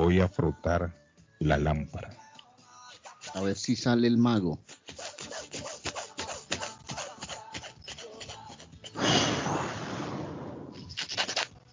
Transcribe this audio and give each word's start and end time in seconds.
voy 0.00 0.20
a 0.20 0.28
frotar 0.28 0.94
la 1.40 1.58
lámpara. 1.58 2.10
A 3.34 3.40
ver 3.42 3.56
si 3.56 3.76
sale 3.76 4.06
el 4.08 4.16
mago. 4.16 4.58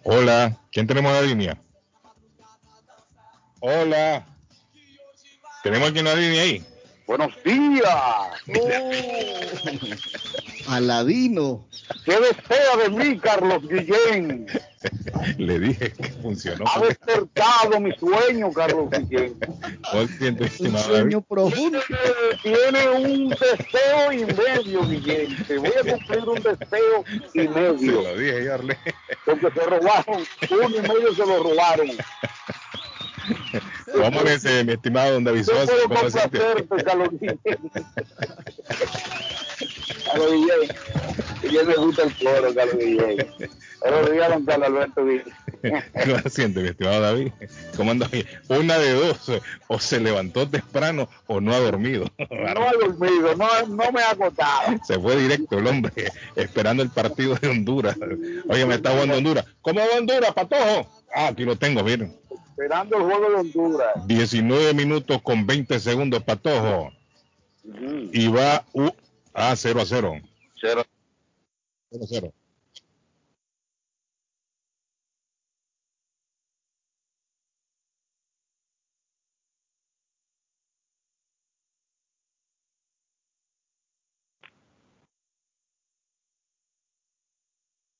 Hola, 0.04 0.58
¿quién 0.72 0.86
tenemos 0.86 1.10
en 1.12 1.16
la 1.16 1.22
línea? 1.22 1.62
Hola. 3.60 4.26
¿Tenemos 5.62 5.88
aquí 5.90 5.98
en 5.98 6.04
la 6.04 6.14
línea 6.14 6.42
ahí? 6.42 6.64
Buenos 7.06 7.32
días. 7.44 7.92
Oh. 8.58 8.90
Aladino. 10.68 11.66
¿Qué 12.04 12.12
desea 12.12 12.76
de 12.76 12.90
mí, 12.90 13.18
Carlos 13.18 13.62
Guillén? 13.66 14.46
Le 15.38 15.58
dije 15.58 15.92
que 15.92 16.04
funcionó. 16.22 16.64
Ha 16.66 16.80
despertado 16.80 17.80
mi 17.80 17.92
sueño, 17.92 18.52
Carlos 18.52 18.88
Guillén. 18.90 19.38
¿Cuál 19.90 20.08
siente, 20.08 20.44
Un 20.60 20.78
sueño 20.78 21.20
profundo. 21.22 21.80
Tiene 22.42 22.88
un 22.90 23.28
deseo 23.30 24.12
y 24.12 24.24
medio, 24.24 24.86
Guillén. 24.86 25.36
Te 25.46 25.58
voy 25.58 25.70
a 25.70 25.92
cumplir 25.92 26.28
un 26.28 26.42
deseo 26.42 27.04
y 27.34 27.46
David? 27.46 27.78
Se 27.78 27.86
medio. 27.86 28.02
lo 28.02 28.16
dije, 28.16 28.44
Yarle. 28.44 28.78
Porque 29.24 29.50
se 29.50 29.60
robaron. 29.60 30.24
Uno 30.50 30.76
y 30.76 30.80
medio 30.80 31.14
se 31.14 31.26
lo 31.26 31.42
robaron. 31.42 31.88
¿Cómo 33.92 34.20
ese, 34.22 34.64
mi 34.64 34.72
estimado 34.72 35.14
don 35.14 35.24
David 35.24 35.44
Sosa? 35.44 35.72
¿Cómo 35.86 36.10
se 36.10 36.18
Carlos 36.84 37.08
Guillén. 37.12 37.40
Carlos 40.04 40.32
Guillén. 40.32 40.76
Guillén 41.42 41.66
me 41.66 41.74
gusta 41.74 42.02
el 42.04 42.10
floro, 42.12 42.54
Carlos 42.54 42.78
Guillén. 42.78 43.57
Buenos 43.80 44.10
días, 44.10 44.28
don 44.28 44.44
Carlos 44.44 44.68
Alberto. 44.68 45.02
¿Cómo 46.04 46.18
se 46.22 46.30
siente, 46.30 46.60
mi 46.60 46.68
estimado 46.68 47.00
David? 47.00 47.32
¿Cómo 47.76 47.90
anda 47.92 48.08
hoy? 48.12 48.26
Una 48.48 48.78
de 48.78 48.92
dos, 48.92 49.30
o 49.68 49.78
se 49.78 50.00
levantó 50.00 50.48
temprano 50.48 51.08
o 51.26 51.40
no 51.40 51.52
ha 51.54 51.58
dormido. 51.60 52.06
No 52.18 52.68
he 52.70 52.76
dormido, 52.78 53.36
no, 53.36 53.46
no 53.68 53.92
me 53.92 54.00
ha 54.02 54.10
acostado. 54.10 54.76
Se 54.84 54.98
fue 54.98 55.16
directo 55.16 55.58
el 55.58 55.66
hombre, 55.66 55.92
esperando 56.36 56.82
el 56.82 56.90
partido 56.90 57.34
de 57.36 57.48
Honduras. 57.48 57.96
Oye, 58.48 58.66
me 58.66 58.74
está 58.76 58.90
jugando 58.92 59.16
Honduras. 59.16 59.44
¿Cómo 59.62 59.80
va 59.80 59.98
Honduras, 59.98 60.32
patojo? 60.34 60.88
Ah, 61.14 61.28
aquí 61.28 61.44
lo 61.44 61.56
tengo, 61.56 61.82
miren. 61.84 62.16
Esperando 62.50 62.96
el 62.96 63.02
juego 63.04 63.30
de 63.30 63.34
Honduras. 63.36 64.06
19 64.06 64.74
minutos 64.74 65.22
con 65.22 65.46
20 65.46 65.78
segundos, 65.78 66.22
patojo. 66.24 66.92
Ujú. 67.64 68.10
Y 68.12 68.28
va 68.28 68.64
u- 68.72 68.90
a 69.34 69.54
0 69.54 69.80
a 69.80 69.86
0. 69.86 70.14
Cero. 70.60 70.84
0 71.92 72.04
a 72.04 72.06
0. 72.08 72.32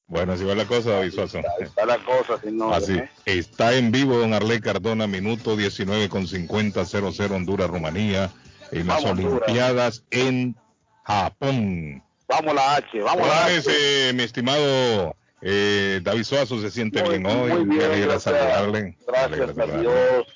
Bueno, 0.08 0.32
así 0.32 0.44
va 0.44 0.54
la 0.54 0.64
cosa, 0.64 0.90
David 0.92 1.12
Suazo. 1.12 1.40
Está 1.60 1.84
la 1.84 1.98
cosa, 1.98 2.40
no. 2.50 2.72
Así, 2.72 2.94
¿eh? 2.96 3.10
está 3.26 3.74
en 3.74 3.92
vivo 3.92 4.16
don 4.18 4.32
Arley 4.32 4.58
Cardona, 4.60 5.06
minuto 5.06 5.54
19 5.54 6.08
con 6.08 6.26
50, 6.26 6.80
0-0 6.82 7.30
Honduras, 7.30 7.68
Rumanía, 7.68 8.30
en 8.72 8.86
las 8.86 9.04
Honduras. 9.04 9.42
Olimpiadas 9.42 10.04
en 10.10 10.56
Japón. 11.04 12.02
Vamos 12.26 12.54
la 12.54 12.76
H, 12.76 13.00
vamos 13.02 13.26
la 13.28 13.44
H. 13.46 13.56
ese, 13.56 14.12
mi 14.14 14.22
estimado 14.22 15.14
eh, 15.42 16.00
David 16.02 16.24
Suazo, 16.24 16.60
se 16.60 16.70
siente 16.70 17.02
Muy- 17.02 17.18
bien 17.18 17.26
hoy. 17.26 17.50
muy 17.52 17.64
Me 17.66 17.74
bien, 17.76 17.86
alegra 17.90 18.06
gracias, 18.12 18.22
saludarle. 18.34 18.82
Me 18.82 18.96
Gracias 19.06 19.40
a 19.40 19.54
saludarle. 19.54 19.80
Dios. 19.80 20.26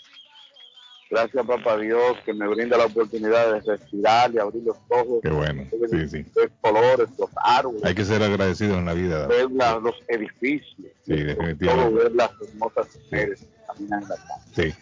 Gracias, 1.13 1.47
papá 1.47 1.77
Dios, 1.77 2.17
que 2.25 2.33
me 2.33 2.49
brinda 2.49 2.79
la 2.79 2.87
oportunidad 2.87 3.53
de 3.53 3.61
respirar 3.61 4.33
y 4.35 4.39
abrir 4.39 4.63
los 4.65 4.79
ojos. 4.89 5.19
Qué 5.23 5.29
bueno, 5.29 5.63
sí, 5.91 6.09
sí. 6.09 6.25
Ver 6.35 6.51
colores, 6.63 7.06
los 7.19 7.28
árboles, 7.45 7.84
Hay 7.84 7.95
que 7.95 8.05
ser 8.06 8.23
agradecido 8.23 8.78
en 8.78 8.87
la 8.87 8.95
vida. 8.95 9.27
Ver 9.27 9.51
la- 9.51 9.78
los 9.78 9.95
edificios. 10.09 10.91
Sí, 11.03 11.15
Todo 11.15 11.25
definitivamente. 11.27 11.95
ver 12.03 12.12
las 12.12 12.31
hermosas 12.41 12.87
mujeres 13.05 13.41
que 13.41 13.47
caminan 13.67 14.03
en 14.05 14.09
la 14.09 14.17
calle. 14.17 14.72
Sí. 14.72 14.75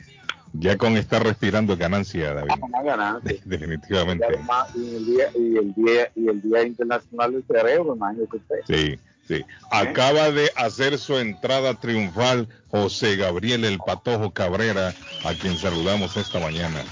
Ya 0.53 0.77
con 0.77 0.97
estar 0.97 1.21
respirando 1.25 1.73
es 1.73 1.79
ganancia, 1.81 2.33
David. 2.33 2.49
Vamos 2.61 2.71
a 2.75 2.83
ganar. 2.85 3.23
De- 3.23 3.35
Y 3.35 3.41
definitivamente. 3.49 4.25
además, 4.25 4.69
y 4.77 4.95
el 4.97 5.07
día 5.07 5.25
y 5.35 5.57
el 5.57 5.75
día 5.75 6.11
y 6.15 6.29
el 6.29 6.43
día 6.43 6.63
internacional 6.63 7.33
del 7.33 7.45
cerebro, 7.45 7.97
imagínese 7.97 8.37
usted. 8.37 8.57
Sí, 8.69 8.99
sí. 9.31 9.45
Acaba 9.71 10.31
de 10.31 10.51
hacer 10.57 10.99
su 10.99 11.17
entrada 11.17 11.75
triunfal 11.75 12.49
José 12.71 13.17
Gabriel 13.17 13.65
El 13.65 13.79
Patojo 13.79 14.33
Cabrera, 14.33 14.95
a 15.25 15.35
quien 15.35 15.57
saludamos 15.57 16.17
esta 16.17 16.41
mañana. 16.41 16.85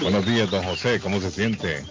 Buenos 0.00 0.24
días, 0.26 0.50
don 0.50 0.62
José, 0.64 1.00
¿cómo 1.00 1.20
se 1.20 1.30
siente? 1.30 1.84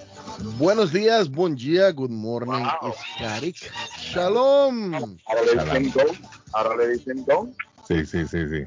Buenos 0.58 0.92
días, 0.92 1.30
buen 1.30 1.56
día, 1.56 1.92
good 1.92 2.10
morning, 2.10 2.66
Wow. 2.82 2.94
Iskarik. 3.20 3.58
Shalom. 4.00 5.18
Ahora 5.26 5.42
le 5.46 5.80
dicen 5.80 5.92
don, 5.92 6.08
ahora 6.54 6.76
le 6.78 6.88
dicen 6.94 7.26
don. 7.26 7.56
Sí, 7.88 8.06
sí, 8.06 8.28
sí, 8.28 8.40
sí. 8.50 8.64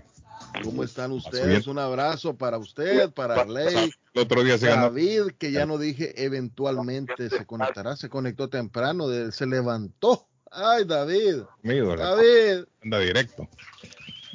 ¿Cómo 0.62 0.84
están 0.84 1.10
ustedes? 1.10 1.66
Un 1.66 1.80
abrazo 1.80 2.36
para 2.36 2.58
usted, 2.58 3.10
para 3.12 3.40
Arley, 3.40 3.92
El 4.12 4.22
otro 4.22 4.44
día 4.44 4.56
se 4.56 4.68
ganó. 4.68 4.82
David, 4.82 5.32
que 5.36 5.50
ya 5.50 5.66
no 5.66 5.78
dije 5.78 6.24
eventualmente 6.24 7.28
se 7.28 7.44
conectará, 7.44 7.96
se 7.96 8.08
conectó 8.08 8.48
temprano, 8.48 9.06
se 9.32 9.46
levantó. 9.46 10.28
Ay, 10.56 10.84
David, 10.84 11.42
David. 11.62 12.64
anda 12.82 12.98
directo. 13.00 13.48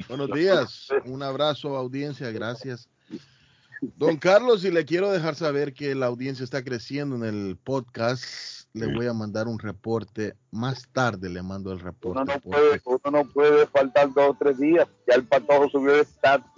Buenos 0.08 0.30
días, 0.32 0.88
un 1.06 1.22
abrazo 1.22 1.76
audiencia, 1.76 2.30
gracias. 2.30 2.88
Don 3.96 4.18
Carlos, 4.18 4.64
y 4.64 4.70
le 4.70 4.84
quiero 4.84 5.10
dejar 5.10 5.34
saber 5.34 5.72
que 5.72 5.94
la 5.94 6.06
audiencia 6.06 6.44
está 6.44 6.62
creciendo 6.62 7.16
en 7.16 7.24
el 7.24 7.56
podcast, 7.56 8.66
le 8.74 8.86
Sí. 8.86 8.92
voy 8.92 9.06
a 9.06 9.14
mandar 9.14 9.48
un 9.48 9.58
reporte 9.58 10.34
más 10.50 10.86
tarde, 10.92 11.30
le 11.30 11.42
mando 11.42 11.70
el 11.72 11.76
Uno 11.78 11.84
reporte. 11.86 12.18
no, 12.20 12.40
porque- 12.40 12.48
puede, 12.50 12.80
uno 12.84 13.18
no 13.24 13.24
puede 13.30 13.66
faltar 13.68 14.12
dos 14.12 14.30
o 14.30 14.36
tres 14.38 14.58
días. 14.58 14.86
Ya 15.08 15.14
el 15.14 15.24
patojo 15.24 15.70
subió 15.70 15.92
de 15.94 16.00
estatus. 16.02 16.50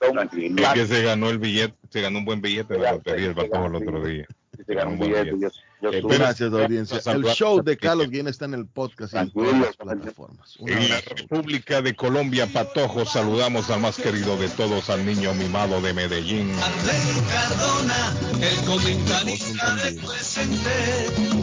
Es 0.00 0.72
que 0.74 0.86
se 0.86 1.02
ganó 1.02 1.28
el 1.30 1.38
billete, 1.38 1.76
se 1.90 2.00
ganó 2.00 2.18
un 2.20 2.24
buen 2.24 2.40
billete 2.40 2.74
en 2.74 2.82
la 2.82 2.92
lotería 2.92 3.26
el 3.28 3.34
Patojo 3.34 3.66
el 3.66 3.74
otro 3.76 4.04
día. 4.04 4.26
Se 4.66 4.74
ganó 4.74 4.90
un 4.92 4.98
billete. 4.98 5.32
Yo, 5.40 5.48
yo 5.82 5.90
Eh, 5.90 6.02
Gracias, 6.04 6.52
audiencia. 6.52 7.00
El 7.12 7.24
show 7.24 7.62
de 7.62 7.76
Carlos 7.76 8.08
Guillén 8.08 8.28
está 8.28 8.44
en 8.44 8.54
el 8.54 8.66
podcast 8.66 9.14
y 9.14 9.16
en 9.18 9.30
todas 9.32 9.58
las 9.60 9.76
plataformas. 9.76 10.56
Un 10.58 10.70
En 10.70 10.88
la. 10.88 11.00
República 11.00 11.82
de 11.82 11.94
Colombia, 11.96 12.46
Patojo, 12.46 13.04
saludamos 13.04 13.68
al 13.70 13.80
más 13.80 13.96
querido 13.96 14.36
de 14.36 14.48
todos, 14.50 14.90
al 14.90 15.04
niño 15.04 15.34
mimado 15.34 15.80
de 15.80 15.92
Medellín. 15.92 16.52
Arley 16.60 17.22
Cardona, 17.28 18.14
el 18.40 18.64
comentarista 18.64 19.66
también. 19.66 19.96
represente, 19.96 20.70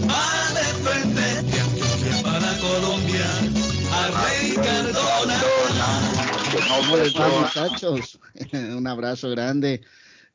va 0.07 0.53
de 0.53 0.65
frente, 0.83 2.23
para 2.23 2.57
Colombia. 2.59 3.25
Arley 3.91 4.55
Cardona. 4.55 5.41
¿Cómo 6.69 6.97
les 6.97 7.15
va, 7.15 7.27
muchachos? 7.41 8.19
Un 8.53 8.87
abrazo 8.87 9.29
grande. 9.29 9.81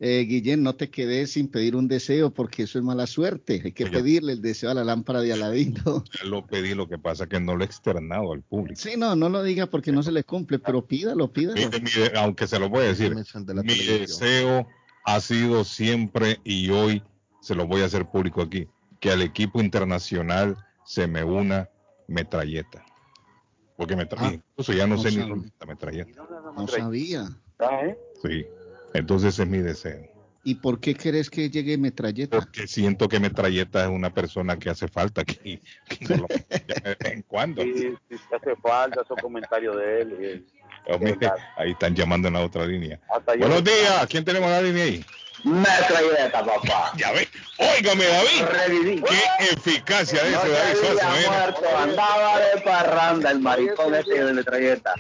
Eh, 0.07 0.27
Guillén, 0.27 0.63
no 0.63 0.75
te 0.75 0.91
quedes 0.91 1.33
sin 1.33 1.49
pedir 1.49 1.75
un 1.75 1.89
deseo 1.89 2.31
porque 2.31 2.65
eso 2.65 2.79
es 2.79 2.85
mala 2.85 3.07
suerte. 3.07 3.63
Hay 3.65 3.73
que 3.73 3.87
pedirle 3.87 4.35
el 4.35 4.43
deseo 4.43 4.69
a 4.71 4.75
la 4.75 4.85
lámpara 4.85 5.23
de 5.23 5.33
Aladino. 5.33 6.05
Lo 6.27 6.47
pedí, 6.47 6.75
lo 6.75 6.87
que 6.87 6.99
pasa 6.99 7.27
que 7.27 7.41
no 7.41 7.57
lo 7.57 7.65
he 7.65 7.67
externado 7.67 8.35
al 8.35 8.43
público. 8.43 8.79
Sí, 8.79 8.99
no, 8.99 9.17
no 9.17 9.31
lo 9.31 9.43
diga 9.43 9.65
porque 9.67 9.93
no 9.93 10.03
se 10.03 10.13
le 10.13 10.23
cumple, 10.23 10.59
pero 10.59 10.87
pídalo, 10.87 11.33
pídalo. 11.33 11.55
Mire, 11.57 11.81
mire, 11.81 12.19
aunque 12.19 12.47
se 12.47 12.59
lo 12.59 12.69
voy 12.69 12.81
a 12.85 12.89
decir, 12.89 13.15
de 13.15 13.55
mi 13.55 13.67
televisión. 13.69 14.01
deseo 14.01 14.69
ha 15.07 15.21
sido 15.21 15.65
siempre 15.65 16.39
y 16.45 16.69
hoy 16.69 17.03
se 17.41 17.55
lo 17.55 17.67
voy 17.67 17.81
a 17.81 17.87
hacer 17.87 18.05
público 18.05 18.43
aquí, 18.43 18.69
que 19.01 19.11
al 19.11 19.23
equipo 19.23 19.63
internacional 19.63 20.59
se 20.85 21.07
me 21.07 21.25
una 21.25 21.71
metralleta. 22.09 22.85
Porque 23.79 23.97
me 23.97 24.07
Ah, 24.19 24.33
incluso 24.35 24.75
ya 24.75 24.87
no, 24.87 24.97
no 24.97 25.03
sé 25.03 25.13
ni 25.13 25.17
sabe. 25.17 25.29
dónde 25.31 25.49
está 25.49 25.65
metralleta. 25.65 26.23
No 26.55 26.69
sabía. 26.69 27.27
¿eh? 27.83 27.97
Sí, 28.23 28.45
entonces 28.95 29.39
es 29.39 29.47
mi 29.47 29.59
deseo. 29.59 30.11
¿Y 30.47 30.57
por 30.57 30.79
qué 30.79 30.95
querés 30.95 31.31
que 31.31 31.49
llegue 31.49 31.79
metralleta? 31.79 32.39
Porque 32.39 32.67
siento 32.67 33.09
que 33.09 33.19
metralleta 33.19 33.83
es 33.85 33.89
una 33.91 34.13
persona 34.13 34.59
que 34.59 34.69
hace 34.69 34.89
falta 34.89 35.23
aquí, 35.23 35.59
que 35.89 36.05
no 36.07 36.17
lo 36.23 36.27
de 36.29 36.97
vez 37.01 37.13
en 37.13 37.23
cuando. 37.23 37.63
Sí, 37.63 37.95
sí, 38.11 38.17
hace 38.35 38.55
falta 38.57 39.01
esos 39.03 39.17
comentarios 39.23 39.77
de 39.77 40.01
él. 40.03 40.17
eh. 40.21 40.43
Hombre, 40.87 41.17
ahí 41.57 41.71
están 41.71 41.95
llamando 41.95 42.29
en 42.29 42.35
la 42.35 42.41
otra 42.43 42.67
línea. 42.67 43.01
Hasta 43.09 43.35
Buenos 43.37 43.65
días, 43.65 44.07
¿quién 44.09 44.23
tenemos 44.23 44.49
en 44.51 44.55
la 44.55 44.61
línea 44.63 44.85
ahí? 44.85 45.05
Metralleta, 45.45 46.45
papá. 46.45 46.93
Ya 46.99 47.13
ve, 47.13 47.27
óigame 47.59 48.05
David, 48.05 48.43
Reviví. 48.67 49.03
qué 49.03 49.45
eficacia 49.55 50.23
de 50.25 50.31
No 50.31 50.43
ese 50.43 50.87
se 50.87 50.95
David 50.95 51.27
muerto, 51.27 51.79
andaba 51.79 52.39
de 52.41 52.61
parranda 52.61 53.31
el 53.31 53.41
maricón 53.41 53.95
ese 53.95 54.25
de 54.25 54.33
metralleta. 54.35 54.95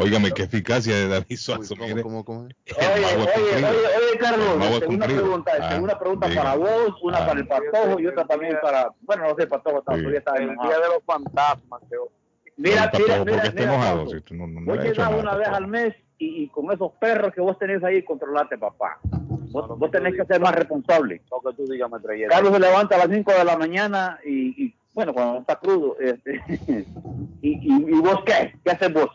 Óigame, 0.00 0.30
qué 0.32 0.42
eficacia 0.44 0.94
de 0.94 1.08
David 1.08 1.36
Suazo. 1.36 1.74
¿Cómo, 1.76 1.88
mire. 1.88 2.02
cómo, 2.02 2.24
cómo? 2.24 2.40
Oye, 2.42 2.54
oye, 2.76 3.66
oye, 3.66 4.18
Carlos, 4.18 4.48
ha 4.60 4.68
este, 4.70 4.86
una 4.86 5.06
pregunta, 5.06 5.52
Ah, 5.60 5.78
una 5.82 5.98
pregunta 5.98 6.28
diga. 6.28 6.42
para 6.42 6.56
vos, 6.56 6.94
una 7.02 7.18
Ah. 7.18 7.26
para 7.26 7.40
el 7.40 7.46
patojo 7.48 8.00
y 8.00 8.06
otra 8.06 8.24
también 8.26 8.56
para, 8.62 8.90
bueno, 9.02 9.28
no 9.28 9.34
sé, 9.36 9.46
patojo, 9.46 9.78
Sí. 9.80 9.84
todavía 9.86 10.18
está 10.18 10.36
el 10.36 10.48
día 10.50 10.78
de 10.78 10.88
los 10.94 11.02
fantasmas, 11.06 11.82
Mira, 12.60 12.90
mira, 12.98 13.24
mira, 13.24 13.36
está 13.44 13.52
mira, 13.52 13.72
enojado. 13.74 14.06
Si 14.08 14.34
no, 14.34 14.46
Vos 14.64 14.78
llegás 14.82 15.12
una 15.12 15.34
vez 15.36 15.46
al 15.48 15.66
mes 15.68 15.94
y, 16.18 16.42
y 16.42 16.48
con 16.48 16.72
esos 16.72 16.90
perros 17.00 17.32
que 17.32 17.40
vos 17.40 17.56
tenés 17.56 17.84
ahí, 17.84 18.02
controlate, 18.02 18.58
papá. 18.58 18.98
Vos, 19.52 19.78
vos 19.78 19.90
tenés 19.92 20.16
que 20.16 20.24
ser 20.24 20.40
más 20.40 20.54
responsable. 20.56 21.22
Lo 21.30 21.40
que 21.50 21.56
tú 21.56 21.70
digas. 21.70 21.88
Carlos 22.28 22.52
se 22.52 22.58
levanta 22.58 22.96
a 22.96 23.06
las 23.06 23.14
5 23.16 23.32
de 23.32 23.44
la 23.44 23.56
mañana 23.56 24.18
y, 24.24 24.64
y, 24.64 24.74
bueno, 24.92 25.14
cuando 25.14 25.38
está 25.38 25.54
crudo, 25.56 25.96
este, 26.00 26.42
y, 27.42 27.50
y, 27.50 27.74
y 27.90 28.00
vos 28.00 28.18
qué? 28.26 28.52
¿Qué 28.64 28.70
haces 28.72 28.92
vos? 28.92 29.08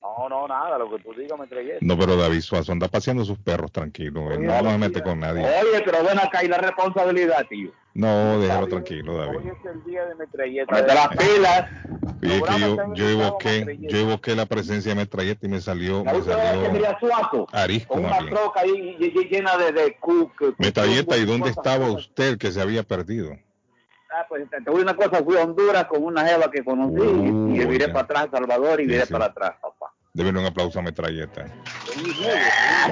No, 0.00 0.28
no, 0.28 0.46
nada, 0.48 0.78
lo 0.78 0.88
que 0.90 1.02
tú 1.02 1.12
digas, 1.12 1.38
metralleta. 1.38 1.78
No, 1.80 1.98
pero 1.98 2.16
David 2.16 2.40
Suazo 2.40 2.70
anda 2.72 2.86
paseando 2.88 3.24
sus 3.24 3.38
perros 3.38 3.72
tranquilo. 3.72 4.30
él 4.32 4.46
no, 4.46 4.62
no 4.62 4.70
se 4.70 4.78
mete 4.78 5.02
con 5.02 5.18
nadie. 5.18 5.44
Oye, 5.44 5.82
pero 5.84 6.04
ven 6.04 6.18
acá 6.18 6.44
y 6.44 6.48
la 6.48 6.58
responsabilidad, 6.58 7.44
tío. 7.48 7.70
No, 7.94 8.38
déjalo 8.38 8.68
tranquilo, 8.68 9.14
Hoy 9.14 9.26
David. 9.26 9.48
es 9.50 9.66
el 9.74 9.84
día 9.84 10.04
de 10.06 10.14
metralleta. 10.14 10.80
Las 10.86 11.08
pilas. 11.08 11.64
Es 12.22 12.42
que 12.42 12.60
yo, 12.60 12.94
yo 12.94 13.08
evoqué, 13.08 13.78
yo 13.80 13.98
evoqué 13.98 14.36
la 14.36 14.46
presencia 14.46 14.92
de 14.92 14.96
metralleta 15.00 15.46
y 15.46 15.48
me 15.50 15.60
salió, 15.60 16.04
me 16.04 16.22
salió 16.22 17.46
arisco 17.52 17.94
con 17.94 18.04
una 18.04 18.18
bien. 18.20 18.30
troca 18.34 18.60
ahí 18.60 18.70
ll- 18.98 19.12
ll- 19.14 19.28
llena 19.30 19.56
de, 19.56 19.72
de 19.72 19.96
cook. 19.98 20.54
Metralleta, 20.58 21.16
¿y 21.16 21.24
dónde 21.24 21.50
estaba 21.50 21.90
usted 21.90 22.38
que 22.38 22.50
se 22.52 22.60
había 22.60 22.82
perdido? 22.82 23.36
Ah, 24.10 24.24
pues 24.28 24.48
te, 24.50 24.70
voy 24.70 24.80
a 24.80 24.82
una 24.84 24.96
cosa, 24.96 25.22
fui 25.22 25.36
a 25.36 25.42
Honduras 25.42 25.84
con 25.84 26.02
una 26.02 26.24
jeva 26.26 26.50
que 26.50 26.64
conocí 26.64 26.98
Uh, 27.00 27.50
y, 27.54 27.60
y 27.60 27.66
viré 27.66 27.86
ya. 27.88 27.92
para 27.92 28.04
atrás 28.04 28.28
a 28.32 28.38
Salvador 28.38 28.80
y 28.80 28.84
Sí, 28.84 28.90
viré 28.90 29.04
sí. 29.06 29.12
para 29.12 29.26
atrás, 29.26 29.52
Deben 30.18 30.36
un 30.36 30.46
aplauso 30.46 30.80
a 30.80 30.82
Metralleta. 30.82 31.46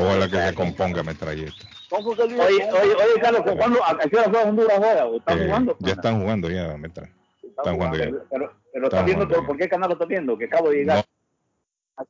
Ojalá 0.00 0.28
que 0.30 0.36
se 0.46 0.54
componga 0.54 1.02
Metralleta. 1.02 1.66
¿Cómo 1.90 2.14
que 2.14 2.22
Oye, 2.22 2.38
oye, 2.38 2.94
oye, 2.94 3.20
Carlos, 3.20 3.42
¿cuándo, 3.58 3.84
¿a 3.84 3.98
qué 3.98 4.16
hora 4.16 4.30
fue 4.30 4.42
Honduras 4.44 4.76
ahora? 4.76 5.06
¿O 5.06 5.16
¿Están 5.16 5.38
Eh, 5.42 5.46
jugando? 5.46 5.76
ya 5.80 5.92
están 5.94 6.20
jugando 6.20 6.48
ya, 6.48 6.76
Metra. 6.76 7.10
Están 7.42 7.74
jugando 7.74 7.98
ya. 7.98 8.04
Pero, 8.30 8.56
pero, 8.72 8.84
¿estás 8.86 9.04
viendo 9.04 9.26
por, 9.28 9.44
por 9.44 9.56
qué 9.56 9.68
canal 9.68 9.88
lo 9.88 9.94
estás 9.94 10.06
viendo? 10.06 10.38
Que 10.38 10.44
acabo 10.44 10.70
de 10.70 10.76
llegar. 10.76 10.98
No. 10.98 12.04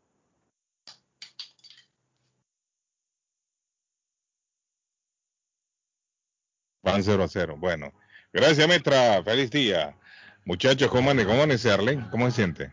Van 6.82 7.02
0 7.02 7.22
a 7.24 7.28
0. 7.28 7.56
Bueno, 7.58 7.90
gracias, 8.34 8.68
Metra. 8.68 9.22
Feliz 9.24 9.50
día. 9.50 9.96
Muchachos, 10.44 10.90
¿cómo, 10.90 11.10
ane- 11.10 11.24
cómo 11.24 11.42
Arlen? 11.42 12.02
¿Cómo 12.10 12.26
se 12.30 12.36
siente? 12.36 12.72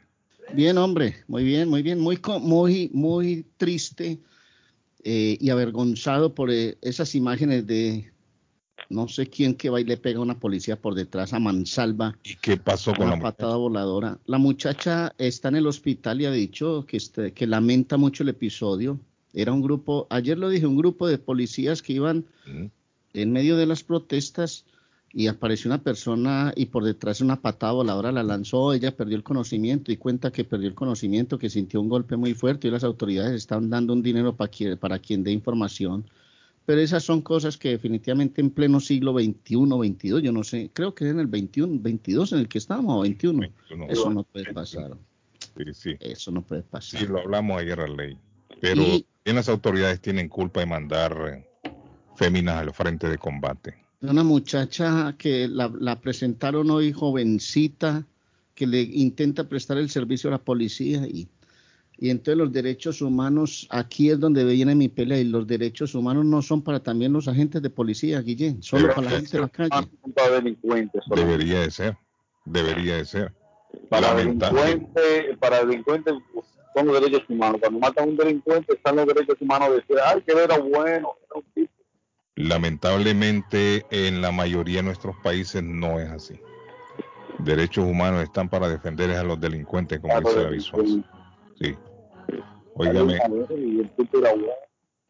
Bien, 0.54 0.78
hombre, 0.78 1.16
muy 1.28 1.44
bien, 1.44 1.68
muy 1.70 1.82
bien, 1.82 2.00
muy, 2.00 2.20
muy, 2.42 2.90
muy 2.94 3.46
triste 3.58 4.20
eh, 5.04 5.38
y 5.40 5.50
avergonzado 5.50 6.34
por 6.36 6.52
eh, 6.52 6.78
esas 6.82 7.16
imágenes 7.16 7.66
de 7.66 8.12
no 8.90 9.08
sé 9.08 9.28
quién 9.28 9.56
que 9.56 9.70
va 9.70 9.82
y 9.82 9.84
le 9.84 9.98
pega 9.98 10.20
a 10.20 10.22
una 10.22 10.40
policía 10.40 10.80
por 10.80 10.94
detrás 10.94 11.34
a 11.34 11.40
mansalva, 11.40 12.18
¿Y 12.24 12.36
qué 12.36 12.58
pasó 12.58 12.94
con 12.94 13.10
la 13.10 13.20
patada 13.20 13.56
voladora. 13.56 14.20
La 14.26 14.38
muchacha 14.38 15.14
está 15.18 15.48
en 15.50 15.56
el 15.56 15.68
hospital 15.68 16.22
y 16.22 16.26
ha 16.26 16.32
dicho 16.32 16.86
que, 16.86 16.98
este- 16.98 17.32
que 17.34 17.48
lamenta 17.48 17.98
mucho 17.98 18.22
el 18.24 18.30
episodio. 18.30 19.00
Era 19.34 19.52
un 19.52 19.62
grupo, 19.64 20.06
ayer 20.12 20.38
lo 20.38 20.50
dije, 20.50 20.68
un 20.68 20.78
grupo 20.78 21.08
de 21.08 21.18
policías 21.18 21.82
que 21.82 21.94
iban 21.94 22.26
Mm, 22.46 22.66
en 23.14 23.32
medio 23.32 23.56
de 23.58 23.66
las 23.66 23.84
protestas 23.84 24.66
y 25.16 25.28
apareció 25.28 25.70
una 25.70 25.82
persona 25.84 26.52
y 26.56 26.66
por 26.66 26.84
detrás 26.84 27.22
una 27.22 27.40
patada 27.40 27.74
voladora 27.74 28.12
la 28.12 28.24
lanzó, 28.24 28.74
ella 28.74 28.96
perdió 28.96 29.16
el 29.16 29.24
conocimiento 29.24 29.92
y 29.92 29.98
cuenta 29.98 30.32
que 30.32 30.44
perdió 30.44 30.68
el 30.68 30.74
conocimiento, 30.76 31.38
que 31.38 31.50
sintió 31.52 31.80
un 31.82 31.90
golpe 31.90 32.18
muy 32.18 32.34
fuerte 32.34 32.68
y 32.68 32.72
las 32.72 32.84
autoridades 32.84 33.34
están 33.36 33.70
dando 33.70 33.94
un 33.94 34.02
dinero 34.02 34.36
para 34.36 34.50
quien, 34.50 34.78
para 34.78 34.98
quien 35.00 35.24
dé 35.24 35.32
información. 35.32 36.06
Pero 36.66 36.80
esas 36.82 37.04
son 37.04 37.22
cosas 37.22 37.58
que 37.58 37.70
definitivamente 37.70 38.42
en 38.42 38.50
pleno 38.50 38.80
siglo 38.80 39.14
XXI, 39.14 39.58
XXII, 39.68 40.22
yo 40.22 40.32
no 40.32 40.44
sé, 40.44 40.72
creo 40.74 40.96
que 40.96 41.08
en 41.10 41.20
el 41.20 41.28
21, 41.28 41.78
22 41.82 42.32
en 42.34 42.40
el 42.40 42.48
que 42.48 42.58
estamos, 42.58 42.98
o 42.98 43.02
21, 43.02 43.40
21. 43.40 43.88
eso 43.90 44.10
no 44.10 44.24
puede 44.24 44.52
pasar, 44.54 44.98
Sí, 45.58 45.64
sí. 45.74 45.96
eso 46.00 46.32
no 46.32 46.42
puede 46.42 46.64
pasar. 46.64 47.00
Sí, 47.02 47.06
lo 47.06 47.20
hablamos 47.20 47.62
ayer, 47.62 47.80
Arley. 47.80 48.18
Pero 48.62 48.82
Y- 48.82 49.06
las 49.26 49.50
autoridades 49.50 50.00
tienen 50.02 50.28
culpa 50.30 50.62
de 50.62 50.66
mandar 50.66 51.46
eh, 51.64 51.70
féminas 52.16 52.56
al 52.56 52.74
frente 52.74 53.10
de 53.10 53.18
combate. 53.18 53.76
Una 54.04 54.24
muchacha 54.24 55.16
que 55.18 55.48
la, 55.48 55.72
la 55.80 56.02
presentaron 56.02 56.70
hoy 56.70 56.92
jovencita, 56.92 58.06
que 58.54 58.68
le 58.68 58.82
intenta 58.82 59.46
prestar 59.46 59.78
el 59.78 59.90
servicio 59.90 60.30
a 60.30 60.32
la 60.32 60.38
policía 60.40 61.08
y, 61.08 61.30
y 61.98 62.10
entonces 62.10 62.38
los 62.38 62.52
derechos 62.52 63.02
humanos, 63.02 63.66
aquí 63.70 64.10
es 64.10 64.20
donde 64.20 64.44
viene 64.44 64.76
mi 64.76 64.90
pelea 64.90 65.20
y 65.20 65.24
los 65.24 65.48
derechos 65.48 65.96
humanos 65.96 66.26
no 66.26 66.42
son 66.42 66.62
para 66.62 66.82
también 66.82 67.14
los 67.14 67.30
agentes 67.30 67.62
de 67.62 67.70
policía, 67.70 68.20
Guillén, 68.22 68.62
solo 68.62 68.88
Pero 68.88 68.96
para 68.96 69.10
la 69.10 69.16
gente 69.18 69.38
de 69.38 69.42
la 69.42 69.48
calle. 69.48 69.90
Para 70.14 70.32
delincuentes. 70.32 71.04
Debería 71.08 71.62
de 71.62 71.72
ser. 71.72 71.98
Debería 72.44 72.98
de 72.98 73.06
ser. 73.06 73.34
Para 73.88 74.16
delincuentes, 74.16 75.38
para 75.40 75.66
delincuentes 75.66 76.14
son 76.76 76.88
los 76.88 77.00
derechos 77.00 77.24
humanos. 77.30 77.62
Cuando 77.62 77.80
matan 77.80 78.04
a 78.04 78.08
un 78.12 78.18
delincuente 78.18 78.74
están 78.74 78.98
los 78.98 79.08
derechos 79.08 79.38
humanos 79.40 79.70
de 79.70 79.76
decir, 79.76 79.96
ay, 80.06 80.22
que 80.28 80.34
era 80.34 80.58
bueno. 80.58 81.16
era 81.26 81.36
un 81.36 81.44
tipo". 81.56 81.83
Lamentablemente 82.36 83.86
en 83.92 84.22
la 84.22 84.32
mayoría 84.32 84.78
de 84.78 84.84
nuestros 84.84 85.16
países 85.18 85.62
no 85.64 86.00
es 86.00 86.10
así. 86.10 86.40
Derechos 87.40 87.86
humanos 87.86 88.24
están 88.24 88.50
para 88.50 88.70
defender 88.70 89.12
a 89.12 89.24
los 89.24 89.40
delincuentes, 89.40 90.00
como 90.00 90.14
Para 90.14 90.30
dice 90.30 90.44
David 90.44 90.60
Suárez. 90.60 90.98
Sí. 91.60 91.78
Óigame, 92.76 93.20
Y 93.56 93.80
el 93.82 93.90
tipo 93.96 94.18
era 94.18 94.32
bueno. 94.32 94.48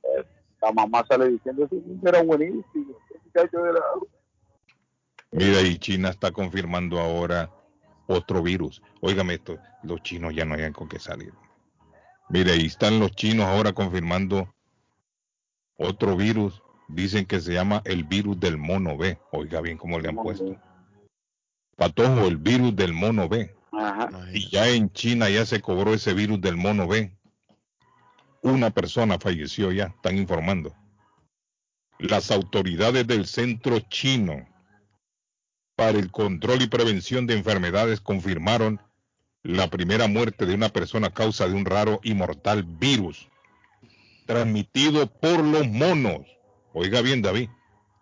Eh, 0.04 0.26
La 0.62 0.72
mamá 0.72 1.06
sale 1.08 1.30
diciendo, 1.30 1.68
era 2.06 2.24
buenísimo. 2.24 2.98
era... 3.34 3.82
mira, 5.32 5.62
y 5.62 5.78
China 5.78 6.10
está 6.10 6.32
confirmando 6.32 7.00
ahora 7.00 7.50
otro 8.08 8.42
virus. 8.42 8.82
Óigame 9.02 9.36
esto, 9.36 9.58
los 9.84 10.02
chinos 10.02 10.34
ya 10.36 10.44
no 10.46 10.56
hayan 10.56 10.74
con 10.74 10.90
qué 10.90 11.00
salir. 11.00 11.34
Mire, 12.30 12.52
ahí 12.52 12.66
están 12.66 13.00
los 13.00 13.12
chinos 13.12 13.46
ahora 13.46 13.74
confirmando 13.74 14.54
otro 15.78 16.16
virus. 16.16 16.63
Dicen 16.88 17.26
que 17.26 17.40
se 17.40 17.54
llama 17.54 17.82
el 17.86 18.04
virus 18.04 18.40
del 18.40 18.58
mono 18.58 18.98
B. 18.98 19.18
Oiga 19.32 19.62
bien 19.62 19.78
cómo 19.78 20.00
le 20.00 20.10
han 20.10 20.16
puesto. 20.16 20.56
Patojo, 21.76 22.28
el 22.28 22.38
virus 22.38 22.76
del 22.76 22.94
mono 22.94 23.28
B. 23.28 23.56
Ajá. 23.72 24.10
Y 24.34 24.50
ya 24.50 24.70
en 24.70 24.92
China 24.92 25.30
ya 25.30 25.46
se 25.46 25.62
cobró 25.62 25.94
ese 25.94 26.14
virus 26.14 26.40
del 26.42 26.56
mono 26.56 26.88
B. 26.88 27.18
Una 28.42 28.70
persona 28.70 29.18
falleció 29.18 29.72
ya, 29.72 29.86
están 29.86 30.18
informando. 30.18 30.76
Las 32.00 32.30
autoridades 32.32 33.08
del 33.08 33.26
centro 33.26 33.80
chino 33.80 34.48
para 35.76 35.98
el 35.98 36.12
control 36.12 36.62
y 36.62 36.68
prevención 36.68 37.26
de 37.26 37.36
enfermedades 37.36 38.02
confirmaron 38.02 38.82
la 39.44 39.70
primera 39.70 40.08
muerte 40.08 40.46
de 40.46 40.56
una 40.56 40.70
persona 40.70 41.08
a 41.08 41.14
causa 41.14 41.48
de 41.48 41.54
un 41.54 41.66
raro 41.66 42.00
y 42.04 42.14
mortal 42.14 42.64
virus 42.64 43.28
transmitido 44.26 45.08
por 45.08 45.44
los 45.44 45.68
monos. 45.68 46.22
Oiga 46.74 47.02
bien, 47.02 47.22
David, 47.22 47.50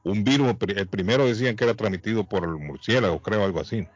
un 0.04 0.24
virus, 0.24 0.56
el 0.76 0.88
primero 0.88 1.26
decían 1.26 1.56
que 1.56 1.66
era 1.66 1.76
transmitido 1.76 2.24
por 2.24 2.44
el 2.44 2.56
murciélago, 2.56 3.22
creo, 3.22 3.44
algo 3.44 3.60
así. 3.60 3.88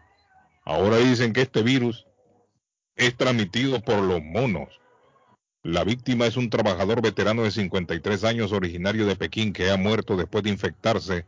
Ahora 0.65 0.97
dicen 0.97 1.33
que 1.33 1.41
este 1.41 1.63
virus 1.63 2.05
es 2.95 3.15
transmitido 3.15 3.81
por 3.81 3.99
los 3.99 4.21
monos. 4.21 4.81
La 5.63 5.83
víctima 5.83 6.27
es 6.27 6.37
un 6.37 6.49
trabajador 6.49 7.01
veterano 7.01 7.43
de 7.43 7.51
53 7.51 8.23
años 8.23 8.51
originario 8.51 9.05
de 9.05 9.15
Pekín 9.15 9.53
que 9.53 9.71
ha 9.71 9.77
muerto 9.77 10.15
después 10.15 10.43
de 10.43 10.51
infectarse 10.51 11.25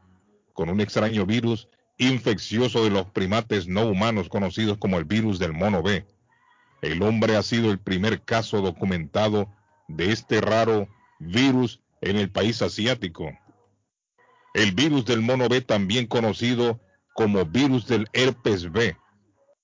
con 0.54 0.70
un 0.70 0.82
extraño 0.82 1.25
virus 1.25 1.70
infeccioso 1.98 2.84
de 2.84 2.92
los 2.92 3.06
primates 3.08 3.68
no 3.68 3.88
humanos 3.88 4.30
conocidos 4.30 4.77
como 4.77 4.98
el 4.98 5.06
virus 5.06 5.39
del 5.39 5.54
mono 5.54 5.82
B. 5.82 6.06
El 6.82 7.01
hombre 7.01 7.36
ha 7.36 7.44
sido 7.44 7.72
el 7.72 7.80
primer 7.80 8.22
caso 8.22 8.62
documentado 8.62 9.50
de 9.88 10.12
este 10.12 10.42
raro 10.42 10.88
virus 11.20 11.82
en 12.01 12.18
el 12.18 12.30
país 12.30 12.62
asiático. 12.62 13.32
El 14.54 14.72
virus 14.74 15.06
del 15.06 15.22
mono 15.22 15.50
B, 15.50 15.62
también 15.62 16.08
conocido 16.08 16.80
como 17.13 17.46
virus 17.46 17.88
del 17.88 18.08
herpes 18.13 18.72
B, 18.72 18.96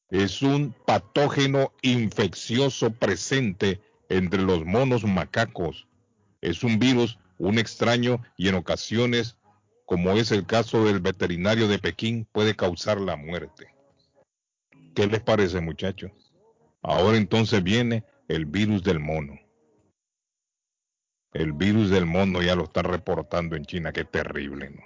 es 0.09 0.41
un 0.41 0.75
patógeno 0.85 1.73
infeccioso 1.81 2.91
presente 2.91 3.81
entre 4.09 4.41
los 4.41 4.63
monos 4.65 5.03
macacos. 5.03 5.87
Es 6.41 6.63
un 6.63 6.77
virus, 6.77 7.17
un 7.39 7.57
extraño 7.57 8.21
y 8.37 8.49
en 8.49 8.55
ocasiones, 8.55 9.37
como 9.85 10.11
es 10.11 10.31
el 10.31 10.45
caso 10.45 10.85
del 10.85 10.99
veterinario 10.99 11.67
de 11.67 11.79
Pekín, 11.79 12.27
puede 12.31 12.55
causar 12.55 13.01
la 13.01 13.15
muerte. 13.15 13.73
¿Qué 14.93 15.07
les 15.07 15.21
parece, 15.21 15.59
muchachos? 15.61 16.11
Ahora 16.83 17.17
entonces 17.17 17.63
viene 17.63 18.03
el 18.27 18.45
virus 18.45 18.83
del 18.83 18.99
mono. 18.99 19.39
El 21.33 21.53
virus 21.53 21.89
del 21.89 22.05
mono 22.05 22.41
ya 22.41 22.55
lo 22.55 22.65
están 22.65 22.85
reportando 22.85 23.55
en 23.55 23.65
China. 23.65 23.91
Qué 23.91 24.05
terrible, 24.05 24.69
¿no? 24.69 24.83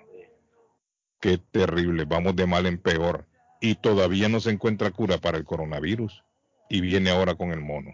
Qué 1.20 1.38
terrible. 1.38 2.06
Vamos 2.06 2.36
de 2.36 2.48
mal 2.48 2.66
en 2.66 2.78
peor. 2.78 3.26
Y 3.60 3.76
todavía 3.76 4.30
no 4.30 4.40
se 4.40 4.52
encuentra 4.52 4.92
cura 4.92 5.18
para 5.18 5.38
el 5.38 5.46
coronavirus. 5.46 6.24
Y 6.70 6.82
viene 6.82 7.10
ahora 7.10 7.36
con 7.36 7.52
el 7.52 7.62
mono. 7.62 7.92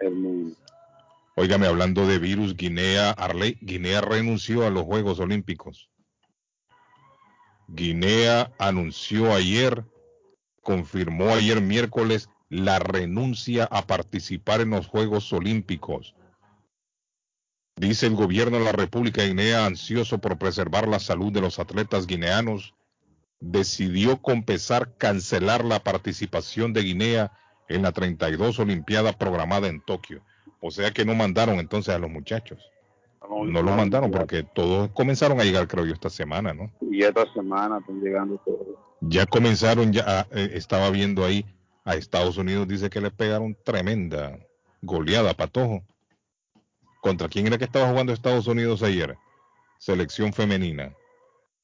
El. 0.00 0.56
Óigame, 1.34 1.66
hablando 1.66 2.06
de 2.06 2.18
virus, 2.18 2.56
Guinea, 2.56 3.10
Arley, 3.10 3.56
Guinea 3.62 4.02
renunció 4.02 4.66
a 4.66 4.70
los 4.70 4.82
Juegos 4.82 5.18
Olímpicos. 5.18 5.88
Guinea 7.68 8.52
anunció 8.58 9.32
ayer, 9.32 9.84
confirmó 10.60 11.30
ayer 11.30 11.62
miércoles 11.62 12.28
la 12.50 12.78
renuncia 12.78 13.64
a 13.64 13.86
participar 13.86 14.60
en 14.60 14.70
los 14.70 14.86
Juegos 14.86 15.32
Olímpicos. 15.32 16.14
Dice 17.82 18.06
el 18.06 18.14
gobierno 18.14 18.58
de 18.58 18.64
la 18.64 18.70
República 18.70 19.22
de 19.22 19.30
Guinea, 19.30 19.66
ansioso 19.66 20.18
por 20.18 20.38
preservar 20.38 20.86
la 20.86 21.00
salud 21.00 21.32
de 21.32 21.40
los 21.40 21.58
atletas 21.58 22.06
guineanos, 22.06 22.74
decidió 23.40 24.22
compensar 24.22 24.96
cancelar 24.98 25.64
la 25.64 25.80
participación 25.80 26.72
de 26.72 26.82
Guinea 26.82 27.32
en 27.68 27.82
la 27.82 27.90
32 27.90 28.60
Olimpiada 28.60 29.12
programada 29.14 29.66
en 29.66 29.80
Tokio. 29.80 30.22
O 30.60 30.70
sea 30.70 30.92
que 30.92 31.04
no 31.04 31.16
mandaron 31.16 31.58
entonces 31.58 31.92
a 31.92 31.98
los 31.98 32.08
muchachos. 32.08 32.70
No 33.28 33.62
lo 33.62 33.72
mandaron 33.74 34.12
porque 34.12 34.44
todos 34.44 34.88
comenzaron 34.92 35.40
a 35.40 35.44
llegar, 35.44 35.66
creo 35.66 35.84
yo, 35.84 35.92
esta 35.92 36.08
semana, 36.08 36.54
¿no? 36.54 36.70
Y 36.88 37.02
esta 37.02 37.32
semana 37.32 37.78
están 37.78 38.00
llegando 38.00 38.40
todos. 38.44 38.78
Ya 39.00 39.26
comenzaron, 39.26 39.92
ya 39.92 40.28
eh, 40.30 40.52
estaba 40.54 40.88
viendo 40.90 41.24
ahí 41.24 41.44
a 41.84 41.96
Estados 41.96 42.36
Unidos, 42.36 42.68
dice 42.68 42.90
que 42.90 43.00
le 43.00 43.10
pegaron 43.10 43.56
tremenda 43.64 44.38
goleada, 44.82 45.34
patojo. 45.34 45.82
¿Contra 47.02 47.28
quién 47.28 47.48
era 47.48 47.58
que 47.58 47.64
estaba 47.64 47.88
jugando 47.90 48.12
Estados 48.12 48.46
Unidos 48.46 48.80
ayer? 48.84 49.18
Selección 49.76 50.32
femenina, 50.32 50.94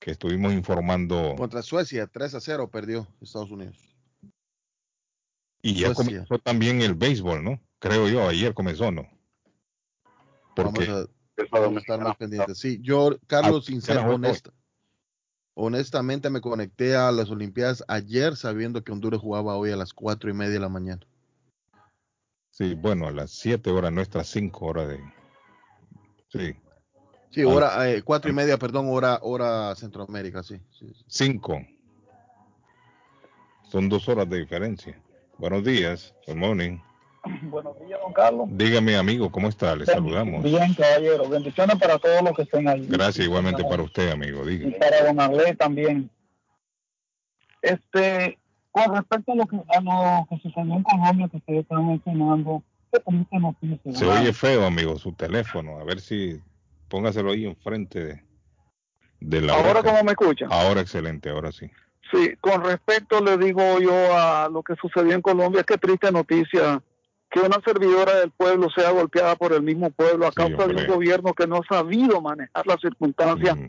que 0.00 0.10
estuvimos 0.10 0.52
informando. 0.52 1.36
Contra 1.36 1.62
Suecia, 1.62 2.08
3 2.08 2.34
a 2.34 2.40
0 2.40 2.68
perdió 2.72 3.06
Estados 3.20 3.52
Unidos. 3.52 3.78
Y 5.62 5.74
ya 5.74 5.94
Suecia. 5.94 6.04
comenzó 6.26 6.38
también 6.40 6.82
el 6.82 6.96
béisbol, 6.96 7.44
¿no? 7.44 7.60
Creo 7.78 8.08
yo, 8.08 8.26
ayer 8.28 8.52
comenzó, 8.52 8.90
¿no? 8.90 9.08
Porque 10.56 10.88
Vamos 10.88 11.06
a, 11.52 11.60
vamos 11.60 11.76
a 11.76 11.80
estar 11.82 12.00
más 12.00 12.16
pendientes. 12.16 12.58
Sí, 12.58 12.80
yo, 12.82 13.16
Carlos, 13.28 13.64
Ah, 13.68 13.70
sincero, 13.70 14.12
honesta, 14.12 14.50
honestamente 15.54 16.30
me 16.30 16.40
conecté 16.40 16.96
a 16.96 17.12
las 17.12 17.30
Olimpiadas 17.30 17.84
ayer 17.86 18.34
sabiendo 18.34 18.82
que 18.82 18.90
Honduras 18.90 19.20
jugaba 19.20 19.54
hoy 19.54 19.70
a 19.70 19.76
las 19.76 19.92
cuatro 19.94 20.28
y 20.30 20.32
media 20.32 20.54
de 20.54 20.58
la 20.60 20.68
mañana. 20.68 21.06
sí, 22.50 22.74
bueno, 22.74 23.06
a 23.06 23.12
las 23.12 23.30
7 23.30 23.70
horas 23.70 23.92
nuestras, 23.92 24.26
5 24.30 24.66
horas 24.66 24.88
de... 24.88 25.17
Sí, 26.28 26.54
Sí, 27.30 27.44
hora, 27.44 27.90
eh, 27.90 28.02
cuatro 28.02 28.30
y 28.30 28.34
media, 28.34 28.56
perdón, 28.56 28.86
hora, 28.88 29.18
hora 29.22 29.74
Centroamérica, 29.74 30.42
sí. 30.42 30.58
sí, 30.70 30.92
sí. 30.94 31.04
5. 31.06 31.60
Son 33.70 33.88
dos 33.88 34.08
horas 34.08 34.28
de 34.30 34.38
diferencia. 34.38 34.98
Buenos 35.36 35.62
días, 35.62 36.14
good 36.26 36.36
morning. 36.36 36.78
Buenos 37.42 37.78
días, 37.80 38.00
don 38.00 38.12
Carlos. 38.14 38.48
Dígame, 38.52 38.96
amigo, 38.96 39.30
¿cómo 39.30 39.48
está? 39.48 39.76
Le 39.76 39.84
saludamos. 39.84 40.42
Bien, 40.42 40.72
caballero. 40.72 41.28
Bendiciones 41.28 41.76
para 41.76 41.98
todos 41.98 42.22
los 42.22 42.32
que 42.32 42.42
estén 42.42 42.66
ahí. 42.66 42.86
Gracias 42.88 43.26
igualmente 43.26 43.62
para 43.62 43.82
usted, 43.82 44.10
amigo. 44.10 44.48
Y 44.48 44.70
para 44.72 45.04
don 45.04 45.20
Arley 45.20 45.54
también. 45.54 46.10
Este, 47.60 48.38
con 48.70 48.94
respecto 48.94 49.32
a 49.32 49.34
lo 49.34 49.46
que, 49.46 49.56
a 49.56 49.80
lo 49.80 50.26
que 50.30 50.38
sucedió 50.38 50.74
en 50.74 50.82
Colombia, 50.82 51.28
que 51.28 51.36
ustedes 51.36 51.60
están 51.60 51.86
mencionando. 51.86 52.62
Se 53.92 54.06
oye 54.06 54.32
feo, 54.32 54.64
amigo, 54.64 54.98
su 54.98 55.12
teléfono. 55.12 55.78
A 55.78 55.84
ver 55.84 56.00
si 56.00 56.40
póngaselo 56.88 57.32
ahí 57.32 57.44
enfrente 57.46 58.04
de, 58.04 58.22
de 59.20 59.40
la 59.42 59.54
Ahora. 59.54 59.82
¿cómo 59.82 60.02
me 60.04 60.12
escuchan? 60.12 60.48
Ahora 60.50 60.80
excelente, 60.80 61.30
ahora 61.30 61.52
sí. 61.52 61.70
Sí, 62.12 62.34
con 62.40 62.64
respecto 62.64 63.20
le 63.20 63.36
digo 63.36 63.78
yo 63.80 63.92
a 64.16 64.48
lo 64.48 64.62
que 64.62 64.74
sucedió 64.80 65.14
en 65.14 65.20
Colombia, 65.22 65.62
qué 65.64 65.76
triste 65.76 66.10
noticia 66.10 66.82
que 67.30 67.40
una 67.40 67.60
servidora 67.62 68.14
del 68.20 68.30
pueblo 68.30 68.70
sea 68.70 68.90
golpeada 68.90 69.36
por 69.36 69.52
el 69.52 69.62
mismo 69.62 69.90
pueblo 69.90 70.26
a 70.26 70.30
Sí, 70.30 70.36
causa 70.36 70.66
de 70.66 70.74
un 70.76 70.86
gobierno 70.86 71.34
que 71.34 71.46
no 71.46 71.56
ha 71.56 71.66
sabido 71.68 72.22
manejar 72.22 72.66
las 72.66 72.80
circunstancias 72.80 73.54
Mm, 73.54 73.68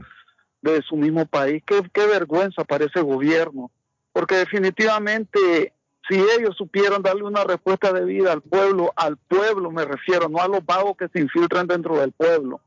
de 0.61 0.81
su 0.83 0.95
mismo 0.95 1.25
país. 1.25 1.61
Qué, 1.65 1.81
qué 1.93 2.05
vergüenza 2.07 2.63
para 2.63 2.85
ese 2.85 3.01
gobierno, 3.01 3.69
porque 4.13 4.35
definitivamente 4.35 5.73
si 6.07 6.15
ellos 6.15 6.55
supieran 6.57 7.01
darle 7.01 7.23
una 7.23 7.43
respuesta 7.43 7.91
de 7.93 8.03
vida 8.05 8.31
al 8.31 8.41
pueblo, 8.41 8.91
al 8.95 9.17
pueblo 9.17 9.71
me 9.71 9.85
refiero, 9.85 10.29
no 10.29 10.39
a 10.39 10.47
los 10.47 10.65
vagos 10.65 10.97
que 10.97 11.07
se 11.09 11.19
infiltran 11.19 11.67
dentro 11.67 11.99
del 11.99 12.11
pueblo, 12.11 12.61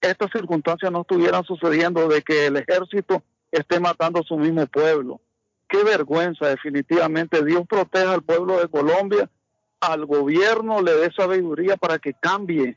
estas 0.00 0.30
circunstancias 0.32 0.92
no 0.92 1.00
estuvieran 1.00 1.44
sucediendo 1.44 2.08
de 2.08 2.22
que 2.22 2.46
el 2.46 2.56
ejército 2.56 3.22
esté 3.50 3.80
matando 3.80 4.20
a 4.20 4.24
su 4.24 4.36
mismo 4.36 4.66
pueblo. 4.66 5.20
Qué 5.68 5.82
vergüenza, 5.82 6.48
definitivamente. 6.48 7.44
Dios 7.44 7.66
proteja 7.66 8.12
al 8.12 8.22
pueblo 8.22 8.58
de 8.60 8.68
Colombia, 8.68 9.30
al 9.80 10.04
gobierno 10.04 10.82
le 10.82 10.92
dé 10.94 11.12
sabiduría 11.12 11.76
para 11.76 11.98
que 11.98 12.14
cambie 12.14 12.76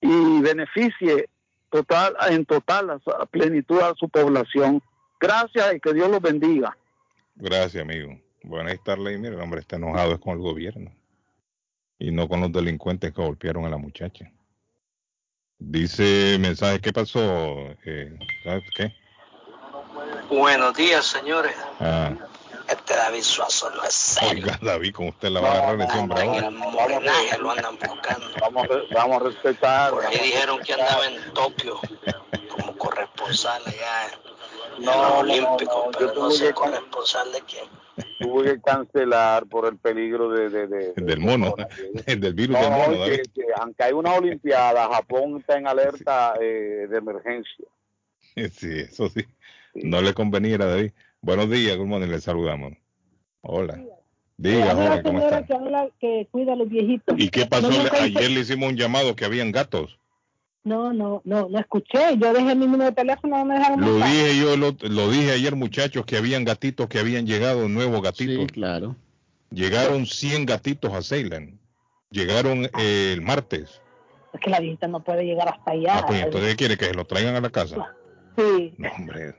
y 0.00 0.40
beneficie 0.40 1.28
total 1.70 2.14
en 2.28 2.44
total 2.44 2.90
a, 2.90 3.26
plenitud 3.26 3.80
a 3.80 3.94
su 3.96 4.08
población. 4.08 4.82
Gracias 5.20 5.74
y 5.74 5.80
que 5.80 5.94
Dios 5.94 6.10
los 6.10 6.20
bendiga. 6.20 6.76
Gracias, 7.36 7.82
amigo. 7.82 8.18
Bueno, 8.44 8.68
ahí 8.68 8.74
está 8.74 8.96
ley. 8.96 9.18
Mira, 9.18 9.34
el 9.34 9.40
hombre 9.40 9.60
está 9.60 9.76
enojado 9.76 10.12
es 10.12 10.18
con 10.18 10.32
el 10.32 10.38
gobierno 10.38 10.92
y 11.98 12.10
no 12.10 12.28
con 12.28 12.40
los 12.40 12.52
delincuentes 12.52 13.12
que 13.12 13.22
golpearon 13.22 13.64
a 13.64 13.70
la 13.70 13.78
muchacha. 13.78 14.30
Dice 15.58 16.36
mensaje, 16.40 16.80
¿qué 16.80 16.92
pasó? 16.92 17.22
Eh, 17.84 18.18
¿Sabes 18.42 18.64
qué? 18.74 18.92
Buenos 20.28 20.76
días, 20.76 21.06
señores. 21.06 21.54
Ah, 21.78 22.12
Este 22.72 22.94
David 22.94 23.22
Suazo 23.22 23.70
no 23.70 23.82
es 23.84 23.92
serio. 23.94 24.44
oiga, 24.44 24.58
David, 24.62 24.94
con 24.94 25.08
usted 25.08 25.28
la 25.28 25.40
va 25.40 25.48
a 25.50 25.58
agarrar 25.58 25.88
ese 25.88 25.98
hombre 25.98 26.22
En 26.22 26.28
ahora. 26.30 26.46
el 26.48 26.54
morenaje 26.54 27.38
lo 27.38 27.50
andan 27.50 27.76
buscando. 27.78 28.26
Vamos, 28.40 28.66
a- 28.70 28.94
vamos 28.94 29.16
a 29.22 29.24
respetar. 29.26 29.90
Por 29.90 30.06
ahí 30.06 30.18
dijeron 30.18 30.60
que 30.60 30.72
andaba 30.74 31.06
en 31.06 31.34
Tokio 31.34 31.80
como 32.56 32.76
corresponsal 32.78 33.62
allá 33.66 34.06
en 34.78 34.84
No, 34.84 34.92
los 35.02 35.12
Olímpicos, 35.20 35.86
no, 35.86 35.90
pero 35.98 36.14
no 36.14 36.30
sé 36.30 36.46
que- 36.48 36.52
corresponsal 36.54 37.32
de 37.32 37.40
quién. 37.42 37.64
Tuve 38.20 38.54
que 38.54 38.60
cancelar 38.62 39.44
por 39.46 39.66
el 39.66 39.76
peligro 39.76 40.30
de, 40.30 40.48
de, 40.48 40.66
de- 40.66 40.92
Del 40.96 41.20
mono, 41.20 41.54
del 42.06 42.32
virus 42.34 42.56
No, 42.56 42.62
del 42.62 42.70
mono, 42.70 42.98
David. 43.00 43.20
que 43.34 43.42
aunque 43.60 43.82
hay 43.84 43.92
una 43.92 44.14
olimpiada, 44.14 44.88
Japón 44.88 45.38
está 45.40 45.58
en 45.58 45.66
alerta 45.66 46.34
eh, 46.40 46.86
de 46.88 46.96
emergencia. 46.98 47.66
Sí, 48.34 48.80
eso 48.80 49.10
sí. 49.10 49.26
No 49.74 50.00
le 50.00 50.14
convenía 50.14 50.56
a 50.56 50.64
David. 50.66 50.92
Buenos 51.24 51.48
días, 51.50 51.76
good 51.76 51.86
morning, 51.86 52.08
le 52.08 52.20
saludamos. 52.20 52.72
Hola. 53.42 53.80
Diga, 54.36 54.74
la 54.74 55.02
¿cómo 55.04 55.20
está? 55.20 55.46
que 55.46 55.54
habla 55.54 55.88
que 56.00 56.26
cuida 56.32 56.54
a 56.54 56.56
los 56.56 56.68
viejitos. 56.68 57.14
¿Y 57.16 57.28
qué 57.28 57.46
pasó? 57.46 57.70
No, 57.70 57.80
no, 57.80 57.90
Ayer 57.92 58.28
le 58.28 58.40
hicimos 58.40 58.70
un 58.70 58.76
llamado 58.76 59.14
que 59.14 59.24
habían 59.24 59.52
gatos. 59.52 60.00
No, 60.64 60.92
no, 60.92 61.22
no, 61.24 61.48
no 61.48 61.58
escuché. 61.60 62.18
Yo 62.18 62.32
dejé 62.32 62.56
mi 62.56 62.66
número 62.66 62.86
de 62.86 62.92
teléfono, 62.92 63.38
no 63.38 63.44
me 63.44 63.54
dejaron 63.54 63.80
Lo 63.80 63.94
dije 63.98 64.36
yo, 64.36 64.56
lo, 64.56 64.74
lo 64.80 65.10
dije 65.12 65.30
ayer, 65.30 65.54
muchachos, 65.54 66.04
que 66.06 66.16
habían 66.16 66.44
gatitos 66.44 66.88
que 66.88 66.98
habían 66.98 67.24
llegado, 67.24 67.68
nuevos 67.68 68.02
gatitos. 68.02 68.46
Sí, 68.46 68.46
claro. 68.48 68.96
Llegaron 69.50 70.06
100 70.06 70.44
gatitos 70.44 70.92
a 70.92 71.02
Ceylan. 71.02 71.60
Llegaron 72.10 72.64
eh, 72.64 73.12
el 73.12 73.22
martes. 73.22 73.80
Es 74.32 74.40
que 74.40 74.50
la 74.50 74.58
viejita 74.58 74.88
no 74.88 75.04
puede 75.04 75.24
llegar 75.24 75.48
hasta 75.48 75.70
allá. 75.70 75.98
Ah, 75.98 76.04
pues 76.04 76.20
entonces 76.20 76.50
¿qué 76.50 76.56
quiere 76.56 76.76
que 76.76 76.86
se 76.86 76.94
lo 76.94 77.04
traigan 77.04 77.36
a 77.36 77.40
la 77.40 77.50
casa. 77.50 77.94
Sí. 78.36 78.74
No, 78.78 78.88
hombre. 78.96 79.34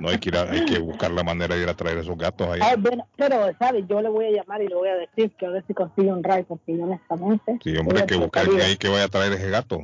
No 0.00 0.08
hay 0.08 0.18
que 0.18 0.28
ir 0.30 0.36
a- 0.36 0.50
hay 0.50 0.64
que 0.66 0.78
buscar 0.78 1.10
la 1.12 1.22
manera 1.22 1.54
de 1.54 1.62
ir 1.62 1.68
a 1.68 1.74
traer 1.74 1.98
esos 1.98 2.16
gatos 2.18 2.48
Ay, 2.50 2.60
allá. 2.60 2.76
bueno, 2.76 3.06
pero, 3.16 3.50
¿sabes? 3.58 3.84
Yo 3.88 4.00
le 4.02 4.08
voy 4.08 4.26
a 4.26 4.30
llamar 4.30 4.62
y 4.62 4.68
le 4.68 4.74
voy 4.74 4.88
a 4.88 4.96
decir 4.96 5.30
que 5.38 5.46
a 5.46 5.50
ver 5.50 5.64
si 5.66 5.74
consigue 5.74 6.12
un 6.12 6.24
ride, 6.24 6.44
porque 6.44 6.76
yo 6.76 6.84
honestamente... 6.84 7.58
Sí, 7.62 7.76
hombre, 7.76 8.00
hay 8.00 8.06
que 8.06 8.16
buscar 8.16 8.46
ahí 8.48 8.76
que 8.76 8.88
vaya 8.88 9.04
a 9.04 9.08
traer 9.08 9.32
ese 9.34 9.48
gato. 9.50 9.82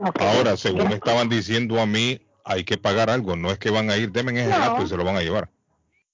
Ok. 0.00 0.20
Ahora, 0.20 0.56
según 0.56 0.88
me 0.88 0.94
estaban 0.94 1.28
diciendo 1.28 1.80
a 1.80 1.86
mí, 1.86 2.20
hay 2.44 2.64
que 2.64 2.78
pagar 2.78 3.10
algo. 3.10 3.36
No 3.36 3.50
es 3.50 3.58
que 3.58 3.70
van 3.70 3.90
a 3.90 3.96
ir, 3.96 4.10
denme 4.10 4.32
ese 4.40 4.50
No. 4.50 4.58
gato 4.58 4.82
y 4.82 4.88
se 4.88 4.96
lo 4.96 5.04
van 5.04 5.16
a 5.16 5.20
llevar. 5.22 5.48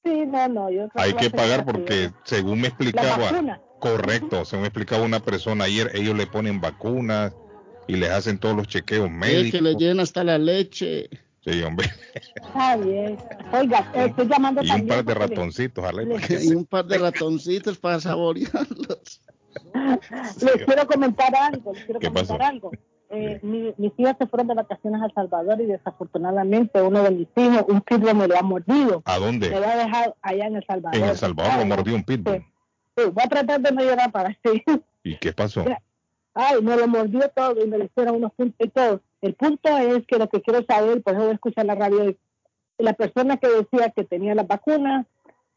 Sí, 0.05 0.25
no, 0.27 0.49
no. 0.49 0.71
Yo 0.71 0.89
creo 0.91 1.05
Hay 1.05 1.15
que 1.15 1.31
pagar 1.31 1.65
porque, 1.65 2.11
según 2.25 2.61
me 2.61 2.69
explicaba, 2.69 3.31
correcto, 3.79 4.45
según 4.45 4.63
me 4.63 4.69
explicaba 4.69 5.03
una 5.03 5.21
persona 5.21 5.65
ayer, 5.65 5.91
ellos 5.95 6.15
le 6.17 6.27
ponen 6.27 6.61
vacunas 6.61 7.33
y 7.87 7.97
les 7.97 8.11
hacen 8.11 8.39
todos 8.39 8.57
los 8.57 8.67
chequeos 8.69 9.07
Es 9.07 9.13
médicos. 9.13 9.51
que 9.53 9.63
le 9.63 9.75
llena 9.75 10.03
hasta 10.03 10.25
la 10.25 10.37
leche. 10.39 11.09
Sí, 11.45 11.63
hombre. 11.63 11.89
Está 12.15 12.77
bien. 12.77 13.19
Oiga, 13.53 13.91
estoy 13.95 14.27
llamando 14.29 14.63
Y 14.63 14.65
un 14.65 14.71
también 14.71 14.89
par 14.89 15.05
de 15.05 15.15
ratoncitos, 15.15 15.85
Y 16.45 16.55
un 16.55 16.65
par 16.65 16.87
de 16.87 16.99
ratoncitos 16.99 17.79
para 17.79 18.01
saborearlos. 18.01 19.21
Les 20.41 20.65
quiero 20.65 20.87
comentar 20.87 21.33
algo, 21.37 21.73
les 21.75 21.85
quiero 21.85 22.01
¿Qué 22.01 22.09
comentar 22.09 22.39
pasó? 22.39 22.51
algo. 22.51 22.71
Eh, 23.11 23.39
mi- 23.43 23.73
mis 23.77 23.93
hijas 23.99 24.17
se 24.19 24.27
fueron 24.27 24.49
de 24.49 24.55
vacaciones 24.55 25.01
a 25.03 25.07
El 25.07 25.13
Salvador 25.15 25.61
y 25.61 25.67
desafortunadamente 25.67 26.81
uno 26.83 27.03
de 27.03 27.11
mis 27.13 27.29
hijos, 27.37 27.65
un 27.69 27.81
pitbull 27.83 28.15
me 28.15 28.27
lo 28.27 28.37
ha 28.37 28.43
mordido. 28.43 29.03
¿A 29.05 29.19
Me 29.19 29.27
dónde? 29.27 29.51
lo 29.51 29.59
ha 29.69 29.77
dejado 29.77 30.17
allá 30.23 30.47
en 30.47 30.57
El 30.57 30.65
Salvador. 30.67 30.99
En 31.01 31.05
El 31.09 31.17
Salvador 31.17 31.59
lo 31.59 31.67
mordió 31.67 31.95
un 31.95 32.03
pitbull. 32.05 32.39
Sí, 32.39 32.45
sí, 32.97 33.05
voy 33.13 33.23
a 33.25 33.29
tratar 33.29 33.61
de 33.61 33.71
no 33.73 33.83
llorar 33.83 34.11
para 34.11 34.31
sí. 34.45 34.65
¿Y 35.05 35.17
qué 35.19 35.33
pasó? 35.33 35.65
Ay, 36.35 36.61
me 36.63 36.77
lo 36.77 36.89
mordió 36.89 37.29
todo 37.37 37.63
y 37.65 37.69
me 37.69 37.79
le 37.79 37.85
hicieron 37.85 38.17
unos 38.17 38.33
puntos 38.33 38.67
y 38.67 38.71
todo. 38.71 39.01
El 39.25 39.33
punto 39.37 39.75
es 39.79 40.07
que 40.07 40.19
lo 40.19 40.29
que 40.29 40.43
quiero 40.43 40.63
saber, 40.67 41.03
por 41.03 41.15
eso 41.15 41.31
escuchar 41.31 41.65
la 41.65 41.75
radio, 41.75 42.15
la 42.77 42.93
persona 42.93 43.39
que 43.39 43.49
decía 43.49 43.91
que 43.97 44.05
tenía 44.05 44.35
las 44.35 44.47
vacunas, 44.47 45.07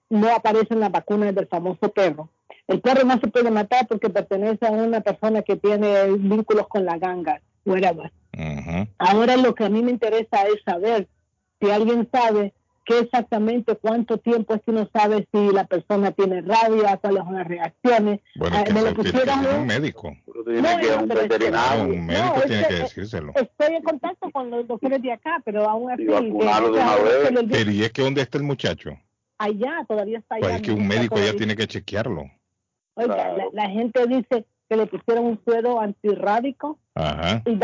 no 0.09 0.33
aparece 0.33 0.73
en 0.73 0.79
las 0.79 0.89
vacunas 0.89 1.35
del 1.35 1.47
famoso 1.47 1.91
perro. 1.91 2.29
El 2.65 2.79
perro 2.79 3.03
no 3.03 3.19
se 3.19 3.27
puede 3.27 3.51
matar 3.51 3.85
porque 3.85 4.09
pertenece 4.09 4.65
a 4.65 4.71
una 4.71 5.01
persona 5.01 5.41
que 5.41 5.57
tiene 5.57 6.05
vínculos 6.13 6.69
con 6.69 6.85
la 6.85 6.97
ganga. 6.97 7.41
whatever. 7.65 8.09
Ujú. 8.31 8.87
Ahora 8.99 9.35
lo 9.35 9.53
que 9.53 9.65
a 9.65 9.69
mí 9.69 9.81
me 9.81 9.91
interesa 9.91 10.47
es 10.47 10.63
saber 10.63 11.09
si 11.59 11.69
alguien 11.69 12.07
sabe 12.09 12.53
qué 12.87 12.99
exactamente, 12.99 13.75
cuánto 13.75 14.17
tiempo 14.17 14.55
es 14.55 14.61
que 14.63 14.71
uno 14.71 14.89
sabe 14.93 15.27
si 15.33 15.51
la 15.51 15.65
persona 15.65 16.11
tiene 16.11 16.41
rabia, 16.41 16.97
cuáles 16.97 17.23
son 17.23 17.35
las 17.35 17.47
reacciones. 17.47 18.21
Bueno, 18.35 18.55
Ah, 18.57 18.61
es 18.61 18.63
que 18.67 18.73
me 18.73 18.81
lo 18.81 19.03
ser 19.03 19.29
un- 19.29 19.59
un 19.59 19.67
médico. 19.67 20.15
No, 20.25 20.43
que 20.45 20.53
ir 20.53 20.65
a 20.65 20.95
no, 20.95 21.01
un 21.03 21.07
veterinario 21.09 21.83
un 21.83 22.05
médico 22.05 22.35
es 22.37 22.45
tiene 22.45 22.61
que- 22.63 22.67
que 22.69 22.73
decírselo. 22.83 23.33
Estoy 23.35 23.75
en 23.75 23.83
contacto 23.83 24.31
con 24.31 24.49
los 24.49 24.65
doctores 24.67 25.01
de 25.01 25.11
acá, 25.11 25.41
pero 25.43 25.69
aún 25.69 25.91
así, 25.91 26.05
Pero 27.51 27.71
¿y 27.71 27.83
es 27.83 27.91
que 27.91 28.01
dónde 28.01 28.21
está 28.21 28.37
el 28.37 28.43
muchacho? 28.45 28.91
allá 29.39 29.85
todavía 29.87 30.17
está 30.19 30.35
allá. 30.35 30.43
Pues 30.45 30.55
es 30.55 30.61
que 30.61 30.71
no 30.71 30.77
un 30.77 30.87
médico 30.87 31.17
ya 31.19 31.33
tiene 31.33 31.55
que 31.55 31.67
chequearlo. 31.67 32.23
Oiga, 32.95 33.13
Claro. 33.13 33.37
la, 33.37 33.63
la 33.63 33.69
gente 33.69 34.07
dice 34.07 34.45
que 34.69 34.75
le 34.77 34.85
pusieron 34.87 35.25
un 35.25 35.41
suero 35.45 35.79
antirrábico 35.79 36.79
Ajá. 36.95 37.43
y 37.45 37.57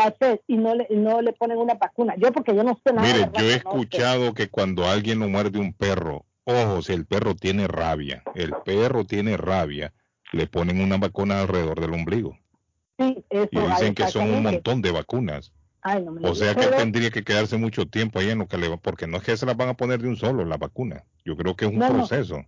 y 0.48 0.58
no 0.58 0.76
le, 0.76 0.88
y 0.90 0.96
no 0.96 1.22
le 1.22 1.34
ponen 1.34 1.58
una 1.58 1.74
vacuna. 1.76 2.16
Yo 2.18 2.32
porque 2.32 2.56
yo 2.56 2.64
no 2.64 2.80
sé 2.86 2.94
nada. 2.94 3.08
Mire, 3.08 3.30
yo 3.38 3.46
he 3.46 3.50
No 3.50 3.56
escuchado 3.56 4.34
que 4.34 4.50
cuando 4.50 4.86
alguien 4.86 5.20
lo 5.20 5.28
muerde 5.28 5.60
un 5.60 5.74
perro, 5.74 6.26
ojo, 6.46 6.82
si 6.82 6.94
el 6.94 7.06
perro 7.06 7.36
tiene 7.36 7.68
rabia, 7.68 8.24
el 8.36 8.54
perro 8.66 9.06
tiene 9.06 9.38
rabia, 9.38 9.94
le 10.32 10.48
ponen 10.48 10.82
una 10.82 10.98
vacuna 10.98 11.42
alrededor 11.42 11.80
del 11.80 11.94
ombligo. 11.94 12.38
Sí, 13.00 13.26
eso, 13.30 13.50
Y 13.52 13.60
dicen 13.60 13.96
que 13.96 14.08
son 14.08 14.30
un 14.30 14.44
montón 14.44 14.82
de 14.82 14.92
vacunas. 14.92 15.52
Ay, 15.82 16.02
no 16.04 16.12
me 16.12 16.22
lo 16.22 16.32
O 16.32 16.36
sea 16.36 16.56
que 16.56 16.68
tendría 16.68 17.10
que 17.10 17.24
quedarse 17.24 17.58
mucho 17.58 17.86
tiempo 17.88 18.20
ahí 18.20 18.30
en 18.30 18.40
lo 18.40 18.48
que 18.48 18.58
le 18.58 18.70
va, 18.70 18.78
porque 18.78 19.08
no 19.08 19.18
es 19.18 19.24
que 19.24 19.36
se 19.36 19.46
las 19.46 19.58
van 19.58 19.70
a 19.70 19.74
poner 19.74 20.02
de 20.02 20.08
un 20.08 20.16
solo, 20.16 20.46
la 20.46 20.58
vacuna. 20.58 21.04
Yo 21.26 21.36
creo 21.36 21.56
que 21.56 21.66
es 21.66 21.72
un 21.72 21.80
No, 21.80 21.90
no. 21.90 21.94
proceso. 21.96 22.38
No, 22.38 22.46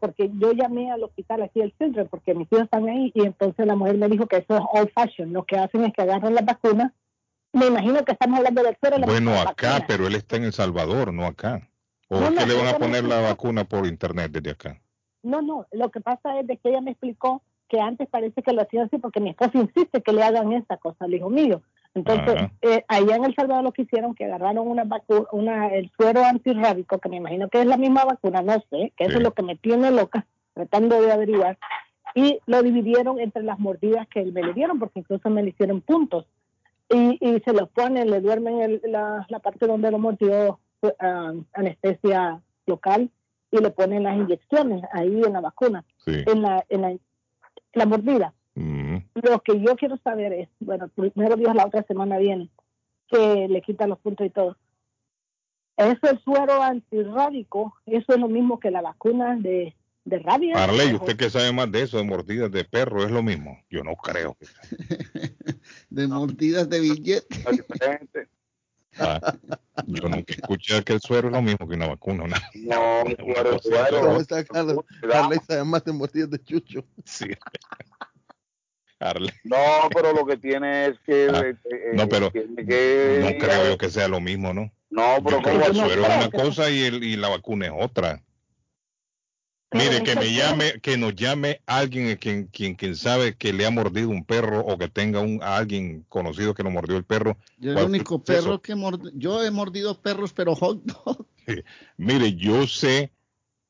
porque 0.00 0.30
yo 0.38 0.52
llamé 0.52 0.90
al 0.92 1.02
hospital 1.02 1.42
aquí 1.42 1.60
del 1.60 1.76
Children 1.76 2.08
porque 2.08 2.34
mis 2.34 2.46
hijos 2.52 2.64
están 2.64 2.88
ahí 2.88 3.10
y 3.14 3.22
entonces 3.24 3.66
la 3.66 3.74
mujer 3.74 3.98
me 3.98 4.08
dijo 4.08 4.26
que 4.26 4.36
eso 4.36 4.56
es 4.56 4.62
old 4.72 4.90
fashion. 4.94 5.32
Lo 5.32 5.44
que 5.44 5.56
hacen 5.58 5.84
es 5.84 5.92
que 5.92 6.02
agarran 6.02 6.34
las 6.34 6.44
vacunas. 6.44 6.92
Me 7.52 7.66
imagino 7.66 8.04
que 8.04 8.12
estamos 8.12 8.38
hablando 8.38 8.62
del 8.62 8.76
suero. 8.80 8.98
la 8.98 9.06
Bueno, 9.06 9.32
vacuna. 9.32 9.50
acá, 9.50 9.84
pero 9.88 10.06
él 10.06 10.14
está 10.14 10.36
en 10.36 10.44
El 10.44 10.52
Salvador, 10.52 11.12
no 11.12 11.26
acá. 11.26 11.68
¿O 12.08 12.20
No, 12.20 12.26
es 12.28 12.32
no, 12.34 12.38
que 12.40 12.46
le 12.46 12.54
van 12.54 12.66
a 12.68 12.72
no 12.72 12.78
poner 12.78 13.04
la 13.04 13.20
vacuna 13.20 13.64
por 13.64 13.86
internet 13.86 14.30
desde 14.30 14.50
acá? 14.50 14.80
No, 15.22 15.42
no, 15.42 15.66
lo 15.72 15.90
que 15.90 16.00
pasa 16.00 16.38
es 16.38 16.46
de 16.46 16.56
que 16.58 16.68
ella 16.68 16.80
me 16.80 16.92
explicó 16.92 17.42
que 17.68 17.80
antes 17.80 18.08
parece 18.08 18.42
que 18.42 18.52
lo 18.52 18.62
hacían 18.62 18.84
así 18.86 18.98
porque 18.98 19.18
mi 19.20 19.30
esposo 19.30 19.50
insiste 19.58 20.00
que 20.02 20.12
le 20.12 20.22
hagan 20.22 20.52
esta 20.52 20.76
cosa 20.76 21.04
al 21.06 21.14
hijo 21.14 21.28
mío. 21.30 21.62
Entonces, 21.96 22.50
eh, 22.60 22.84
allá 22.88 23.16
en 23.16 23.24
El 23.24 23.34
Salvador 23.34 23.64
lo 23.64 23.72
que 23.72 23.82
hicieron 23.82 24.14
que 24.14 24.26
agarraron 24.26 24.68
una 24.68 24.84
vacuna, 24.84 25.26
una, 25.32 25.68
el 25.68 25.90
suero 25.98 26.22
antirrábico, 26.24 26.98
que 26.98 27.08
me 27.08 27.16
imagino 27.16 27.48
que 27.48 27.60
es 27.60 27.66
la 27.66 27.76
misma 27.78 28.04
vacuna, 28.04 28.42
no 28.42 28.52
sé, 28.70 28.92
que 28.96 29.04
eso 29.04 29.16
es 29.16 29.22
lo 29.22 29.32
que 29.32 29.42
me 29.42 29.56
tiene 29.56 29.90
loca, 29.90 30.26
tratando 30.54 31.00
de 31.00 31.10
averiguar, 31.10 31.58
y 32.14 32.38
lo 32.46 32.62
dividieron 32.62 33.18
entre 33.18 33.42
las 33.42 33.58
mordidas 33.58 34.06
que 34.08 34.24
me 34.26 34.42
le 34.42 34.52
dieron, 34.52 34.78
porque 34.78 35.00
incluso 35.00 35.28
me 35.30 35.42
le 35.42 35.50
hicieron 35.50 35.80
puntos. 35.80 36.26
Y, 36.88 37.18
y 37.20 37.40
se 37.40 37.52
los 37.52 37.68
ponen, 37.70 38.10
le 38.10 38.20
duermen 38.20 38.60
el- 38.60 38.80
la, 38.84 39.26
la 39.28 39.38
parte 39.40 39.66
donde 39.66 39.90
lo 39.90 39.98
mordió 39.98 40.60
ah, 41.00 41.32
anestesia 41.54 42.40
local 42.66 43.10
y 43.50 43.58
le 43.58 43.70
ponen 43.70 44.02
las 44.04 44.16
inyecciones 44.16 44.82
ahí 44.92 45.22
en 45.26 45.32
la 45.32 45.40
vacuna, 45.40 45.84
Sí. 46.04 46.22
en 46.26 46.42
la, 46.42 46.64
en 46.68 46.82
la, 46.82 46.94
la 47.72 47.86
mordida. 47.86 48.34
Lo 49.14 49.40
que 49.42 49.60
yo 49.60 49.76
quiero 49.76 49.96
saber 49.98 50.32
es, 50.32 50.48
bueno, 50.60 50.88
primero 50.88 51.36
Dios 51.36 51.54
la 51.54 51.66
otra 51.66 51.82
semana 51.84 52.18
viene, 52.18 52.50
que 53.08 53.46
le 53.48 53.62
quitan 53.62 53.90
los 53.90 53.98
puntos 53.98 54.26
y 54.26 54.30
todo. 54.30 54.56
Eso 55.76 56.10
el 56.10 56.18
suero 56.22 56.62
antirrábico, 56.62 57.74
eso 57.86 58.12
es 58.14 58.18
lo 58.18 58.28
mismo 58.28 58.58
que 58.58 58.70
la 58.70 58.80
vacuna 58.80 59.36
de, 59.36 59.74
de 60.04 60.18
rabia. 60.20 60.62
Arley, 60.64 60.92
¿O- 60.92 60.96
usted 60.96 61.16
que 61.16 61.28
sabe 61.28 61.52
más 61.52 61.70
de 61.70 61.82
eso, 61.82 61.98
de 61.98 62.04
mordidas 62.04 62.50
de 62.50 62.64
perro, 62.64 63.04
es 63.04 63.10
lo 63.10 63.22
mismo. 63.22 63.58
Yo 63.68 63.82
no 63.84 63.94
creo. 63.96 64.36
de 65.90 66.06
mordidas 66.08 66.68
de 66.70 66.80
billete. 66.80 67.26
es 67.36 67.56
diferente. 67.58 68.28
Ah, 68.98 69.20
yo 69.86 70.08
nunca 70.08 70.32
escuché 70.32 70.82
que 70.82 70.94
el 70.94 71.00
suero 71.02 71.28
es 71.28 71.34
lo 71.34 71.42
mismo 71.42 71.68
que 71.68 71.74
una 71.74 71.88
vacuna. 71.88 72.24
una- 72.24 72.40
No, 72.54 73.02
una 73.04 73.16
suero, 73.16 73.50
cosa 73.50 73.68
suero. 73.68 74.00
¿Cómo 74.00 74.20
está 74.22 74.44
Carlos? 74.44 74.84
Carlos 75.02 75.38
sabe 75.46 75.64
más 75.64 75.84
de 75.84 75.92
mordidas 75.92 76.30
de 76.30 76.38
chucho. 76.42 76.82
Sí. 77.04 77.26
No, 79.44 79.88
pero 79.94 80.12
lo 80.12 80.26
que 80.26 80.36
tiene 80.36 80.86
es 80.86 80.98
que. 81.04 81.28
Ah, 81.32 81.40
eh, 81.46 81.56
eh, 81.70 81.90
no, 81.92 82.08
pero 82.08 82.32
que- 82.32 82.46
no 82.46 83.38
creo 83.38 83.70
yo 83.70 83.78
que 83.78 83.90
sea 83.90 84.08
lo 84.08 84.20
mismo, 84.20 84.52
¿no? 84.52 84.72
No, 84.90 85.16
pero 85.22 85.36
Yo 85.38 85.42
creo 85.42 85.52
¿cómo 85.52 85.64
que 85.64 85.70
el 85.70 85.76
no 85.76 85.84
suero 85.86 86.02
es 86.02 86.16
una 86.16 86.30
cosa 86.30 86.70
y, 86.70 86.82
el, 86.84 87.04
y 87.04 87.16
la 87.16 87.28
vacuna 87.28 87.66
es 87.66 87.72
otra. 87.76 88.22
Mire, 89.72 90.02
que 90.04 90.14
me 90.14 90.32
llame, 90.32 90.80
que 90.80 90.96
nos 90.96 91.14
llame 91.14 91.60
alguien 91.66 92.16
quien, 92.16 92.46
quien, 92.46 92.76
quien 92.76 92.96
sabe 92.96 93.36
que 93.36 93.52
le 93.52 93.66
ha 93.66 93.70
mordido 93.70 94.08
un 94.08 94.24
perro 94.24 94.60
o 94.60 94.78
que 94.78 94.88
tenga 94.88 95.20
un 95.20 95.42
a 95.42 95.56
alguien 95.58 96.04
conocido 96.08 96.54
que 96.54 96.62
lo 96.62 96.70
mordió 96.70 96.96
el 96.96 97.04
perro. 97.04 97.36
Yo 97.58 97.70
el 97.72 97.76
¿Cuál 97.76 97.86
único 97.86 98.14
eso? 98.14 98.24
perro 98.24 98.62
que 98.62 98.74
mord- 98.74 99.10
yo 99.14 99.44
he 99.44 99.50
mordido 99.50 100.00
perros, 100.00 100.32
pero 100.32 100.54
hot 100.54 100.82
dog. 100.84 101.26
Mire, 101.98 102.34
yo 102.36 102.66
sé 102.66 103.12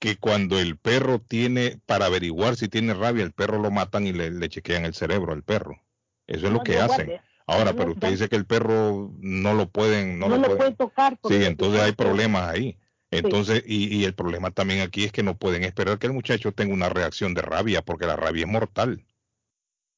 que 0.06 0.18
cuando 0.18 0.58
el 0.60 0.76
perro 0.76 1.18
tiene, 1.18 1.80
para 1.84 2.06
averiguar 2.06 2.54
si 2.54 2.68
tiene 2.68 2.94
rabia, 2.94 3.24
el 3.24 3.32
perro 3.32 3.58
lo 3.58 3.72
matan 3.72 4.06
y 4.06 4.12
le, 4.12 4.30
le 4.30 4.48
chequean 4.48 4.84
el 4.84 4.94
cerebro 4.94 5.32
al 5.32 5.42
perro. 5.42 5.82
Eso 6.28 6.46
es 6.46 6.52
lo 6.52 6.58
No, 6.58 6.62
que 6.62 6.76
no, 6.76 6.82
hacen. 6.84 7.06
guarde. 7.06 7.22
Ahora, 7.48 7.72
No, 7.72 7.76
pero 7.78 7.90
usted 7.90 8.06
no. 8.06 8.10
dice 8.12 8.28
que 8.28 8.36
el 8.36 8.46
perro 8.46 9.12
no 9.18 9.54
lo 9.54 9.68
pueden, 9.68 10.20
no, 10.20 10.28
no, 10.28 10.36
lo 10.36 10.42
lo 10.42 10.42
pueden. 10.56 10.58
puede 10.58 10.72
tocar. 10.76 11.18
Sí, 11.26 11.44
entonces 11.44 11.80
hay 11.80 11.90
problemas 11.92 12.48
ahí. 12.50 12.72
Sí. 13.10 13.18
Entonces, 13.18 13.64
y, 13.66 13.96
y 13.96 14.04
el 14.04 14.14
problema 14.14 14.52
también 14.52 14.80
aquí 14.80 15.02
es 15.04 15.10
que 15.10 15.24
no 15.24 15.36
pueden 15.36 15.64
esperar 15.64 15.98
que 15.98 16.06
el 16.06 16.12
muchacho 16.12 16.52
tenga 16.52 16.72
una 16.72 16.88
reacción 16.88 17.34
de 17.34 17.42
rabia, 17.42 17.82
porque 17.82 18.06
la 18.06 18.14
rabia 18.14 18.42
es 18.42 18.48
mortal. 18.48 19.04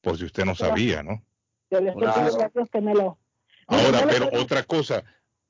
Por 0.01 0.17
si 0.17 0.25
usted 0.25 0.47
no 0.47 0.55
sabía, 0.55 1.03
¿no? 1.03 1.23
Yo 1.71 1.81
le 1.83 1.91
estoy 1.91 2.03
Claro. 2.05 2.69
que 2.73 2.81
me 2.81 2.95
lo... 2.95 3.19
Ahora, 3.67 4.07
pero 4.09 4.31
otra 4.41 4.63
cosa, 4.63 5.05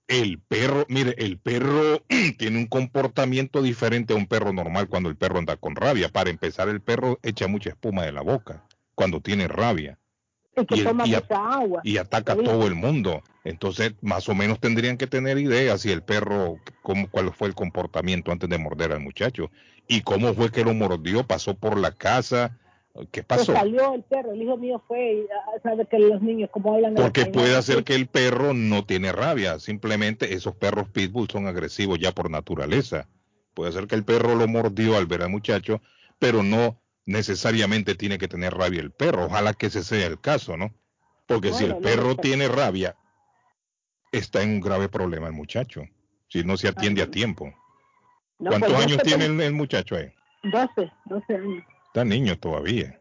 el 0.08 0.40
perro, 0.40 0.86
mire, 0.88 1.14
el 1.18 1.38
perro 1.38 2.02
tiene 2.38 2.58
un 2.58 2.66
comportamiento 2.66 3.62
diferente 3.62 4.14
a 4.14 4.16
un 4.16 4.26
perro 4.26 4.52
normal 4.52 4.88
cuando 4.88 5.08
el 5.10 5.16
perro 5.16 5.38
anda 5.38 5.56
con 5.56 5.76
rabia. 5.76 6.08
Para 6.08 6.30
empezar, 6.30 6.68
el 6.68 6.80
perro 6.80 7.18
echa 7.22 7.46
mucha 7.46 7.70
espuma 7.70 8.04
de 8.04 8.12
la 8.12 8.22
boca 8.22 8.64
cuando 8.94 9.20
tiene 9.20 9.46
rabia 9.46 9.98
y 10.56 10.64
que 10.66 10.76
y 10.76 10.78
el- 10.80 10.84
toma 10.86 11.06
y 11.06 11.10
mucha 11.14 11.36
agua. 11.36 11.80
y 11.84 11.98
ataca 11.98 12.32
a 12.32 12.36
todo 12.36 12.66
el 12.66 12.74
mundo. 12.74 13.22
Entonces, 13.44 13.94
más 14.00 14.28
o 14.28 14.34
menos 14.34 14.60
tendrían 14.60 14.96
que 14.96 15.06
tener 15.06 15.38
idea 15.38 15.78
si 15.78 15.90
el 15.92 16.02
perro, 16.02 16.56
cómo, 16.82 17.08
cuál 17.08 17.32
fue 17.32 17.48
el 17.48 17.54
comportamiento 17.54 18.32
antes 18.32 18.48
de 18.50 18.58
morder 18.58 18.92
al 18.92 19.00
muchacho 19.00 19.50
y 19.86 20.00
cómo 20.02 20.34
fue 20.34 20.50
que 20.50 20.64
lo 20.64 20.74
mordió, 20.74 21.26
pasó 21.26 21.54
por 21.54 21.78
la 21.78 21.92
casa, 21.92 22.58
¿qué 23.06 23.22
Pues 23.22 23.40
pasó? 23.40 23.52
salió 23.52 23.94
el 23.94 24.02
perro, 24.02 24.32
el 24.32 24.42
hijo 24.42 24.56
mío 24.56 24.82
fue 24.86 25.12
y 25.14 25.26
ah, 25.32 25.60
sabe 25.62 25.86
que 25.86 25.98
los 25.98 26.20
niños 26.22 26.50
como 26.50 26.74
hablan 26.74 26.94
Porque 26.94 27.26
puede 27.26 27.60
ser 27.62 27.84
que 27.84 27.94
el 27.94 28.06
perro 28.06 28.54
no 28.54 28.84
tiene 28.84 29.12
rabia, 29.12 29.58
simplemente 29.58 30.34
esos 30.34 30.54
perros 30.54 30.88
pitbull 30.88 31.28
son 31.28 31.46
agresivos 31.46 31.98
ya 31.98 32.12
por 32.12 32.30
naturaleza. 32.30 33.08
Puede 33.54 33.72
ser 33.72 33.86
que 33.86 33.94
el 33.94 34.04
perro 34.04 34.34
lo 34.34 34.46
mordió 34.46 34.96
al 34.96 35.06
ver 35.06 35.22
al 35.22 35.30
muchacho, 35.30 35.80
pero 36.18 36.42
no 36.42 36.80
necesariamente 37.06 37.94
tiene 37.94 38.18
que 38.18 38.28
tener 38.28 38.54
rabia 38.54 38.80
el 38.80 38.92
perro. 38.92 39.26
Ojalá 39.26 39.54
que 39.54 39.66
ese 39.66 39.82
sea 39.82 40.06
el 40.06 40.20
caso, 40.20 40.56
¿no? 40.56 40.72
Porque 41.26 41.52
si 41.52 41.64
el 41.64 41.76
perro 41.78 42.16
tiene 42.16 42.48
rabia, 42.48 42.96
está 44.12 44.42
en 44.42 44.50
un 44.50 44.60
grave 44.60 44.88
problema 44.88 45.26
el 45.26 45.32
muchacho, 45.32 45.82
si 46.28 46.44
no 46.44 46.56
se 46.56 46.68
atiende 46.68 47.02
a 47.02 47.10
tiempo. 47.10 47.52
No, 48.38 48.50
¿Cuántos 48.50 48.72
pues, 48.72 48.84
años 48.84 49.02
tiene 49.02 49.26
el, 49.26 49.40
el 49.40 49.52
muchacho 49.52 49.96
ahí? 49.96 50.12
12, 50.44 50.90
12 51.06 51.34
años. 51.34 51.64
Está 51.98 52.04
niño 52.08 52.38
todavía. 52.38 52.96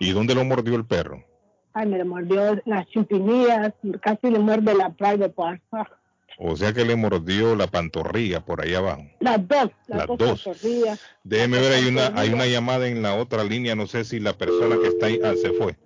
¿Y 0.00 0.10
dónde 0.10 0.34
lo 0.34 0.44
mordió 0.44 0.74
el 0.74 0.84
perro? 0.84 1.24
Ay, 1.72 1.86
me 1.86 1.98
le 1.98 2.04
mordió 2.04 2.60
las 2.66 2.84
chimpinillas, 2.88 3.72
casi 4.02 4.28
le 4.28 4.40
muerde 4.40 4.74
la 4.74 4.90
private 4.90 5.28
part. 5.30 5.62
Ah, 5.70 5.88
O 6.36 6.56
sea 6.56 6.72
que 6.72 6.84
le 6.84 6.96
mordió 6.96 7.54
la 7.54 7.68
pantorrilla 7.68 8.40
por 8.44 8.60
ahí 8.60 8.74
abajo. 8.74 9.04
Las 9.20 9.46
dos, 9.46 9.70
las, 9.86 9.98
Las 9.98 10.06
dos, 10.08 10.18
dos. 10.18 10.42
pantorrillas. 10.44 11.00
Déjeme 11.22 11.58
Las 11.58 11.68
ver, 11.68 11.72
hay 11.78 11.86
una, 11.86 12.06
hay 12.20 12.30
una 12.32 12.46
llamada 12.46 12.88
en 12.88 13.02
la 13.02 13.14
otra 13.14 13.44
línea, 13.44 13.76
no 13.76 13.86
sé 13.86 14.04
si 14.04 14.18
la 14.18 14.32
persona 14.32 14.76
que 14.82 14.88
está 14.88 15.06
ahí, 15.06 15.20
ah, 15.22 15.34
se 15.40 15.52
fue. 15.52 15.76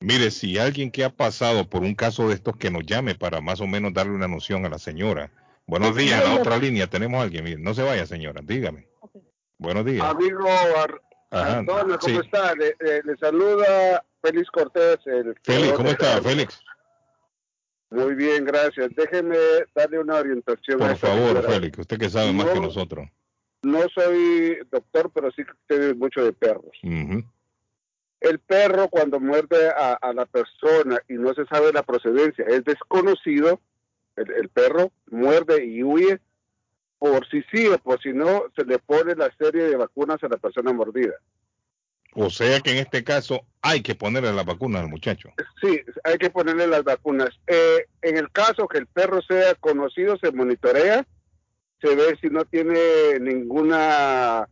Mire, 0.00 0.30
si 0.30 0.58
alguien 0.58 0.90
que 0.90 1.04
ha 1.04 1.10
pasado 1.10 1.66
por 1.70 1.80
un 1.82 1.94
caso 1.94 2.28
de 2.28 2.34
estos 2.34 2.56
que 2.58 2.70
nos 2.70 2.84
llame 2.84 3.14
para 3.14 3.40
más 3.40 3.62
o 3.62 3.66
menos 3.66 3.94
darle 3.94 4.12
una 4.12 4.28
noción 4.28 4.66
a 4.66 4.68
la 4.68 4.78
señora. 4.78 5.30
Buenos 5.66 5.96
días, 5.96 6.22
en 6.22 6.28
la 6.34 6.40
otra 6.40 6.58
línea 6.58 6.88
tenemos 6.88 7.20
a 7.20 7.22
alguien, 7.22 7.44
mire, 7.44 7.58
no 7.58 7.72
se 7.72 7.82
vaya 7.82 8.04
señora, 8.04 8.42
dígame. 8.44 8.86
Buenos 9.56 9.86
días. 9.86 10.04
Amigo 10.04 10.46
Ar- 10.48 11.00
Ajá, 11.32 11.58
Antonio, 11.58 11.98
¿cómo 11.98 12.20
sí. 12.20 12.26
está? 12.26 12.54
Le, 12.54 12.76
le- 12.80 13.02
le 13.02 13.16
saluda 13.16 14.04
Félix 14.22 14.50
Cortés. 14.50 14.98
El 15.06 15.34
Félix, 15.42 15.72
¿cómo 15.72 15.88
está, 15.90 16.20
Félix? 16.22 16.60
Muy 17.90 18.14
bien, 18.14 18.44
gracias. 18.44 18.90
Déjeme 18.96 19.36
darle 19.74 19.98
una 19.98 20.16
orientación. 20.16 20.80
a 20.82 20.86
Por 20.86 20.94
esta 20.94 21.06
favor, 21.08 21.28
señora. 21.28 21.48
Félix, 21.48 21.78
usted 21.78 21.98
que 21.98 22.08
sabe 22.10 22.32
más 22.32 22.46
que 22.46 22.54
No. 22.56 22.62
nosotros. 22.66 23.08
No 23.62 23.80
soy 23.94 24.58
doctor, 24.70 25.10
pero 25.14 25.30
sí 25.30 25.42
que 25.44 25.52
sé 25.68 25.94
mucho 25.94 26.24
de 26.24 26.32
perros. 26.32 26.72
El 28.20 28.38
perro 28.40 28.88
cuando 28.88 29.18
muerde 29.20 29.68
a, 29.68 29.94
a 29.94 30.12
la 30.12 30.26
persona 30.26 30.98
y 31.08 31.14
no 31.14 31.32
se 31.34 31.44
sabe 31.46 31.72
la 31.72 31.82
procedencia, 31.82 32.44
es 32.48 32.64
desconocido, 32.64 33.60
el, 34.16 34.30
el 34.32 34.48
perro 34.48 34.92
muerde 35.10 35.64
y 35.64 35.82
huye, 35.82 36.20
por 37.02 37.26
si 37.28 37.42
sí 37.50 37.66
o 37.66 37.76
por 37.78 38.00
si 38.00 38.12
no, 38.12 38.44
se 38.54 38.64
le 38.64 38.78
pone 38.78 39.16
la 39.16 39.28
serie 39.36 39.64
de 39.64 39.74
vacunas 39.76 40.22
a 40.22 40.28
la 40.28 40.36
persona 40.36 40.72
mordida. 40.72 41.14
O 42.14 42.30
sea 42.30 42.60
que 42.60 42.70
en 42.70 42.78
este 42.78 43.02
caso 43.02 43.44
hay 43.60 43.82
que 43.82 43.96
ponerle 43.96 44.32
la 44.32 44.44
vacuna 44.44 44.78
al 44.78 44.86
muchacho. 44.86 45.30
Sí, 45.60 45.80
hay 46.04 46.16
que 46.16 46.30
ponerle 46.30 46.68
las 46.68 46.84
vacunas. 46.84 47.30
Eh, 47.48 47.86
en 48.02 48.18
el 48.18 48.30
caso 48.30 48.68
que 48.68 48.78
el 48.78 48.86
perro 48.86 49.20
sea 49.22 49.56
conocido, 49.56 50.16
se 50.18 50.30
monitorea. 50.30 51.04
se 51.80 51.96
ve 51.96 52.16
si 52.20 52.28
no 52.28 52.44
tiene 52.44 53.18
ninguna 53.18 54.46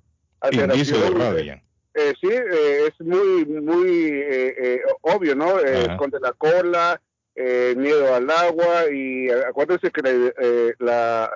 Indicio 0.50 0.66
de 0.98 1.06
alteración. 1.06 1.18
rabia. 1.20 1.62
Eh, 1.94 2.14
sí, 2.20 2.30
eh, 2.32 2.88
es 2.88 3.06
muy, 3.06 3.46
muy 3.46 4.08
eh, 4.08 4.54
eh, 4.58 4.80
obvio, 5.02 5.36
¿no? 5.36 5.60
Esconde 5.60 6.18
la 6.20 6.32
cola, 6.32 7.00
eh, 7.34 7.74
miedo 7.76 8.14
al 8.14 8.28
agua 8.30 8.84
y 8.92 9.28
acuérdense 9.30 9.90
que 9.90 10.02
la, 10.02 10.32
eh, 10.40 10.74
la, 10.78 11.30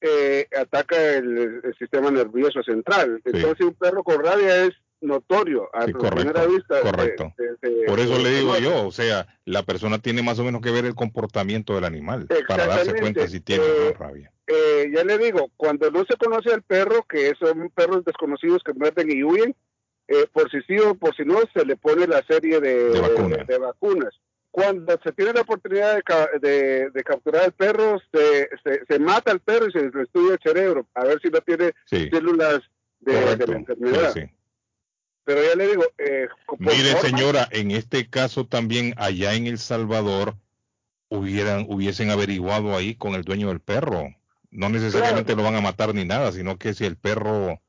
eh, 0.00 0.46
ataca 0.58 0.96
el, 1.14 1.60
el 1.62 1.74
sistema 1.78 2.10
nervioso 2.10 2.62
central. 2.62 3.20
Sí. 3.24 3.30
Entonces 3.34 3.66
un 3.66 3.74
perro 3.74 4.02
con 4.02 4.22
rabia 4.24 4.64
es 4.64 4.70
notorio 5.02 5.68
a 5.74 5.86
Sí, 5.86 5.92
primera 5.94 6.32
correcto, 6.44 6.48
vista. 6.50 6.80
correcto. 6.80 7.34
Por 7.86 8.00
eso 8.00 8.18
le 8.18 8.30
digo 8.30 8.58
yo, 8.58 8.86
o 8.86 8.92
sea, 8.92 9.26
la 9.46 9.62
persona 9.62 9.98
tiene 9.98 10.22
más 10.22 10.38
o 10.38 10.44
menos 10.44 10.60
que 10.60 10.70
ver 10.70 10.84
el 10.84 10.94
comportamiento 10.94 11.74
del 11.74 11.84
animal 11.84 12.26
para 12.46 12.66
darse 12.66 12.94
cuenta 12.94 13.26
si 13.26 13.40
tiene 13.40 13.64
Eh, 13.64 13.94
rabia. 13.98 14.30
eh, 14.46 14.90
ya 14.94 15.04
le 15.04 15.16
digo, 15.18 15.50
cuando 15.56 15.90
no 15.90 16.04
se 16.04 16.16
conoce 16.16 16.52
al 16.52 16.62
perro, 16.62 17.04
que 17.08 17.32
son 17.38 17.70
perros 17.70 18.04
desconocidos 18.04 18.62
que 18.62 18.74
muerden 18.74 19.10
y 19.10 19.22
huyen, 19.24 19.54
eh, 20.12 20.26
por 20.32 20.50
si 20.50 20.60
sí 20.62 20.76
o 20.78 20.94
por 20.94 21.14
si 21.16 21.24
no, 21.24 21.38
se 21.54 21.64
le 21.64 21.76
pone 21.76 22.06
la 22.06 22.22
serie 22.26 22.60
de, 22.60 22.90
De 22.90 23.00
vacunas. 23.00 23.46
de 23.46 23.58
vacunas. 23.58 24.14
Cuando 24.50 24.98
se 25.04 25.12
tiene 25.12 25.32
la 25.32 25.42
oportunidad 25.42 25.94
de, 25.94 26.02
ca- 26.02 26.28
de- 26.42 26.90
de 26.90 27.02
capturar 27.04 27.44
al 27.44 27.52
perro, 27.52 28.00
se, 28.12 28.48
se, 28.64 28.84
se 28.88 28.98
mata 28.98 29.30
al 29.30 29.38
perro 29.40 29.68
y 29.68 29.72
se 29.72 29.88
le 29.90 30.02
estudia 30.02 30.32
el 30.34 30.40
cerebro, 30.42 30.86
a 30.94 31.04
ver 31.04 31.20
si 31.22 31.28
no 31.30 31.40
tiene 31.40 31.72
Sí, 31.86 32.08
células 32.10 32.58
de, 32.98 33.12
la 33.46 33.56
enfermedad. 33.56 34.12
Sí. 34.12 34.22
Pero 35.24 35.42
ya 35.44 35.54
le 35.54 35.68
digo, 35.68 35.84
eh, 35.98 36.26
Mire, 36.58 36.92
norma- 36.94 37.00
señora, 37.08 37.48
en 37.52 37.70
este 37.70 38.08
caso 38.10 38.46
también 38.46 38.94
allá 38.96 39.34
en 39.34 39.46
El 39.46 39.58
Salvador 39.58 40.34
hubieran, 41.08 41.66
hubiesen 41.68 42.10
averiguado 42.10 42.76
ahí 42.76 42.94
con 42.96 43.14
el 43.14 43.22
dueño 43.22 43.48
del 43.48 43.60
perro. 43.60 44.08
No 44.50 44.68
necesariamente 44.68 45.36
lo 45.36 45.44
van 45.44 45.54
a 45.54 45.60
matar 45.60 45.94
ni 45.94 46.04
nada, 46.04 46.32
sino 46.32 46.58
que 46.58 46.74
si 46.74 46.84
el 46.84 46.96
perro, 46.96 47.60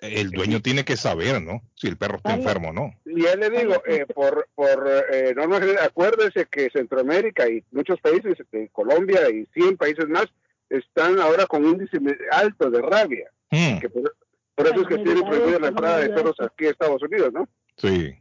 el 0.00 0.30
dueño 0.30 0.60
tiene 0.60 0.84
que 0.84 0.96
saber, 0.96 1.42
¿no? 1.42 1.62
Si 1.74 1.86
el 1.86 1.96
perro 1.96 2.16
está 2.16 2.34
enfermo 2.34 2.70
o 2.70 2.72
no. 2.72 2.94
Ya 3.04 3.36
le 3.36 3.50
digo, 3.50 3.82
eh, 3.86 4.06
por, 4.14 4.48
por 4.54 4.90
eh, 5.12 5.34
norma 5.34 5.60
general, 5.60 5.84
acuérdese 5.84 6.46
que 6.46 6.70
Centroamérica 6.70 7.48
y 7.48 7.64
muchos 7.70 8.00
países, 8.00 8.36
eh, 8.52 8.68
Colombia 8.72 9.28
y 9.30 9.46
100 9.52 9.76
países 9.76 10.08
más, 10.08 10.26
están 10.68 11.18
ahora 11.18 11.46
con 11.46 11.64
índice 11.64 11.98
alto 12.30 12.70
de 12.70 12.80
rabia. 12.82 13.30
Hmm, 13.50 13.78
Que 13.80 13.88
por, 13.88 14.14
por 14.54 14.66
eso 14.66 14.82
es 14.82 14.88
que 14.88 14.98
tienen 14.98 15.24
prohibida 15.24 15.58
la 15.58 15.68
entrada 15.68 15.98
de 15.98 16.10
perros 16.10 16.36
aquí 16.40 16.66
a 16.66 16.70
Estados 16.70 17.02
Unidos, 17.02 17.32
¿no? 17.32 17.48
sí, 17.76 18.14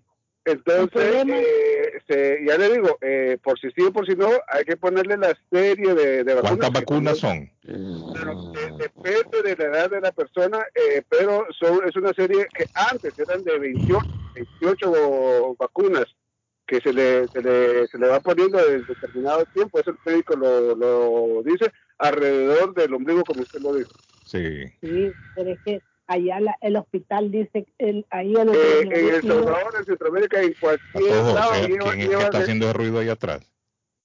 Entonces, 0.51 1.25
eh, 1.27 2.01
se- 2.07 2.39
ya 2.45 2.57
le 2.57 2.73
digo, 2.73 2.97
eh, 3.01 3.37
por 3.43 3.59
si 3.59 3.69
sí 3.71 3.83
o 3.83 3.91
por 3.93 4.05
si 4.05 4.15
no, 4.15 4.29
hay 4.47 4.63
que 4.65 4.77
ponerle 4.77 5.17
la 5.17 5.37
serie 5.51 5.93
de, 5.93 6.23
de 6.23 6.33
vacunas. 6.33 6.57
¿cuántas 6.57 6.71
vacunas 6.71 7.17
son? 7.17 7.49
pero, 7.63 8.53
eh, 8.55 8.73
depende 8.79 9.43
de 9.43 9.55
la 9.55 9.77
edad 9.77 9.89
de 9.91 10.01
la 10.01 10.11
persona, 10.11 10.65
eh, 10.73 11.03
pero 11.07 11.45
son, 11.57 11.87
es 11.87 11.95
una 11.95 12.13
serie 12.13 12.47
que 12.53 12.65
antes 12.73 13.13
eran 13.17 13.43
de 13.43 13.57
28, 13.59 13.99
28 14.33 15.55
vacunas 15.57 16.05
que 16.65 16.79
se 16.81 16.93
le, 16.93 17.27
se 17.29 17.41
le, 17.41 17.87
se 17.87 17.97
le 17.97 18.07
va 18.07 18.19
poniendo 18.19 18.59
en 18.67 18.85
determinado 18.85 19.45
tiempo, 19.47 19.79
eso 19.79 19.91
el 19.91 19.97
médico 20.05 20.35
lo, 20.35 20.75
lo 20.75 21.43
dice, 21.43 21.71
alrededor 21.97 22.73
del 22.75 22.93
ombligo, 22.93 23.23
como 23.23 23.41
usted 23.41 23.59
lo 23.59 23.73
dijo. 23.73 23.91
Sí, 24.23 24.65
Sí, 24.81 25.13
pero 25.33 25.49
es 25.49 25.59
que 25.65 25.81
allá 26.09 26.39
la- 26.39 26.57
el 26.61 26.75
hospital 26.75 27.31
dice, 27.31 27.67
el, 27.77 28.05
ahí 28.09 28.33
el, 28.35 28.49
Eh, 28.49 28.79
el- 28.81 28.91
en 28.91 28.97
El 28.97 29.09
el- 29.15 29.21
Salvador, 29.21 29.73
en 29.79 29.85
Centroamérica, 29.85 30.41
en 30.41 30.53
cualquier 30.59 31.03
lado, 31.15 31.51
o 31.51 31.53
sea, 31.55 31.67
lleva, 31.67 31.91
¿quién 31.93 32.01
es 32.01 32.07
que 32.17 32.23
está 32.23 32.37
haciendo 32.39 32.65
ese 32.65 32.73
ruido 32.77 32.99
ahí 32.99 33.09
atrás? 33.09 33.51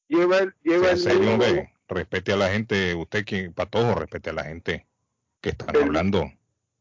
lleva, 0.09 0.39
el- 0.39 0.55
Sea 0.99 1.13
el 1.13 1.21
mismo-. 1.21 1.69
Respete 1.89 2.33
a 2.33 2.37
la 2.37 2.49
gente, 2.49 2.95
usted 2.95 3.25
quien, 3.27 3.53
Patojo, 3.53 3.95
respete 3.95 4.31
a 4.31 4.33
la 4.33 4.45
gente 4.45 4.87
que 5.41 5.51
están 5.51 5.75
El- 5.77 5.83
hablando. 5.83 6.31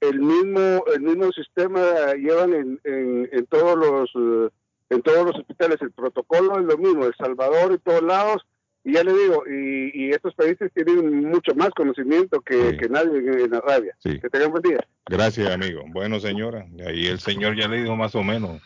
el 0.01 0.19
mismo 0.19 0.83
el 0.93 1.01
mismo 1.01 1.31
sistema 1.31 2.13
llevan 2.15 2.53
en, 2.53 2.79
en, 2.83 3.29
en 3.31 3.45
todos 3.47 3.77
los 3.77 4.09
eh, 4.15 4.49
en 4.89 5.01
todos 5.01 5.25
los 5.27 5.35
hospitales 5.39 5.81
el 5.81 5.91
protocolo 5.91 6.59
es 6.59 6.65
lo 6.65 6.77
mismo 6.77 7.05
El 7.05 7.15
Salvador 7.15 7.71
y 7.73 7.77
todos 7.79 8.03
lados 8.03 8.45
y 8.83 8.93
ya 8.93 9.03
le 9.03 9.13
digo 9.13 9.43
y, 9.47 9.91
y 9.93 10.09
estos 10.11 10.33
países 10.35 10.71
tienen 10.73 11.29
mucho 11.29 11.55
más 11.55 11.69
conocimiento 11.71 12.41
que, 12.41 12.71
Sí. 12.71 12.77
que 12.77 12.89
nadie 12.89 13.17
en, 13.17 13.39
en 13.39 13.51
la 13.51 13.61
rabia 13.61 13.95
Sí. 13.99 14.19
que 14.19 14.29
tengan 14.29 14.51
buen 14.51 14.63
día 14.63 14.79
Gracias, 15.05 15.49
amigo. 15.51 15.83
Bueno, 15.87 16.19
señora, 16.19 16.65
y 16.77 16.81
ahí 16.81 17.07
el 17.07 17.19
señor 17.19 17.55
ya 17.57 17.67
le 17.67 17.81
dijo 17.81 17.95
más 17.95 18.15
o 18.15 18.23
menos. 18.23 18.61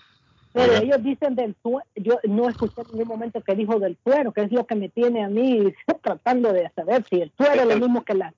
Pero 0.53 0.71
Oiga. 0.71 0.83
ellos 0.83 1.03
dicen 1.03 1.35
del 1.35 1.55
suero, 1.61 1.83
yo 1.95 2.19
no 2.27 2.47
escuché 2.49 2.81
en 2.81 2.87
ningún 2.97 3.07
momento 3.07 3.41
que 3.41 3.55
dijo 3.55 3.79
del 3.79 3.97
suero, 4.03 4.31
que 4.31 4.41
es 4.41 4.51
lo 4.51 4.65
que 4.65 4.75
me 4.75 4.89
tiene 4.89 5.23
a 5.23 5.29
mí 5.29 5.73
tratando 6.03 6.53
de 6.53 6.69
saber 6.75 7.03
si 7.09 7.21
el 7.21 7.31
suero 7.37 7.61
es 7.61 7.67
lo 7.67 7.75
mismo 7.77 8.03
que 8.03 8.13
la... 8.13 8.33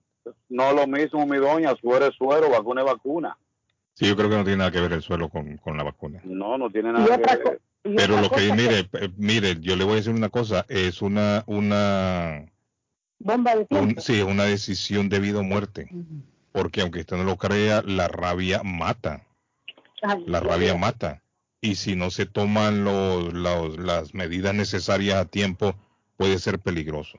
No 0.50 0.72
lo 0.74 0.86
mismo, 0.88 1.26
mi 1.26 1.38
doña, 1.38 1.76
suero 1.76 2.06
es 2.08 2.16
suero, 2.16 2.50
vacuna 2.50 2.82
es 2.82 2.88
vacuna. 2.88 3.38
Sí, 3.94 4.06
yo 4.08 4.16
creo 4.16 4.30
que 4.30 4.36
no 4.38 4.44
tiene 4.44 4.58
nada 4.60 4.72
que 4.72 4.80
ver 4.82 4.94
el 4.94 5.02
suelo 5.02 5.28
con, 5.30 5.58
con 5.58 5.76
la 5.78 5.84
vacuna. 5.84 6.22
No, 6.24 6.58
no 6.58 6.70
tiene 6.70 6.90
Y 6.90 6.94
nada 6.94 7.18
que 7.18 7.44
ver. 7.44 7.62
Pero 7.84 8.20
lo 8.22 8.30
que, 8.30 8.52
mire, 8.54 8.80
eh, 8.94 9.10
mire, 9.18 9.58
yo 9.62 9.76
le 9.76 9.84
voy 9.84 9.94
a 9.94 9.96
decir 9.98 10.14
una 10.14 10.30
cosa, 10.30 10.66
es 10.68 11.02
una, 11.02 11.44
una, 11.48 12.46
bomba 13.20 13.56
de 13.56 13.66
tiempo. 13.66 13.88
un- 13.88 14.02
sí, 14.02 14.20
es 14.20 14.24
una 14.26 14.44
decisión 14.44 15.10
de 15.10 15.20
vida 15.20 15.40
o 15.40 15.44
muerte. 15.44 15.90
Porque 16.52 16.82
aunque 16.82 17.00
usted 17.02 17.16
no 17.18 17.24
lo 17.24 17.38
crea, 17.38 17.82
la 17.86 18.08
rabia 18.08 18.62
mata. 18.64 19.26
Ay, 20.02 20.24
La 20.28 20.40
rabia 20.40 20.76
mata. 20.76 21.22
Y 21.62 21.76
si 21.76 21.96
no 21.96 22.10
se 22.10 22.26
toman 22.26 22.84
los, 22.84 23.34
los- 23.34 23.78
las 23.78 24.14
medidas 24.14 24.54
necesarias 24.54 25.16
a 25.18 25.26
tiempo, 25.26 25.76
puede 26.18 26.38
ser 26.40 26.60
peligroso. 26.60 27.18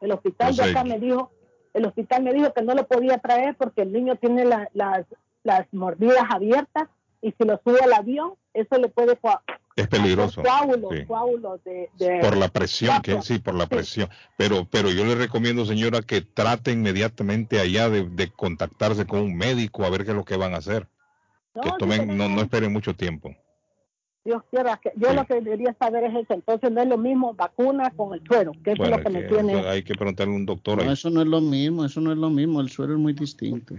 El 0.00 0.12
hospital 0.12 0.54
No 0.56 0.62
de 0.64 0.70
acá 0.70 0.84
me 0.84 0.98
dijo, 0.98 1.32
el 1.74 1.86
hospital 1.86 2.22
me 2.22 2.32
dijo 2.34 2.52
que 2.52 2.62
no 2.62 2.74
lo 2.74 2.86
podía 2.86 3.18
traer 3.18 3.56
porque 3.56 3.82
el 3.82 3.92
niño 3.92 4.16
tiene 4.16 4.44
la- 4.44 4.68
las, 4.74 5.06
las 5.42 5.66
mordidas 5.72 6.24
abiertas 6.30 6.88
y 7.20 7.32
si 7.32 7.44
lo 7.46 7.60
sube 7.64 7.80
al 7.82 7.92
avión, 7.92 8.34
eso 8.54 8.76
le 8.78 8.88
puede 8.88 9.16
Es 9.76 9.88
peligroso. 9.88 10.42
coágulos, 10.42 10.90
sí. 10.98 11.04
coágulos 11.06 11.64
de, 11.64 11.88
de- 11.98 12.20
Por 12.20 12.36
la 12.36 12.48
presión, 12.48 13.00
que 13.02 13.22
sí, 13.22 13.38
por 13.38 13.54
la 13.54 13.66
presión. 13.66 14.08
Pero, 14.36 14.66
pero 14.70 14.90
yo 14.90 15.04
le 15.04 15.14
recomiendo, 15.14 15.64
señora, 15.64 16.02
que 16.02 16.20
trate 16.20 16.72
inmediatamente 16.72 17.58
allá 17.58 17.88
de, 17.88 18.04
de 18.04 18.30
contactarse 18.30 19.06
con 19.06 19.20
un 19.20 19.36
médico 19.36 19.84
a 19.84 19.90
ver 19.90 20.04
qué 20.04 20.10
es 20.10 20.16
lo 20.16 20.24
que 20.24 20.36
van 20.36 20.54
a 20.54 20.58
hacer. 20.58 20.88
No, 21.54 21.62
Que 21.62 21.70
tomen, 21.78 21.98
no, 22.06 22.12
tenemos- 22.14 22.36
no 22.36 22.42
esperen 22.42 22.72
mucho 22.72 22.94
tiempo. 22.94 23.34
Dios 24.24 24.42
quiera 24.50 24.76
que 24.76 24.92
yo 24.96 25.08
Sí. 25.10 25.16
lo 25.16 25.24
que 25.26 25.34
debería 25.40 25.74
saber 25.80 26.04
es 26.04 26.14
eso. 26.14 26.34
Entonces 26.34 26.70
no 26.70 26.80
es 26.80 26.88
lo 26.88 26.96
mismo 26.96 27.34
vacuna 27.34 27.90
con 27.96 28.14
el 28.14 28.22
suero, 28.24 28.52
que 28.64 28.74
Bueno, 28.76 28.96
es 28.96 28.98
lo 28.98 29.04
que 29.04 29.10
me 29.18 29.22
tiene. 29.24 29.58
eso 29.58 29.68
hay 29.68 29.82
que 29.82 29.94
preguntarle 29.94 30.32
a 30.32 30.36
un 30.36 30.46
doctor 30.46 30.76
No, 30.78 30.84
ahí. 30.84 30.92
eso 30.92 31.10
no 31.10 31.22
es 31.22 31.26
lo 31.26 31.40
mismo, 31.40 31.84
eso 31.84 32.00
no 32.00 32.12
es 32.12 32.18
lo 32.18 32.30
mismo, 32.30 32.60
el 32.60 32.68
suero 32.70 32.92
es 32.92 32.98
muy 33.00 33.12
distinto. 33.14 33.74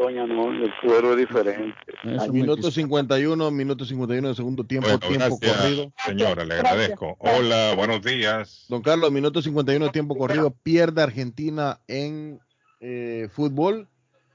Doña, 0.00 0.26
no, 0.26 0.50
el 0.52 0.70
suero 0.80 1.12
es 1.12 1.18
diferente. 1.18 1.76
Eso 2.02 2.24
es 2.24 2.32
Minuto 2.32 2.56
distinto. 2.56 2.70
51, 2.70 3.50
minuto 3.50 3.84
51 3.84 4.28
de 4.28 4.34
segundo 4.34 4.64
tiempo, 4.64 4.86
Bueno, 4.88 4.98
tiempo 5.00 5.18
gracias, 5.38 5.56
corrido. 5.62 5.92
señora, 6.04 6.44
le 6.44 6.56
Gracias. 6.56 6.72
agradezco. 6.72 7.16
Hola, 7.20 7.74
buenos 7.76 8.02
días. 8.02 8.66
Don 8.68 8.82
Carlos, 8.82 9.12
minuto 9.12 9.40
51 9.42 9.86
de 9.86 9.92
tiempo 9.92 10.16
corrido, 10.16 10.50
pierde 10.62 11.02
Argentina 11.02 11.78
en 11.88 12.40
eh, 12.80 13.28
fútbol 13.32 13.88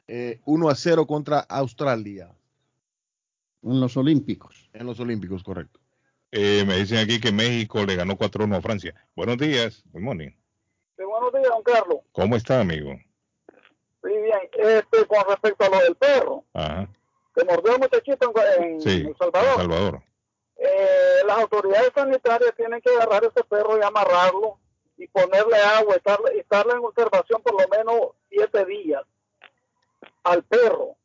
eh, 0.07 0.39
1 0.45 0.69
a 0.69 0.75
0 0.75 1.05
contra 1.05 1.39
Australia 1.39 2.29
En 3.61 3.79
los 3.79 3.97
Olímpicos. 3.97 4.69
en 4.73 4.85
los 4.85 4.99
Olímpicos, 4.99 5.43
correcto. 5.43 5.79
Eh, 6.31 6.63
me 6.65 6.77
dicen 6.77 6.99
aquí 6.99 7.19
que 7.19 7.31
México 7.31 7.83
le 7.85 7.95
ganó 7.95 8.15
4-1 8.17 8.55
a 8.57 8.61
Francia. 8.61 8.93
Buenos 9.15 9.37
días, 9.37 9.83
good 9.91 10.01
morning. 10.01 10.29
Sí, 10.97 11.03
buenos 11.03 11.33
días, 11.33 11.49
don 11.49 11.63
Carlos. 11.63 11.99
¿Cómo 12.11 12.35
está, 12.35 12.61
amigo? 12.61 12.93
Sí, 14.03 14.09
bien. 14.09 14.39
Este, 14.53 15.05
con 15.07 15.25
respecto 15.27 15.65
a 15.65 15.69
lo 15.69 15.77
del 15.79 15.95
perro, 15.95 16.45
Ajá. 16.53 16.87
que 17.35 17.43
mordió 17.45 17.73
el 17.73 17.79
muchachito 17.79 18.31
en, 18.59 18.63
en 18.63 18.81
Sí, 18.81 19.05
El 19.07 19.15
Salvador. 19.17 19.49
El 19.49 19.55
Salvador. 19.57 20.03
Eh, 20.57 21.23
las 21.25 21.39
autoridades 21.39 21.91
sanitarias 21.95 22.53
tienen 22.55 22.81
que 22.81 22.89
agarrar 22.91 23.23
a 23.23 23.27
ese 23.27 23.43
perro 23.45 23.77
y 23.77 23.81
amarrarlo 23.81 24.59
y 24.97 25.07
ponerle 25.07 25.55
agua, 25.57 25.95
estarle, 25.95 26.37
estarle 26.39 26.73
en 26.73 26.79
observación 26.79 27.41
por 27.41 27.53
lo 27.61 27.67
menos 27.69 28.11
siete 28.29 28.65
días 28.65 29.01
al 30.23 30.43
perro 30.43 30.95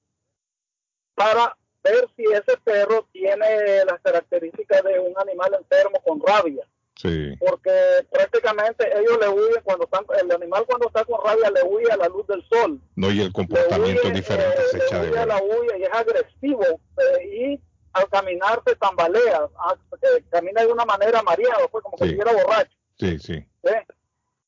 para 1.14 1.56
ver 1.92 2.08
si 2.16 2.24
ese 2.24 2.56
perro 2.64 3.06
tiene 3.12 3.84
las 3.84 4.00
características 4.02 4.82
de 4.84 4.98
un 5.00 5.14
animal 5.18 5.54
enfermo 5.58 6.00
con 6.04 6.20
rabia, 6.20 6.66
Sí, 6.96 7.34
porque 7.40 7.72
prácticamente 8.10 8.88
ellos 8.96 9.18
le 9.20 9.28
huyen 9.28 9.60
cuando 9.64 9.84
están, 9.84 10.04
el 10.20 10.30
animal 10.30 10.64
cuando 10.64 10.86
está 10.86 11.04
con 11.04 11.18
rabia 11.24 11.50
le 11.50 11.62
huye 11.64 11.90
a 11.90 11.96
la 11.96 12.08
luz 12.08 12.24
del 12.28 12.42
sol 12.48 12.80
no, 12.94 13.10
y 13.10 13.20
el 13.20 13.32
comportamiento 13.32 14.00
huye, 14.02 14.08
es 14.10 14.14
diferente, 14.14 14.56
eh, 14.60 14.66
se 14.70 14.78
le 14.78 14.84
echa 14.84 15.02
de 15.02 15.10
huye 15.10 15.18
a 15.18 15.26
la 15.26 15.42
huya 15.42 15.76
y 15.76 15.82
es 15.82 15.90
agresivo 15.92 16.62
eh, 16.64 17.24
y 17.26 17.60
al 17.94 18.08
caminar 18.08 18.62
se 18.66 18.76
tambalea, 18.76 19.48
ah, 19.58 19.76
eh, 20.02 20.22
camina 20.30 20.60
de 20.62 20.72
una 20.72 20.84
manera 20.84 21.22
mareado, 21.22 21.68
pues 21.68 21.82
como 21.82 21.96
que 21.96 22.04
Sí. 22.04 22.10
estuviera 22.12 22.42
borracho. 22.42 22.76
Sí, 22.98 23.18
sí. 23.18 23.44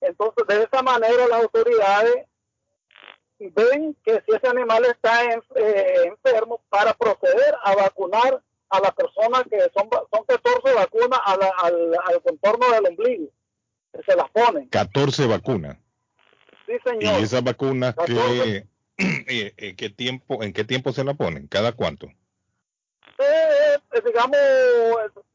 Entonces, 0.00 0.46
de 0.46 0.62
esa 0.62 0.82
manera 0.82 1.26
las 1.28 1.42
autoridades 1.42 2.26
ven 3.38 3.96
que 4.04 4.22
si 4.26 4.34
ese 4.34 4.48
animal 4.48 4.84
está 4.86 5.24
en- 5.24 5.42
eh, 5.56 6.04
enfermo 6.06 6.60
para 6.68 6.92
proceder 6.94 7.54
a 7.62 7.74
vacunar 7.74 8.42
a 8.70 8.80
la 8.80 8.90
persona 8.92 9.44
que 9.48 9.58
son, 9.74 9.88
son 10.12 10.24
14 10.26 10.74
vacunas 10.74 11.20
a 11.24 11.36
la- 11.36 11.54
al, 11.62 11.94
al 12.04 12.22
contorno 12.22 12.68
del 12.72 12.86
ombligo, 12.86 13.28
que 13.92 14.02
se 14.02 14.16
las 14.16 14.28
ponen. 14.30 14.68
14 14.68 15.26
vacunas. 15.26 15.76
Sí, 16.66 16.72
¿Y 16.72 16.88
señor. 16.88 17.22
esas 17.22 17.44
vacunas 17.44 17.94
qué, 18.06 18.66
eh, 18.98 19.54
eh, 19.56 19.74
qué 19.76 19.90
tiempo, 19.90 20.42
en 20.42 20.52
qué 20.52 20.64
tiempo 20.64 20.92
se 20.92 21.04
la 21.04 21.14
ponen? 21.14 21.46
¿Cada 21.46 21.72
cuánto? 21.72 22.06
Eh, 23.18 23.78
digamos, 24.04 24.36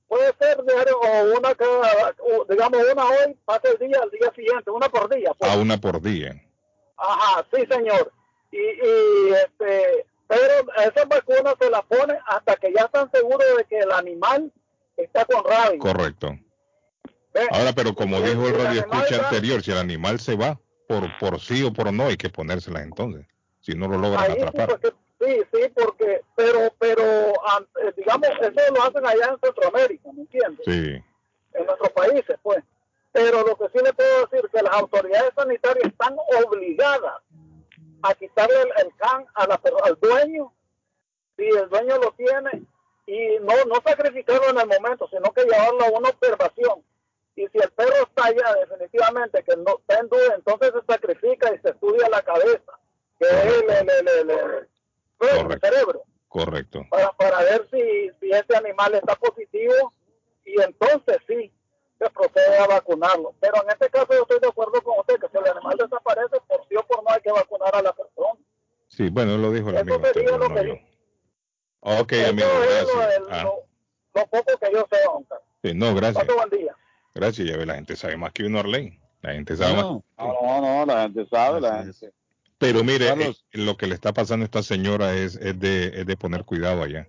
puede 0.08 0.34
ser 0.40 0.58
o 0.60 1.38
una 1.38 1.56
cada, 1.56 2.14
digamos, 2.50 2.82
una 2.92 3.06
hoy, 3.06 3.38
pasa 3.46 3.70
el 3.70 3.78
día, 3.88 4.00
al 4.02 4.10
día 4.12 4.32
siguiente, 4.36 4.70
una 4.72 4.90
por 4.90 5.10
día. 5.14 5.32
pues. 5.38 5.50
A 5.52 5.58
una 5.58 5.78
por 5.78 6.02
día. 6.02 6.36
Ajá, 7.02 7.46
sí, 7.54 7.66
señor. 7.70 8.12
Y, 8.52 8.58
y 8.58 9.30
este, 9.34 10.06
pero 10.28 10.72
esas 10.78 11.08
vacunas 11.08 11.56
se 11.60 11.70
las 11.70 11.82
ponen 11.84 12.18
hasta 12.28 12.56
que 12.58 12.72
ya 12.74 12.86
están 12.86 13.10
seguros 13.12 13.46
de 13.58 13.66
que 13.66 13.80
el 13.80 13.92
animal 13.92 14.52
está 14.98 15.26
con 15.26 15.44
rabia. 15.44 15.80
Correcto. 15.80 16.38
Ahora, 17.52 17.72
pero 17.74 17.94
como 17.96 18.18
Si- 18.18 18.24
dijo 18.24 18.42
si 18.42 18.48
el 18.50 18.56
el 18.56 18.64
radio 18.66 18.80
escucha 18.82 19.24
anterior, 19.26 19.62
si 19.64 19.72
el 19.72 19.78
animal 19.78 20.20
se 20.20 20.36
va 20.36 20.60
por, 20.88 21.18
por 21.18 21.40
sí 21.40 21.64
o 21.64 21.72
por 21.72 21.92
no, 21.94 22.08
hay 22.08 22.18
que 22.18 22.30
ponérselas 22.30 22.84
entonces. 22.84 23.26
Si 23.62 23.74
no 23.74 23.88
lo 23.88 23.98
logran 23.98 24.24
Ahí 24.24 24.34
sí, 24.36 24.42
atrapar. 24.42 24.80
que- 24.80 24.90
sí, 25.22 25.42
sí, 25.54 25.70
porque, 25.74 26.22
pero, 26.36 26.74
pero, 26.78 27.04
eh, 27.04 27.94
digamos, 27.96 28.28
eso 28.42 28.74
lo 28.74 28.84
hacen 28.84 29.06
allá 29.06 29.30
en 29.34 29.40
Centroamérica, 29.40 30.10
¿me 30.14 30.22
entiendes? 30.22 30.66
Sí, 30.66 31.04
En 31.54 31.66
nuestros 31.66 31.90
países, 31.92 32.38
pues. 32.44 32.64
Pero 33.12 33.44
lo 33.44 33.58
que 33.58 33.68
sí 33.70 33.80
le 33.84 33.94
puedo 33.94 34.28
decir 34.28 34.50
que 34.50 34.62
las 34.62 34.74
autoridades 34.74 35.34
sanitarias 35.36 35.86
están 35.86 36.16
obligadas 36.46 37.22
a 38.04 38.14
quitarle 38.16 38.62
el, 38.62 38.72
el 38.86 38.96
can 38.98 39.26
a 39.36 39.48
la, 39.48 39.60
al 39.84 40.00
dueño, 40.00 40.54
si 41.36 41.44
el 41.44 41.70
dueño 41.70 41.98
lo 41.98 42.12
tiene, 42.14 42.64
y 43.06 43.38
no, 43.40 43.54
no 43.66 43.76
sacrificarlo 43.86 44.50
en 44.50 44.60
el 44.60 44.68
momento, 44.80 45.08
sino 45.10 45.32
que 45.34 45.44
llevarlo 45.44 45.84
a 45.84 46.00
una 46.00 46.10
observación. 46.10 46.84
Y 47.36 47.48
si 47.48 47.58
el 47.58 47.70
perro 47.72 48.04
está 48.04 48.26
allá, 48.26 48.56
definitivamente 48.66 49.44
que 49.44 49.56
no 49.58 49.80
está 49.80 50.00
en 50.00 50.08
duda, 50.10 50.36
entonces 50.36 50.72
se 50.74 50.94
sacrifica 50.94 51.54
y 51.54 51.60
se 51.60 51.70
estudia 51.70 52.10
la 52.10 52.22
cabeza, 52.22 52.74
que 53.20 53.26
es 53.26 53.46
el, 53.46 53.68
cerebro, 55.60 56.04
correcto. 56.28 56.86
para, 56.90 57.12
para 57.12 57.44
ver 57.44 57.68
si, 57.72 58.10
si 58.20 58.32
ese 58.32 58.56
animal 58.56 58.96
está 58.96 59.16
positivo 59.16 59.94
y 60.46 60.60
entonces 60.62 61.18
sí 61.28 61.52
se 62.02 62.10
procede 62.10 62.58
a 62.58 62.68
vacunarlo. 62.68 63.36
Pero 63.40 63.62
en 63.64 63.70
este 63.70 63.90
caso 63.90 64.08
yo 64.12 64.22
estoy 64.24 64.40
de 64.40 64.48
acuerdo 64.48 64.82
con 64.82 65.00
usted 65.00 65.20
que 65.20 65.28
si 65.30 65.38
el 65.38 65.48
animal 65.56 65.78
desaparece, 65.78 66.38
por 66.48 66.68
sí 66.68 66.76
o 66.76 66.84
por 66.88 67.04
no 67.04 67.10
hay 67.14 67.22
que 67.22 67.32
vacunar 67.32 67.76
a 67.76 67.82
la 67.82 67.94
persona. 67.94 68.40
Sí, 68.88 69.10
bueno, 69.10 69.38
lo 69.38 69.52
dijo 69.52 69.70
el 69.70 69.76
Eso 69.76 69.82
amigo 69.94 70.02
sería 70.14 70.38
lo 70.38 70.50
no 70.50 70.56
que 70.56 70.68
yo. 70.68 70.74
Ok, 71.82 72.12
Eso 72.14 72.30
amigo, 72.30 72.48
es 72.48 72.88
lo, 72.88 72.98
gracias. 73.00 73.18
el- 73.18 73.24
Ah, 73.34 73.44
lo- 73.44 73.64
lo 74.16 74.28
poco 74.28 74.58
que 74.60 74.72
yo 74.74 74.80
sé, 74.92 74.98
Carlos. 75.06 75.26
sí, 75.64 75.74
no, 75.76 75.96
gracias. 75.96 76.26
Pase 76.26 76.38
buen 76.38 76.50
día. 76.50 76.76
Gracias, 77.14 77.48
ya 77.48 77.58
ve, 77.58 77.66
la 77.66 77.76
gente 77.76 77.96
sabe 77.96 78.18
más 78.18 78.32
que 78.34 78.44
uno, 78.46 78.60
Arlene. 78.60 79.00
La 79.22 79.34
gente 79.34 79.56
sabe 79.56 79.74
más. 79.76 79.84
No, 79.84 80.04
No, 80.18 80.34
no, 80.62 80.62
no, 80.62 80.86
la 80.94 81.02
gente 81.04 81.26
sabe, 81.30 81.62
la 81.62 81.84
gente. 81.84 82.12
Pero 82.58 82.84
mire, 82.84 83.08
Carlos. 83.08 83.46
eh, 83.52 83.58
lo 83.60 83.76
que 83.78 83.88
le 83.88 83.96
está 83.96 84.14
pasando 84.14 84.44
a 84.44 84.46
esta 84.46 84.62
señora 84.64 85.14
es, 85.14 85.36
es, 85.36 85.60
de, 85.60 85.88
es 86.02 86.06
de 86.06 86.18
poner 86.18 86.44
cuidado 86.46 86.84
allá. 86.84 87.08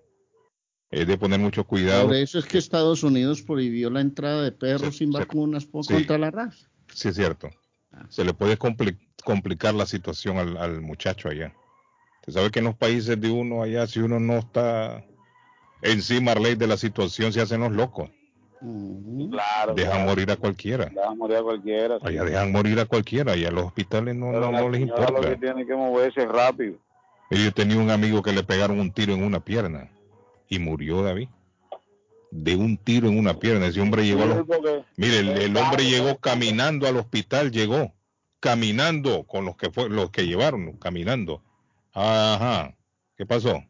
Es 0.92 1.06
de 1.06 1.16
poner 1.18 1.40
mucho 1.40 1.64
cuidado. 1.64 2.06
por 2.06 2.14
eso 2.16 2.38
es 2.38 2.44
que 2.44 2.58
Estados 2.58 3.02
Unidos 3.02 3.42
prohibió 3.42 3.88
la 3.90 4.00
entrada 4.02 4.42
de 4.42 4.52
perros 4.52 4.92
Sí, 4.92 4.98
sin 4.98 5.10
vacunas 5.10 5.64
por, 5.64 5.84
Sí. 5.84 5.94
contra 5.94 6.18
la 6.18 6.30
raza. 6.30 6.68
Sí, 6.94 7.08
es 7.08 7.16
cierto. 7.16 7.50
Se 8.10 8.24
le 8.24 8.32
puede 8.34 8.58
compli- 8.58 8.98
complicar 9.24 9.74
la 9.74 9.86
situación 9.86 10.36
al, 10.38 10.56
al 10.58 10.80
muchacho 10.82 11.28
allá. 11.28 11.52
Usted 12.20 12.34
sabe 12.34 12.50
que 12.50 12.58
en 12.60 12.66
los 12.66 12.76
países 12.76 13.20
de 13.20 13.30
uno 13.30 13.62
allá, 13.62 13.86
si 13.86 13.98
uno 14.00 14.20
no 14.20 14.34
está 14.38 15.04
encima 15.82 16.34
ley 16.34 16.54
de 16.54 16.66
la 16.66 16.76
situación, 16.76 17.32
se 17.32 17.40
hacen 17.40 17.60
los 17.62 17.72
locos. 17.72 18.10
Claro. 19.30 19.74
Dejan 19.74 19.92
claro. 19.92 20.08
morir 20.10 20.30
a 20.30 20.36
cualquiera. 20.36 20.86
Dejan 20.86 21.18
morir 21.18 21.36
a 21.38 21.42
cualquiera. 21.42 21.98
sí. 21.98 22.06
Allá 22.06 22.24
dejan 22.24 22.52
morir 22.52 22.78
a 22.80 22.84
cualquiera. 22.86 23.36
Y 23.36 23.44
a 23.44 23.50
los 23.50 23.64
hospitales 23.64 24.14
no, 24.14 24.30
no, 24.32 24.52
no 24.52 24.68
les 24.68 24.80
señora 24.82 25.00
Lo 25.00 25.08
importa. 25.08 25.30
que 25.30 25.36
tiene 25.36 25.66
que 25.66 25.74
moverse 25.74 26.26
rápido. 26.26 26.76
Y 27.30 27.44
Yo 27.44 27.52
tenía 27.52 27.78
un 27.78 27.90
amigo 27.90 28.22
que 28.22 28.32
le 28.32 28.42
pegaron 28.44 28.78
un 28.78 28.92
tiro 28.92 29.14
en 29.14 29.22
una 29.24 29.40
pierna 29.40 29.90
y 30.52 30.58
murió 30.58 31.02
David. 31.02 31.28
De 32.30 32.56
un 32.56 32.76
tiro 32.76 33.08
en 33.08 33.18
una 33.18 33.38
pierna. 33.38 33.66
Ese 33.66 33.80
hombre 33.80 34.04
llegó 34.04 34.24
a 34.24 34.26
los... 34.26 34.46
Mire, 34.96 35.20
el, 35.20 35.30
el 35.30 35.56
hombre 35.56 35.84
llegó 35.86 36.18
caminando 36.18 36.86
al 36.86 36.98
hospital, 36.98 37.50
llegó 37.50 37.94
caminando 38.38 39.24
con 39.24 39.46
los 39.46 39.56
que 39.56 39.70
fue, 39.70 39.88
los 39.88 40.10
que 40.10 40.26
llevaron, 40.26 40.74
caminando. 40.74 41.42
Ajá. 41.94 42.76
¿Qué 43.16 43.24
pasó? 43.24 43.64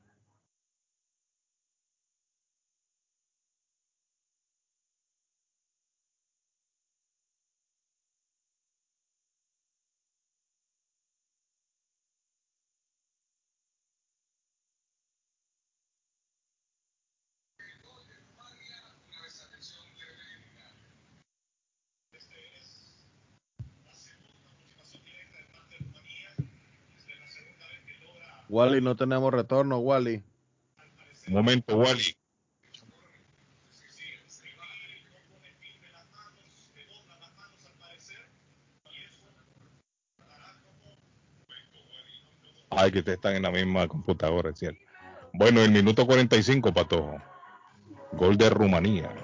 Wally, 28.52 28.82
no 28.82 28.94
tenemos 28.94 29.32
retorno, 29.32 29.78
Wally. 29.78 30.22
Un 31.26 31.32
momento, 31.32 31.74
Wally. 31.74 32.14
Ay, 42.68 42.92
que 42.92 42.98
ustedes 42.98 43.16
están 43.16 43.36
en 43.36 43.42
la 43.42 43.50
misma 43.50 43.88
computadora, 43.88 44.50
es 44.50 44.58
cierto. 44.58 44.80
Bueno, 45.32 45.62
el 45.62 45.70
minuto 45.70 46.06
45, 46.06 46.74
Patojo. 46.74 47.22
Gol 48.12 48.36
de 48.36 48.50
Rumanía. 48.50 49.14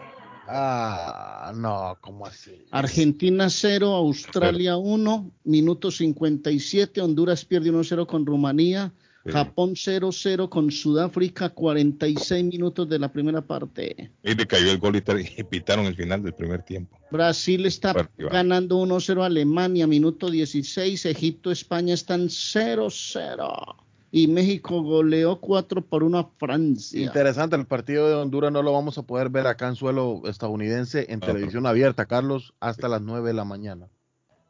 Ah, 0.46 1.52
no, 1.54 1.98
¿cómo 2.00 2.24
así? 2.24 2.64
Argentina 2.70 3.50
0, 3.50 3.94
Australia 3.94 4.78
1, 4.78 5.30
minuto 5.44 5.90
57, 5.90 7.02
Honduras 7.02 7.44
pierde 7.44 7.70
1-0 7.70 8.06
con 8.06 8.24
Rumanía, 8.24 8.90
Sí. 9.24 9.32
Japón 9.32 9.74
0-0 9.74 10.48
con 10.48 10.70
Sudáfrica, 10.70 11.50
46 11.50 12.44
minutos 12.44 12.88
de 12.88 12.98
la 12.98 13.12
primera 13.12 13.42
parte. 13.42 14.10
Y 14.22 14.34
le 14.34 14.46
cayó 14.46 14.70
el 14.70 14.78
gol 14.78 14.96
y, 15.36 15.42
pitaron 15.44 15.86
el 15.86 15.96
final 15.96 16.22
del 16.22 16.32
primer 16.34 16.62
tiempo. 16.62 16.98
Brasil 17.10 17.66
está 17.66 18.08
Iván. 18.16 18.32
ganando 18.32 18.78
1-0 18.78 19.22
a 19.22 19.26
Alemania, 19.26 19.86
minuto 19.86 20.30
16, 20.30 21.06
Egipto, 21.06 21.50
España 21.50 21.94
están 21.94 22.28
0-0 22.28 23.76
y 24.10 24.26
México 24.26 24.82
goleó 24.82 25.40
4 25.40 25.84
por 25.84 26.02
1 26.02 26.18
a 26.18 26.30
Francia. 26.38 27.00
Interesante, 27.00 27.56
el 27.56 27.66
partido 27.66 28.08
de 28.08 28.14
Honduras 28.14 28.52
no 28.52 28.62
lo 28.62 28.72
vamos 28.72 28.96
a 28.98 29.02
poder 29.02 29.28
ver 29.28 29.46
acá 29.46 29.68
en 29.68 29.76
suelo 29.76 30.22
estadounidense 30.24 31.06
en 31.10 31.22
Ah, 31.22 31.26
televisión 31.26 31.66
abierta, 31.66 32.06
Carlos, 32.06 32.54
hasta 32.60 32.88
las 32.88 33.02
9 33.02 33.28
de 33.28 33.34
la 33.34 33.44
mañana. 33.44 33.88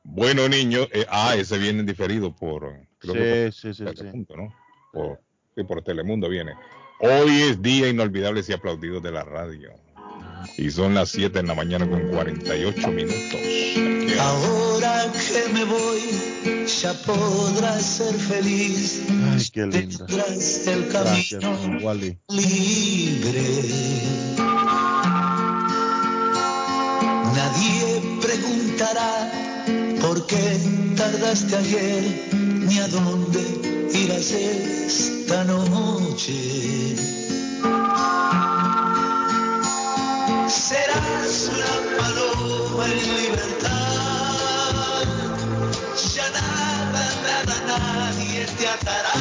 Bueno, 0.05 0.49
niños, 0.49 0.89
eh, 0.93 1.07
ah, 1.11 1.35
ese 1.37 1.59
viene 1.59 1.83
diferido 1.83 2.35
por, 2.35 2.88
creo 2.99 3.15
que 3.15 3.51
Sí, 3.53 3.73
sí, 3.73 3.75
sí, 3.75 3.85
por 3.85 3.93
sí. 3.93 3.99
Telemundo, 3.99 4.37
¿no? 4.37 4.55
Por, 4.93 5.21
sí, 5.55 5.65
por 5.65 5.83
Telemundo 5.83 6.29
viene. 6.29 6.53
Hoy 7.01 7.43
es 7.43 7.63
día 7.63 7.89
inolvidable 7.89 8.43
y 8.47 8.53
aplaudido 8.53 9.01
de 9.01 9.13
la 9.13 9.25
radio. 9.25 9.71
Y 10.57 10.71
son 10.71 10.95
las 10.95 11.11
7 11.11 11.39
en 11.39 11.47
la 11.47 11.55
mañana 11.55 11.89
con 11.89 12.09
48 12.11 12.89
minutos. 12.89 13.41
Ahora 14.21 15.05
que 15.13 15.53
me 15.53 15.65
voy, 15.65 16.67
ya 16.67 16.93
podrás 17.05 17.83
ser 17.83 18.15
feliz. 18.15 19.05
Ay, 19.09 19.47
qué 19.53 19.67
linda. 19.67 20.07
Tendrás 20.07 20.67
el 20.67 20.89
Gracias, 20.89 21.45
Wally. 21.83 22.19
libre. 22.29 23.43
Nadie 27.35 28.03
preguntará 28.21 29.31
por 30.01 30.27
qué 30.27 30.59
tardaste 30.97 31.57
ayer 31.57 32.48
ni 32.69 32.79
a 32.81 32.89
dónde 32.89 33.41
irás 33.95 34.31
esta 34.31 35.45
noche. 35.45 36.95
Serás 40.49 41.51
una 41.55 41.75
paloma 41.97 42.85
en 42.85 43.01
libertad. 43.17 43.79
Ya 46.15 46.27
nada, 46.31 47.05
nada, 47.27 47.57
nadie 47.67 48.47
te 48.59 48.69
atará. 48.69 49.17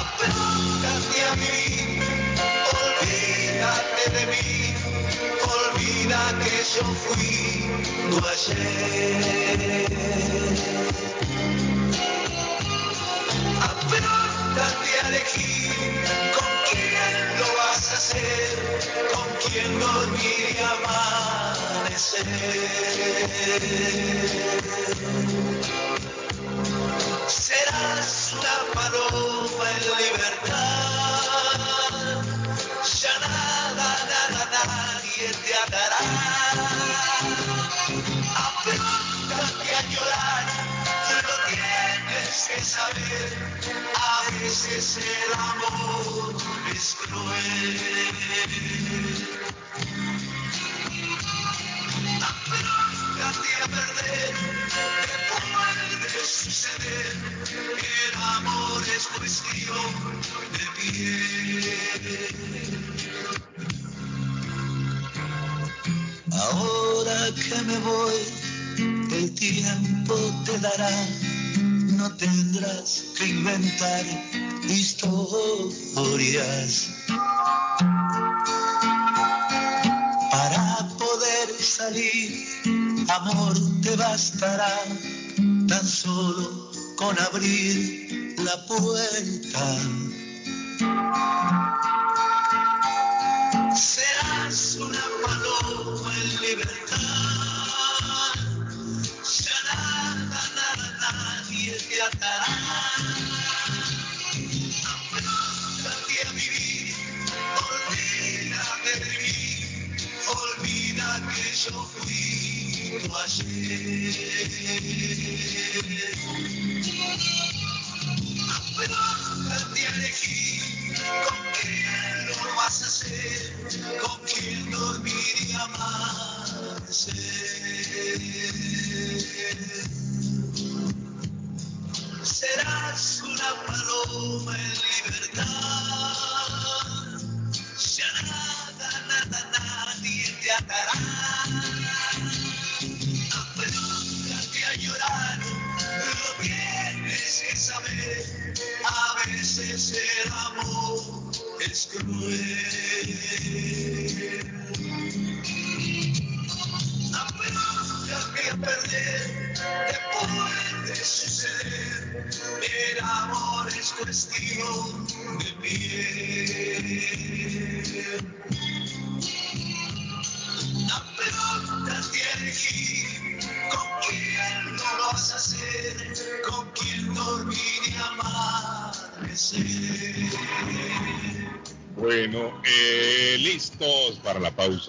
Apróchate 0.00 1.20
a 1.30 1.32
mí, 1.40 1.58
olvídate 2.82 4.04
de 4.14 4.22
mí, 4.32 4.57
yo 6.78 6.84
fui 6.94 7.30
tu 8.10 8.18
ayer. 8.32 9.86
Apróchate 13.70 14.90
a 15.02 15.08
elegir 15.08 15.94
con 16.36 16.50
quién 16.68 17.14
lo 17.38 17.48
vas 17.58 17.84
a 17.90 17.94
hacer, 17.94 18.54
con 19.12 19.28
quién 19.42 19.70
dormir 19.80 20.46
y 20.54 20.58
amanecer. 20.74 22.26
Serás 27.26 28.12
una 28.38 28.56
paloma 28.74 29.66
en 29.74 29.80
libertad, 30.02 31.18
ya 33.00 33.14
nada, 33.20 33.88
nada, 34.30 34.97
nadie 35.18 35.32
te 35.32 35.54
atará. 35.54 35.98
Apróntate 38.36 39.68
a 39.74 39.82
llorar, 39.90 40.46
lo 41.22 41.34
tienes 41.48 42.34
que 42.48 42.58
saber, 42.62 43.28
a 43.96 44.30
veces 44.30 44.98
el 44.98 45.32
amor 45.34 45.67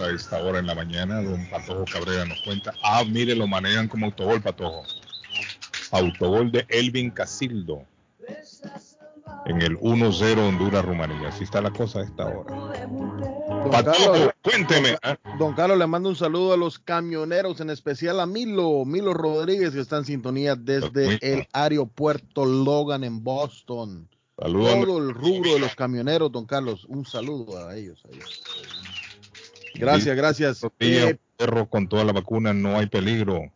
a 0.04 0.12
esta 0.12 0.42
hora 0.42 0.60
en 0.60 0.68
la 0.68 0.76
mañana. 0.76 1.22
Don 1.22 1.46
Patojo 1.50 1.86
Cabrera 1.86 2.26
nos 2.26 2.42
cuenta. 2.42 2.74
Ah, 2.84 3.04
mire, 3.06 3.36
lo 3.36 3.48
manejan 3.48 3.88
como 3.88 4.08
autogol, 4.08 4.42
Patojo. 4.42 4.84
Autogol 5.92 6.52
de 6.52 6.66
Elvin 6.70 7.10
Casildo 7.10 7.86
en 9.46 9.62
el 9.62 9.78
1-0 9.80 10.38
Honduras-Rumanía. 10.38 11.30
Así 11.30 11.44
está 11.44 11.62
la 11.62 11.72
cosa 11.72 12.00
a 12.00 12.04
esta 12.04 12.26
hora. 12.26 12.88
Don 12.88 13.72
Patojo, 13.72 14.12
Carlos, 14.12 14.34
cuénteme. 14.44 14.98
¿ah? 15.02 15.18
Don 15.38 15.54
Carlos 15.54 15.78
le 15.78 15.88
mando 15.88 16.10
un 16.10 16.16
saludo 16.16 16.54
a 16.54 16.58
los 16.58 16.80
camioneros, 16.80 17.60
en 17.60 17.70
especial 17.70 18.20
a 18.20 18.26
Milo, 18.26 18.86
Milo 18.86 19.14
Rodríguez, 19.14 19.72
que 19.72 19.80
está 19.80 19.98
en 19.98 20.06
sintonía 20.06 20.56
desde 20.56 21.18
el 21.22 21.48
aeropuerto 21.54 22.46
Logan 22.46 23.04
en 23.04 23.24
Boston. 23.24 24.08
Saludos. 24.38 24.86
Todo 24.86 24.98
el 25.00 25.14
rubro 25.14 25.54
de 25.54 25.60
los 25.60 25.76
camioneros, 25.76 26.32
don 26.32 26.46
Carlos, 26.46 26.86
un 26.86 27.06
saludo 27.06 27.68
a 27.68 27.76
ellos. 27.76 28.02
a 28.06 28.16
ellos. 28.16 28.42
Gracias, 29.76 30.16
gracias. 30.16 30.66
Eh, 30.80 31.18
perro 31.38 31.70
con 31.70 31.88
toda 31.88 32.04
la 32.04 32.14
vacuna 32.14 32.54
no 32.54 32.78
hay 32.78 32.88
peligro 32.88 33.52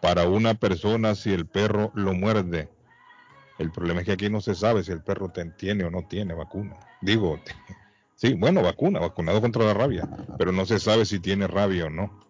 para 0.00 0.28
una 0.28 0.54
persona 0.54 1.14
si 1.14 1.32
el 1.32 1.46
perro 1.46 1.90
lo 1.94 2.12
muerde. 2.12 2.68
El 3.58 3.70
problema 3.70 4.00
es 4.00 4.06
que 4.06 4.12
aquí 4.12 4.28
no 4.28 4.40
se 4.40 4.54
sabe 4.54 4.82
si 4.82 4.92
el 4.92 5.02
perro 5.02 5.32
tiene 5.56 5.84
o 5.84 5.90
no 5.90 6.06
tiene 6.06 6.34
vacuna. 6.34 6.76
Digo, 7.00 7.40
sí, 8.16 8.34
bueno, 8.34 8.62
vacuna, 8.62 9.00
vacunado 9.00 9.40
contra 9.40 9.64
la 9.64 9.74
rabia, 9.74 10.08
pero 10.38 10.52
no 10.52 10.66
se 10.66 10.78
sabe 10.78 11.04
si 11.04 11.20
tiene 11.20 11.46
rabia 11.46 11.86
o 11.86 11.90
no. 11.90 12.20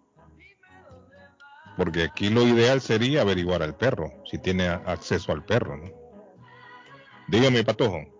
Porque 1.77 2.05
aquí 2.05 2.31
lo 2.31 2.46
ideal 2.46 2.81
sería 2.81 3.22
averiguar 3.22 3.62
al 3.62 3.74
perro, 3.74 4.12
si 4.31 4.38
tiene 4.38 4.68
acceso 4.68 5.33
al 5.33 5.44
perro, 5.44 5.77
¿no? 5.77 5.90
Dígame, 7.27 7.64
Patojo. 7.64 8.13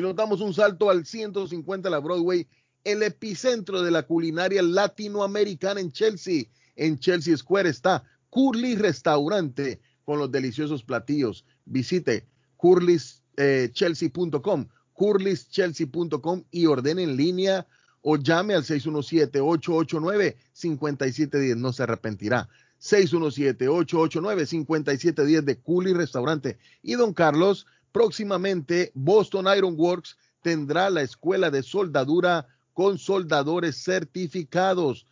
Nos 0.00 0.16
damos 0.16 0.40
un 0.40 0.54
salto 0.54 0.88
al 0.90 1.04
150 1.04 1.90
la 1.90 1.98
Broadway, 1.98 2.46
el 2.84 3.02
epicentro 3.02 3.82
de 3.82 3.90
la 3.90 4.04
culinaria 4.04 4.62
latinoamericana 4.62 5.80
en 5.80 5.92
Chelsea. 5.92 6.44
En 6.76 6.98
Chelsea 6.98 7.36
Square 7.36 7.68
está 7.68 8.04
Curly 8.30 8.76
Restaurante 8.76 9.82
con 10.04 10.18
los 10.18 10.30
deliciosos 10.30 10.82
platillos. 10.82 11.44
Visite 11.66 12.26
curlyschelsea.com, 12.56 14.66
curlyschelsea.com 14.92 16.44
y 16.50 16.64
ordene 16.66 17.02
en 17.02 17.16
línea 17.16 17.66
o 18.02 18.16
llame 18.16 18.54
al 18.54 18.64
617-889-5710. 18.64 21.56
No 21.56 21.70
se 21.72 21.82
arrepentirá. 21.82 22.48
617-889-5710 22.80 25.42
de 25.42 25.58
Curly 25.58 25.92
Restaurante. 25.92 26.56
Y 26.82 26.94
don 26.94 27.12
Carlos, 27.12 27.66
próximamente 27.92 28.90
Boston 28.94 29.46
Iron 29.56 29.74
Works 29.76 30.16
tendrá 30.42 30.90
la 30.90 31.02
escuela 31.02 31.50
de 31.50 31.62
soldadura 31.62 32.48
con 32.72 32.98
soldadores 32.98 33.76
certificados. 33.82 35.06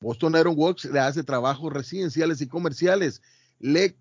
Boston 0.00 0.36
Iron 0.38 0.54
Works 0.56 0.84
le 0.86 1.00
hace 1.00 1.24
trabajos 1.24 1.70
residenciales 1.72 2.40
y 2.40 2.46
comerciales, 2.46 3.20
le, 3.58 3.96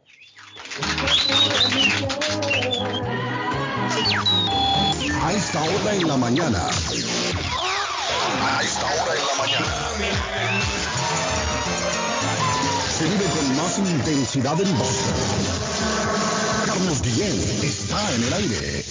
A 5.29 5.33
esta 5.35 5.62
hora 5.62 5.95
en 5.95 6.09
la 6.09 6.16
mañana. 6.16 6.59
A 8.41 8.62
esta 8.62 8.87
hora 8.87 9.14
en 9.14 9.26
la 9.26 9.35
mañana. 9.37 9.91
Se 12.89 13.05
vive 13.05 13.26
con 13.26 13.57
más 13.57 13.79
intensidad 13.79 14.59
en 14.59 14.79
Boston. 14.79 15.14
Carlos 16.64 17.03
Guillén 17.03 17.39
está 17.62 18.14
en 18.14 18.24
el 18.24 18.33
aire. 18.33 18.85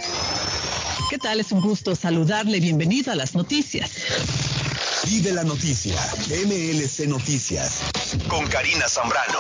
¿Qué 1.09 1.17
tal? 1.17 1.39
Es 1.39 1.51
un 1.51 1.61
gusto 1.61 1.95
saludarle. 1.95 2.59
Bienvenido 2.59 3.11
a 3.11 3.15
las 3.15 3.34
noticias. 3.36 3.91
Y 5.05 5.21
de 5.21 5.32
la 5.32 5.43
noticia, 5.43 5.95
MLC 6.45 7.07
Noticias, 7.07 7.80
con 8.27 8.45
Karina 8.47 8.88
Zambrano. 8.88 9.39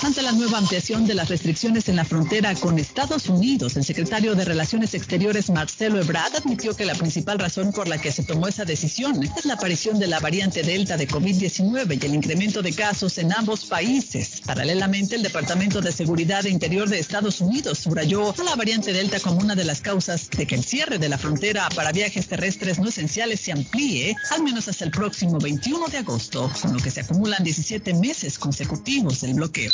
Ante 0.00 0.22
la 0.22 0.30
nueva 0.30 0.58
ampliación 0.58 1.06
de 1.06 1.14
las 1.14 1.28
restricciones 1.28 1.88
en 1.88 1.96
la 1.96 2.04
frontera 2.04 2.54
con 2.54 2.78
Estados 2.78 3.28
Unidos, 3.28 3.76
el 3.76 3.84
secretario 3.84 4.36
de 4.36 4.44
Relaciones 4.44 4.94
Exteriores 4.94 5.50
Marcelo 5.50 6.00
Ebrard 6.00 6.36
admitió 6.36 6.76
que 6.76 6.84
la 6.84 6.94
principal 6.94 7.38
razón 7.38 7.72
por 7.72 7.88
la 7.88 7.98
que 7.98 8.12
se 8.12 8.22
tomó 8.22 8.46
esa 8.46 8.64
decisión 8.64 9.20
es 9.36 9.44
la 9.44 9.54
aparición 9.54 9.98
de 9.98 10.06
la 10.06 10.20
variante 10.20 10.62
Delta 10.62 10.96
de 10.96 11.08
COVID-19 11.08 12.00
y 12.00 12.06
el 12.06 12.14
incremento 12.14 12.62
de 12.62 12.72
casos 12.72 13.18
en 13.18 13.32
ambos 13.32 13.64
países. 13.64 14.40
Paralelamente, 14.46 15.16
el 15.16 15.24
Departamento 15.24 15.80
de 15.80 15.90
Seguridad 15.90 16.46
e 16.46 16.50
Interior 16.50 16.88
de 16.88 17.00
Estados 17.00 17.40
Unidos 17.40 17.80
subrayó 17.80 18.30
a 18.38 18.44
la 18.44 18.54
variante 18.54 18.92
Delta 18.92 19.18
como 19.18 19.40
una 19.40 19.56
de 19.56 19.64
las 19.64 19.80
causas 19.80 20.30
de 20.30 20.46
que 20.46 20.54
el 20.54 20.64
cierre 20.64 20.98
de 20.98 21.08
la 21.08 21.18
frontera 21.18 21.68
para 21.74 21.90
viajes 21.90 22.28
terrestres 22.28 22.78
no 22.78 22.88
esenciales 22.88 23.40
se 23.40 23.50
amplíe 23.50 24.14
al 24.30 24.44
menos 24.44 24.68
hasta 24.68 24.84
el 24.84 24.92
próximo 24.92 25.38
21 25.38 25.88
de 25.88 25.98
agosto, 25.98 26.50
con 26.62 26.74
lo 26.74 26.78
que 26.78 26.92
se 26.92 27.00
acumulan 27.00 27.42
17 27.42 27.94
meses 27.94 28.38
consecutivos 28.38 29.22
del 29.22 29.34
bloqueo. 29.34 29.72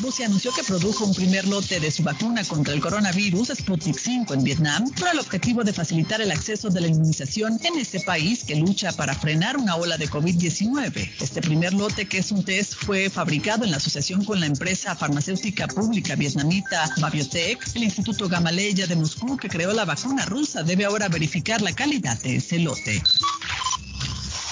Rusia 0.00 0.26
anunció 0.26 0.50
que 0.52 0.64
produjo 0.64 1.04
un 1.04 1.14
primer 1.14 1.46
lote 1.46 1.78
de 1.78 1.90
su 1.90 2.02
vacuna 2.02 2.42
contra 2.44 2.72
el 2.72 2.80
coronavirus 2.80 3.48
Sputnik 3.48 3.98
5 3.98 4.32
en 4.32 4.42
Vietnam 4.42 4.90
con 4.98 5.08
el 5.08 5.18
objetivo 5.18 5.62
de 5.62 5.74
facilitar 5.74 6.22
el 6.22 6.30
acceso 6.30 6.70
de 6.70 6.80
la 6.80 6.86
inmunización 6.86 7.60
en 7.62 7.78
este 7.78 8.00
país 8.00 8.44
que 8.44 8.56
lucha 8.56 8.92
para 8.92 9.14
frenar 9.14 9.58
una 9.58 9.76
ola 9.76 9.98
de 9.98 10.08
COVID-19. 10.08 11.10
Este 11.20 11.42
primer 11.42 11.74
lote, 11.74 12.06
que 12.08 12.18
es 12.18 12.32
un 12.32 12.42
test, 12.42 12.74
fue 12.74 13.10
fabricado 13.10 13.64
en 13.64 13.72
la 13.72 13.76
asociación 13.76 14.24
con 14.24 14.40
la 14.40 14.46
empresa 14.46 14.96
farmacéutica 14.96 15.68
pública 15.68 16.14
vietnamita 16.16 16.90
Babiotech. 16.98 17.58
El 17.74 17.84
Instituto 17.84 18.28
Gamaleya 18.28 18.86
de 18.86 18.96
Moscú, 18.96 19.36
que 19.36 19.48
creó 19.48 19.72
la 19.72 19.84
vacuna 19.84 20.24
rusa, 20.24 20.62
debe 20.62 20.86
ahora 20.86 21.08
verificar 21.08 21.60
la 21.60 21.74
calidad 21.74 22.18
de 22.22 22.36
ese 22.36 22.58
lote. 22.58 23.02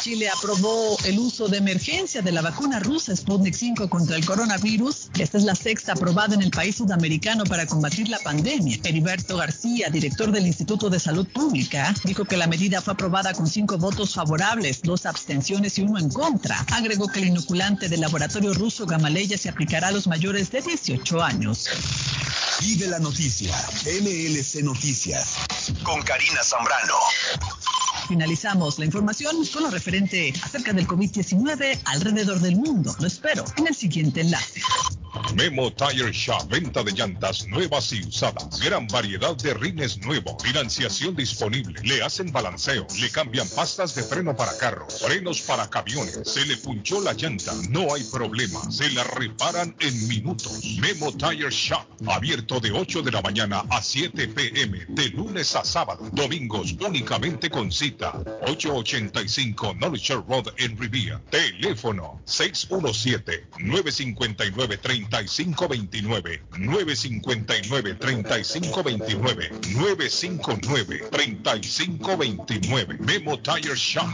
Chile 0.08 0.30
aprobó 0.30 0.96
el 1.04 1.18
uso 1.18 1.48
de 1.48 1.58
emergencia 1.58 2.22
de 2.22 2.32
la 2.32 2.40
vacuna 2.40 2.78
rusa 2.78 3.14
Sputnik 3.14 3.52
5 3.52 3.90
contra 3.90 4.16
el 4.16 4.24
coronavirus. 4.24 5.10
Esta 5.18 5.36
es 5.36 5.44
la 5.44 5.54
sexta 5.54 5.92
aprobada 5.92 6.34
en 6.34 6.40
el 6.40 6.50
país 6.50 6.76
sudamericano 6.76 7.44
para 7.44 7.66
combatir 7.66 8.08
la 8.08 8.18
pandemia. 8.20 8.78
Heriberto 8.84 9.36
García, 9.36 9.90
director 9.90 10.32
del 10.32 10.46
Instituto 10.46 10.88
de 10.88 10.98
Salud 10.98 11.28
Pública, 11.28 11.94
dijo 12.04 12.24
que 12.24 12.38
la 12.38 12.46
medida 12.46 12.80
fue 12.80 12.94
aprobada 12.94 13.34
con 13.34 13.46
cinco 13.46 13.76
votos 13.76 14.14
favorables, 14.14 14.80
dos 14.80 15.04
abstenciones 15.04 15.78
y 15.78 15.82
uno 15.82 15.98
en 15.98 16.08
contra. 16.08 16.58
Agregó 16.72 17.08
que 17.08 17.18
el 17.18 17.26
inoculante 17.26 17.90
del 17.90 18.00
laboratorio 18.00 18.54
ruso 18.54 18.86
Gamaleya 18.86 19.36
se 19.36 19.50
aplicará 19.50 19.88
a 19.88 19.92
los 19.92 20.06
mayores 20.06 20.50
de 20.50 20.62
18 20.62 21.22
años. 21.22 21.66
Y 22.62 22.76
de 22.76 22.86
la 22.86 22.98
noticia, 22.98 23.54
MLC 23.84 24.62
Noticias, 24.62 25.34
con 25.84 26.00
Karina 26.00 26.42
Zambrano. 26.42 26.94
Finalizamos 28.08 28.78
la 28.78 28.86
información 28.86 29.36
con 29.52 29.64
lo 29.64 29.70
acerca 30.42 30.72
del 30.72 30.86
COVID-19 30.86 31.80
alrededor 31.84 32.38
del 32.40 32.56
mundo. 32.56 32.94
Lo 33.00 33.06
espero 33.06 33.44
en 33.56 33.66
el 33.66 33.74
siguiente 33.74 34.20
enlace. 34.20 34.60
Memo 35.34 35.72
Tire 35.72 36.12
Shop, 36.12 36.48
venta 36.48 36.82
de 36.82 36.92
llantas 36.92 37.46
nuevas 37.48 37.92
y 37.92 38.00
usadas. 38.02 38.60
Gran 38.60 38.86
variedad 38.88 39.36
de 39.36 39.54
rines 39.54 39.98
nuevos. 39.98 40.42
Financiación 40.42 41.16
disponible. 41.16 41.80
Le 41.82 42.02
hacen 42.02 42.32
balanceo. 42.32 42.86
Le 43.00 43.10
cambian 43.10 43.48
pastas 43.48 43.94
de 43.94 44.02
freno 44.02 44.36
para 44.36 44.56
carros. 44.56 45.00
Frenos 45.00 45.40
para 45.42 45.68
camiones. 45.68 46.20
Se 46.24 46.44
le 46.46 46.56
punchó 46.56 47.00
la 47.00 47.12
llanta. 47.12 47.52
No 47.68 47.94
hay 47.94 48.04
problema. 48.04 48.70
Se 48.70 48.90
la 48.90 49.04
reparan 49.04 49.74
en 49.80 50.08
minutos. 50.08 50.60
Memo 50.80 51.12
Tire 51.12 51.50
Shop. 51.50 51.86
Abierto 52.06 52.60
de 52.60 52.72
8 52.72 53.02
de 53.02 53.12
la 53.12 53.22
mañana 53.22 53.64
a 53.70 53.82
7 53.82 54.28
pm. 54.28 54.86
De 54.88 55.08
lunes 55.10 55.54
a 55.56 55.64
sábado. 55.64 56.08
Domingos 56.12 56.74
únicamente 56.80 57.50
con 57.50 57.72
cita. 57.72 58.12
885 58.46 59.74
Knowledge 59.78 60.14
Road 60.28 60.52
en. 60.58 60.76
Teléfono 61.30 62.20
617 62.24 63.46
959 63.60 64.78
3529 64.80 66.42
959 66.58 67.96
3529 67.98 69.50
959 69.74 71.10
3529 71.10 72.98
Memo 73.00 73.38
Tire 73.38 73.76
Shop. 73.76 74.08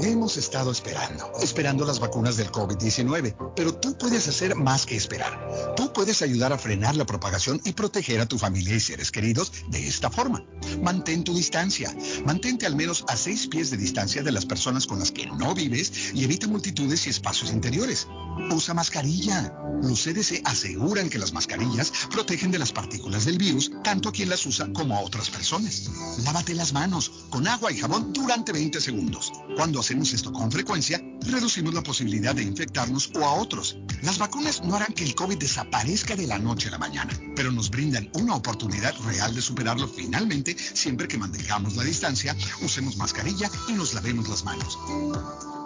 Hemos 0.00 0.36
estado 0.36 0.70
esperando, 0.70 1.32
esperando 1.40 1.86
las 1.86 1.98
vacunas 1.98 2.36
del 2.36 2.50
COVID-19, 2.50 3.54
pero 3.56 3.74
tú 3.74 3.96
puedes 3.96 4.28
hacer 4.28 4.54
más 4.54 4.84
que 4.84 4.96
esperar. 4.96 5.74
Tú 5.76 5.92
puedes 5.92 6.20
ayudar 6.20 6.52
a 6.52 6.58
frenar 6.58 6.96
la 6.96 7.06
propagación 7.06 7.60
y 7.64 7.72
proteger 7.72 8.20
a 8.20 8.26
tu 8.26 8.38
familia 8.38 8.74
y 8.74 8.80
seres 8.80 9.10
queridos 9.10 9.52
de 9.70 9.86
esta 9.86 10.10
forma. 10.10 10.44
Mantén 10.82 11.24
tu 11.24 11.34
distancia. 11.34 11.94
Mantente 12.26 12.66
al 12.66 12.76
menos 12.76 13.04
a 13.08 13.16
seis 13.16 13.46
pies 13.46 13.70
de 13.70 13.76
distancia 13.76 14.22
de 14.22 14.32
las 14.32 14.44
personas 14.44 14.86
con 14.86 14.98
las 14.98 15.10
que 15.10 15.26
no 15.26 15.54
vives 15.54 16.12
y 16.12 16.24
evita 16.24 16.48
multitudes 16.48 17.06
y 17.06 17.10
espacios 17.10 17.50
interiores. 17.52 18.06
Usa 18.50 18.74
mascarilla. 18.74 19.54
Los 19.82 20.04
CDC 20.04 20.42
aseguran 20.44 21.08
que 21.08 21.18
las 21.18 21.32
mascarillas 21.32 21.92
protegen 22.10 22.50
de 22.50 22.58
las 22.58 22.72
partículas 22.72 23.24
del 23.24 23.38
virus 23.38 23.70
tanto 23.82 24.08
a 24.08 24.12
quien 24.12 24.28
las 24.28 24.44
usa 24.46 24.68
como 24.72 24.96
a 24.96 25.00
otras 25.00 25.30
personas. 25.30 25.90
Lávate 26.24 26.54
las 26.54 26.72
manos 26.72 27.10
con 27.30 27.46
agua 27.46 27.72
y 27.72 27.78
jabón 27.78 28.12
durante 28.12 28.52
20 28.52 28.80
segundos. 28.80 29.32
Cuando 29.56 29.80
hacemos 29.80 30.12
esto 30.12 30.32
con 30.32 30.50
frecuencia, 30.50 31.00
reducimos 31.26 31.74
la 31.74 31.82
posibilidad 31.82 32.34
de 32.34 32.42
infectarnos 32.42 33.10
o 33.14 33.24
a 33.24 33.34
otros. 33.34 33.78
Las 34.02 34.18
vacunas 34.18 34.62
no 34.64 34.74
harán 34.74 34.92
que 34.92 35.04
el 35.04 35.14
COVID 35.14 35.38
desaparezca 35.38 36.16
de 36.16 36.26
la 36.26 36.38
noche 36.38 36.68
a 36.68 36.72
la 36.72 36.78
mañana, 36.78 37.12
pero 37.36 37.52
nos 37.52 37.70
brindan 37.70 38.10
una 38.14 38.34
oportunidad 38.34 38.94
real 39.04 39.34
de 39.34 39.42
superarlo 39.42 39.86
finalmente 39.86 40.56
siempre 40.58 41.06
que 41.06 41.18
mantengamos 41.18 41.76
la 41.76 41.84
distancia, 41.84 42.36
usemos 42.62 42.96
mascarilla 42.96 43.48
y 43.68 43.72
nos 43.72 43.94
lavemos 43.94 44.28
las 44.28 44.44
manos. 44.44 44.76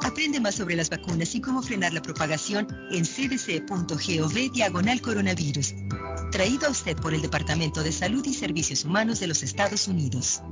Aprende 0.04 0.40
más 0.40 0.54
sobre 0.54 0.76
las 0.76 0.90
vacunas 0.90 1.34
y 1.34 1.40
cómo 1.40 1.62
frenar 1.62 1.92
la 1.92 2.02
propagación 2.02 2.68
en 2.90 3.04
cdc.gov 3.04 4.52
diagonal 4.52 5.00
coronavirus. 5.00 5.74
Traído 6.30 6.66
a 6.66 6.70
usted 6.70 6.96
por 6.96 7.14
el 7.14 7.22
Departamento 7.22 7.82
de 7.82 7.92
Salud 7.92 8.24
y 8.26 8.34
Servicios 8.34 8.84
Humanos 8.84 9.20
de 9.20 9.26
los 9.26 9.42
Estados 9.42 9.88
Unidos. 9.88 10.42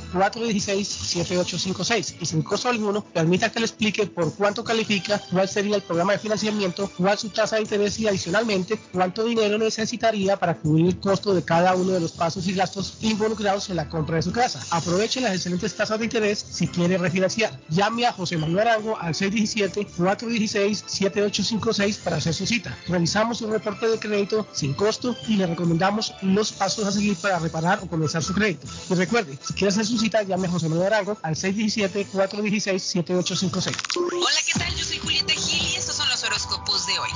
617-416-7856 0.00 2.16
y 2.20 2.26
sin 2.26 2.42
costo 2.42 2.68
alguno 2.68 3.04
permita 3.04 3.50
que 3.50 3.60
le 3.60 3.66
explique 3.66 4.06
por 4.06 4.34
cuánto 4.34 4.64
califica, 4.64 5.20
cuál 5.30 5.48
sería 5.48 5.76
el 5.76 5.82
programa 5.82 6.12
de 6.12 6.18
financiamiento, 6.18 6.90
cuál 6.96 7.16
su 7.18 7.28
tasa 7.30 7.56
de 7.56 7.62
interés 7.62 7.98
y 7.98 8.06
adicionalmente 8.08 8.78
cuánto 8.92 9.24
dinero 9.24 9.56
necesitaría 9.58 10.36
para 10.36 10.56
cubrir 10.56 10.86
el 10.86 11.00
costo 11.00 11.34
de 11.34 11.42
cada 11.42 11.74
uno 11.74 11.90
de 11.92 12.00
los 12.00 12.12
pasos 12.12 12.46
y 12.46 12.54
gastos 12.54 12.98
involucrados 13.00 13.70
en 13.70 13.76
la 13.76 13.88
compra 13.88 14.16
de 14.16 14.22
su 14.22 14.32
casa. 14.32 14.60
Aproveche 14.70 15.20
las 15.20 15.34
excelentes 15.34 15.74
tasas 15.74 15.98
de 15.98 16.04
interés 16.04 16.44
si 16.50 16.68
quiere 16.68 16.98
refinanciar. 16.98 17.58
Llame 17.68 18.06
a 18.06 18.12
José 18.12 18.36
Manuel 18.36 18.68
Arango 18.68 18.96
al 18.98 19.14
617-416-7856 19.14 21.98
para 21.98 22.16
hacer 22.16 22.34
su 22.34 22.46
cita. 22.46 22.76
Realizamos 22.88 23.40
un 23.42 23.52
reporte 23.52 23.88
de 23.88 23.98
crédito 23.98 24.46
sin 24.52 24.74
costo 24.74 25.16
y 25.28 25.36
le 25.36 25.46
recomendamos 25.46 26.14
los 26.22 26.52
pasos 26.52 26.86
a 26.86 26.92
seguir 26.92 27.16
para 27.16 27.38
reparar 27.38 27.80
o 27.82 27.86
comenzar 27.86 28.22
su 28.22 28.34
crédito. 28.34 28.66
Y 28.90 28.94
recuerde, 28.94 29.38
si 29.42 29.54
quiere 29.54 29.68
hacer 29.68 29.85
su 29.86 29.98
cita, 29.98 30.22
llame 30.22 30.48
a 30.48 30.50
José 30.50 30.68
Manuel 30.68 30.92
Arango 30.92 31.16
al 31.22 31.34
617-416-7856. 31.34 33.74
Hola, 33.96 34.40
¿qué 34.44 34.52
tal? 34.58 34.74
Yo 34.74 34.84
soy 34.84 34.98
Julieta 34.98 35.32
Gil 35.34 35.62
y 35.62 35.76
estos 35.76 35.94
son 35.96 36.08
los 36.08 36.24
horóscopos 36.24 36.86
de 36.86 36.98
hoy. 36.98 37.10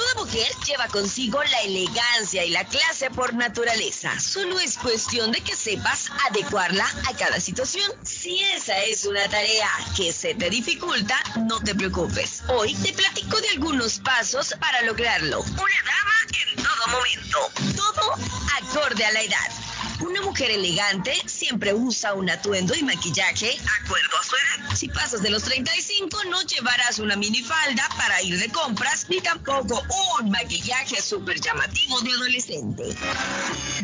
Toda 0.07 0.25
mujer 0.25 0.47
lleva 0.65 0.87
consigo 0.87 1.43
la 1.43 1.61
elegancia 1.63 2.45
y 2.45 2.51
la 2.51 2.65
clase 2.65 3.11
por 3.11 3.35
naturaleza. 3.35 4.21
Solo 4.21 4.61
es 4.61 4.79
cuestión 4.79 5.33
de 5.33 5.41
que 5.41 5.57
sepas 5.57 6.11
adecuarla 6.29 6.87
a 7.09 7.17
cada 7.17 7.41
situación. 7.41 7.91
Si 8.05 8.41
esa 8.41 8.79
es 8.85 9.05
una 9.05 9.29
tarea 9.29 9.69
que 9.97 10.13
se 10.13 10.37
te 10.37 10.49
dificulta, 10.49 11.21
no 11.41 11.59
te 11.61 11.75
preocupes. 11.75 12.43
Hoy 12.49 12.75
te 12.77 12.93
platico 12.93 13.41
de 13.41 13.49
algunos 13.49 13.99
pasos 13.99 14.55
para 14.61 14.83
lograrlo. 14.83 15.41
Una 15.41 15.83
dama 15.83 16.17
en 16.47 16.57
todo 16.63 16.87
momento. 16.89 17.51
Todo 17.75 18.13
acorde 18.61 19.05
a 19.05 19.11
la 19.11 19.23
edad. 19.23 19.76
Una 20.01 20.21
mujer 20.23 20.51
elegante 20.51 21.15
siempre 21.27 21.73
usa 21.73 22.15
un 22.15 22.29
atuendo 22.29 22.75
y 22.75 22.83
maquillaje 22.83 23.59
acuerdo 23.83 24.19
a 24.19 24.25
su 24.25 24.37
edad. 24.37 24.77
Si 24.77 24.89
pasas 24.89 25.23
de 25.23 25.31
los 25.31 25.43
35, 25.45 26.25
no 26.25 26.43
llevarás 26.43 26.99
una 26.99 27.17
minifalda 27.17 27.89
para 27.97 28.21
ir 28.23 28.39
de 28.39 28.49
compras, 28.51 29.07
ni 29.09 29.21
tampoco 29.21 29.83
un 30.21 30.31
maquillaje 30.31 31.01
súper 31.01 31.41
llamativo 31.41 32.01
de 32.03 32.11
adolescente. 32.11 32.83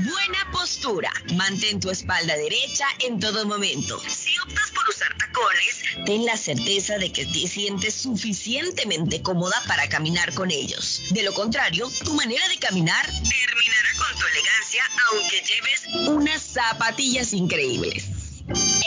Buena 0.01 0.51
postura. 0.53 1.11
Mantén 1.35 1.81
tu 1.81 1.91
espalda 1.91 2.37
derecha 2.37 2.87
en 3.01 3.19
todo 3.19 3.47
momento. 3.47 4.01
Si 4.07 4.39
optas 4.39 4.71
por 4.71 4.89
usar 4.89 5.17
tacones, 5.17 6.05
ten 6.05 6.27
la 6.27 6.37
certeza 6.37 6.99
de 6.99 7.11
que 7.11 7.25
te 7.25 7.49
sientes 7.49 7.95
suficientemente 7.95 9.23
cómoda 9.23 9.63
para 9.67 9.89
caminar 9.89 10.35
con 10.35 10.51
ellos. 10.51 11.03
De 11.11 11.23
lo 11.23 11.33
contrario, 11.33 11.91
tu 12.05 12.13
manera 12.15 12.47
de 12.49 12.59
caminar 12.59 13.07
terminará 13.07 13.91
con 13.97 14.19
tu 14.19 14.27
elegancia, 14.27 14.85
aunque 15.11 15.41
lleves 15.41 15.83
unas 16.09 16.43
zapatillas 16.43 17.33
increíbles. 17.33 18.07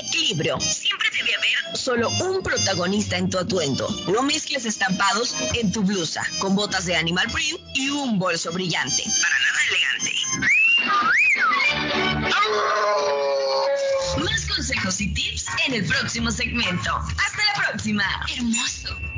Equilibrio. 0.04 0.60
Siempre 0.60 1.10
debe 1.12 1.34
haber 1.36 1.78
solo 1.78 2.10
un 2.10 2.44
protagonista 2.44 3.18
en 3.18 3.30
tu 3.30 3.38
atuendo. 3.38 3.88
No 4.08 4.22
mezcles 4.22 4.66
estampados 4.66 5.36
en 5.54 5.72
tu 5.72 5.82
blusa 5.82 6.26
con 6.40 6.56
botas 6.56 6.86
de 6.86 6.96
animal 6.96 7.28
print 7.32 7.60
y 7.74 7.90
un 7.90 8.20
bolso 8.20 8.52
brillante. 8.52 9.04
Para 9.22 9.40
nada 9.40 9.62
elegante. 9.70 10.12
Más 14.24 14.46
consejos 14.46 15.02
y 15.02 15.14
tips 15.14 15.46
en 15.68 15.74
el 15.74 15.86
próximo 15.86 16.32
segmento. 16.32 16.96
Hasta 16.96 17.44
la 17.54 17.68
próxima. 17.68 18.04
Hermoso. 18.36 19.15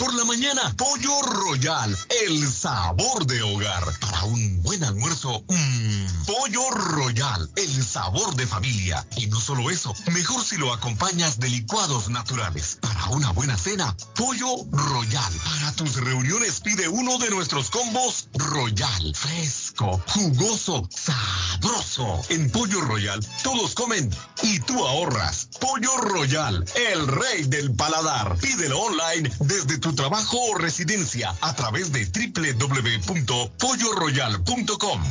Por 0.00 0.14
la 0.14 0.24
mañana, 0.24 0.74
Pollo 0.78 1.20
Royal, 1.20 1.94
el 2.26 2.50
sabor 2.50 3.26
de 3.26 3.42
hogar. 3.42 3.84
Para 4.00 4.24
un 4.24 4.62
buen 4.62 4.82
almuerzo, 4.82 5.44
mmm, 5.46 6.24
Pollo 6.24 6.70
Royal, 6.70 7.50
el 7.56 7.84
sabor 7.84 8.34
de 8.34 8.46
familia. 8.46 9.06
Y 9.16 9.26
no 9.26 9.38
solo 9.38 9.68
eso, 9.68 9.94
mejor 10.12 10.42
si 10.42 10.56
lo 10.56 10.72
acompañas 10.72 11.38
de 11.38 11.50
licuados 11.50 12.08
naturales. 12.08 12.78
Para 12.80 13.10
una 13.10 13.30
buena 13.32 13.58
cena, 13.58 13.94
Pollo 14.16 14.64
Royal. 14.72 15.32
Para 15.44 15.72
tus 15.72 15.96
reuniones 15.96 16.60
pide 16.60 16.88
uno 16.88 17.18
de 17.18 17.28
nuestros 17.28 17.68
combos 17.68 18.30
Royal. 18.32 19.14
Fresco, 19.14 20.02
jugoso, 20.06 20.88
sabroso. 20.88 22.22
En 22.30 22.50
Pollo 22.50 22.80
Royal, 22.80 23.20
todos 23.42 23.74
comen 23.74 24.08
y 24.42 24.60
tú 24.60 24.82
ahorras. 24.82 25.50
Pollo 25.60 25.94
Royal, 25.98 26.64
el 26.90 27.06
rey 27.06 27.42
del 27.44 27.74
paladar. 27.74 28.38
Pídelo 28.38 28.80
online 28.80 29.30
desde 29.40 29.76
tu 29.76 29.89
trabajo 29.94 30.36
o 30.50 30.58
residencia 30.58 31.32
a 31.40 31.54
través 31.54 31.92
de 31.92 32.04
www.polloroyal.com 32.06 35.02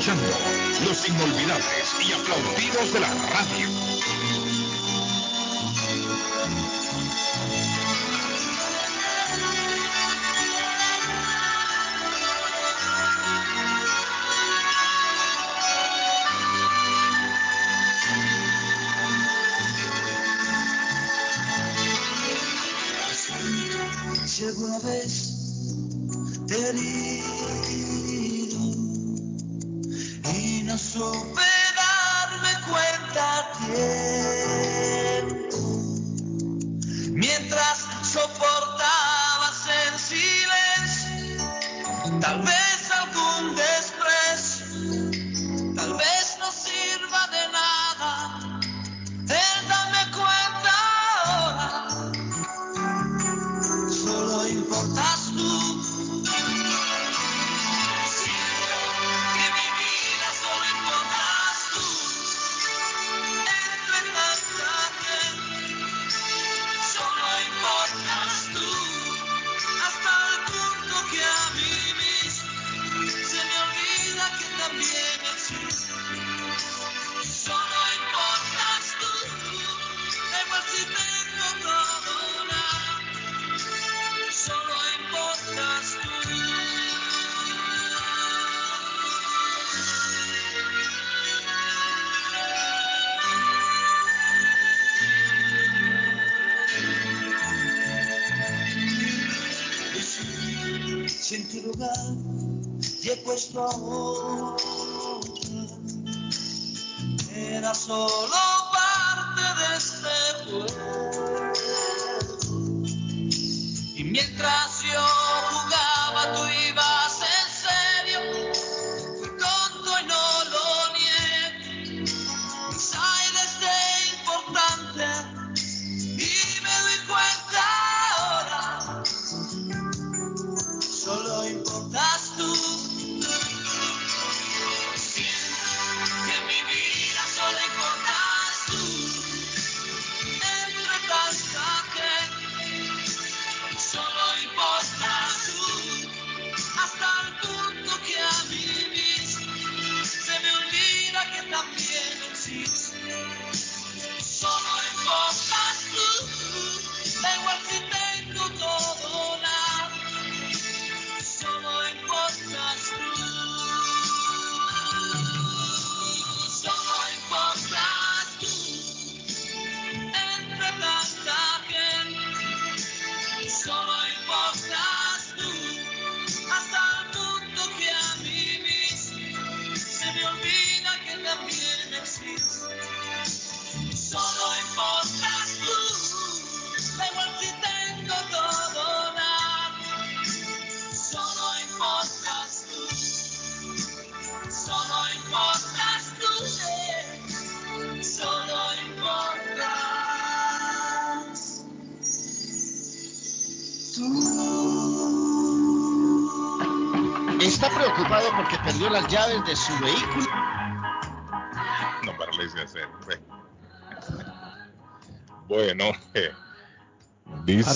los 0.07 1.09
inolvidables 1.09 1.95
y 2.07 2.13
aplaudidos 2.13 2.93
de 2.93 2.99
la 2.99 3.07
radio. 3.07 3.69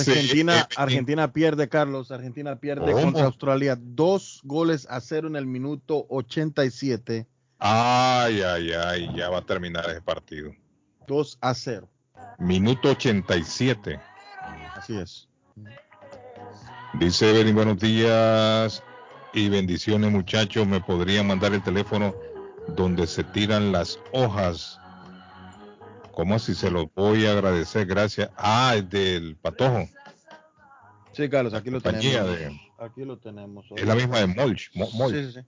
Argentina. 0.00 0.58
Eh, 0.58 0.66
eh, 0.70 0.74
Argentina 0.76 1.32
pierde, 1.32 1.68
Carlos. 1.68 2.10
Argentina 2.10 2.56
pierde 2.56 2.92
contra 2.92 3.24
Australia. 3.24 3.78
Dos 3.80 4.40
goles 4.44 4.86
a 4.90 5.00
cero 5.00 5.28
en 5.28 5.36
el 5.36 5.46
minuto 5.46 6.06
87. 6.08 7.26
Ay, 7.58 8.40
ay, 8.40 8.72
ay, 8.72 9.10
ya 9.14 9.28
va 9.28 9.38
a 9.38 9.46
terminar 9.46 9.88
ese 9.90 10.00
partido. 10.00 10.52
2 11.06 11.38
a 11.40 11.54
0. 11.54 11.88
Minuto 12.38 12.90
87. 12.90 14.00
Así 14.74 14.96
es. 14.96 15.28
Dice 16.94 17.30
Evelyn, 17.30 17.54
buenos 17.54 17.78
días 17.78 18.82
y 19.34 19.48
bendiciones 19.48 20.10
muchachos. 20.10 20.66
¿Me 20.66 20.80
podrían 20.80 21.26
mandar 21.26 21.52
el 21.52 21.62
teléfono 21.62 22.14
donde 22.68 23.06
se 23.06 23.24
tiran 23.24 23.72
las 23.72 23.98
hojas 24.12 24.80
¿Cómo 26.12 26.34
así 26.34 26.54
se 26.54 26.70
los 26.70 26.86
voy 26.94 27.26
a 27.26 27.32
agradecer? 27.32 27.86
Gracias. 27.86 28.30
Ah, 28.36 28.74
es 28.76 28.88
del 28.90 29.36
patojo. 29.36 29.88
Sí, 31.12 31.28
Carlos, 31.28 31.54
aquí 31.54 31.70
lo 31.70 31.80
tenemos. 31.80 32.04
de- 32.38 32.60
Aquí 32.78 33.04
lo 33.04 33.18
tenemos. 33.18 33.66
Es 33.76 33.86
la 33.86 33.94
misma 33.94 34.20
de 34.20 34.26
Mulch. 34.26 34.70
Mo- 34.74 34.90
Mulch. 34.92 35.14
Sí, 35.14 35.32
sí, 35.32 35.40
sí. 35.40 35.46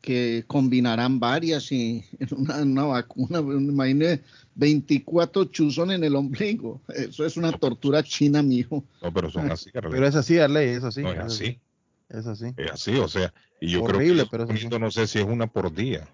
que 0.00 0.44
combinarán 0.46 1.18
varias 1.18 1.72
y 1.72 2.04
en 2.20 2.28
una, 2.36 2.62
una 2.62 2.84
vacuna, 2.84 3.42
me 3.42 3.54
imagino 3.54 4.06
24 4.54 5.46
chuzón 5.46 5.90
en 5.90 6.04
el 6.04 6.14
ombligo. 6.14 6.80
Eso 6.88 7.26
es 7.26 7.36
una 7.36 7.50
tortura 7.52 8.02
china, 8.04 8.42
mijo. 8.42 8.84
No, 9.02 9.12
pero 9.12 9.30
son 9.30 9.50
así. 9.50 9.70
Arley. 9.74 9.92
Pero 9.92 10.06
es 10.06 10.14
así, 10.14 10.38
Arley, 10.38 10.68
es 10.68 10.84
así. 10.84 11.02
No, 11.02 11.10
es 11.10 11.18
es 11.18 11.24
así. 11.24 11.60
Es 12.08 12.26
así. 12.26 12.46
Es 12.56 12.70
así, 12.70 12.96
o 12.98 13.08
sea, 13.08 13.32
y 13.60 13.70
yo 13.70 13.82
Horrible, 13.82 14.12
creo 14.14 14.24
que 14.26 14.30
pero 14.30 14.44
es 14.44 14.50
así. 14.50 14.54
poniendo, 14.54 14.78
no 14.78 14.90
sé 14.90 15.06
si 15.06 15.18
es 15.18 15.24
una 15.24 15.46
por 15.48 15.72
día. 15.74 16.06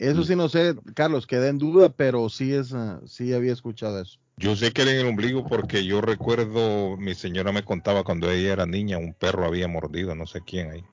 Eso 0.00 0.24
sí 0.24 0.34
no 0.34 0.48
sé, 0.48 0.74
Carlos, 0.94 1.26
quedé 1.26 1.48
en 1.48 1.58
duda, 1.58 1.90
pero 1.90 2.28
sí 2.30 2.54
es, 2.54 2.72
ah, 2.72 3.00
sí 3.06 3.34
había 3.34 3.52
escuchado 3.52 4.00
eso. 4.00 4.18
Yo 4.38 4.56
sé 4.56 4.72
que 4.72 4.80
era 4.80 4.92
en 4.92 5.00
el 5.00 5.06
ombligo 5.08 5.46
porque 5.46 5.84
yo 5.84 6.00
recuerdo, 6.00 6.96
mi 6.96 7.14
señora 7.14 7.52
me 7.52 7.62
contaba 7.64 8.02
cuando 8.02 8.30
ella 8.30 8.54
era 8.54 8.64
niña, 8.64 8.96
un 8.96 9.12
perro 9.12 9.44
había 9.44 9.68
mordido, 9.68 10.14
no 10.14 10.26
sé 10.26 10.40
quién 10.40 10.70
ahí. 10.70 10.84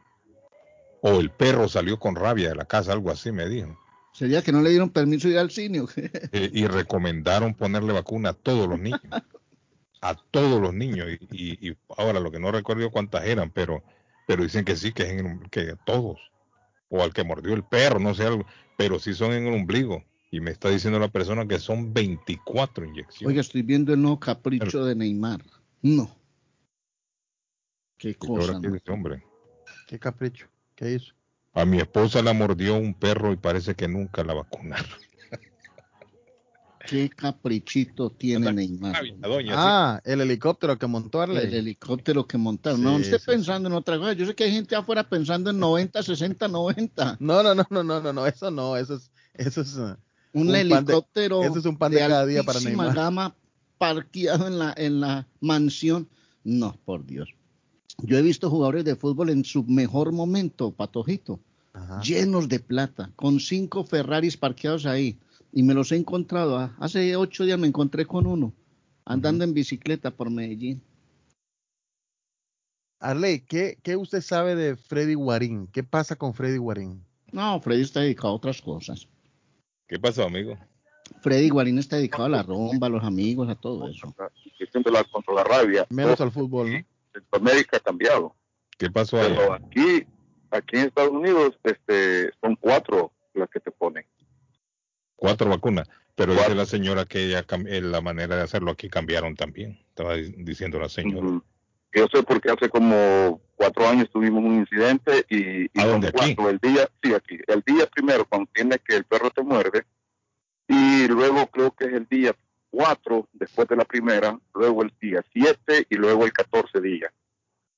O 0.99 1.21
el 1.21 1.31
perro 1.31 1.69
salió 1.69 1.97
con 1.99 2.15
rabia 2.15 2.49
de 2.49 2.55
la 2.55 2.65
casa, 2.65 2.91
algo 2.91 3.09
así 3.09 3.31
me 3.31 3.47
dijo. 3.47 3.77
Sería 4.11 4.41
que 4.41 4.51
no 4.51 4.61
le 4.61 4.71
dieron 4.71 4.89
permiso 4.89 5.29
de 5.29 5.35
ir 5.35 5.39
al 5.39 5.51
cine. 5.51 5.83
Eh, 6.33 6.49
y 6.53 6.67
recomendaron 6.67 7.53
ponerle 7.53 7.93
vacuna 7.93 8.29
a 8.31 8.33
todos 8.33 8.67
los 8.67 8.77
niños. 8.77 9.01
A 10.01 10.15
todos 10.31 10.61
los 10.61 10.73
niños. 10.73 11.07
Y, 11.31 11.53
y- 11.61 11.69
y 11.69 11.77
ahora 11.97 12.19
lo 12.19 12.29
que 12.29 12.39
no 12.39 12.51
recuerdo 12.51 12.91
cuántas 12.91 13.23
eran, 13.23 13.51
pero, 13.51 13.81
pero 14.25 14.43
dicen 14.43 14.65
que 14.65 14.75
sí, 14.75 14.91
que, 14.91 15.03
es 15.03 15.09
en 15.11 15.25
el- 15.25 15.49
que 15.49 15.61
a 15.71 15.75
todos. 15.77 16.19
O 16.89 17.01
al 17.01 17.13
que 17.13 17.23
mordió 17.23 17.53
el 17.53 17.63
perro, 17.63 17.99
no 17.99 18.13
sé 18.13 18.25
algo. 18.25 18.45
Pero 18.77 18.99
sí 18.99 19.13
son 19.13 19.33
en 19.33 19.47
el 19.47 19.53
ombligo. 19.53 20.03
Y 20.31 20.39
me 20.39 20.51
está 20.51 20.69
diciendo 20.69 20.99
la 20.99 21.07
persona 21.07 21.47
que 21.47 21.59
son 21.59 21.93
24 21.93 22.85
inyecciones. 22.85 23.27
Oiga, 23.27 23.41
estoy 23.41 23.61
viendo 23.61 23.93
el 23.93 24.01
nuevo 24.01 24.19
capricho 24.19 24.85
de 24.85 24.95
Neymar. 24.95 25.41
No. 25.81 26.15
Qué 27.97 28.09
¿Y 28.09 28.17
ahora 28.29 28.59
cosa. 28.59 28.61
qué 28.83 28.91
hombre? 28.91 29.23
Qué 29.87 29.99
capricho. 29.99 30.47
¿Qué 30.75 30.93
hizo? 30.93 31.13
A 31.53 31.65
mi 31.65 31.79
esposa 31.79 32.21
la 32.21 32.33
mordió 32.33 32.75
un 32.75 32.93
perro 32.93 33.33
y 33.33 33.37
parece 33.37 33.73
que 33.73 33.87
nunca 33.87 34.23
la 34.23 34.35
vacunaron. 34.35 34.85
Qué 36.87 37.09
caprichito 37.09 38.09
tiene 38.11 38.51
Neymar. 38.53 38.95
Ah, 39.51 40.01
el 40.05 40.21
helicóptero 40.21 40.77
que 40.77 40.87
montó 40.87 41.21
Arley. 41.21 41.45
El 41.45 41.53
helicóptero 41.53 42.25
que 42.25 42.37
montaron. 42.37 42.81
no 42.81 42.97
Sí, 42.97 43.03
esté 43.03 43.19
sí, 43.19 43.25
pensando 43.27 43.67
en 43.69 43.75
otra 43.75 43.97
cosa. 43.97 44.13
Yo 44.13 44.25
sé 44.25 44.33
que 44.33 44.45
hay 44.45 44.51
gente 44.51 44.75
afuera 44.75 45.07
pensando 45.07 45.49
en 45.49 45.59
90, 45.59 46.01
60, 46.01 46.47
90. 46.47 47.17
No, 47.19 47.43
no, 47.43 47.53
no, 47.53 47.65
no, 47.69 47.83
no, 47.83 48.01
no, 48.01 48.13
no, 48.13 48.25
eso 48.25 48.49
no, 48.51 48.77
eso 48.77 48.95
es, 48.95 49.11
eso 49.33 49.61
es 49.61 49.75
uh, 49.75 49.95
Un, 50.33 50.47
pan 50.47 50.51
de- 50.53 50.59
helicóptero 50.61 51.43
eso 51.43 51.59
es 51.59 51.65
un 51.65 51.77
pan 51.77 51.91
de 51.91 51.97
cada 51.99 52.25
día 52.25 52.43
para 52.43 52.59
Neymar. 52.61 52.95
gama 52.95 53.35
parqueado 53.77 54.47
en 54.47 54.57
la, 54.59 54.73
en 54.77 54.99
la 55.01 55.27
mansión. 55.41 56.07
No, 56.43 56.77
por 56.85 57.05
Dios. 57.05 57.29
Yo 57.99 58.17
he 58.17 58.21
visto 58.21 58.49
jugadores 58.49 58.85
de 58.85 58.95
fútbol 58.95 59.29
en 59.31 59.43
su 59.43 59.63
mejor 59.63 60.11
momento, 60.11 60.71
Patojito, 60.71 61.39
llenos 62.03 62.47
de 62.47 62.59
plata, 62.59 63.11
con 63.15 63.39
cinco 63.39 63.83
Ferraris 63.83 64.37
parqueados 64.37 64.85
ahí. 64.85 65.17
Y 65.57 65.63
me 65.63 65.73
los 65.73 65.91
he 65.91 65.95
encontrado. 65.95 66.55
ah, 66.59 66.75
Hace 66.77 67.15
ocho 67.15 67.43
días 67.43 67.57
me 67.57 67.65
encontré 67.65 68.05
con 68.05 68.27
uno, 68.27 68.53
andando 69.05 69.43
en 69.43 69.55
bicicleta 69.55 70.11
por 70.11 70.29
Medellín. 70.29 70.83
Arley, 72.99 73.39
¿qué, 73.39 73.79
¿qué 73.81 73.95
usted 73.95 74.21
sabe 74.21 74.55
de 74.55 74.75
Freddy 74.75 75.15
Guarín? 75.15 75.65
¿Qué 75.65 75.81
pasa 75.81 76.15
con 76.15 76.35
Freddy 76.35 76.57
Guarín? 76.57 77.03
No, 77.31 77.59
Freddy 77.59 77.81
está 77.81 78.01
dedicado 78.01 78.27
a 78.27 78.35
otras 78.35 78.61
cosas. 78.61 79.07
¿Qué 79.87 79.97
pasó, 79.97 80.25
amigo? 80.25 80.55
Freddy 81.21 81.49
Guarín 81.49 81.79
está 81.79 81.95
dedicado 81.95 82.25
a 82.25 82.29
la 82.29 82.43
rumba, 82.43 82.85
a 82.85 82.91
los 82.91 83.03
amigos, 83.03 83.49
a 83.49 83.55
todo 83.55 83.89
eso. 83.89 84.13
de 84.15 84.91
la, 84.91 85.03
contra 85.05 85.33
la 85.33 85.43
rabia. 85.43 85.87
Menos 85.89 86.21
al 86.21 86.31
fútbol, 86.31 86.71
¿no? 86.71 86.85
Centroamérica 87.13 87.77
ha 87.77 87.79
cambiado. 87.79 88.35
¿Qué 88.77 88.91
pasó 88.91 89.17
Pero 89.17 89.53
aquí, 89.53 90.05
aquí 90.51 90.77
en 90.77 90.85
Estados 90.85 91.13
Unidos, 91.13 91.57
este, 91.63 92.29
son 92.41 92.55
cuatro 92.57 93.11
las 93.33 93.49
que 93.49 93.59
te 93.59 93.71
ponen. 93.71 94.05
Cuatro 95.17 95.49
vacunas. 95.49 95.89
Pero 96.15 96.33
dice 96.33 96.55
la 96.55 96.65
señora 96.65 97.05
que 97.05 97.25
ella 97.25 97.45
eh, 97.67 97.81
la 97.81 97.99
manera 98.01 98.37
de 98.37 98.41
hacerlo 98.43 98.71
aquí 98.71 98.89
cambiaron 98.89 99.35
también. 99.35 99.77
Estaba 99.89 100.15
di- 100.15 100.33
diciendo 100.37 100.79
la 100.79 100.87
señora. 100.89 101.41
Yo 101.93 102.07
sé 102.11 102.23
porque 102.23 102.49
hace 102.49 102.69
como 102.69 103.41
cuatro 103.55 103.87
años 103.87 104.09
tuvimos 104.11 104.43
un 104.43 104.55
incidente 104.59 105.25
y, 105.29 105.65
y 105.65 105.69
¿A 105.81 105.85
dónde? 105.85 106.11
cuatro. 106.11 106.49
El 106.49 106.57
día, 106.59 106.89
sí, 107.03 107.13
aquí. 107.13 107.37
El 107.47 107.61
día 107.65 107.85
primero, 107.87 108.25
cuando 108.25 108.49
tiene 108.53 108.77
que 108.79 108.95
el 108.95 109.03
perro 109.03 109.29
te 109.31 109.43
muerde, 109.43 109.85
y 110.67 111.07
luego 111.07 111.47
creo 111.47 111.71
que 111.71 111.85
es 111.85 111.93
el 111.93 112.07
día 112.09 112.35
cuatro 112.69 113.27
después 113.33 113.67
de 113.67 113.75
la 113.75 113.85
primera, 113.85 114.39
luego 114.53 114.83
el 114.83 114.91
día 114.99 115.23
siete 115.33 115.85
y 115.89 115.95
luego 115.95 116.25
el 116.25 116.33
catorce 116.33 116.81
día. 116.81 117.11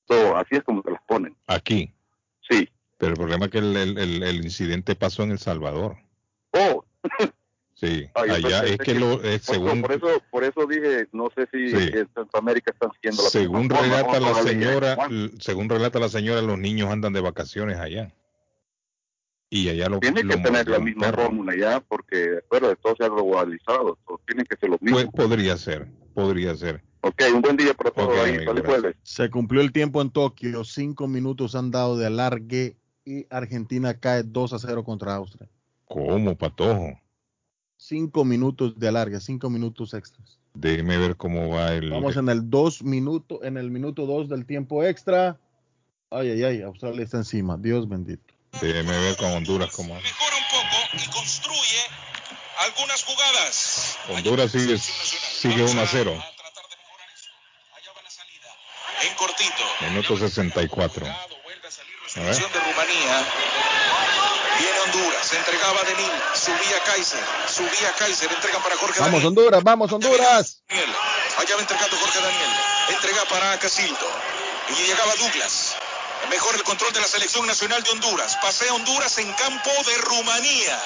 So, 0.08 0.36
así 0.36 0.56
es 0.56 0.62
como 0.64 0.82
te 0.82 0.90
las 0.90 1.02
ponen. 1.06 1.36
Aquí. 1.46 1.92
Sí. 2.48 2.68
Pero 2.98 3.12
el 3.12 3.18
problema 3.18 3.46
es 3.46 3.50
que 3.52 3.58
el, 3.58 3.76
el- 3.76 3.98
el- 3.98 4.22
el 4.22 4.36
incidente 4.44 4.94
pasó 4.96 5.22
en 5.22 5.30
El 5.30 5.38
Salvador. 5.38 5.96
Oh, 6.52 6.84
Sí, 7.74 8.10
yo 8.14 8.34
allá 8.34 8.64
es 8.64 8.76
que 8.76 8.92
lo, 8.92 9.22
es 9.22 9.46
por, 9.46 9.54
según, 9.54 9.80
por 9.80 9.92
eso, 9.92 10.22
por 10.30 10.44
eso 10.44 10.66
dije, 10.66 11.08
no 11.12 11.28
sé 11.34 11.48
si 11.50 11.70
Sí. 11.70 11.88
en 11.94 12.08
Centroamérica 12.14 12.72
están 12.72 12.90
siguiendo 12.92 13.22
la 13.22 13.30
según 13.30 13.70
relata 13.70 14.20
la 14.20 14.34
señora, 14.34 14.96
según 15.38 15.68
relata 15.70 15.98
la 15.98 16.10
señora, 16.10 16.42
los 16.42 16.58
niños 16.58 16.90
andan 16.90 17.14
de 17.14 17.20
vacaciones 17.22 17.78
allá. 17.78 18.12
Y 19.48 19.68
allá 19.70 19.88
lo, 19.88 19.98
Tiene 19.98 20.22
lo 20.22 20.34
que 20.36 20.42
tener 20.42 20.68
la 20.68 20.78
misma 20.78 21.10
fórmula 21.10 21.56
ya, 21.56 21.80
porque 21.80 22.40
bueno, 22.50 22.68
de 22.68 22.76
todo 22.76 22.94
se 22.96 23.04
ha 23.04 23.08
globalizado, 23.08 23.98
tiene 24.26 24.44
que 24.44 24.56
ser 24.56 24.68
lo 24.68 24.76
mismo. 24.80 24.98
Pues, 24.98 25.08
podría 25.08 25.56
ser, 25.56 25.88
podría 26.14 26.54
ser. 26.54 26.84
ok, 27.00 27.22
un 27.34 27.40
buen 27.40 27.56
día 27.56 27.72
para 27.72 27.90
todos 27.92 28.10
Ok, 28.10 28.26
ahí. 28.26 28.92
Se 29.02 29.30
cumplió 29.30 29.62
el 29.62 29.72
tiempo 29.72 30.02
en 30.02 30.10
Tokio, 30.10 30.64
cinco 30.64 31.08
minutos 31.08 31.54
han 31.54 31.70
dado 31.70 31.96
de 31.96 32.06
alargue 32.06 32.76
y 33.06 33.26
Argentina 33.30 33.98
cae 33.98 34.22
2 34.22 34.52
a 34.52 34.58
0 34.58 34.84
contra 34.84 35.14
Austria. 35.14 35.48
¿Cómo, 35.90 36.38
patojo? 36.38 37.00
Cinco 37.76 38.24
minutos 38.24 38.78
de 38.78 38.86
alargue, 38.86 39.18
cinco 39.18 39.50
minutos 39.50 39.92
extras. 39.92 40.38
Déjeme 40.54 40.96
ver 40.96 41.16
cómo 41.16 41.48
va 41.48 41.72
el. 41.72 41.90
Vamos 41.90 42.16
en 42.16 42.28
el 42.28 42.48
dos 42.48 42.84
minuto, 42.84 43.42
en 43.42 43.56
el 43.56 43.72
minuto 43.72 44.06
dos 44.06 44.28
del 44.28 44.46
tiempo 44.46 44.84
extra. 44.84 45.36
Ay, 46.08 46.30
ay, 46.30 46.44
ay, 46.44 46.62
Australia 46.62 47.02
está 47.02 47.16
encima. 47.16 47.56
Dios 47.56 47.88
bendito. 47.88 48.32
Déjeme 48.60 48.96
ver 49.00 49.16
con 49.16 49.32
Honduras 49.32 49.74
cómo 49.74 49.94
va. 49.94 50.00
y 50.00 51.10
construye 51.10 51.80
algunas 52.68 53.02
jugadas. 53.02 53.98
Honduras 54.10 54.52
sigue, 54.52 54.78
sigue 54.78 55.64
1 55.64 55.80
a 55.80 55.86
0. 55.88 56.12
En 59.02 59.14
cortito. 59.16 59.64
Minuto 59.88 60.16
64. 60.16 61.06
A 61.06 62.20
ver. 62.20 62.34
De 62.36 62.60
Rumanía. 62.60 63.26
Honduras. 65.30 65.48
Entregaba 65.48 65.80
a 65.80 65.84
Denil. 65.84 66.12
Subía 66.34 66.82
Kaiser. 66.84 67.24
Subía 67.48 67.92
Kaiser. 67.98 68.32
Entregan 68.32 68.62
para 68.62 68.76
Jorge 68.76 69.00
Vamos, 69.00 69.12
Daniel. 69.12 69.26
Honduras, 69.26 69.62
vamos, 69.62 69.92
Honduras. 69.92 70.62
Daniel. 70.68 70.90
Allá 71.38 71.56
va 71.56 71.60
entregando 71.60 71.96
Jorge 71.96 72.20
Daniel. 72.20 72.50
Entrega 72.88 73.24
para 73.26 73.58
Casildo. 73.58 74.06
Y 74.68 74.86
llegaba 74.86 75.14
Douglas. 75.16 75.76
Mejor 76.28 76.54
el 76.54 76.62
control 76.62 76.92
de 76.92 77.00
la 77.00 77.06
selección 77.06 77.46
nacional 77.46 77.82
de 77.82 77.90
Honduras. 77.90 78.36
Pasea 78.42 78.72
Honduras 78.74 79.18
en 79.18 79.32
campo 79.32 79.70
de 79.86 79.98
Rumanía. 79.98 80.78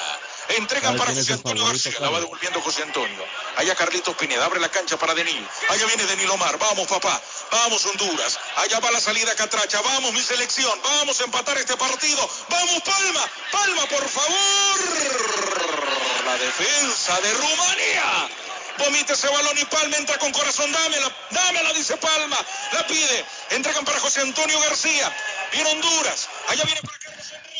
Entregan 0.49 0.97
¿Sabe 0.97 0.99
para 0.99 1.14
José 1.14 1.32
Antonio 1.32 1.64
García. 1.66 1.95
La 2.01 2.11
va 2.11 2.20
devolviendo 2.20 2.61
José 2.61 2.82
Antonio. 2.82 3.24
Allá 3.57 3.74
Carlitos 3.74 4.16
Pineda. 4.16 4.45
Abre 4.45 4.61
la 4.61 4.68
cancha 4.68 4.99
para 4.99 5.14
Denil. 5.14 5.47
Allá 5.70 5.86
viene 5.86 6.05
Denil 6.05 6.30
Omar. 6.30 6.59
Vamos, 6.59 6.86
papá. 6.86 7.20
Vamos, 7.51 7.84
Honduras. 7.86 8.38
Allá 8.57 8.78
va 8.80 8.90
la 8.90 9.01
salida 9.01 9.34
Catracha. 9.34 9.80
Vamos, 9.80 10.12
mi 10.12 10.22
selección. 10.22 10.78
Vamos 10.82 11.20
a 11.20 11.24
empatar 11.24 11.57
este 11.59 11.76
partido. 11.76 12.28
Vamos, 12.49 12.82
Palma. 12.82 13.30
Palma, 13.53 13.86
por 13.86 14.09
favor. 14.09 14.80
La 16.26 16.36
defensa 16.38 17.20
de 17.20 17.32
Rumanía. 17.32 18.28
Vomita 18.78 19.12
ese 19.12 19.28
balón 19.28 19.57
y 19.59 19.64
Palma 19.66 19.97
entra 19.97 20.18
con 20.18 20.32
corazón. 20.32 20.70
Dámela, 20.72 21.16
dámela, 21.30 21.72
dice 21.72 21.97
Palma. 21.97 22.36
La 22.72 22.86
pide. 22.86 23.24
Entregan 23.51 23.84
para 23.84 24.01
José 24.01 24.20
Antonio 24.20 24.59
García. 24.61 25.12
Viene 25.53 25.70
Honduras. 25.70 26.28
Allá 26.49 26.64
viene 26.64 26.80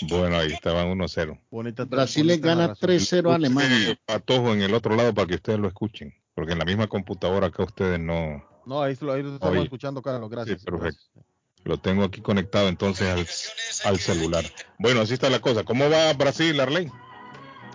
Bueno, 0.09 0.37
ahí 0.37 0.53
estaban 0.53 0.89
1 0.89 1.05
a 1.05 1.09
0. 1.09 1.39
Bonita, 1.51 1.85
Brasil 1.85 2.27
le 2.27 2.39
gana 2.39 2.69
narración. 2.69 2.91
3-0 2.91 3.31
a 3.33 3.35
Alemania. 3.35 3.99
Patojo 4.07 4.53
en 4.53 4.63
el 4.63 4.75
otro 4.75 4.95
lado 4.97 5.13
para 5.15 5.27
que 5.29 5.35
ustedes 5.37 5.59
lo 5.59 5.69
escuchen. 5.69 6.15
Porque 6.35 6.53
en 6.53 6.59
la 6.59 6.65
misma 6.65 6.87
computadora 6.89 7.47
acá 7.49 7.63
ustedes 7.65 7.99
no. 8.01 8.45
No, 8.67 8.83
ahí, 8.83 8.97
lo- 9.01 9.13
ahí 9.13 9.23
lo 9.23 9.35
estamos 9.35 9.55
Oye. 9.55 9.65
escuchando, 9.65 10.03
Carlos. 10.03 10.29
Gracias. 10.31 10.61
Sí, 10.61 10.65
perfecto. 10.67 11.03
Lo 11.65 11.79
tengo 11.79 12.05
aquí 12.05 12.21
conectado 12.21 12.69
entonces 12.69 13.09
al, 13.09 13.91
al 13.91 13.99
celular. 13.99 14.45
Bueno, 14.79 15.01
así 15.01 15.15
está 15.15 15.31
la 15.31 15.39
cosa. 15.41 15.65
¿Cómo 15.65 15.89
va 15.89 16.13
Brasil, 16.13 16.59
Arley? 16.61 16.91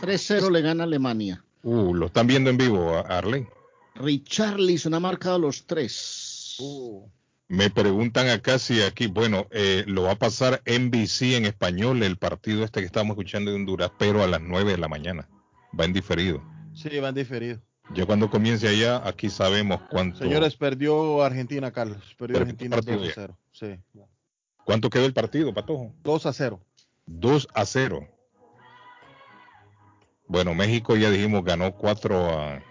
3-0 0.01 0.51
le 0.51 0.61
gana 0.61 0.84
Alemania. 0.84 1.43
Uh, 1.63 1.93
lo 1.93 2.05
están 2.07 2.27
viendo 2.27 2.49
en 2.49 2.57
vivo, 2.57 3.03
Arley. 3.07 3.47
Richarlison 3.95 4.93
ha 4.93 4.99
marcado 4.99 5.39
los 5.39 5.65
tres. 5.65 6.55
Me 7.50 7.72
preguntan 7.72 8.30
acá 8.30 8.60
si 8.60 8.84
aquí, 8.84 9.08
bueno, 9.08 9.47
eh, 9.50 9.84
lo 9.88 10.04
va 10.04 10.12
a 10.12 10.20
pasar 10.20 10.62
NBC 10.68 11.36
en 11.36 11.45
español 11.45 12.04
el 12.04 12.16
partido 12.18 12.64
este 12.64 12.80
que 12.80 12.86
estamos 12.86 13.16
escuchando 13.16 13.50
de 13.50 13.58
Honduras, 13.58 13.91
pero 13.97 14.24
a 14.24 14.28
las 14.28 14.39
9 14.39 14.74
de 14.74 14.78
la 14.78 14.88
mañana. 14.88 15.28
Va 15.78 15.86
en 15.86 15.93
diferido. 15.93 16.43
Sí, 16.76 17.00
van 17.00 17.16
diferido. 17.16 17.60
Ya 17.95 18.06
cuando 18.06 18.30
comience 18.30 18.68
allá, 18.68 19.02
aquí 19.04 19.32
sabemos 19.32 19.82
cuánto, 19.89 20.20
Señores, 20.20 20.56
perdió 20.56 21.24
Argentina, 21.24 21.72
Carlos. 21.72 21.97
Perdió 22.20 22.38
Perdió 22.38 22.41
Argentina 22.41 22.76
partido 22.76 23.00
2 23.00 23.04
a 23.04 23.08
ya. 23.08 23.14
0. 23.16 23.38
Sí. 23.52 23.80
cuánto 24.64 24.91
quedó 24.91 25.08
el 25.08 25.14
partido, 25.14 25.52
Patojo. 25.52 25.91
2 26.04 26.26
a 26.28 26.34
0. 26.34 26.60
2 27.08 27.47
a 27.52 27.66
0. 27.66 28.08
Bueno, 30.28 30.54
México 30.54 30.95
ya 30.95 31.10
dijimos 31.10 31.43
ganó 31.43 31.76
4 31.76 32.30
a, 32.30 32.64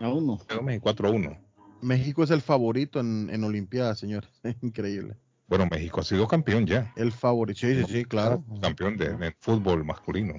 a 0.00 0.08
1. 0.10 0.40
4 0.82 1.08
a 1.08 1.10
1. 1.10 1.47
México 1.80 2.22
es 2.24 2.30
el 2.30 2.40
favorito 2.40 3.00
en, 3.00 3.30
en 3.30 3.44
Olimpiadas, 3.44 3.98
señores. 3.98 4.30
Increíble. 4.62 5.16
Bueno, 5.46 5.66
México 5.70 6.00
ha 6.00 6.04
sido 6.04 6.26
campeón 6.28 6.66
ya. 6.66 6.92
El 6.96 7.10
favorito, 7.12 7.60
sí, 7.60 7.74
sí, 7.74 7.84
sí, 7.88 8.04
claro. 8.04 8.44
Campeón 8.60 8.96
de, 8.98 9.16
de 9.16 9.32
fútbol 9.40 9.84
masculino. 9.84 10.34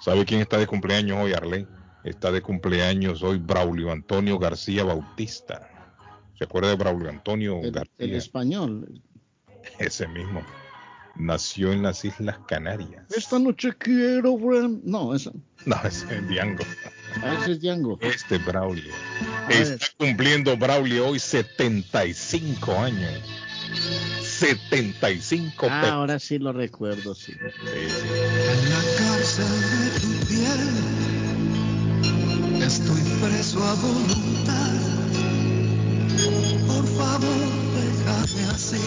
¿Sabe 0.00 0.24
quién 0.24 0.40
está 0.40 0.58
de 0.58 0.66
cumpleaños 0.66 1.18
hoy, 1.18 1.32
Arley? 1.32 1.66
Está 2.04 2.30
de 2.30 2.40
cumpleaños 2.42 3.22
hoy 3.22 3.38
Braulio 3.38 3.90
Antonio 3.90 4.38
García 4.38 4.84
Bautista. 4.84 5.68
¿Se 6.38 6.44
acuerda 6.44 6.70
de 6.70 6.76
Braulio 6.76 7.10
Antonio 7.10 7.60
El, 7.62 7.72
García? 7.72 7.94
el 7.98 8.14
español. 8.14 9.02
Ese 9.78 10.08
mismo. 10.08 10.42
Nació 11.16 11.72
en 11.72 11.82
las 11.82 12.04
Islas 12.04 12.38
Canarias. 12.48 13.04
Esta 13.14 13.38
noche 13.38 13.72
quiero. 13.76 14.38
No, 14.84 15.14
esa. 15.14 15.32
No, 15.66 15.76
ese 15.84 16.16
es 16.16 16.28
Diango. 16.28 16.64
Ah, 17.22 17.38
ese 17.40 17.52
es 17.52 17.60
Django. 17.60 17.98
Este 18.00 18.38
Braulio. 18.38 18.92
A 19.48 19.52
Está 19.52 19.86
cumpliendo 19.96 20.56
Braulio 20.56 21.08
hoy 21.08 21.18
75 21.18 22.78
años. 22.78 23.20
75 24.40 25.66
Ah, 25.70 25.90
ahora 25.90 26.18
sí 26.18 26.38
lo 26.38 26.52
recuerdo, 26.52 27.14
sí. 27.14 27.32
En 27.32 28.70
la 28.70 28.82
cárcel 28.96 29.44
de 29.44 30.00
tu 30.00 30.26
piel 30.26 30.60
estoy 32.62 33.02
preso 33.20 33.62
a 33.62 33.74
voluntad. 33.74 34.72
Por 36.66 36.86
favor, 36.96 37.48
déjame 37.74 38.42
así. 38.54 38.84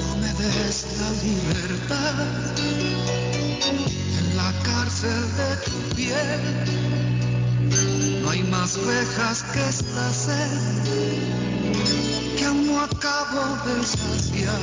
No 0.00 0.16
me 0.16 0.30
des 0.34 0.86
la 0.98 1.10
libertad. 1.22 2.65
De 5.02 5.56
tu 5.66 5.94
piel. 5.94 6.40
No 8.22 8.30
hay 8.30 8.42
más 8.44 8.78
rejas 8.78 9.42
que 9.52 9.68
esta 9.68 10.10
sed 10.10 10.50
que 12.38 12.44
aún 12.46 12.78
acabo 12.78 13.58
de 13.66 13.84
saciar. 13.84 14.60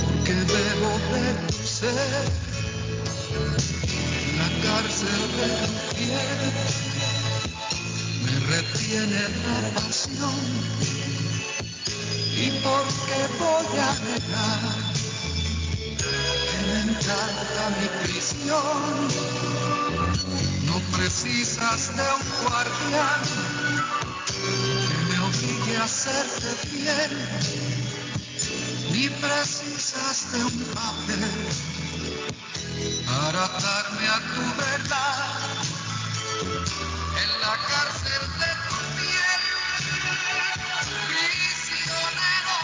Porque 0.00 0.32
bebo 0.32 0.92
de 1.12 1.26
tu 1.52 1.64
la 4.38 4.48
cárcel 4.64 5.22
de 5.36 5.48
tu 5.66 5.74
piel. 5.96 6.40
Me 8.24 8.34
retiene 8.56 9.22
la 9.44 9.58
pasión 9.82 10.40
y 12.36 12.50
porque 12.62 13.18
voy 13.38 13.78
a 13.78 13.92
negar 14.00 14.79
encanta 16.90 17.62
mi 17.78 17.88
prisión. 18.02 19.08
No 20.66 20.76
precisas 20.96 21.80
de 21.96 22.02
un 22.02 22.24
guardián 22.42 23.22
que 24.88 24.96
me 25.08 25.18
obligue 25.28 25.76
a 25.76 25.84
hacerte 25.84 26.48
fiel 26.68 27.12
ni 28.92 29.08
precisas 29.08 30.32
de 30.32 30.44
un 30.44 30.58
papel 30.74 31.22
para 33.06 33.48
darme 33.66 34.06
a 34.08 34.18
tu 34.34 34.42
verdad 34.60 35.40
en 37.22 37.30
la 37.40 37.54
cárcel 37.70 38.22
de 38.40 38.50
tu 38.66 38.76
piel, 38.96 39.42
prisionero 41.08 42.56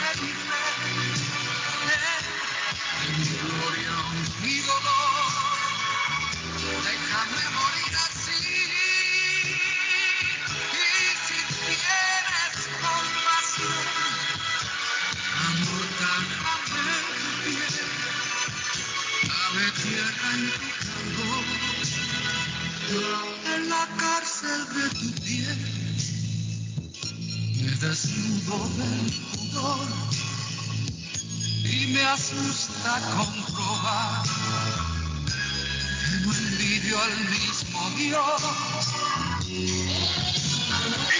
cárcel 23.99 24.65
de 24.75 24.89
tu 24.91 25.13
piel, 25.23 25.59
me 27.57 27.71
desnudo 27.81 28.69
del 28.77 29.42
y 31.65 31.87
me 31.89 32.03
asusta 32.05 33.01
comprobar 33.17 34.23
que 36.09 36.27
no 36.27 36.35
envidio 36.35 37.03
al 37.03 37.19
mismo 37.29 37.91
Dios. 37.97 38.43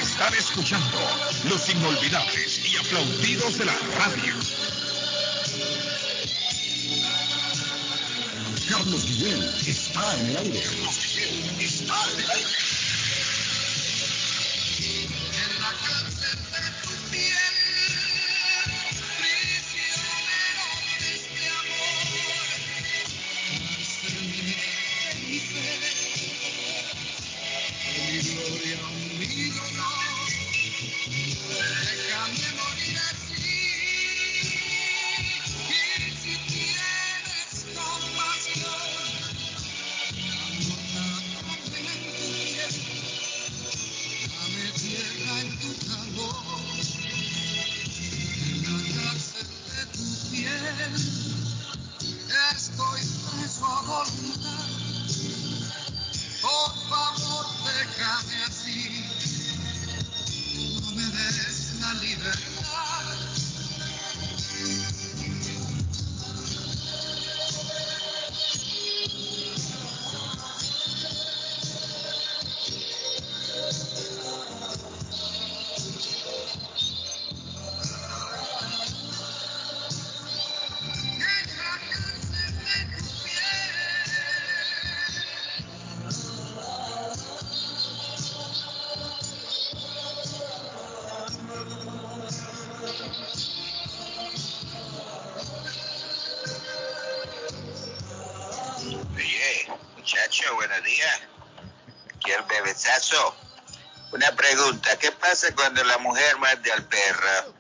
Están 0.01 0.35
escuchando 0.35 0.99
los 1.45 1.69
inolvidables 1.69 2.61
y 2.65 2.77
aplaudidos 2.77 3.59
de 3.59 3.65
la 3.67 3.77
radio. 3.99 4.35
Carlos 8.69 9.05
Guillén 9.05 9.43
está 9.67 10.19
en 10.19 10.27
el 10.27 10.37
aire. 10.39 10.63
Carlos 10.63 10.99
Guillén 11.05 11.61
está 11.61 12.11
en 12.15 12.21
el 12.21 12.31
aire. 12.31 12.62
Días. 100.83 101.21
Aquí 102.17 102.31
el 102.31 102.43
bebesazo. 102.49 103.37
Una 104.13 104.31
pregunta, 104.33 104.99
¿qué 104.99 105.11
pasa 105.13 105.55
cuando 105.55 105.83
la 105.85 105.99
mujer 105.99 106.37
muerde 106.39 106.71
al 106.73 106.85
perro? 106.85 107.55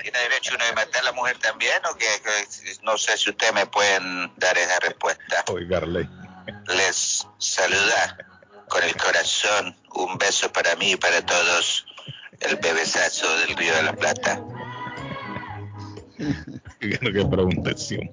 ¿Tiene 0.00 0.18
derecho 0.18 0.54
uno 0.54 0.64
de 0.64 0.72
matar 0.74 1.00
a 1.02 1.04
la 1.06 1.12
mujer 1.12 1.38
también 1.38 1.80
o? 1.90 1.96
Que- 1.96 2.46
No 2.82 2.96
sé 2.98 3.16
si 3.16 3.30
ustedes 3.30 3.52
me 3.54 3.66
pueden 3.66 4.32
dar 4.36 4.56
esa 4.58 4.78
respuesta. 4.80 5.44
Oigarle. 5.48 6.08
Les 6.68 7.26
saluda 7.38 8.18
con 8.68 8.82
el 8.84 8.94
corazón. 8.96 9.76
Un 9.94 10.16
beso 10.18 10.52
para 10.52 10.76
mí 10.76 10.92
y 10.92 10.96
para 10.96 11.24
todos. 11.24 11.86
El 12.40 12.56
bebesazo 12.56 13.26
del 13.38 13.56
Río 13.56 13.74
de 13.74 13.82
la 13.82 13.92
Plata. 13.94 14.40
Qué 16.80 16.98
preguntación. 16.98 18.10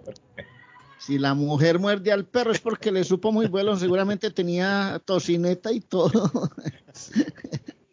Si 1.05 1.19
la 1.19 1.35
mujer 1.35 1.77
muerde 1.77 2.11
al 2.11 2.25
perro 2.25 2.51
es 2.51 2.59
porque 2.59 2.91
le 2.91 3.03
supo 3.03 3.31
muy 3.31 3.45
bueno, 3.45 3.77
seguramente 3.77 4.31
tenía 4.31 4.99
tocineta 5.05 5.71
y 5.71 5.79
todo. 5.79 6.31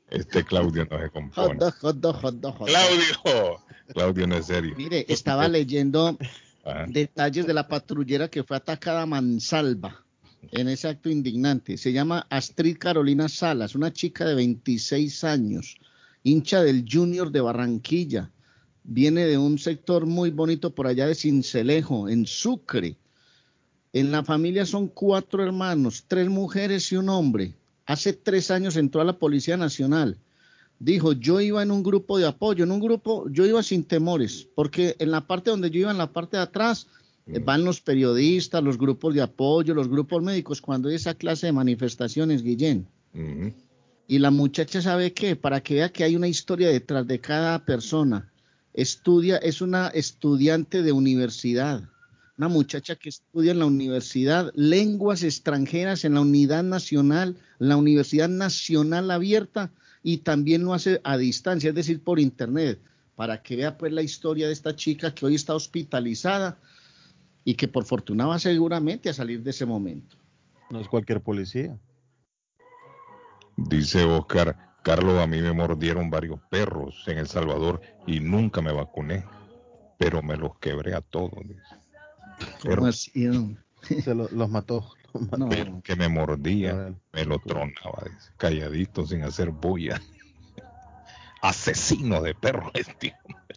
Este 0.09 0.45
Claudio 0.45 0.87
no 0.91 0.99
se 0.99 1.11
compone. 1.11 1.59
dog, 1.59 1.75
hot 1.81 1.97
dog, 1.97 2.17
hot 2.17 2.35
dog, 2.37 2.57
hot 2.57 2.69
dog. 2.69 2.69
Claudio. 2.69 3.61
Claudio 3.89 4.27
no 4.27 4.37
es 4.37 4.47
serio. 4.47 4.75
Mire, 4.79 5.05
estaba 5.09 5.47
leyendo 5.49 6.17
Ajá. 6.65 6.87
detalles 6.89 7.47
de 7.47 7.53
la 7.53 7.69
patrullera 7.69 8.29
que 8.29 8.45
fue 8.45 8.57
atacada 8.57 9.03
a 9.03 9.07
mansalva 9.07 10.05
en 10.51 10.69
ese 10.69 10.89
acto 10.89 11.11
indignante. 11.11 11.77
Se 11.77 11.93
llama 11.93 12.27
Astrid 12.31 12.79
Carolina 12.79 13.29
Salas, 13.29 13.75
una 13.75 13.93
chica 13.93 14.25
de 14.25 14.35
26 14.35 15.25
años, 15.25 15.77
hincha 16.23 16.63
del 16.63 16.87
Junior 16.91 17.31
de 17.31 17.43
Barranquilla. 17.43 18.31
Viene 18.85 19.27
de 19.27 19.37
un 19.37 19.59
sector 19.59 20.07
muy 20.07 20.31
bonito 20.31 20.75
por 20.75 20.87
allá 20.87 21.07
de 21.07 21.15
Cincelejo, 21.15 22.09
en 22.09 22.27
Sucre. 22.27 22.97
En 23.93 24.11
la 24.11 24.25
familia 24.25 24.65
son 24.65 24.89
cuatro 24.89 25.43
hermanos, 25.43 26.05
tres 26.09 26.29
mujeres 26.29 26.91
y 26.93 26.97
un 26.97 27.11
hombre. 27.11 27.55
Hace 27.85 28.15
tres 28.15 28.51
años 28.51 28.77
entró 28.77 29.03
a 29.03 29.05
la 29.05 29.19
Policía 29.19 29.59
Nacional. 29.59 30.17
Dijo, 30.79 31.13
yo 31.13 31.41
iba 31.41 31.63
en 31.63 31.71
un 31.71 31.83
grupo 31.83 32.19
de 32.19 32.27
apoyo, 32.27 32.65
en 32.65 32.73
un 32.73 32.81
grupo, 32.81 33.29
yo 33.29 33.45
iba 33.45 33.63
sin 33.63 33.85
temores, 33.85 34.49
porque 34.55 34.97
en 34.99 35.11
la 35.11 35.27
parte 35.27 35.51
donde 35.51 35.71
yo 35.71 35.81
iba, 35.81 35.91
en 35.91 35.99
la 35.99 36.13
parte 36.13 36.39
de 36.39 36.43
atrás, 36.43 36.87
eh, 37.27 37.39
van 37.39 37.65
los 37.65 37.81
periodistas, 37.81 38.65
los 38.65 38.79
grupos 38.79 39.15
de 39.15 39.21
apoyo, 39.21 39.75
los 39.75 39.89
grupos 39.89 40.23
médicos, 40.23 40.61
cuando 40.61 40.89
hay 40.89 40.97
esa 40.97 41.15
clase 41.15 41.47
de 41.47 41.53
manifestaciones, 41.53 42.43
Guillén. 42.43 42.87
Y 44.09 44.19
la 44.19 44.31
muchacha 44.31 44.81
sabe 44.81 45.13
qué, 45.13 45.37
para 45.37 45.63
que 45.63 45.75
vea 45.75 45.93
que 45.93 46.03
hay 46.03 46.17
una 46.17 46.29
historia 46.29 46.69
detrás 46.69 47.07
de 47.07 47.21
cada 47.21 47.65
persona. 47.65 48.33
Estudia, 48.73 49.37
es 49.37 49.61
una 49.61 49.89
estudiante 49.89 50.83
de 50.83 50.93
universidad, 50.93 51.83
una 52.39 52.49
muchacha 52.49 52.97
que 52.97 53.11
estudia 53.11 53.53
en 53.53 53.59
la 53.59 53.67
universidad 53.67 54.51
lenguas 54.55 55.23
extranjeras 55.23 56.05
en 56.05 56.15
la 56.15 56.21
Unidad 56.21 56.63
Nacional, 56.63 57.37
la 57.59 57.77
Universidad 57.77 58.29
Nacional 58.29 59.11
Abierta, 59.11 59.71
y 60.03 60.19
también 60.19 60.65
lo 60.65 60.75
hace 60.75 61.01
a 61.05 61.17
distancia, 61.17 61.69
es 61.69 61.75
decir, 61.75 62.03
por 62.03 62.19
internet, 62.19 62.81
para 63.15 63.43
que 63.43 63.57
vea 63.57 63.79
pues 63.79 63.93
la 63.93 64.03
historia 64.03 64.47
de 64.47 64.53
esta 64.53 64.75
chica 64.75 65.15
que 65.15 65.27
hoy 65.27 65.35
está 65.35 65.55
hospitalizada 65.55 66.59
y 67.45 67.55
que 67.55 67.69
por 67.69 67.85
fortuna 67.85 68.27
va 68.27 68.39
seguramente 68.39 69.09
a 69.09 69.15
salir 69.15 69.43
de 69.43 69.51
ese 69.51 69.67
momento. 69.67 70.17
No 70.71 70.81
es 70.81 70.89
cualquier 70.89 71.21
policía. 71.21 71.79
Dice 73.57 74.05
Oscar, 74.05 74.57
Carlos, 74.83 75.21
a 75.21 75.27
mí 75.27 75.41
me 75.41 75.53
mordieron 75.53 76.11
varios 76.11 76.41
perros 76.51 77.05
en 77.07 77.19
El 77.19 77.29
Salvador 77.29 77.81
y 78.07 78.21
nunca 78.21 78.63
me 78.63 78.73
vacuné, 78.73 79.25
pero 79.99 80.23
me 80.23 80.37
los 80.37 80.59
quebré 80.59 80.95
a 80.95 81.01
todos. 81.01 81.39
dice. 81.47 81.82
¿Cómo 82.63 82.91
Pero? 83.83 84.03
Se 84.03 84.15
lo- 84.15 84.29
los 84.31 84.49
mató. 84.51 84.95
los 85.13 85.23
mató. 85.31 85.49
pero 85.49 85.81
que 85.83 85.97
me 85.97 86.09
mordía, 86.09 86.95
me 87.13 87.25
lo 87.25 87.39
tronaba, 87.41 88.05
calladito, 88.37 89.07
sin 89.07 89.23
hacer 89.25 89.51
bulla. 89.51 90.01
Asesino 91.43 92.21
de 92.23 92.35
perros, 92.35 92.71
este 92.75 93.15
hombre. 93.25 93.57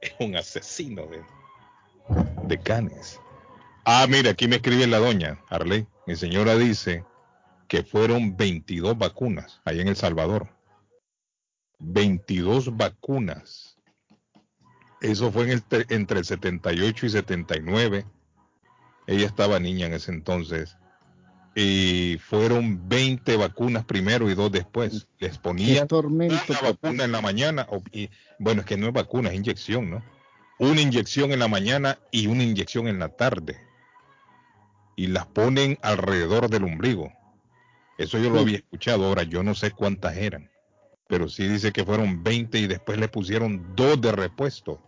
Es 0.00 0.12
un 0.18 0.36
asesino 0.36 1.06
de, 1.06 1.22
de 2.48 2.58
canes. 2.58 3.20
Ah, 3.84 4.06
mira, 4.08 4.30
aquí 4.32 4.48
me 4.48 4.56
escribe 4.56 4.86
la 4.88 4.98
doña, 4.98 5.38
Arley. 5.48 5.86
Mi 6.06 6.16
señora 6.16 6.56
dice 6.56 7.04
que 7.68 7.84
fueron 7.84 8.36
22 8.36 8.98
vacunas 8.98 9.60
allá 9.64 9.82
en 9.82 9.88
El 9.88 9.96
Salvador. 9.96 10.48
22 11.78 12.76
vacunas. 12.76 13.71
Eso 15.02 15.32
fue 15.32 15.44
en 15.44 15.50
el 15.50 15.86
entre 15.90 16.20
el 16.20 16.24
78 16.24 17.06
y 17.06 17.10
79. 17.10 18.06
Ella 19.06 19.26
estaba 19.26 19.58
niña 19.58 19.86
en 19.86 19.94
ese 19.94 20.12
entonces. 20.12 20.76
Y 21.54 22.18
fueron 22.24 22.88
20 22.88 23.36
vacunas 23.36 23.84
primero 23.84 24.30
y 24.30 24.34
dos 24.34 24.50
después. 24.50 25.06
Les 25.18 25.36
ponían 25.38 25.86
tormento, 25.88 26.34
una 26.48 26.60
vacuna 26.62 27.04
en 27.04 27.12
la 27.12 27.20
mañana. 27.20 27.66
o- 27.68 27.82
y, 27.92 28.08
bueno, 28.38 28.60
es 28.60 28.66
que 28.66 28.76
no 28.78 28.86
es 28.86 28.92
vacuna, 28.92 29.28
es 29.30 29.34
inyección, 29.34 29.90
¿no? 29.90 30.02
Una 30.58 30.80
inyección 30.80 31.32
en 31.32 31.40
la 31.40 31.48
mañana 31.48 31.98
y 32.12 32.28
una 32.28 32.44
inyección 32.44 32.86
en 32.86 33.00
la 33.00 33.08
tarde. 33.08 33.58
Y 34.96 35.08
las 35.08 35.26
ponen 35.26 35.78
alrededor 35.82 36.48
del 36.48 36.64
ombligo. 36.64 37.12
Eso 37.98 38.18
yo 38.18 38.30
lo 38.30 38.40
había 38.40 38.58
escuchado. 38.58 39.04
Ahora, 39.06 39.24
yo 39.24 39.42
no 39.42 39.54
sé 39.54 39.72
cuántas 39.72 40.16
eran. 40.16 40.48
Pero 41.08 41.28
sí 41.28 41.46
dice 41.48 41.72
que 41.72 41.84
fueron 41.84 42.22
20 42.22 42.58
y 42.60 42.66
después 42.68 42.98
le 42.98 43.08
pusieron 43.08 43.74
dos 43.74 44.00
de 44.00 44.12
repuesto. 44.12 44.80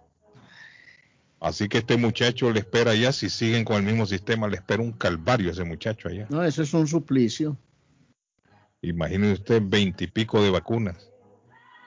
Así 1.45 1.69
que 1.69 1.77
este 1.79 1.99
muchacho 1.99 2.51
le 2.51 2.61
espera 2.61 2.93
allá, 2.93 3.13
si 3.13 3.29
siguen 3.29 3.67
con 3.67 3.77
el 3.77 3.83
mismo 3.83 4.07
sistema, 4.07 4.49
le 4.49 4.57
espera 4.57 4.83
un 4.83 4.93
calvario 4.93 5.51
a 5.51 5.53
ese 5.53 5.63
muchacho 5.63 6.09
allá. 6.09 6.27
No, 6.31 6.43
eso 6.43 6.63
es 6.63 6.73
un 6.73 6.89
suplicio. 6.89 7.59
Imagínese 8.81 9.35
usted 9.35 9.63
veintipico 9.63 10.43
de 10.43 10.49
vacunas. 10.49 11.11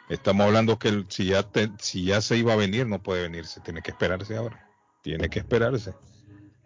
Estamos 0.10 0.46
hablando 0.46 0.78
que 0.78 0.90
el- 0.90 1.06
si, 1.10 1.26
ya 1.26 1.42
te- 1.42 1.72
si 1.80 2.06
ya 2.06 2.22
se 2.22 2.38
iba 2.38 2.54
a 2.54 2.56
venir, 2.56 2.86
no 2.86 3.02
puede 3.02 3.24
venirse, 3.24 3.60
tiene 3.62 3.82
que 3.82 3.90
esperarse 3.90 4.38
ahora. 4.38 4.64
Tiene 5.02 5.28
que 5.28 5.40
esperarse. 5.40 5.94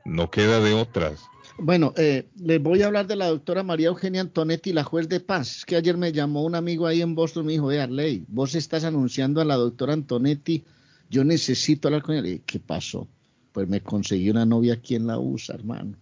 No 0.04 0.30
queda 0.30 0.60
de 0.60 0.74
otras. 0.74 1.22
Bueno, 1.58 1.94
eh, 1.96 2.28
les 2.36 2.62
voy 2.62 2.82
a 2.82 2.88
hablar 2.88 3.08
de 3.08 3.16
la 3.16 3.28
doctora 3.28 3.64
María 3.64 3.88
Eugenia 3.88 4.20
Antonetti, 4.20 4.74
la 4.74 4.84
juez 4.84 5.08
de 5.08 5.22
paz. 5.22 5.60
Es 5.60 5.66
que 5.66 5.78
ayer 5.78 5.96
me 5.96 6.12
llamó 6.12 6.44
un 6.44 6.56
amigo 6.56 6.88
ahí 6.88 7.02
en 7.02 7.16
Boston, 7.16 7.46
me 7.46 7.54
dijo, 7.54 7.70
Arley, 7.70 8.26
vos 8.28 8.54
estás 8.54 8.84
anunciando 8.84 9.40
a 9.40 9.46
la 9.46 9.56
doctora 9.56 9.94
Antonetti, 9.94 10.66
yo 11.12 11.26
necesito 11.26 11.90
hablar 11.90 12.02
con. 12.02 12.16
Le 12.16 12.22
dije, 12.22 12.44
¿qué 12.46 12.60
pasó? 12.60 13.08
Pues 13.52 13.68
me 13.68 13.82
conseguí 13.82 14.30
una 14.30 14.46
novia 14.46 14.76
aquí 14.76 14.96
en 14.96 15.08
la 15.08 15.20
USA, 15.20 15.54
hermano. 15.54 15.98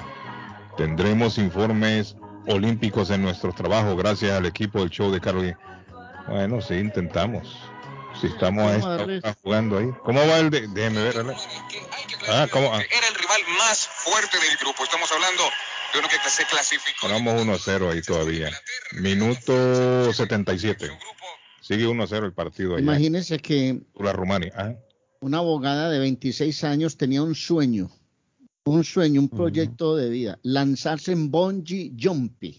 Tendremos 0.77 1.39
informes 1.39 2.17
olímpicos 2.47 3.11
en 3.11 3.23
nuestro 3.23 3.53
trabajo 3.53 3.97
gracias 3.97 4.33
al 4.33 4.47
equipo 4.47 4.81
del 4.81 4.91
show 4.91 5.11
de 5.11 5.21
Carlos. 5.21 5.53
Bueno, 6.29 6.61
sí, 6.61 6.75
intentamos. 6.75 7.57
Si 8.21 8.27
estamos 8.27 8.65
a 8.71 8.79
Vamos 8.79 9.09
a 9.09 9.13
esta 9.13 9.37
jugando 9.43 9.79
ahí. 9.79 9.89
¿Cómo 10.05 10.21
va 10.27 10.39
el 10.39 10.51
de? 10.51 10.67
Déjeme 10.69 11.03
ver. 11.03 11.15
¿verdad? 11.17 11.37
Ah, 12.29 12.47
¿cómo? 12.51 12.73
Ah, 12.75 12.81
Era 12.81 13.09
el 13.09 13.15
rival 13.15 13.41
más 13.59 13.87
fuerte 13.87 14.37
del 14.39 14.57
grupo. 14.59 14.85
Estamos 14.85 15.11
hablando 15.13 15.43
de 15.93 15.99
uno 15.99 16.09
que 16.09 16.31
se 16.31 16.45
clasificó. 16.45 17.09
Ganamos 17.09 17.43
1-0 17.67 17.93
ahí 17.93 18.03
todavía. 18.03 18.51
Minuto 18.93 20.13
77. 20.13 20.91
Sigue 21.71 21.87
1-0 21.87 22.25
el 22.27 22.33
partido 22.33 22.75
allá. 22.75 22.83
Imagínense 22.83 23.39
que 23.39 23.81
La 23.95 24.13
Rumania. 24.13 24.77
Una 25.21 25.39
abogada 25.39 25.89
de 25.89 26.01
26 26.01 26.65
años 26.65 26.97
tenía 26.97 27.23
un 27.23 27.37
sueño, 27.37 27.89
un 28.65 28.83
sueño, 28.83 29.21
un 29.21 29.29
proyecto 29.29 29.95
de 29.95 30.09
vida, 30.11 30.41
lanzarse 30.43 31.13
en 31.13 31.31
bungee 31.31 31.93
jumping. 31.97 32.57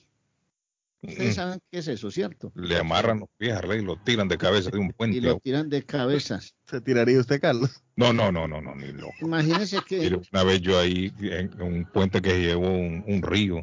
Ustedes 1.02 1.32
Mm. 1.32 1.36
saben 1.36 1.60
qué 1.70 1.80
es 1.80 1.90
eso, 1.90 2.10
¿cierto? 2.10 2.54
Le 2.56 2.78
amarran 2.78 3.20
los 3.20 3.28
pies 3.38 3.54
a 3.54 3.60
Rey 3.60 3.80
y 3.80 3.84
lo 3.84 3.98
tiran 3.98 4.30
de 4.30 4.38
cabeza 4.38 4.70
de 4.70 4.78
un 4.78 4.92
puente. 4.98 5.18
Y 5.18 5.20
lo 5.20 5.40
tiran 5.40 5.68
de 5.68 5.84
cabezas. 5.84 6.56
¿Se 6.66 6.80
tiraría 6.80 7.20
usted, 7.20 7.42
Carlos? 7.42 7.84
No, 7.98 8.14
no, 8.14 8.32
no, 8.32 8.48
no, 8.48 8.62
no, 8.62 8.74
ni 8.76 8.94
loco. 8.94 9.12
Imagínense 9.20 9.82
Mire, 9.90 10.10
que 10.10 10.22
Una 10.32 10.44
vez 10.46 10.62
yo 10.62 10.80
ahí 10.80 11.12
en 11.20 11.62
un 11.62 11.84
puente 11.84 12.22
que 12.22 12.40
llevó 12.40 12.70
un, 12.70 13.04
un 13.06 13.22
río, 13.24 13.58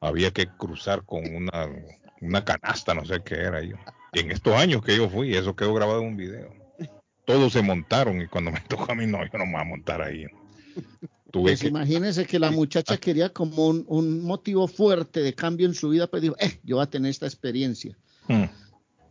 había 0.00 0.30
que 0.30 0.46
cruzar 0.46 1.04
con 1.04 1.24
una, 1.34 1.66
una 2.20 2.44
canasta, 2.44 2.94
no 2.94 3.04
sé 3.04 3.20
qué 3.24 3.34
era 3.34 3.64
yo. 3.64 3.74
Y 4.16 4.20
en 4.20 4.30
estos 4.30 4.54
años 4.54 4.82
que 4.82 4.96
yo 4.96 5.10
fui, 5.10 5.34
eso 5.36 5.54
quedó 5.54 5.74
grabado 5.74 6.00
en 6.00 6.08
un 6.08 6.16
video. 6.16 6.50
Todos 7.26 7.52
se 7.52 7.60
montaron 7.60 8.22
y 8.22 8.26
cuando 8.26 8.50
me 8.50 8.60
tocó 8.68 8.90
a 8.90 8.94
mí, 8.94 9.06
no, 9.06 9.22
yo 9.22 9.38
no 9.38 9.44
me 9.44 9.52
voy 9.52 9.60
a 9.60 9.64
montar 9.64 10.00
ahí. 10.00 10.24
Tuve 11.30 11.50
pues 11.50 11.60
que, 11.60 11.68
imagínense 11.68 12.24
que 12.24 12.38
la 12.38 12.50
muchacha 12.50 12.96
quería 12.96 13.28
como 13.28 13.66
un, 13.66 13.84
un 13.88 14.22
motivo 14.22 14.68
fuerte 14.68 15.20
de 15.20 15.34
cambio 15.34 15.66
en 15.66 15.74
su 15.74 15.90
vida, 15.90 16.06
pues 16.06 16.22
dijo, 16.22 16.34
eh, 16.38 16.58
yo 16.62 16.76
voy 16.76 16.84
a 16.84 16.88
tener 16.88 17.10
esta 17.10 17.26
experiencia. 17.26 17.98
Mm, 18.28 18.44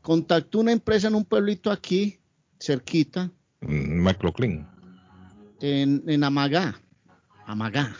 Contactó 0.02 0.60
una 0.60 0.72
empresa 0.72 1.07
en 1.07 1.15
un 1.15 1.26
pueblito 1.26 1.69
aquí, 1.69 2.18
cerquita, 2.60 3.30
mm, 3.61 4.02
McLaughlin. 4.02 4.65
en, 5.61 6.03
en 6.07 6.23
Amagá. 6.23 6.82
Amagá. 7.45 7.95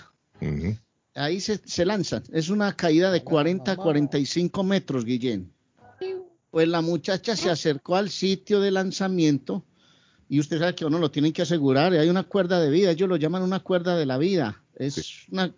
Ahí 1.14 1.40
se, 1.40 1.60
se 1.66 1.86
lanzan. 1.86 2.24
Es 2.32 2.50
una 2.50 2.76
caída 2.76 3.12
de 3.12 3.24
40 3.24 3.74
a 3.74 3.76
45 3.76 4.64
metros, 4.64 5.06
Guillén. 5.06 5.55
Pues 6.56 6.70
la 6.70 6.80
muchacha 6.80 7.36
se 7.36 7.50
acercó 7.50 7.98
al 7.98 8.10
sitio 8.10 8.62
de 8.62 8.72
lanzamiento 8.72 9.66
y 10.30 10.40
usted 10.40 10.58
sabe 10.58 10.74
que 10.74 10.86
uno 10.86 11.00
lo 11.00 11.12
tienen 11.12 11.34
que 11.34 11.42
asegurar. 11.42 11.94
y 11.94 11.98
Hay 11.98 12.08
una 12.08 12.24
cuerda 12.24 12.62
de 12.62 12.70
vida, 12.70 12.92
ellos 12.92 13.10
lo 13.10 13.18
llaman 13.18 13.42
una 13.44 13.60
cuerda 13.60 13.98
de 13.98 14.06
la 14.06 14.18
vida. 14.18 14.64
Es 14.74 15.26
una, 15.30 15.54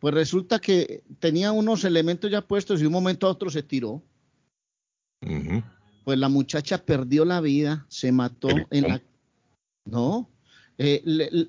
pues 0.00 0.12
resulta 0.12 0.58
que 0.58 1.04
tenía 1.20 1.52
unos 1.52 1.84
elementos 1.84 2.28
ya 2.32 2.40
puestos 2.40 2.80
y 2.80 2.82
de 2.82 2.86
un 2.88 2.94
momento 2.94 3.28
a 3.28 3.30
otro 3.30 3.48
se 3.48 3.62
tiró. 3.62 4.02
Pues 6.04 6.18
la 6.18 6.28
muchacha 6.28 6.78
perdió 6.84 7.24
la 7.24 7.40
vida, 7.40 7.86
se 7.88 8.10
mató 8.10 8.48
Pero, 8.48 8.66
en 8.72 8.88
la... 8.88 9.02
No, 9.84 10.28
eh, 10.78 11.00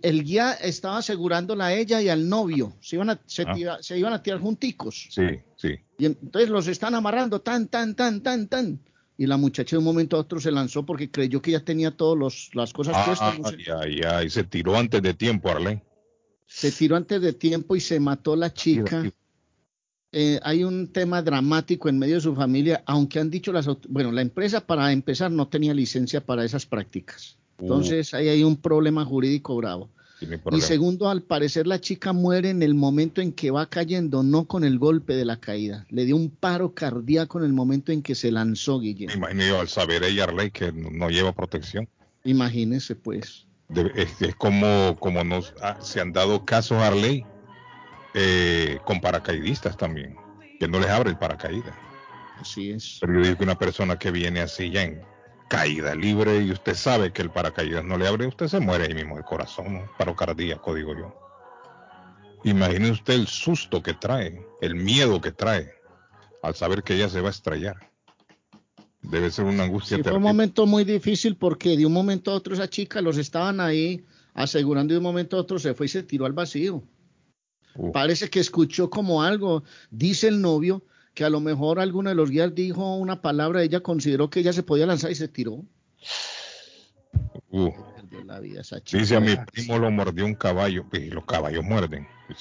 el 0.03 0.23
guía 0.23 0.53
estaba 0.53 0.99
asegurándola 0.99 1.65
a 1.65 1.73
ella 1.73 2.03
y 2.03 2.09
al 2.09 2.29
novio. 2.29 2.77
Se 2.81 2.97
iban 2.97 3.09
a, 3.09 3.19
se 3.25 3.45
Ah. 3.47 3.53
tira- 3.55 3.81
se 3.81 3.97
iban 3.97 4.13
a 4.13 4.21
tirar 4.21 4.39
junticos. 4.39 5.07
Sí, 5.09 5.23
sí. 5.57 5.69
Y 5.99 6.05
entonces 6.05 6.49
los 6.49 6.67
están 6.67 6.95
amarrando 6.95 7.41
tan, 7.41 7.67
tan, 7.67 7.93
tan, 7.93 8.21
tan, 8.21 8.47
tan. 8.47 8.79
Y 9.17 9.27
la 9.27 9.35
muchacha 9.37 9.75
de 9.75 9.79
un 9.79 9.83
momento 9.83 10.15
a 10.15 10.21
otro 10.21 10.39
se 10.39 10.49
lanzó 10.49 10.85
porque 10.85 11.11
creyó 11.11 11.41
que 11.41 11.51
ya 11.51 11.59
tenía 11.59 11.91
todas 11.91 12.49
las 12.53 12.71
cosas 12.73 12.95
Ah, 12.97 13.03
puestas. 13.05 13.37
no 13.39 13.49
sé. 13.49 13.57
ya, 13.65 13.79
ya. 13.87 14.23
Y 14.23 14.29
se 14.29 14.45
tiró 14.45 14.77
antes 14.77 15.01
de 15.01 15.13
tiempo, 15.13 15.49
Arley. 15.49 15.81
Se 16.47 16.71
tiró 16.71 16.95
antes 16.95 17.21
de 17.21 17.33
tiempo 17.33 17.75
y 17.75 17.81
se 17.81 17.99
mató 17.99 18.35
la 18.37 18.53
chica. 18.53 19.11
Eh, 20.11 20.39
hay 20.41 20.63
un 20.63 20.87
tema 20.91 21.21
dramático 21.21 21.87
en 21.89 21.99
medio 21.99 22.15
de 22.15 22.21
su 22.21 22.33
familia, 22.33 22.81
aunque 22.87 23.19
han 23.19 23.29
dicho 23.29 23.51
las... 23.51 23.67
Bueno, 23.89 24.11
la 24.11 24.21
empresa 24.21 24.65
para 24.65 24.91
empezar 24.91 25.29
no 25.31 25.49
tenía 25.49 25.73
licencia 25.73 26.25
para 26.25 26.43
esas 26.45 26.65
prácticas. 26.65 27.37
Entonces 27.59 28.13
ahí 28.13 28.29
hay 28.29 28.43
un 28.43 28.55
problema 28.55 29.03
jurídico 29.05 29.55
bravo. 29.57 29.89
Y 30.51 30.61
segundo, 30.61 31.09
al 31.09 31.21
parecer 31.21 31.67
la 31.67 31.79
chica 31.79 32.13
muere 32.13 32.49
en 32.49 32.61
el 32.61 32.73
momento 32.73 33.21
en 33.21 33.31
que 33.31 33.51
va 33.51 33.69
cayendo, 33.69 34.23
no 34.23 34.45
con 34.45 34.63
el 34.63 34.77
golpe 34.79 35.13
de 35.13 35.25
la 35.25 35.39
caída. 35.39 35.85
Le 35.89 36.05
dio 36.05 36.15
un 36.15 36.29
paro 36.29 36.73
cardíaco 36.73 37.39
en 37.39 37.45
el 37.45 37.53
momento 37.53 37.91
en 37.91 38.01
que 38.01 38.15
se 38.15 38.31
lanzó, 38.31 38.79
Guillermo. 38.79 39.27
Yo 39.29 39.59
al 39.59 39.69
saber 39.69 40.03
ella, 40.03 40.25
Arley, 40.25 40.51
que 40.51 40.71
no, 40.71 41.09
lleva 41.09 41.33
protección. 41.33 41.87
Imagínese, 42.23 42.95
pues. 42.95 43.47
De- 43.69 43.91
es, 43.95 44.21
es 44.21 44.35
como, 44.35 44.97
como 44.99 45.23
nos 45.23 45.53
ah, 45.61 45.77
se 45.81 46.01
han 46.01 46.11
dado 46.11 46.43
casos, 46.43 46.79
Arley, 46.79 47.25
eh, 48.13 48.79
con 48.85 48.99
paracaidistas 48.99 49.77
también, 49.77 50.15
que 50.59 50.67
no 50.67 50.79
les 50.79 50.89
abre 50.89 51.11
el 51.11 51.17
paracaídas. 51.17 51.75
Así 52.39 52.71
es. 52.71 52.97
Pero 53.01 53.13
yo 53.13 53.21
digo 53.21 53.37
que 53.37 53.43
una 53.43 53.57
persona 53.57 53.97
que 53.99 54.11
viene 54.11 54.39
así 54.41 54.71
ya 54.71 54.83
en 54.83 55.01
caída 55.49 55.95
libre 55.95 56.41
y 56.41 56.51
usted 56.51 56.75
sabe 56.75 57.11
que 57.11 57.21
el 57.21 57.31
paracaídas 57.31 57.83
no 57.83 57.97
le 57.97 58.07
abre, 58.07 58.27
usted 58.27 58.47
se 58.47 58.59
muere 58.59 58.85
ahí 58.85 58.93
mismo 58.93 59.17
de 59.17 59.23
corazón, 59.23 59.73
¿no? 59.73 59.91
paro 59.97 60.15
cardíaco, 60.15 60.73
digo 60.73 60.95
yo. 60.95 61.13
Imagine 62.45 62.91
usted 62.91 63.15
el 63.15 63.27
susto 63.27 63.83
que 63.83 63.93
trae, 63.93 64.45
el 64.61 64.75
miedo 64.75 65.19
que 65.19 65.33
trae 65.33 65.73
al 66.41 66.55
saber 66.55 66.83
que 66.83 66.95
ella 66.95 67.09
se 67.09 67.19
va 67.19 67.27
a 67.27 67.31
estrellar. 67.31 67.75
Debe 69.01 69.31
ser 69.31 69.45
una 69.45 69.63
angustia 69.63 69.97
Sí, 69.97 70.03
fue 70.03 70.13
un 70.13 70.23
momento 70.23 70.65
muy 70.65 70.83
difícil 70.83 71.35
porque 71.35 71.75
de 71.75 71.85
un 71.85 71.93
momento 71.93 72.31
a 72.31 72.35
otro 72.35 72.53
esa 72.53 72.69
chica 72.69 73.01
los 73.01 73.17
estaban 73.17 73.59
ahí 73.59 74.05
asegurando 74.33 74.93
y 74.93 74.95
de 74.95 74.97
un 74.99 75.03
momento 75.03 75.35
a 75.35 75.41
otro 75.41 75.57
se 75.59 75.73
fue 75.73 75.87
y 75.87 75.89
se 75.89 76.03
tiró 76.03 76.25
al 76.25 76.33
vacío. 76.33 76.83
Parece 77.93 78.29
que 78.29 78.39
escuchó 78.39 78.89
como 78.89 79.23
algo, 79.23 79.63
dice 79.89 80.27
el 80.27 80.41
novio, 80.41 80.83
que 81.19 81.25
a 81.25 81.29
lo 81.29 81.41
mejor 81.41 81.81
alguno 81.81 82.07
de 82.07 82.15
los 82.15 82.29
guías 82.31 82.55
dijo 82.55 82.95
una 82.95 83.21
palabra, 83.21 83.61
ella 83.61 83.81
consideró 83.81 84.29
que 84.29 84.39
ella 84.39 84.53
se 84.53 84.63
podía 84.63 84.85
lanzar 84.85 85.11
y 85.11 85.15
se 85.15 85.27
tiró. 85.27 85.65
Uh, 87.49 87.71
Perdió 87.93 88.23
la 88.23 88.39
vida 88.39 88.61
esa 88.61 88.81
chica. 88.81 89.01
dice 89.01 89.17
a 89.17 89.19
mi 89.19 89.35
primo 89.35 89.77
lo 89.77 89.91
mordió 89.91 90.25
un 90.25 90.33
caballo, 90.35 90.85
y 90.93 91.09
los 91.09 91.25
caballos 91.25 91.65
muerden. 91.65 92.07
Uh, 92.29 92.33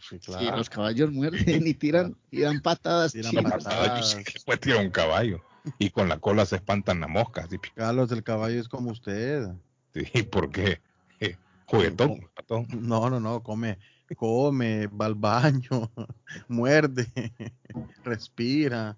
sí, 0.00 0.08
Sí, 0.08 0.18
claro. 0.20 0.56
los 0.56 0.70
caballos 0.70 1.12
muerden 1.12 1.66
y 1.66 1.74
tiran 1.74 2.16
y 2.30 2.40
dan 2.40 2.62
patadas. 2.62 3.12
Tiran 3.12 3.44
patadas. 3.44 4.16
Después 4.24 4.58
tira 4.58 4.80
un 4.80 4.88
caballo 4.88 5.42
y 5.78 5.90
con 5.90 6.08
la 6.08 6.18
cola 6.18 6.46
se 6.46 6.56
espantan 6.56 7.00
las 7.00 7.10
moscas. 7.10 7.50
Carlos, 7.74 8.10
el 8.10 8.22
caballo 8.22 8.58
es 8.58 8.68
como 8.68 8.90
usted. 8.90 9.48
Sí, 9.92 10.22
¿por 10.22 10.50
qué? 10.50 10.80
Eh, 11.20 11.36
Juguetón. 11.66 12.26
No, 12.70 13.10
no, 13.10 13.20
no, 13.20 13.42
come, 13.42 13.76
come, 14.16 14.86
va 14.88 15.06
al 15.06 15.14
baño, 15.14 15.90
muerde, 16.48 17.06
respira. 18.04 18.96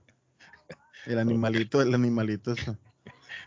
El 1.07 1.19
animalito, 1.19 1.81
el 1.81 1.95
animalito. 1.95 2.55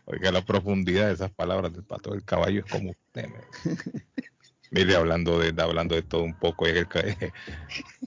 Oiga 0.06 0.31
la 0.31 0.44
profundidad 0.44 1.07
de 1.07 1.14
esas 1.14 1.31
palabras 1.31 1.72
del 1.72 1.84
pato. 1.84 2.14
El 2.14 2.23
caballo 2.23 2.64
es 2.65 2.72
como 2.72 2.91
usted. 2.91 3.30
Mire, 4.72 4.95
hablando 4.95 5.40
de, 5.40 5.53
hablando 5.61 5.94
de 5.94 6.02
todo 6.02 6.23
un 6.23 6.34
poco, 6.34 6.65
el, 6.65 6.88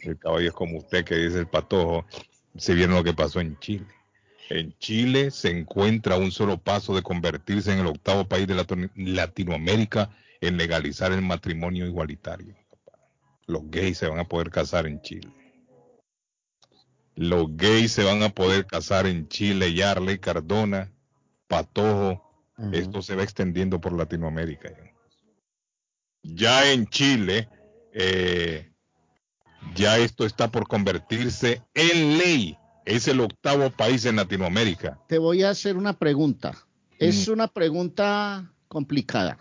el 0.01 0.19
caballo 0.19 0.49
es 0.49 0.53
como 0.53 0.79
usted 0.79 1.05
que 1.05 1.15
dice 1.15 1.39
el 1.39 1.47
patojo. 1.47 2.05
Se 2.57 2.75
vieron 2.75 2.97
lo 2.97 3.05
que 3.05 3.15
pasó 3.15 3.41
en 3.41 3.57
Chile. 3.61 3.87
En 4.49 4.77
Chile 4.79 5.31
se 5.31 5.51
encuentra 5.51 6.17
a 6.17 6.19
un 6.19 6.31
solo 6.33 6.59
paso 6.59 6.95
de 6.95 7.03
convertirse 7.03 7.73
en 7.73 7.81
el 7.81 7.87
octavo 7.87 8.29
país 8.29 8.47
de 8.47 8.65
Latinoamérica 8.95 10.11
en 10.41 10.57
legalizar 10.57 11.13
el 11.13 11.23
matrimonio 11.23 11.87
igualitario. 11.87 12.55
Los 13.47 13.63
gays 13.71 13.99
se 13.99 14.09
van 14.09 14.19
a 14.19 14.25
poder 14.25 14.51
casar 14.51 14.87
en 14.87 15.01
Chile. 15.01 15.33
Los 17.15 17.57
gays 17.57 17.93
se 17.93 18.05
van 18.05 18.23
a 18.23 18.29
poder 18.29 18.67
casar 18.67 19.07
en 19.07 19.29
Chile, 19.29 19.73
Yarley, 19.73 20.19
Cardona, 20.19 20.93
Patojo. 21.49 22.23
Esto 22.73 23.03
se 23.03 23.15
va 23.15 23.23
extendiendo 23.23 23.81
por 23.81 23.93
Latinoamérica. 23.93 24.71
Ya, 26.23 26.73
en 26.73 26.87
Chile, 26.87 27.49
eh, 27.93 28.73
ya 29.75 29.99
esto 29.99 30.27
está 30.27 30.51
por 30.51 30.67
convertirse 30.67 31.63
en 31.75 32.19
ley. 32.19 32.59
Es 32.85 33.09
el 33.09 33.21
octavo 33.21 33.71
país 33.71 34.05
en 34.07 34.17
Latinoamérica. 34.17 34.99
Te 35.09 35.19
voy 35.19 35.43
a 35.43 35.51
hacer 35.51 35.77
una 35.77 35.93
pregunta. 35.99 36.55
Es 36.99 37.29
una 37.29 37.49
pregunta 37.49 38.53
complicada. 38.69 39.39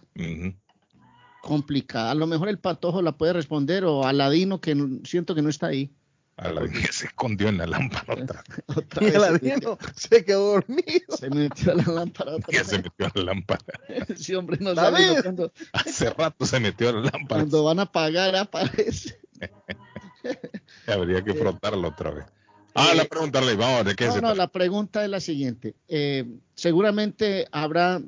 Complicada. 1.45 2.09
A 2.11 2.15
lo 2.15 2.25
mejor 2.25 2.49
el 2.49 2.57
patojo 2.57 3.01
la 3.03 3.11
puede 3.11 3.33
responder 3.33 3.85
o 3.85 4.03
Aladino, 4.05 4.59
que 4.59 4.73
no- 4.73 5.05
siento 5.05 5.35
que 5.35 5.43
no 5.43 5.49
está 5.49 5.67
ahí. 5.67 5.91
A 6.37 6.49
la 6.51 6.67
que 6.67 6.91
se 6.91 7.05
escondió 7.05 7.47
en 7.49 7.57
la 7.59 7.67
lámpara 7.67 8.13
otra 8.23 8.43
vez. 8.49 8.65
Y 9.13 9.15
Aladino 9.15 9.77
se 9.95 10.25
quedó 10.25 10.53
dormido. 10.53 11.15
Se 11.17 11.29
metió 11.29 11.71
a 11.71 11.75
la 11.75 11.83
lámpara 11.93 12.35
otra 12.35 12.47
Ya 12.51 12.59
vez. 12.59 12.67
se 12.67 12.77
metió 12.77 13.05
en 13.05 13.11
la 13.15 13.23
lámpara. 13.33 13.63
Sí, 14.17 14.33
hombre, 14.35 14.57
no 14.59 14.73
sabe 14.75 15.21
cuando, 15.21 15.51
Hace 15.71 16.09
rato 16.09 16.45
se 16.47 16.59
metió 16.59 16.89
en 16.89 16.95
la 16.95 17.01
lámpara. 17.11 17.41
cuando 17.41 17.63
van 17.63 17.79
a 17.79 17.85
pagar 17.91 18.35
aparece. 18.35 19.19
Habría 20.87 21.23
que 21.23 21.33
frotarlo 21.35 21.87
otra 21.89 22.11
vez. 22.11 22.25
Ah, 22.73 22.93
la 22.95 23.05
pregunta, 23.05 23.39
Ley, 23.39 23.55
vamos 23.55 23.75
a 23.75 23.77
ver 23.83 23.85
de 23.87 23.95
qué 23.95 24.07
No, 24.07 24.13
se 24.13 24.21
no, 24.21 24.35
la 24.35 24.47
pregunta 24.47 25.03
es 25.03 25.09
la 25.09 25.19
siguiente. 25.21 25.75
Eh, 25.87 26.25
seguramente 26.55 27.47
habrá 27.51 28.01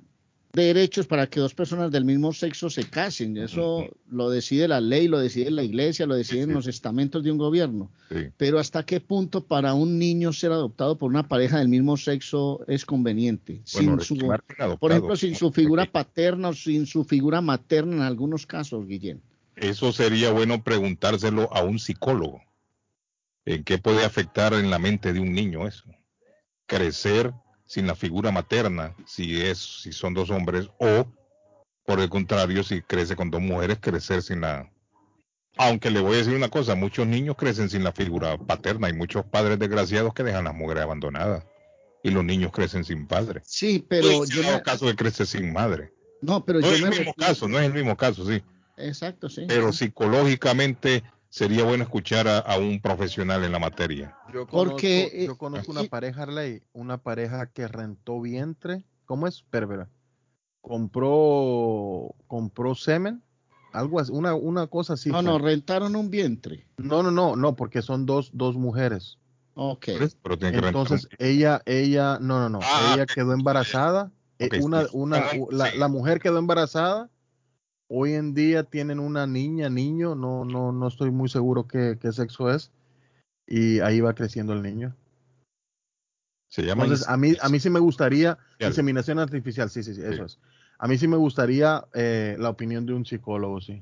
derechos 0.63 1.07
para 1.07 1.27
que 1.27 1.39
dos 1.39 1.53
personas 1.53 1.91
del 1.91 2.05
mismo 2.05 2.33
sexo 2.33 2.69
se 2.69 2.83
casen. 2.89 3.37
Eso 3.37 3.85
lo 4.09 4.29
decide 4.29 4.67
la 4.67 4.81
ley, 4.81 5.07
lo 5.07 5.19
decide 5.19 5.51
la 5.51 5.63
iglesia, 5.63 6.05
lo 6.05 6.15
deciden 6.15 6.53
los 6.53 6.67
estamentos 6.67 7.23
de 7.23 7.31
un 7.31 7.37
gobierno. 7.37 7.91
Sí. 8.09 8.27
Pero 8.37 8.59
¿hasta 8.59 8.85
qué 8.85 8.99
punto 8.99 9.45
para 9.45 9.73
un 9.73 9.97
niño 9.99 10.33
ser 10.33 10.51
adoptado 10.51 10.97
por 10.97 11.09
una 11.09 11.27
pareja 11.27 11.59
del 11.59 11.67
mismo 11.69 11.97
sexo 11.97 12.63
es 12.67 12.85
conveniente? 12.85 13.61
Bueno, 13.73 13.99
Sin 13.99 14.19
su- 14.19 14.31
adoptado. 14.31 14.77
por 14.77 14.91
ejemplo, 14.91 15.15
sin 15.15 15.35
su 15.35 15.51
figura 15.51 15.85
paterna 15.85 16.49
o 16.49 16.53
sin 16.53 16.85
su 16.85 17.03
figura 17.03 17.41
materna 17.41 17.95
en 17.97 18.01
algunos 18.01 18.45
casos, 18.45 18.87
Guillén. 18.87 19.21
Eso 19.55 19.91
sería 19.91 20.31
bueno 20.31 20.63
preguntárselo 20.63 21.51
a 21.53 21.63
un 21.63 21.79
psicólogo. 21.79 22.41
¿En 23.45 23.63
qué 23.63 23.77
puede 23.77 24.03
afectar 24.03 24.53
en 24.53 24.69
la 24.69 24.77
mente 24.77 25.13
de 25.13 25.19
un 25.19 25.33
niño 25.33 25.65
eso? 25.67 25.85
Crecer 26.65 27.33
sin 27.67 27.85
la 27.85 27.93
figura 27.95 28.31
materna, 28.31 28.95
si 29.05 29.41
es, 29.41 29.57
si 29.59 29.91
son 29.91 30.13
dos 30.13 30.29
hombres, 30.31 30.69
o 30.79 31.05
por 31.85 31.99
el 31.99 32.09
contrario, 32.09 32.63
si 32.63 32.81
crece 32.81 33.15
con 33.15 33.29
dos 33.29 33.41
mujeres, 33.41 33.77
crecer 33.79 34.21
sin 34.23 34.41
la. 34.41 34.71
Aunque 35.57 35.89
le 35.91 36.01
voy 36.01 36.15
a 36.15 36.17
decir 36.17 36.35
una 36.35 36.49
cosa, 36.49 36.75
muchos 36.75 37.07
niños 37.07 37.35
crecen 37.37 37.69
sin 37.69 37.83
la 37.83 37.91
figura 37.91 38.37
paterna. 38.37 38.87
Hay 38.87 38.93
muchos 38.93 39.25
padres 39.25 39.57
desgraciados 39.57 40.13
que 40.13 40.23
dejan 40.23 40.41
a 40.45 40.49
las 40.51 40.55
mujeres 40.55 40.83
abandonadas 40.83 41.45
y 42.03 42.11
los 42.11 42.23
niños 42.23 42.51
crecen 42.51 42.83
sin 42.85 43.07
padre. 43.07 43.41
Sí, 43.43 43.83
pero 43.87 44.23
yo 44.25 44.43
me- 44.43 44.61
caso 44.61 44.85
que 44.85 44.95
crece 44.95 45.25
sin 45.25 45.51
madre. 45.51 45.91
no, 46.21 46.45
pero 46.45 46.59
no 46.59 46.67
yo 46.67 46.73
es 46.73 46.77
el 46.79 46.83
me 46.83 46.89
mismo 46.91 47.05
refiero- 47.13 47.27
caso, 47.27 47.47
no 47.47 47.59
es 47.59 47.65
el 47.65 47.73
mismo 47.73 47.95
caso, 47.97 48.25
sí. 48.27 48.41
Exacto, 48.77 49.29
sí. 49.29 49.45
Pero 49.47 49.73
psicológicamente 49.73 51.03
sería 51.29 51.63
bueno 51.63 51.83
escuchar 51.83 52.27
a, 52.27 52.39
a 52.39 52.57
un 52.57 52.79
profesional 52.81 53.43
en 53.43 53.51
la 53.51 53.59
materia. 53.59 54.15
Yo 54.33 54.45
Porque, 54.47 54.47
conozco, 54.47 55.17
eh, 55.17 55.25
yo 55.25 55.37
conozco 55.37 55.71
una 55.71 55.83
pareja, 55.85 56.23
Arley, 56.23 56.61
una 56.73 56.97
pareja 56.97 57.47
que 57.47 57.67
rentó 57.67 58.21
vientre. 58.21 58.83
¿Cómo 59.05 59.27
es? 59.27 59.43
Pervera. 59.49 59.89
Compró, 60.61 62.15
compró 62.27 62.75
semen, 62.75 63.21
algo 63.73 63.99
así, 63.99 64.11
una, 64.11 64.33
una 64.35 64.67
cosa 64.67 64.93
así. 64.93 65.09
no, 65.09 65.21
no, 65.21 65.39
rentaron 65.39 65.95
un 65.95 66.09
vientre. 66.09 66.67
no, 66.77 67.03
no, 67.03 67.11
no, 67.11 67.35
no, 67.35 67.55
porque 67.55 67.81
son 67.81 68.05
dos, 68.05 68.31
dos 68.33 68.55
mujeres. 68.55 69.17
Ok. 69.53 69.85
Pero 70.21 70.37
tiene 70.37 70.53
que 70.53 70.61
rentar 70.61 70.81
Entonces 70.81 71.09
ella, 71.17 71.61
ella, 71.65 72.19
no, 72.21 72.39
no, 72.39 72.49
no, 72.49 72.59
Ah, 72.61 72.91
ella 72.93 73.05
quedó 73.05 73.33
embarazada. 73.33 74.11
eh, 74.39 74.49
una, 74.61 74.83
sí. 74.83 74.89
una, 74.93 75.25
la, 75.51 75.71
sí. 75.71 75.77
la 75.77 75.87
mujer 75.87 76.19
quedó 76.19 76.37
embarazada. 76.37 77.09
Hoy 77.89 78.13
en 78.13 78.33
día 78.33 78.63
tienen 78.63 78.99
una 78.99 79.25
niña, 79.27 79.69
niño, 79.69 80.13
no, 80.15 80.43
no, 80.43 80.71
no 80.71 80.87
estoy 80.87 81.09
muy 81.11 81.29
seguro 81.29 81.67
qué, 81.67 81.97
qué 82.01 82.11
sexo 82.11 82.51
es. 82.51 82.71
Y 83.47 83.79
ahí 83.79 84.01
va 84.01 84.13
creciendo 84.13 84.53
el 84.53 84.61
niño. 84.61 84.95
se 86.49 86.63
llama 86.63 86.83
Entonces, 86.83 87.07
a 87.07 87.15
mí, 87.17 87.33
a 87.41 87.49
mí 87.49 87.59
sí 87.59 87.69
me 87.69 87.79
gustaría, 87.79 88.31
Artificial. 88.31 88.71
inseminación 88.71 89.19
artificial, 89.19 89.69
sí, 89.69 89.83
sí, 89.83 89.93
sí, 89.93 90.01
eso 90.01 90.13
Sí. 90.13 90.21
es. 90.25 90.39
A 90.79 90.87
mí 90.87 90.97
sí 90.97 91.07
me 91.07 91.17
gustaría 91.17 91.85
eh, 91.93 92.35
la 92.39 92.49
opinión 92.49 92.85
de 92.85 92.93
un 92.93 93.05
psicólogo, 93.05 93.61
sí. 93.61 93.81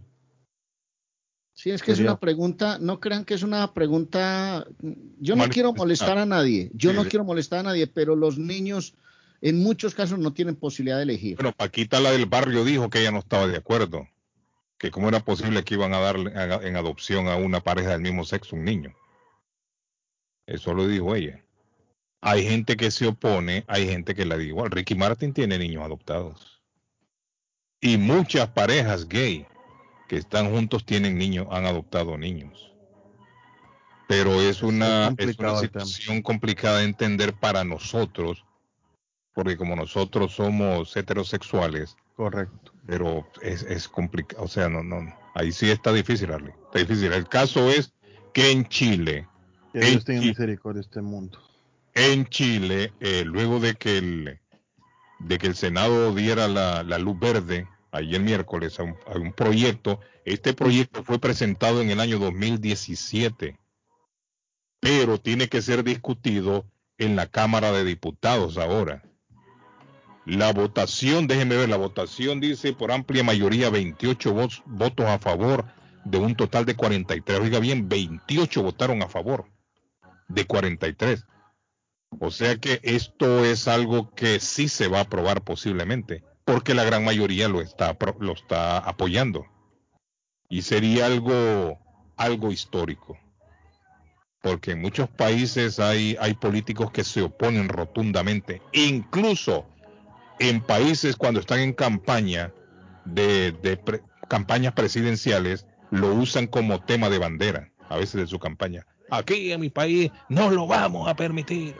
Sí, 1.53 1.72
es 1.72 1.82
que 1.82 1.94
es 1.94 1.99
una 1.99 2.19
pregunta, 2.19 2.80
no 2.80 2.99
crean 2.99 3.23
que 3.23 3.34
es 3.34 3.41
una 3.41 3.73
pregunta, 3.73 4.68
yo 5.19 5.36
no 5.38 5.48
quiero 5.48 5.73
molestar 5.73 6.18
a 6.18 6.26
nadie, 6.26 6.69
yo 6.73 6.91
no 6.91 7.06
quiero 7.06 7.23
molestar 7.23 7.60
a 7.60 7.64
nadie, 7.64 7.88
pero 7.88 8.15
los 8.15 8.38
niños 8.38 8.94
en 9.41 9.62
muchos 9.62 9.94
casos 9.95 10.20
no 10.20 10.34
tienen 10.34 10.56
posibilidad 10.56 10.98
de 10.98 11.03
elegir. 11.03 11.36
Bueno, 11.36 11.52
Paquita, 11.52 11.99
la 11.99 12.12
del 12.12 12.26
barrio, 12.26 12.64
dijo 12.64 12.90
que 12.90 12.99
ella 13.02 13.12
no 13.12 13.20
estaba 13.20 13.48
de 13.48 13.57
acuerdo. 13.57 14.07
Que 14.78 14.91
cómo 14.91 15.07
era 15.07 15.20
posible 15.22 15.64
que 15.64 15.76
iban 15.76 15.94
a 15.94 15.99
darle 15.99 16.38
a- 16.38 16.62
en 16.68 16.76
adopción 16.76 17.28
a 17.28 17.36
una 17.38 17.62
pareja 17.62 17.91
del 17.91 18.02
mismo 18.02 18.26
sexo 18.26 18.56
un 18.56 18.66
niño. 18.66 18.94
Eso 20.48 20.74
lo 20.74 20.88
dijo 20.88 21.16
ella. 21.16 21.41
Hay 22.22 22.44
gente 22.44 22.76
que 22.76 22.91
se 22.91 23.07
opone, 23.07 23.64
hay 23.68 23.88
gente 23.88 24.16
que 24.16 24.26
la 24.26 24.38
dice 24.38 24.49
igual. 24.49 24.72
Ricky 24.72 24.95
Martin 24.95 25.34
tiene 25.34 25.57
niños 25.57 25.84
adoptados. 25.84 26.62
Y 27.82 27.98
muchas 27.98 28.49
parejas 28.49 29.07
gay 29.07 29.45
que 30.07 30.18
están 30.18 30.52
juntos 30.52 30.86
tienen 30.86 31.18
niños, 31.18 31.48
han 31.52 31.66
adoptado 31.66 32.18
niños. 32.18 32.72
Pero 34.07 34.40
es 34.41 34.62
una, 34.62 35.14
es 35.18 35.38
una 35.40 35.60
situación 35.60 36.22
complicada 36.22 36.80
de 36.80 36.86
entender 36.86 37.34
para 37.34 37.64
nosotros, 37.64 38.44
porque 39.36 39.57
como 39.57 39.76
nosotros 39.76 40.34
somos 40.34 40.95
heterosexuales, 40.98 41.95
Correcto. 42.16 42.72
pero 42.88 43.28
es, 43.44 43.62
es 43.64 43.88
complicado, 43.88 44.41
o 44.44 44.48
sea, 44.48 44.68
no, 44.70 44.82
no, 44.82 45.14
ahí 45.36 45.52
sí 45.52 45.70
está 45.70 45.91
difícil, 45.94 46.32
Arley. 46.32 46.53
Está 46.66 46.80
difícil. 46.80 47.14
El 47.14 47.28
caso 47.28 47.70
es 47.70 47.94
que 48.34 48.49
en 48.52 48.66
Chile, 48.68 49.28
Que 49.74 49.80
en, 49.82 49.91
Dios 49.91 50.06
tenga 50.06 50.22
Chi- 50.22 50.28
misericordia 50.30 50.82
este 50.82 51.02
mundo. 51.02 51.40
en 51.94 52.26
Chile, 52.26 52.94
eh, 53.02 53.24
luego 53.26 53.60
de 53.60 53.76
que 53.76 53.98
el 53.99 54.40
de 55.20 55.38
que 55.38 55.48
el 55.48 55.56
Senado 55.56 56.14
diera 56.14 56.48
la, 56.49 56.84
la 56.84 56.98
luz 56.98 57.18
verde 57.20 57.68
ayer 57.91 58.20
miércoles 58.22 58.80
a 58.80 58.84
un, 58.84 58.95
a 59.07 59.18
un 59.18 59.32
proyecto, 59.32 60.02
este 60.26 60.53
proyecto 60.53 61.03
fue 61.06 61.20
presentado 61.20 61.82
en 61.82 61.90
el 61.90 61.99
año 62.02 62.20
2017, 62.20 63.57
pero 64.82 65.20
tiene 65.20 65.48
que 65.48 65.62
ser 65.62 65.84
discutido 65.84 66.66
en 66.98 67.16
la 67.16 67.28
Cámara 67.28 67.72
de 67.72 67.84
Diputados 67.86 68.57
ahora. 68.57 69.03
La 70.26 70.52
votación, 70.53 71.27
déjenme 71.27 71.56
ver, 71.56 71.69
la 71.69 71.77
votación 71.77 72.39
dice 72.39 72.73
por 72.73 72.91
amplia 72.91 73.23
mayoría 73.23 73.69
28 73.69 74.34
votos, 74.65 75.06
a 75.06 75.19
favor 75.19 75.65
de 76.03 76.18
un 76.18 76.35
total 76.35 76.65
de 76.65 76.76
43. 76.76 77.39
Oiga 77.39 77.60
bien, 77.60 77.88
28 77.88 78.64
votaron 78.64 79.03
a 79.03 79.07
favor 79.07 79.45
de 80.27 80.45
43. 80.45 81.26
O 82.19 82.31
sea 82.31 82.57
que 82.57 82.80
esto 82.81 83.45
es 83.45 83.68
algo 83.68 84.15
que 84.15 84.39
sí 84.39 84.68
se 84.68 84.88
va 84.88 84.99
a 84.99 85.02
aprobar 85.02 85.43
posiblemente, 85.43 86.23
porque 86.43 86.73
la 86.73 86.84
gran 86.84 87.06
mayoría 87.06 87.47
lo 87.47 87.61
está, 87.61 87.95
lo 88.19 88.34
está 88.34 88.80
apoyando. 88.80 89.45
Y 90.49 90.64
sería 90.64 91.06
algo, 91.06 91.80
algo 92.18 92.52
histórico. 92.52 93.19
Porque 94.41 94.72
en 94.72 94.81
muchos 94.81 95.07
países 95.07 95.80
hay, 95.80 96.18
hay 96.19 96.34
políticos 96.34 96.89
que 96.91 97.03
se 97.03 97.22
oponen 97.22 97.69
rotundamente, 97.69 98.61
incluso 98.73 99.68
en 100.40 100.62
países 100.62 101.16
cuando 101.16 101.40
están 101.40 101.60
en 101.60 101.74
campaña 101.74 102.53
de, 103.06 103.52
de 103.52 103.78
pre- 103.78 104.02
campañas 104.28 104.74
presidenciales, 104.74 105.66
lo 105.91 106.14
usan 106.14 106.48
como 106.48 106.84
tema 106.84 107.10
de 107.10 107.20
bandera, 107.20 107.72
a 107.90 107.98
veces 107.98 108.22
de 108.22 108.28
su 108.28 108.40
campaña. 108.40 108.86
Aquí 109.10 109.52
en 109.52 109.62
mi 109.62 109.70
país 109.70 110.12
no 110.30 110.49
lo 110.49 110.68
vamos 110.68 111.07
a 111.07 111.16
permitir. 111.16 111.76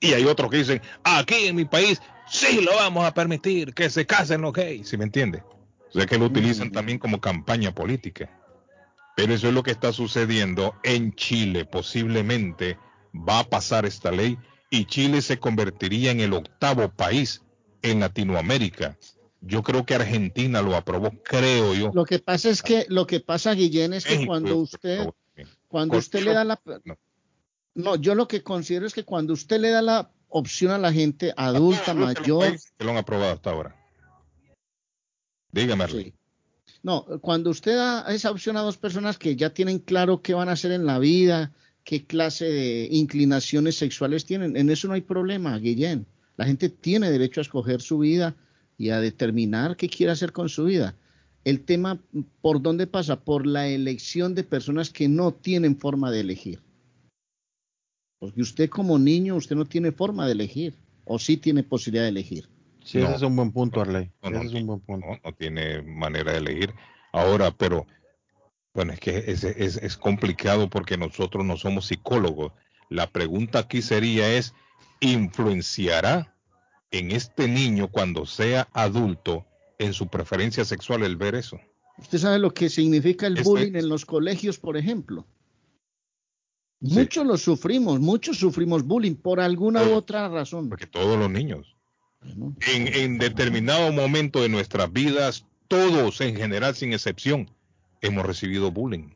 Y 0.00 0.14
hay 0.14 0.24
otros 0.24 0.50
que 0.50 0.58
dicen, 0.58 0.80
aquí 1.04 1.46
en 1.46 1.56
mi 1.56 1.64
país 1.64 2.00
sí 2.28 2.60
lo 2.60 2.74
vamos 2.76 3.04
a 3.04 3.12
permitir, 3.12 3.74
que 3.74 3.90
se 3.90 4.06
casen 4.06 4.40
los 4.40 4.52
gays, 4.52 4.88
¿sí 4.88 4.96
me 4.96 5.04
entiende? 5.04 5.42
O 5.88 5.92
sea 5.92 6.06
que 6.06 6.18
lo 6.18 6.26
utilizan 6.26 6.70
también 6.70 6.98
como 6.98 7.20
campaña 7.20 7.74
política. 7.74 8.30
Pero 9.16 9.34
eso 9.34 9.48
es 9.48 9.54
lo 9.54 9.62
que 9.62 9.72
está 9.72 9.92
sucediendo 9.92 10.74
en 10.84 11.12
Chile. 11.14 11.64
Posiblemente 11.64 12.78
va 13.12 13.40
a 13.40 13.44
pasar 13.44 13.84
esta 13.84 14.12
ley 14.12 14.38
y 14.70 14.84
Chile 14.84 15.22
se 15.22 15.38
convertiría 15.38 16.10
en 16.10 16.20
el 16.20 16.32
octavo 16.32 16.90
país 16.90 17.42
en 17.82 18.00
Latinoamérica. 18.00 18.98
Yo 19.40 19.62
creo 19.62 19.86
que 19.86 19.94
Argentina 19.94 20.62
lo 20.62 20.74
aprobó, 20.74 21.12
creo 21.22 21.74
yo. 21.74 21.90
Lo 21.94 22.04
que 22.04 22.18
pasa 22.18 22.50
es 22.50 22.62
que, 22.62 22.86
lo 22.88 23.06
que 23.06 23.20
pasa, 23.20 23.54
Guillén, 23.54 23.92
es 23.92 24.04
que 24.04 24.26
cuando 24.26 24.56
usted, 24.56 25.08
cuando 25.68 25.98
usted 25.98 26.22
le 26.22 26.32
da 26.32 26.44
la... 26.44 26.60
No, 27.74 27.94
yo 27.96 28.16
lo 28.16 28.26
que 28.26 28.42
considero 28.42 28.86
es 28.86 28.94
que 28.94 29.04
cuando 29.04 29.32
usted 29.32 29.60
le 29.60 29.70
da 29.70 29.82
la 29.82 30.10
opción 30.28 30.72
a 30.72 30.78
la 30.78 30.92
gente 30.92 31.32
adulta, 31.36 31.94
mayor... 31.94 32.58
Que 32.76 32.84
lo 32.84 32.90
han 32.90 32.96
aprobado 32.96 33.32
hasta 33.32 33.50
ahora. 33.50 33.76
Dígame, 35.52 35.86
sí. 35.88 36.14
No, 36.82 37.04
cuando 37.20 37.50
usted 37.50 37.76
da 37.76 38.12
esa 38.12 38.30
opción 38.30 38.56
a 38.56 38.62
dos 38.62 38.76
personas 38.76 39.18
que 39.18 39.36
ya 39.36 39.50
tienen 39.50 39.78
claro 39.78 40.20
qué 40.20 40.34
van 40.34 40.48
a 40.48 40.52
hacer 40.52 40.72
en 40.72 40.86
la 40.86 40.98
vida, 40.98 41.52
qué 41.88 42.04
clase 42.04 42.44
de 42.44 42.86
inclinaciones 42.90 43.76
sexuales 43.76 44.26
tienen, 44.26 44.58
en 44.58 44.68
eso 44.68 44.88
no 44.88 44.92
hay 44.92 45.00
problema, 45.00 45.58
Guillén. 45.58 46.04
La 46.36 46.44
gente 46.44 46.68
tiene 46.68 47.10
derecho 47.10 47.40
a 47.40 47.48
escoger 47.48 47.80
su 47.80 48.00
vida 48.00 48.36
y 48.76 48.90
a 48.90 49.00
determinar 49.00 49.74
qué 49.74 49.88
quiere 49.88 50.12
hacer 50.12 50.32
con 50.32 50.50
su 50.50 50.64
vida. 50.64 50.94
El 51.44 51.64
tema, 51.64 51.98
¿por 52.42 52.60
dónde 52.60 52.86
pasa? 52.86 53.24
Por 53.24 53.46
la 53.46 53.68
elección 53.68 54.34
de 54.34 54.44
personas 54.44 54.90
que 54.90 55.08
no 55.08 55.32
tienen 55.32 55.78
forma 55.78 56.10
de 56.10 56.20
elegir. 56.20 56.60
Porque 58.18 58.42
usted 58.42 58.68
como 58.68 58.98
niño, 58.98 59.36
usted 59.36 59.56
no 59.56 59.64
tiene 59.64 59.90
forma 59.90 60.26
de 60.26 60.32
elegir, 60.32 60.74
o 61.06 61.18
sí 61.18 61.38
tiene 61.38 61.62
posibilidad 61.62 62.04
de 62.04 62.10
elegir. 62.10 62.50
Sí, 62.84 62.98
ese 62.98 63.14
es 63.14 63.22
un 63.22 63.34
buen 63.34 63.50
punto, 63.50 63.80
Arley. 63.80 64.10
ese 64.20 64.44
es 64.44 64.52
un 64.52 64.66
buen 64.66 64.80
punto. 64.80 65.06
No, 65.24 65.32
tiene 65.32 65.80
manera 65.80 66.32
de 66.32 66.38
elegir. 66.38 66.74
Ahora, 67.12 67.50
pero, 67.50 67.86
bueno, 68.78 68.92
es 68.92 69.00
que 69.00 69.24
es, 69.26 69.42
es, 69.42 69.76
es 69.78 69.96
complicado 69.96 70.70
porque 70.70 70.96
nosotros 70.96 71.44
no 71.44 71.56
somos 71.56 71.86
psicólogos. 71.86 72.52
La 72.88 73.10
pregunta 73.10 73.58
aquí 73.58 73.82
sería 73.82 74.32
es, 74.32 74.54
¿influenciará 75.00 76.36
en 76.92 77.10
este 77.10 77.48
niño 77.48 77.88
cuando 77.90 78.24
sea 78.24 78.68
adulto 78.72 79.44
en 79.80 79.94
su 79.94 80.06
preferencia 80.06 80.64
sexual 80.64 81.02
el 81.02 81.16
ver 81.16 81.34
eso? 81.34 81.58
¿Usted 81.98 82.18
sabe 82.18 82.38
lo 82.38 82.54
que 82.54 82.68
significa 82.68 83.26
el 83.26 83.38
Este- 83.38 83.48
bullying 83.48 83.74
en 83.74 83.88
los 83.88 84.06
colegios, 84.06 84.60
por 84.60 84.76
ejemplo? 84.76 85.26
Muchos 86.78 87.26
lo 87.26 87.36
sufrimos, 87.36 87.98
muchos 87.98 88.38
sufrimos 88.38 88.84
bullying 88.84 89.16
por 89.16 89.40
alguna 89.40 89.82
u 89.82 89.94
otra 89.94 90.28
razón. 90.28 90.68
Porque 90.68 90.86
todos 90.86 91.18
los 91.18 91.28
niños. 91.28 91.74
En, 92.60 92.86
en 92.94 93.18
determinado 93.18 93.92
momento 93.92 94.40
de 94.40 94.48
nuestras 94.48 94.92
vidas, 94.92 95.46
todos 95.66 96.20
en 96.20 96.36
general, 96.36 96.76
sin 96.76 96.92
excepción, 96.92 97.50
hemos 98.00 98.24
recibido 98.24 98.70
bullying. 98.70 99.10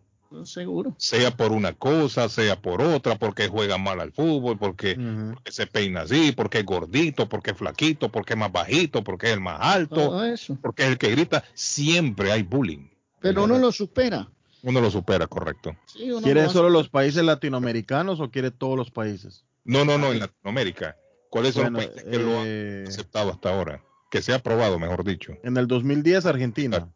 Seguro. 0.44 0.94
Sea 0.98 1.30
por 1.36 1.52
una 1.52 1.74
cosa, 1.74 2.28
sea 2.28 2.60
por 2.60 2.80
otra, 2.80 3.16
porque 3.16 3.48
juega 3.48 3.78
mal 3.78 4.00
al 4.00 4.12
fútbol, 4.12 4.58
porque, 4.58 4.96
porque 5.34 5.52
se 5.52 5.66
peina 5.66 6.02
así, 6.02 6.32
porque 6.32 6.60
es 6.60 6.64
gordito, 6.64 7.28
porque 7.28 7.50
es 7.50 7.56
flaquito, 7.58 8.10
porque 8.10 8.32
es 8.32 8.38
más 8.38 8.50
bajito, 8.50 9.04
porque 9.04 9.26
es 9.26 9.34
el 9.34 9.40
más 9.40 9.58
alto, 9.60 10.24
eso. 10.24 10.56
porque 10.60 10.84
es 10.84 10.88
el 10.90 10.98
que 10.98 11.10
grita. 11.10 11.44
Siempre 11.54 12.32
hay 12.32 12.42
bullying. 12.42 12.88
Pero 13.20 13.44
uno 13.44 13.58
lo 13.58 13.70
supera. 13.70 14.28
Uno 14.62 14.80
lo 14.80 14.90
supera, 14.90 15.26
correcto. 15.26 15.76
Sí, 15.86 16.10
uno 16.10 16.22
¿Quiere 16.22 16.44
lo 16.44 16.50
solo 16.50 16.70
los 16.70 16.88
países 16.88 17.22
latinoamericanos 17.24 18.20
o 18.20 18.30
quiere 18.30 18.50
todos 18.50 18.76
los 18.76 18.90
países? 18.90 19.44
No, 19.64 19.84
no, 19.84 19.98
no, 19.98 20.12
en 20.12 20.20
Latinoamérica. 20.20 20.96
¿Cuáles 21.30 21.54
son 21.54 21.72
los 21.72 21.84
países 21.84 22.04
que 22.04 22.18
lo 22.18 22.44
eh, 22.44 22.82
han 22.82 22.88
aceptado 22.88 23.30
hasta 23.30 23.50
ahora? 23.50 23.82
Que 24.10 24.22
se 24.22 24.32
ha 24.32 24.36
aprobado, 24.36 24.78
mejor 24.78 25.04
dicho. 25.04 25.36
En 25.42 25.56
el 25.56 25.66
2010 25.66 26.26
Argentina. 26.26 26.88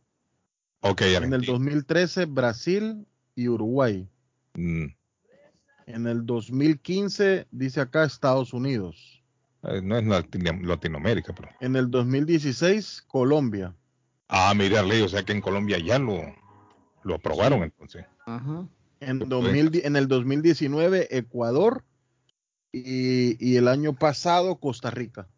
Ok, 0.80 1.02
En 1.02 1.08
el 1.08 1.16
Argentina. 1.16 1.52
2013 1.52 2.24
Brasil 2.26 3.06
y 3.34 3.48
Uruguay. 3.48 4.08
Mm, 4.54 4.86
En 5.86 6.06
el 6.06 6.26
2015 6.26 7.46
dice 7.50 7.80
acá 7.80 8.04
Estados 8.04 8.52
Unidos. 8.52 9.22
eh, 9.62 9.80
no 9.82 9.96
es 9.98 10.04
Latino- 10.06 10.60
Latinoamérica, 10.62 11.34
pero. 11.34 11.48
En 11.60 11.74
el 11.76 11.90
2016 11.90 13.02
Colombia. 13.08 13.74
Ah, 14.28 14.52
mira, 14.56 14.82
Ley, 14.82 15.02
o 15.02 15.08
sea 15.08 15.24
que 15.24 15.32
en 15.32 15.40
Colombia 15.40 15.78
ya 15.78 15.98
lo, 15.98 16.20
lo 17.04 17.14
aprobaron 17.14 17.62
entonces. 17.62 18.04
Ajá. 18.26 18.66
En, 19.00 19.18
2000 19.20 19.70
di- 19.70 19.80
en 19.84 19.96
el 19.96 20.08
2019 20.08 21.08
Ecuador 21.16 21.84
y, 22.72 23.36
y 23.44 23.56
el 23.56 23.68
año 23.68 23.92
pasado 23.94 24.56
Costa 24.56 24.90
Rica. 24.90 25.28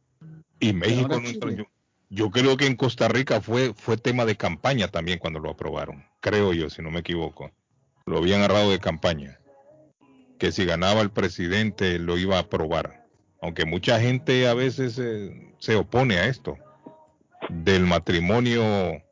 Y 0.61 0.73
México 0.73 1.03
ahora 1.13 1.21
no 1.21 1.29
entró. 1.29 1.51
Yo, 2.11 2.31
creo 2.31 2.57
que 2.57 2.67
en 2.67 2.77
Costa 2.77 3.09
Rica 3.09 3.41
fue, 3.41 3.75
fue 3.75 3.97
tema 3.97 4.25
de 4.25 4.37
campaña 4.37 4.89
también 4.89 5.19
cuando 5.19 5.41
lo 5.41 5.51
aprobaron. 5.51 6.05
Creo 6.21 6.53
yo, 6.53 6.71
si 6.71 6.81
no 6.83 6.91
me 6.91 7.01
equivoco. 7.01 7.51
Lo 8.07 8.19
habían 8.19 8.41
agarrado 8.41 8.71
de 8.71 8.79
campaña. 8.79 9.39
Que 10.39 10.53
si 10.53 10.65
ganaba 10.65 11.01
el 11.03 11.11
presidente 11.11 11.99
lo 11.99 12.17
iba 12.17 12.37
a 12.37 12.41
aprobar. 12.41 13.07
Aunque 13.43 13.67
mucha 13.67 14.01
gente 14.01 14.49
a 14.49 14.55
veces 14.55 14.99
eh, 14.99 15.55
se 15.59 15.77
opone 15.77 16.17
a 16.19 16.27
esto. 16.27 16.57
Del 17.51 17.85
matrimonio 17.87 19.03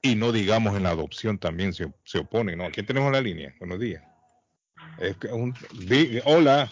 y 0.00 0.14
no 0.14 0.32
digamos 0.32 0.76
en 0.76 0.84
la 0.84 0.90
adopción 0.90 1.38
también 1.38 1.72
se, 1.74 1.92
se 2.04 2.18
opone. 2.18 2.56
¿no? 2.56 2.70
¿Quién 2.70 2.86
tenemos 2.86 3.08
en 3.08 3.12
la 3.12 3.20
línea? 3.20 3.54
Buenos 3.58 3.78
días. 3.78 4.02
Es 4.98 5.16
que 5.16 5.28
un- 5.28 5.54
di- 5.72 6.20
hola. 6.24 6.70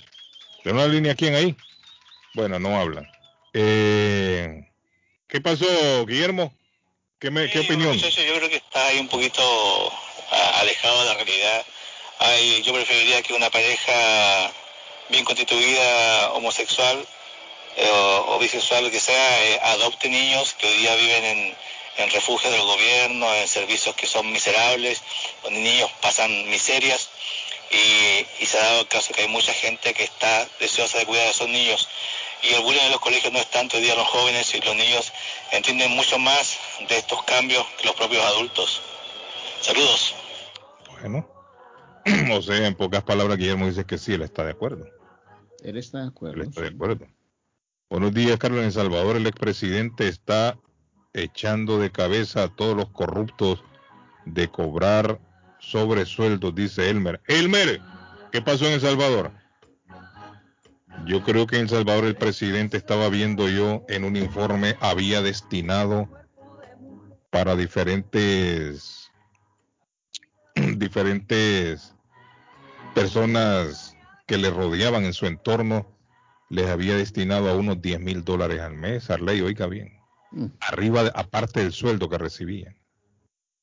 ¿Tenemos 0.64 0.86
la 0.88 0.92
línea 0.92 1.14
quién 1.14 1.34
ahí? 1.34 1.56
Bueno, 2.34 2.58
no 2.58 2.76
habla. 2.76 3.08
Eh, 3.52 4.68
¿Qué 5.28 5.40
pasó, 5.40 6.06
Guillermo? 6.06 6.52
¿Qué, 7.18 7.30
me, 7.30 7.50
¿qué 7.50 7.60
opinión? 7.60 7.96
Yo 7.98 8.08
creo 8.36 8.48
que 8.48 8.56
está 8.56 8.86
ahí 8.86 8.98
un 8.98 9.08
poquito 9.08 9.42
a- 10.30 10.60
alejado 10.60 11.00
de 11.00 11.06
la 11.06 11.14
realidad. 11.14 11.66
Ay, 12.18 12.62
yo 12.62 12.72
preferiría 12.72 13.22
que 13.22 13.34
una 13.34 13.50
pareja 13.50 14.52
bien 15.08 15.24
constituida, 15.24 16.32
homosexual 16.32 17.06
eh, 17.76 17.88
o, 17.90 18.34
o 18.34 18.38
bisexual, 18.38 18.84
lo 18.84 18.90
que 18.90 19.00
sea, 19.00 19.44
eh, 19.46 19.58
adopte 19.62 20.08
niños 20.08 20.54
que 20.54 20.66
hoy 20.66 20.76
día 20.78 20.94
viven 20.96 21.24
en, 21.24 21.56
en 21.98 22.10
refugios 22.10 22.52
del 22.52 22.62
gobierno, 22.62 23.34
en 23.34 23.48
servicios 23.48 23.94
que 23.96 24.06
son 24.06 24.30
miserables, 24.32 25.02
donde 25.42 25.60
niños 25.60 25.90
pasan 26.00 26.48
miserias. 26.48 27.08
Y, 27.70 28.26
y 28.42 28.46
se 28.46 28.58
ha 28.58 28.62
dado 28.62 28.80
el 28.82 28.88
caso 28.88 29.12
que 29.12 29.22
hay 29.22 29.28
mucha 29.28 29.52
gente 29.52 29.92
que 29.92 30.04
está 30.04 30.48
deseosa 30.60 30.98
de 30.98 31.06
cuidar 31.06 31.26
a 31.26 31.30
esos 31.30 31.48
niños. 31.48 31.88
Y 32.42 32.54
el 32.54 32.62
bullying 32.62 32.80
en 32.84 32.92
los 32.92 33.00
colegios 33.00 33.32
no 33.32 33.38
es 33.38 33.50
tanto 33.50 33.76
hoy 33.76 33.82
día 33.82 33.94
los 33.94 34.06
jóvenes 34.06 34.54
y 34.54 34.60
los 34.60 34.76
niños 34.76 35.12
entienden 35.52 35.92
mucho 35.92 36.18
más 36.18 36.58
de 36.88 36.98
estos 36.98 37.22
cambios 37.24 37.66
que 37.78 37.86
los 37.86 37.96
propios 37.96 38.24
adultos. 38.24 38.82
Saludos. 39.60 40.14
Bueno, 41.00 41.28
o 42.32 42.42
sea, 42.42 42.66
en 42.66 42.74
pocas 42.74 43.02
palabras, 43.02 43.38
Guillermo 43.38 43.66
dice 43.66 43.84
que 43.84 43.98
sí, 43.98 44.14
él 44.14 44.22
está 44.22 44.44
de 44.44 44.52
acuerdo. 44.52 44.86
Él 45.62 45.76
está 45.76 46.00
de 46.02 46.08
acuerdo. 46.08 46.42
Él 46.42 46.48
está 46.48 46.60
de 46.62 46.68
acuerdo. 46.68 47.06
Buenos 47.88 48.12
días, 48.12 48.38
Carlos. 48.38 48.60
En 48.60 48.66
El 48.66 48.72
Salvador, 48.72 49.16
el 49.16 49.26
expresidente 49.26 50.08
está 50.08 50.58
echando 51.14 51.78
de 51.78 51.90
cabeza 51.90 52.44
a 52.44 52.48
todos 52.48 52.76
los 52.76 52.90
corruptos 52.90 53.62
de 54.24 54.48
cobrar 54.48 55.18
sobresueldos, 55.58 56.54
dice 56.54 56.90
Elmer. 56.90 57.20
Elmer, 57.26 57.80
¿qué 58.32 58.42
pasó 58.42 58.66
en 58.66 58.74
El 58.74 58.80
Salvador? 58.80 59.32
Yo 61.04 61.22
creo 61.22 61.46
que 61.46 61.56
en 61.56 61.62
El 61.62 61.68
Salvador 61.68 62.04
el 62.04 62.16
presidente 62.16 62.76
estaba 62.76 63.08
viendo 63.08 63.48
yo 63.48 63.84
en 63.88 64.04
un 64.04 64.16
informe, 64.16 64.76
había 64.80 65.22
destinado 65.22 66.08
para 67.30 67.54
diferentes 67.54 69.10
diferentes 70.54 71.94
personas 72.94 73.94
que 74.26 74.38
le 74.38 74.50
rodeaban 74.50 75.04
en 75.04 75.12
su 75.12 75.26
entorno, 75.26 75.86
les 76.48 76.66
había 76.68 76.96
destinado 76.96 77.50
a 77.50 77.54
unos 77.54 77.80
10 77.82 78.00
mil 78.00 78.24
dólares 78.24 78.60
al 78.60 78.74
mes. 78.74 79.10
Arley, 79.10 79.40
oiga 79.42 79.66
bien. 79.66 80.00
Mm. 80.32 80.46
Arriba, 80.60 81.04
de- 81.04 81.12
aparte 81.14 81.60
del 81.60 81.72
sueldo 81.72 82.08
que 82.08 82.18
recibían. 82.18 82.76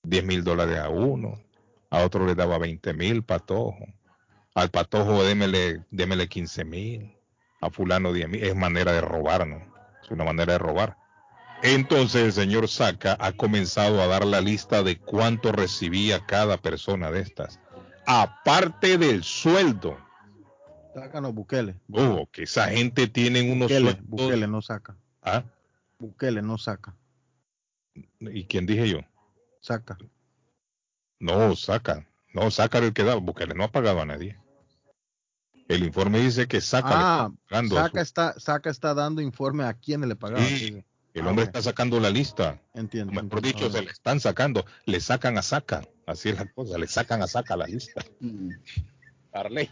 10 0.04 0.24
mil 0.24 0.44
dólares 0.44 0.78
a 0.80 0.90
uno, 0.90 1.42
a 1.90 2.04
otro 2.04 2.26
le 2.26 2.36
daba 2.36 2.58
20 2.58 2.94
mil 2.94 3.24
patojo. 3.24 3.86
Al 4.54 4.70
patojo 4.70 5.24
démele, 5.24 5.84
démele 5.92 6.28
15 6.28 6.64
mil, 6.66 7.18
a 7.64 7.70
fulano 7.70 8.14
10 8.14 8.30
mil. 8.30 8.44
Es 8.44 8.56
manera 8.56 8.92
de 8.92 9.02
robar, 9.02 9.48
¿no? 9.48 9.62
Es 10.04 10.12
una 10.12 10.24
manera 10.24 10.54
de 10.54 10.60
robar. 10.60 10.98
Entonces 11.64 12.24
el 12.24 12.34
señor 12.34 12.68
Saca 12.68 13.16
ha 13.20 13.32
comenzado 13.32 14.02
a 14.02 14.08
dar 14.08 14.26
la 14.26 14.42
lista 14.42 14.84
de 14.84 14.98
cuánto 14.98 15.54
recibía 15.54 16.26
cada 16.26 16.58
persona 16.58 17.10
de 17.10 17.22
estas. 17.22 17.60
Aparte 18.06 18.98
del 18.98 19.24
sueldo. 19.24 19.98
Sácanos 20.94 21.34
Bukele. 21.34 21.76
Oh, 21.92 22.28
que 22.32 22.44
esa 22.44 22.68
gente 22.68 23.08
tiene 23.08 23.50
unos 23.50 23.70
Bukele, 23.70 23.92
sueldos. 23.92 24.06
Bukele 24.10 24.48
no 24.48 24.62
saca. 24.62 24.98
¿Ah? 25.22 25.44
Bukele 26.00 26.42
no 26.42 26.58
saca. 26.58 26.94
¿Y 28.20 28.44
quién 28.46 28.66
dije 28.66 28.90
yo? 28.90 29.00
Saca. 29.62 29.98
No, 31.20 31.56
saca. 31.56 32.06
No, 32.34 32.52
saca 32.52 32.80
el 32.80 32.92
que 32.92 33.04
da. 33.04 33.16
Bukele 33.16 33.56
no 33.56 33.64
ha 33.64 33.72
pagado 33.72 34.02
a 34.02 34.06
nadie. 34.06 34.38
El 35.74 35.84
informe 35.84 36.20
dice 36.20 36.48
que 36.48 36.62
saca 36.62 36.90
le 36.90 36.96
Ah, 36.96 37.30
está 37.32 37.48
pagando 37.50 37.80
a 37.80 37.84
Saca 37.84 38.02
está, 38.02 38.40
Saca 38.40 38.70
está 38.70 38.94
dando 38.94 39.22
informe 39.22 39.64
a 39.64 39.74
quién 39.74 40.08
le 40.08 40.16
pagaban. 40.16 40.46
Sí. 40.46 40.84
El 41.16 41.28
hombre 41.28 41.46
está 41.46 41.62
sacando 41.62 42.00
la 42.00 42.10
lista. 42.10 42.62
Entiendo. 42.74 43.12
Mejor 43.12 43.42
dicho, 43.42 43.70
se 43.72 43.82
le 43.82 43.90
están 43.90 44.20
sacando. 44.20 44.66
Le 44.86 45.00
sacan 45.00 45.38
a 45.38 45.42
saca. 45.42 45.88
Así 46.06 46.30
es 46.30 46.38
la 46.38 46.46
cosa. 46.46 46.78
Le 46.78 46.88
sacan 46.88 47.22
a 47.22 47.28
saca 47.28 47.56
la 47.56 47.66
lista. 47.66 48.04
Mm. 48.20 48.50
Arley. 49.32 49.70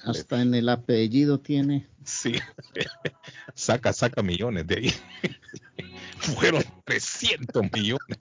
Hasta 0.00 0.40
en 0.40 0.54
el 0.54 0.68
apellido 0.68 1.40
tiene. 1.40 1.88
Sí. 2.04 2.34
saca, 3.54 3.92
saca 3.92 4.22
millones 4.22 4.66
de 4.66 4.76
ahí. 4.76 4.92
Fueron 6.18 6.62
300 6.84 7.62
millones. 7.72 8.18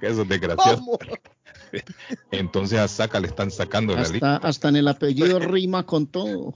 Que 0.00 0.06
esos 0.06 0.28
desgraciados. 0.28 0.80
¿Cómo? 0.80 0.98
Entonces 2.30 2.78
a 2.78 2.88
Saca 2.88 3.20
le 3.20 3.28
están 3.28 3.50
sacando 3.50 3.94
la 3.94 4.02
lista. 4.08 4.36
Hasta, 4.36 4.48
hasta 4.48 4.68
en 4.68 4.76
el 4.76 4.88
apellido 4.88 5.38
rima 5.40 5.84
con 5.84 6.06
todo. 6.06 6.54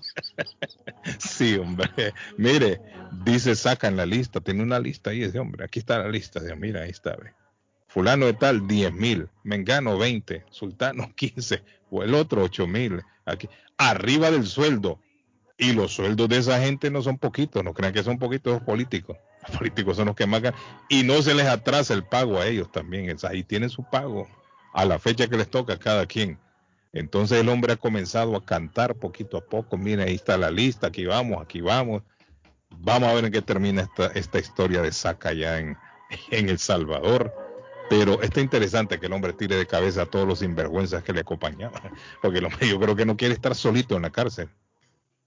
Sí, 1.19 1.57
hombre. 1.57 1.91
Mire, 2.37 2.81
dice 3.25 3.55
Saca 3.55 3.89
en 3.89 3.97
la 3.97 4.07
lista. 4.07 4.41
Tiene 4.41 4.63
una 4.63 4.79
lista 4.79 5.11
ahí 5.11 5.23
ese 5.23 5.39
hombre. 5.39 5.65
Aquí 5.65 5.79
está 5.79 5.99
la 5.99 6.09
lista. 6.09 6.41
Dice, 6.41 6.57
Mira, 6.57 6.83
ahí 6.83 6.91
está. 6.91 7.17
ve. 7.17 7.33
Fulano 7.89 8.27
de 8.27 8.33
tal, 8.35 8.67
10 8.67 8.93
mil. 8.95 9.29
Mengano, 9.45 9.99
20. 9.99 10.47
Sultano, 10.51 11.13
15. 11.17 11.63
O 11.91 12.03
el 12.03 12.15
otro, 12.15 12.43
8 12.43 12.67
mil. 12.67 13.03
Aquí. 13.27 13.49
Arriba 13.77 14.31
del 14.31 14.47
sueldo. 14.47 14.99
Y 15.59 15.73
los 15.73 15.93
sueldos 15.93 16.29
de 16.29 16.39
esa 16.39 16.61
gente 16.61 16.91
no 16.91 17.03
son 17.03 17.19
poquitos. 17.19 17.63
No 17.63 17.75
crean 17.75 17.93
que 17.93 18.03
son 18.03 18.19
poquitos 18.19 18.55
los 18.55 18.63
políticos. 18.63 19.17
Los 19.47 19.59
políticos 19.59 19.97
son 19.97 20.07
los 20.07 20.17
que 20.17 20.27
más 20.27 20.41
ganan. 20.41 20.59
Y 20.89 21.03
no 21.03 21.21
se 21.23 21.35
les 21.35 21.47
atrasa 21.47 21.95
el 21.95 22.05
pago 22.05 22.39
a 22.39 22.47
ellos 22.47 22.73
también. 22.73 23.15
Ahí 23.25 23.43
tienen 23.45 23.71
su 23.71 23.85
pago. 23.85 24.29
A 24.73 24.85
la 24.85 24.99
fecha 24.99 25.29
que 25.29 25.37
les 25.37 25.51
toca 25.51 25.75
a 25.75 25.79
cada 25.79 26.07
quien. 26.07 26.39
Entonces 26.93 27.41
el 27.41 27.49
hombre 27.49 27.73
ha 27.73 27.77
comenzado 27.77 28.37
a 28.37 28.45
cantar 28.45 28.95
poquito 28.97 29.37
a 29.39 29.41
poco. 29.41 29.79
Mira, 29.79 30.05
ahí 30.05 30.15
está 30.15 30.37
la 30.37 30.51
lista. 30.51 30.89
Aquí 30.89 31.07
vamos, 31.07 31.43
aquí 31.43 31.61
vamos. 31.61 32.03
Vamos 32.79 33.09
a 33.09 33.15
ver 33.15 33.25
en 33.25 33.33
qué 33.33 33.43
termina 33.43 33.83
esta, 33.83 34.07
esta 34.09 34.39
historia 34.39 34.83
de 34.83 34.93
Saca 34.93 35.31
allá 35.31 35.59
en, 35.59 35.77
en 36.31 36.49
El 36.49 36.59
Salvador. 36.59 37.35
Pero 37.89 38.23
está 38.23 38.41
interesante 38.41 38.99
que 38.99 39.07
el 39.07 39.13
hombre 39.13 39.33
tire 39.33 39.57
de 39.57 39.67
cabeza 39.67 40.03
a 40.03 40.07
todos 40.07 40.27
los 40.27 40.39
sinvergüenzas 40.39 41.03
que 41.03 41.13
le 41.13 41.21
acompañaban. 41.21 41.83
Porque 42.23 42.39
el 42.39 42.45
hombre 42.47 42.69
yo 42.69 42.79
creo 42.81 42.97
que 42.97 43.07
no 43.07 43.17
quiere 43.17 43.35
estar 43.35 43.55
solito 43.55 43.97
en 43.97 44.03
la 44.03 44.11
cárcel. 44.11 44.49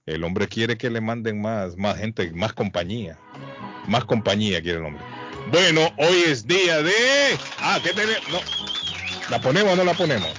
El 0.04 0.22
hombre 0.22 0.46
quiere 0.46 0.76
que 0.76 0.88
le 0.88 1.00
manden 1.00 1.40
más, 1.40 1.76
más 1.76 1.98
gente, 1.98 2.30
más 2.32 2.52
compañía. 2.52 3.18
Más 3.88 4.04
compañía 4.04 4.62
quiere 4.62 4.78
el 4.78 4.84
hombre. 4.84 5.02
Bueno, 5.50 5.92
hoy 5.98 6.24
es 6.26 6.46
día 6.46 6.82
de... 6.82 6.92
Ah, 7.58 7.78
¿qué 7.82 7.90
tenemos? 7.90 8.28
No. 8.30 8.75
¿La 9.30 9.40
ponemos 9.40 9.72
o 9.72 9.76
no 9.76 9.84
la 9.84 9.94
ponemos? 9.94 10.32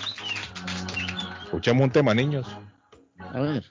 Escuchemos 1.43 1.83
un 1.83 1.91
tema, 1.91 2.13
niños. 2.13 2.47
A 3.19 3.39
ver. 3.39 3.63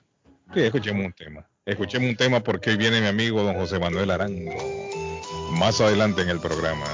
Sí, 0.53 0.61
escuchemos 0.61 1.07
un 1.07 1.13
tema. 1.13 1.47
Escuchemos 1.65 2.11
un 2.11 2.17
tema 2.17 2.41
porque 2.41 2.71
hoy 2.71 2.77
viene 2.77 3.01
mi 3.01 3.07
amigo 3.07 3.43
don 3.43 3.57
José 3.57 3.79
Manuel 3.79 4.11
Arango. 4.11 4.53
Más 5.53 5.81
adelante 5.81 6.23
en 6.23 6.29
el 6.29 6.41
programa. 6.41 6.87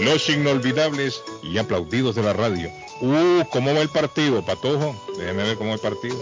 Los 0.00 0.28
inolvidables 0.28 1.22
y 1.42 1.56
aplaudidos 1.56 2.14
de 2.16 2.22
la 2.22 2.32
radio. 2.34 2.70
Uh, 3.00 3.44
¿cómo 3.50 3.74
va 3.74 3.80
el 3.80 3.88
partido, 3.88 4.44
Patojo? 4.44 4.94
Déjeme 5.18 5.44
ver 5.44 5.56
cómo 5.56 5.70
va 5.70 5.76
el 5.76 5.80
partido. 5.80 6.16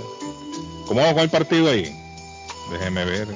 ¿Cómo 0.86 1.00
va 1.00 1.12
con 1.12 1.22
el 1.22 1.30
partido 1.30 1.68
ahí? 1.70 1.92
Déjeme 2.70 3.04
ver. 3.04 3.28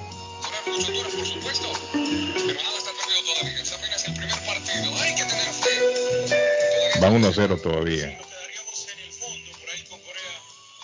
Van 7.07 7.23
1-0 7.23 7.63
todavía. 7.63 8.19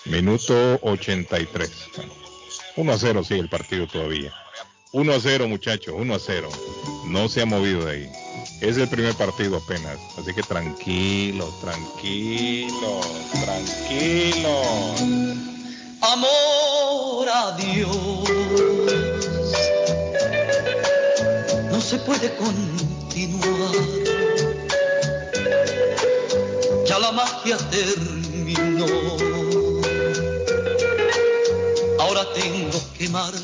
Minuto 0.04 0.78
83. 0.82 1.70
1 2.76 2.92
a 2.92 2.96
0 2.96 3.24
sigue 3.24 3.40
el 3.40 3.48
partido 3.48 3.88
todavía. 3.88 4.32
1 4.92 5.12
a 5.12 5.18
0 5.20 5.48
muchachos, 5.48 5.96
1 5.98 6.14
a 6.14 6.18
0. 6.20 6.48
No 7.06 7.28
se 7.28 7.42
ha 7.42 7.46
movido 7.46 7.86
de 7.86 7.92
ahí. 7.92 8.12
Es 8.60 8.76
el 8.76 8.88
primer 8.88 9.16
partido 9.16 9.56
apenas. 9.56 9.98
Así 10.16 10.32
que 10.32 10.44
tranquilos, 10.44 11.60
tranquilos, 11.60 13.04
tranquilos. 13.44 15.00
Amor 16.02 17.28
a 17.28 17.56
Dios. 17.56 18.30
No 21.68 21.80
se 21.80 21.98
puede 21.98 22.32
continuar. 22.36 22.81
Ya 26.92 26.98
la 26.98 27.10
magia 27.10 27.56
terminó. 27.70 28.84
Ahora 31.98 32.30
tengo 32.34 32.78
que 32.98 33.08
marchar. 33.08 33.40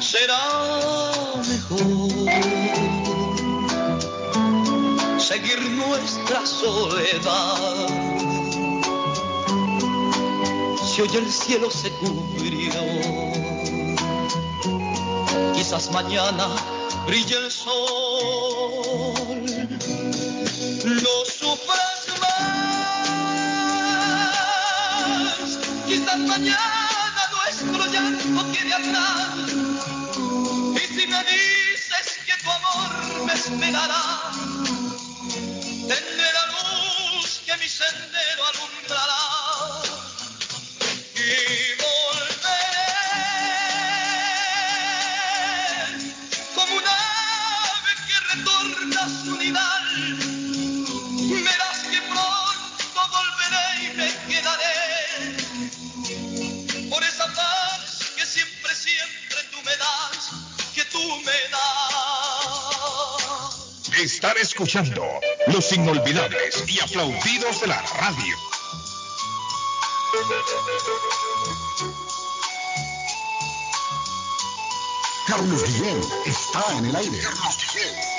Será 0.00 0.42
mejor 1.52 2.10
seguir 5.20 5.60
nuestra 5.70 6.44
soledad. 6.44 7.86
Si 10.84 11.02
hoy 11.02 11.16
el 11.16 11.30
cielo 11.30 11.70
se 11.70 11.90
cubrió, 12.00 12.72
quizás 15.54 15.92
mañana 15.92 16.48
brille 17.06 17.36
el 17.36 17.52
sol. 17.52 19.49
No 21.02 21.24
sufras 21.24 22.06
más, 22.20 23.08
quizás 25.86 26.18
mañana 26.18 27.22
nuestro 27.32 27.86
llanto 27.92 28.52
quede 28.52 28.74
atrás. 28.74 29.50
Y 30.74 30.78
si 30.94 31.06
me 31.06 31.24
dices 31.24 32.06
que 32.26 32.34
tu 32.42 32.50
amor 32.50 33.24
me 33.26 33.32
esperará, 33.32 34.02
tendré 35.72 36.28
la 36.34 36.46
luz 36.52 37.42
que 37.46 37.56
mi 37.58 37.68
sendero 37.68 38.44
alumbrará. 38.54 39.22
Estar 64.20 64.36
escuchando 64.36 65.02
los 65.46 65.72
inolvidables 65.72 66.62
y 66.68 66.78
aplaudidos 66.78 67.62
de 67.62 67.68
la 67.68 67.80
radio. 67.80 68.36
Carlos 75.26 75.64
Guillén 75.64 76.00
está 76.26 76.62
en 76.76 76.84
el 76.84 76.96
aire. 76.96 77.18
Carlos 77.22 77.56
Guillén 77.72 78.09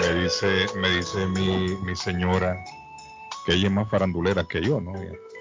me 0.00 0.22
dice, 0.22 0.66
me 0.76 0.90
dice 0.90 1.26
mi, 1.26 1.96
señora 1.96 2.62
que 3.44 3.54
ella 3.54 3.66
es 3.66 3.72
más 3.72 3.88
farandulera 3.90 4.44
que 4.44 4.62
yo, 4.62 4.80
¿no? 4.80 4.92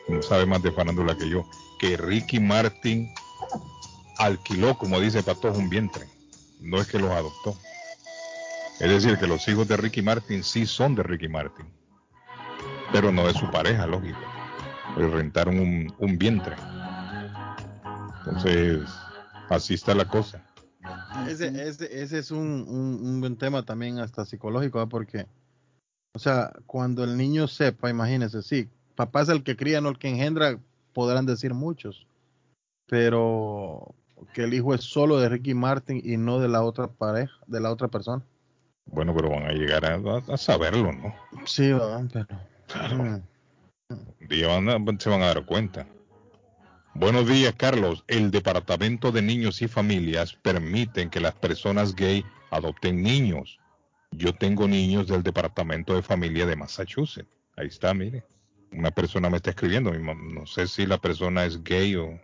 No 0.08 0.22
sabe 0.22 0.46
más 0.46 0.62
de 0.62 0.72
farándula 0.72 1.16
que 1.16 1.30
yo, 1.30 1.46
que 1.80 1.96
Ricky 1.96 2.40
Martin 2.40 3.14
alquiló, 4.18 4.78
como 4.78 5.00
dice 5.00 5.24
Patojo, 5.24 5.58
un 5.58 5.70
vientre. 5.70 6.06
No 6.60 6.80
es 6.80 6.88
que 6.88 7.00
los 7.00 7.12
adoptó. 7.12 7.58
Es 8.80 8.90
decir, 8.90 9.18
que 9.18 9.28
los 9.28 9.48
hijos 9.48 9.68
de 9.68 9.78
Ricky 9.78 10.02
Martin 10.02 10.44
sí 10.44 10.66
son 10.66 10.96
de 10.96 11.04
Ricky 11.04 11.30
Martin, 11.30 11.66
pero 12.92 13.12
no 13.12 13.28
de 13.28 13.34
su 13.34 13.50
pareja, 13.50 13.88
lógico. 13.88 14.20
Pues 14.96 15.10
rentaron 15.12 15.60
un, 15.60 15.94
un 16.00 16.18
vientre. 16.18 16.56
Entonces, 18.26 18.82
así 19.50 19.76
está 19.76 19.96
la 19.96 20.06
cosa. 20.06 20.44
Ese, 21.28 21.48
ese, 21.68 22.02
ese 22.04 22.20
es 22.20 22.32
un, 22.32 22.66
un, 22.68 23.00
un 23.08 23.20
buen 23.22 23.38
tema 23.38 23.64
también 23.64 24.00
hasta 24.00 24.26
psicológico, 24.26 24.82
¿eh? 24.82 24.88
porque, 24.88 25.26
o 26.16 26.20
sea, 26.20 26.52
cuando 26.66 27.04
el 27.04 27.16
niño 27.18 27.48
sepa, 27.48 27.90
imagínese, 27.90 28.42
sí, 28.42 28.70
papá 28.96 29.22
es 29.22 29.30
el 29.30 29.44
que 29.44 29.56
cría, 29.56 29.80
no 29.82 29.90
el 29.90 29.98
que 29.98 30.10
engendra, 30.10 30.60
podrán 30.94 31.26
decir 31.26 31.54
muchos, 31.54 32.06
pero 32.88 33.94
que 34.34 34.44
el 34.44 34.54
hijo 34.54 34.74
es 34.74 34.82
solo 34.84 35.20
de 35.20 35.30
Ricky 35.30 35.54
Martin 35.54 36.02
y 36.04 36.18
no 36.18 36.40
de 36.40 36.48
la 36.50 36.64
otra 36.64 36.88
pareja, 36.88 37.34
de 37.48 37.60
la 37.60 37.72
otra 37.72 37.88
persona. 37.88 38.24
Bueno, 38.86 39.14
pero 39.16 39.30
van 39.30 39.44
a 39.44 39.52
llegar 39.54 39.86
a, 39.86 39.96
a- 39.96 40.34
a 40.34 40.38
saberlo, 40.38 40.92
¿no? 40.92 41.14
Sí, 41.46 41.72
¿verdad? 41.72 42.06
pero... 42.12 42.98
mm. 43.04 43.22
Un 44.22 44.28
día 44.28 44.48
van 44.48 44.70
a- 44.70 45.00
se 45.00 45.10
van 45.10 45.22
a 45.22 45.28
dar 45.28 45.46
cuenta. 45.46 45.86
Buenos 46.96 47.28
días, 47.28 47.56
Carlos. 47.58 48.04
El 48.08 48.30
Departamento 48.30 49.12
de 49.12 49.24
Niños 49.24 49.64
y 49.64 49.68
Familias 49.68 50.36
permiten 50.36 51.10
que 51.10 51.20
las 51.20 51.34
personas 51.34 51.96
gay 51.96 52.24
adopten 52.52 53.02
niños. 53.02 53.60
Yo 54.12 54.36
tengo 54.36 54.68
niños 54.68 55.08
del 55.08 55.24
Departamento 55.24 55.96
de 55.96 56.04
Familia 56.04 56.46
de 56.46 56.56
Massachusetts. 56.56 57.28
Ahí 57.58 57.66
está, 57.66 57.96
mire. 57.96 58.24
Una 58.72 58.92
persona 58.92 59.32
me 59.32 59.38
está 59.38 59.50
escribiendo. 59.50 59.92
No 59.92 60.46
sé 60.46 60.68
si 60.68 60.86
la 60.86 61.00
persona 61.00 61.46
es 61.46 61.64
gay 61.64 61.96
o... 61.96 62.22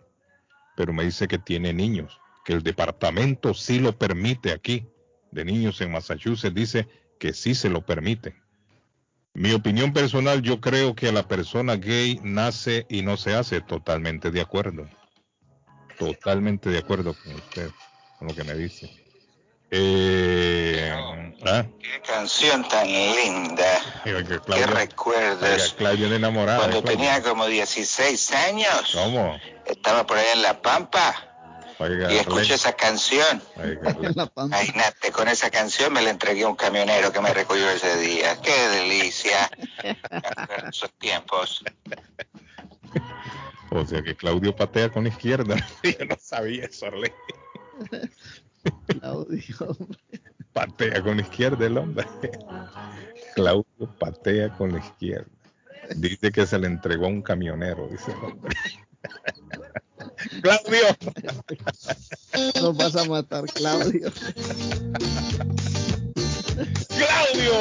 Pero 0.76 0.92
me 0.92 1.04
dice 1.04 1.26
que 1.26 1.38
tiene 1.38 1.72
niños. 1.72 2.20
Que 2.44 2.52
el 2.52 2.62
departamento 2.62 3.54
sí 3.54 3.80
lo 3.80 3.98
permite 3.98 4.52
aquí. 4.52 4.86
De 5.32 5.44
niños 5.44 5.80
en 5.80 5.90
Massachusetts 5.90 6.54
dice 6.54 6.86
que 7.18 7.32
sí 7.32 7.56
se 7.56 7.70
lo 7.70 7.84
permite. 7.84 8.36
Mi 9.34 9.52
opinión 9.52 9.92
personal, 9.92 10.42
yo 10.42 10.60
creo 10.60 10.94
que 10.94 11.12
la 11.12 11.22
persona 11.26 11.76
gay 11.76 12.18
nace 12.22 12.86
y 12.88 13.02
no 13.02 13.16
se 13.16 13.34
hace 13.34 13.60
totalmente 13.60 14.30
de 14.30 14.40
acuerdo. 14.40 14.88
Totalmente 15.98 16.70
de 16.70 16.78
acuerdo 16.78 17.14
con 17.14 17.34
usted, 17.34 17.70
con 18.18 18.28
lo 18.28 18.34
que 18.34 18.44
me 18.44 18.54
dice. 18.54 18.90
Eh, 19.70 20.90
ah, 21.46 21.64
Qué 21.78 22.00
canción 22.04 22.66
tan 22.68 22.88
linda. 22.88 24.02
oiga, 24.04 24.24
Qué 24.26 24.40
Claudia, 24.40 24.66
recuerdos. 24.66 25.42
oiga, 25.48 25.64
Claudia 25.76 26.16
enamorada. 26.16 26.58
Cuando 26.58 26.82
Claudia. 26.82 26.98
tenía 26.98 27.22
como 27.22 27.46
16 27.46 28.32
años, 28.32 28.90
¿Cómo? 28.92 29.38
estaba 29.66 30.04
por 30.06 30.16
ahí 30.18 30.26
en 30.34 30.42
La 30.42 30.60
Pampa 30.60 31.29
Oiga, 31.80 32.12
y 32.12 32.16
escuché 32.18 32.54
esa 32.54 32.74
canción. 32.74 33.42
oiga, 33.56 33.96
Imagínate, 34.36 35.10
con 35.12 35.28
esa 35.28 35.50
canción 35.50 35.90
me 35.94 36.02
la 36.02 36.10
entregué 36.10 36.42
a 36.42 36.48
un 36.48 36.54
camionero 36.54 37.10
que 37.10 37.20
me 37.22 37.32
recogió 37.32 37.70
ese 37.70 37.96
día. 37.96 38.38
¡Qué 38.42 38.52
delicia! 38.68 39.50
Esos 40.68 40.92
tiempos. 40.98 41.64
O 43.72 43.86
sea 43.86 44.02
que 44.02 44.16
Claudio 44.16 44.56
patea 44.56 44.90
con 44.90 45.04
la 45.04 45.10
izquierda. 45.10 45.54
Yo 45.84 46.04
no 46.04 46.16
sabía 46.18 46.64
eso, 46.64 46.86
Arley. 46.86 47.12
Claudio. 48.98 49.76
Patea 50.52 51.00
con 51.00 51.16
la 51.18 51.22
izquierda 51.22 51.66
el 51.66 51.78
hombre. 51.78 52.04
Claudio 53.36 53.94
patea 54.00 54.52
con 54.56 54.72
la 54.72 54.80
izquierda. 54.80 55.30
Dice 55.94 56.32
que 56.32 56.46
se 56.46 56.58
le 56.58 56.66
entregó 56.66 57.06
a 57.06 57.10
un 57.10 57.22
camionero, 57.22 57.86
dice 57.86 58.10
el 58.10 58.24
hombre. 58.24 58.56
Claudio. 60.42 60.96
Nos 62.60 62.76
vas 62.76 62.96
a 62.96 63.04
matar, 63.04 63.44
Claudio. 63.46 64.12
Claudio. 66.88 67.52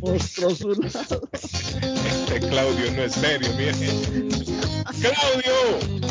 Mostró 0.00 0.54
su 0.54 0.70
lado. 0.70 1.28
Este 1.32 2.40
Claudio 2.48 2.92
no 2.92 3.02
es 3.02 3.12
serio, 3.14 3.50
mire. 3.56 3.72
Claudio. 5.00 6.10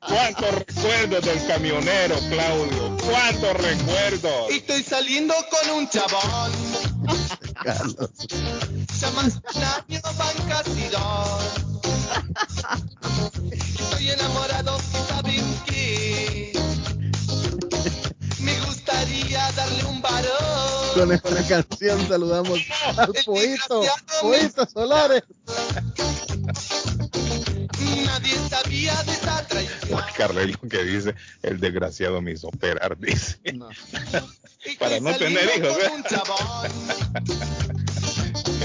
¿Cuántos 0.00 0.54
recuerdos 0.54 1.24
del 1.24 1.46
camionero, 1.46 2.16
Claudio? 2.30 2.96
¿Cuántos 3.08 3.54
recuerdos? 3.54 4.50
Estoy 4.50 4.82
saliendo 4.82 5.34
con 5.50 5.70
un 5.76 5.88
chabón. 5.88 6.52
Carlos. 7.62 8.10
Se 8.18 9.06
llama 9.06 9.28
Nadio 9.54 10.00
Bancasidor. 10.16 11.42
Estoy 13.98 14.12
enamorado 14.12 14.78
y 14.78 15.08
saben 15.08 15.44
qué. 15.66 16.52
Me 18.38 18.60
gustaría 18.60 19.50
darle 19.50 19.84
un 19.86 20.00
varón. 20.00 20.94
Con 20.94 21.12
esta 21.12 21.48
canción 21.48 22.06
saludamos 22.06 22.60
al 22.96 23.12
poito, 23.26 23.82
poito 24.20 24.66
Solares. 24.66 25.24
Nadie 28.06 28.38
sabía 28.48 29.02
de 29.02 29.12
esa 29.12 29.44
traición. 29.48 30.00
Carlos 30.16 30.46
lo 30.46 30.68
que 30.68 30.84
dice, 30.84 31.16
el 31.42 31.58
desgraciado 31.58 32.22
me 32.22 32.30
hizo 32.32 32.46
operar, 32.46 32.96
dice. 32.98 33.40
Para 34.78 35.00
no 35.00 35.12
tener 35.16 35.42
hijos, 35.56 35.76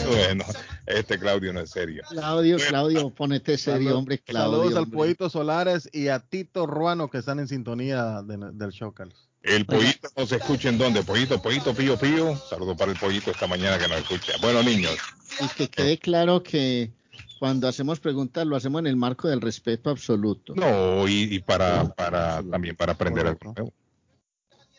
Bueno, 0.08 0.44
este 0.86 1.18
Claudio 1.20 1.54
no 1.54 1.62
es 1.62 1.70
serio. 1.72 2.04
Claudio, 2.10 2.58
Claudio, 2.58 3.10
ponete 3.10 3.58
serio, 3.58 3.90
Salud- 3.90 3.98
hombre, 4.00 4.20
Claudio. 4.20 4.60
Saludos 4.60 4.78
al 4.78 4.88
poito 4.92 5.30
Solares 5.30 5.90
y 5.94 6.08
a 6.10 6.20
Tito 6.20 6.66
Ruano 6.68 7.10
que 7.10 7.18
están 7.20 7.40
en 7.40 7.48
sintonía 7.48 8.22
de- 8.22 8.52
del 8.54 8.72
show, 8.72 8.92
Carlos. 8.94 9.30
El 9.42 9.66
pollito 9.66 10.08
nos 10.16 10.32
escucha 10.32 10.70
en 10.70 10.78
dónde, 10.78 11.04
pollito, 11.04 11.42
pollito, 11.42 11.74
pío, 11.74 11.98
pío. 11.98 12.36
Saludos 12.50 12.78
para 12.78 12.92
el 12.94 12.98
pollito 12.98 13.32
esta 13.32 13.46
mañana 13.48 13.78
que 13.78 13.88
nos 13.90 13.98
escucha. 14.00 14.34
Bueno, 14.42 14.64
niños, 14.64 14.96
Y 15.42 15.48
que 15.50 15.68
quede 15.70 15.98
claro 15.98 16.42
que 16.44 16.92
cuando 17.40 17.68
hacemos 17.68 18.00
preguntas 18.00 18.48
lo 18.48 18.56
hacemos 18.56 18.80
en 18.80 18.88
el 18.88 18.96
marco 18.96 19.28
del 19.28 19.42
respeto 19.42 19.90
absoluto. 19.90 20.54
no, 20.56 21.06
y, 21.10 21.24
y 21.36 21.40
para, 21.40 21.90
para 21.94 22.42
también 22.44 22.76
para 22.78 22.94
aprender 22.94 23.28
algo 23.28 23.54
nuevo. 23.54 23.74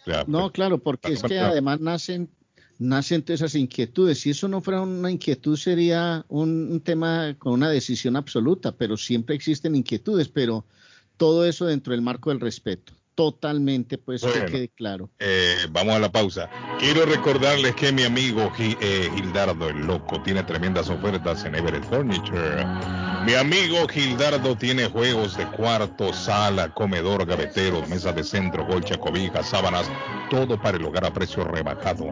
O 0.00 0.04
sea, 0.10 0.24
No, 0.26 0.50
claro, 0.50 0.78
porque 0.78 1.12
es 1.12 1.22
que 1.22 1.38
además 1.38 1.80
nacen 1.80 2.30
nacen 2.78 3.22
todas 3.22 3.40
esas 3.40 3.54
inquietudes. 3.54 4.20
Si 4.20 4.30
eso 4.30 4.48
no 4.48 4.60
fuera 4.60 4.80
una 4.82 5.10
inquietud, 5.10 5.56
sería 5.56 6.24
un, 6.28 6.68
un 6.72 6.80
tema 6.80 7.34
con 7.38 7.52
una 7.54 7.68
decisión 7.70 8.16
absoluta, 8.16 8.72
pero 8.72 8.96
siempre 8.96 9.34
existen 9.36 9.74
inquietudes, 9.74 10.28
pero 10.28 10.64
todo 11.16 11.44
eso 11.46 11.66
dentro 11.66 11.92
del 11.92 12.02
marco 12.02 12.30
del 12.30 12.40
respeto. 12.40 12.92
Totalmente, 13.14 13.96
pues 13.96 14.22
Bueno. 14.22 14.46
que 14.46 14.52
quede 14.52 14.68
claro. 14.70 15.08
Eh, 15.20 15.54
vamos 15.70 15.94
a 15.94 15.98
la 16.00 16.10
pausa. 16.10 16.50
Quiero 16.80 17.06
recordarles 17.06 17.74
que 17.76 17.92
mi 17.92 18.02
amigo 18.02 18.50
Gi- 18.56 18.76
eh, 18.80 19.08
Gildardo 19.14 19.68
el 19.68 19.86
Loco 19.86 20.20
tiene 20.22 20.42
tremendas 20.42 20.90
ofertas 20.90 21.44
en 21.44 21.54
Everett 21.54 21.84
Furniture. 21.84 22.64
Mi 23.24 23.34
amigo 23.34 23.88
Gildardo 23.88 24.54
tiene 24.54 24.90
juegos 24.90 25.36
de 25.38 25.46
cuarto, 25.46 26.12
sala, 26.12 26.68
comedor, 26.68 27.24
gaveteros, 27.24 27.88
mesas 27.88 28.14
de 28.14 28.22
centro, 28.22 28.66
colcha, 28.66 28.98
cobijas, 28.98 29.48
sábanas, 29.48 29.90
todo 30.28 30.60
para 30.60 30.76
el 30.76 30.84
hogar 30.84 31.06
a 31.06 31.12
precio 31.12 31.42
rebajado. 31.42 32.04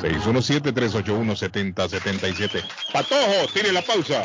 617-381-7077. 0.00 2.64
Patojo, 2.92 3.48
tire 3.52 3.72
la 3.72 3.82
pausa. 3.82 4.24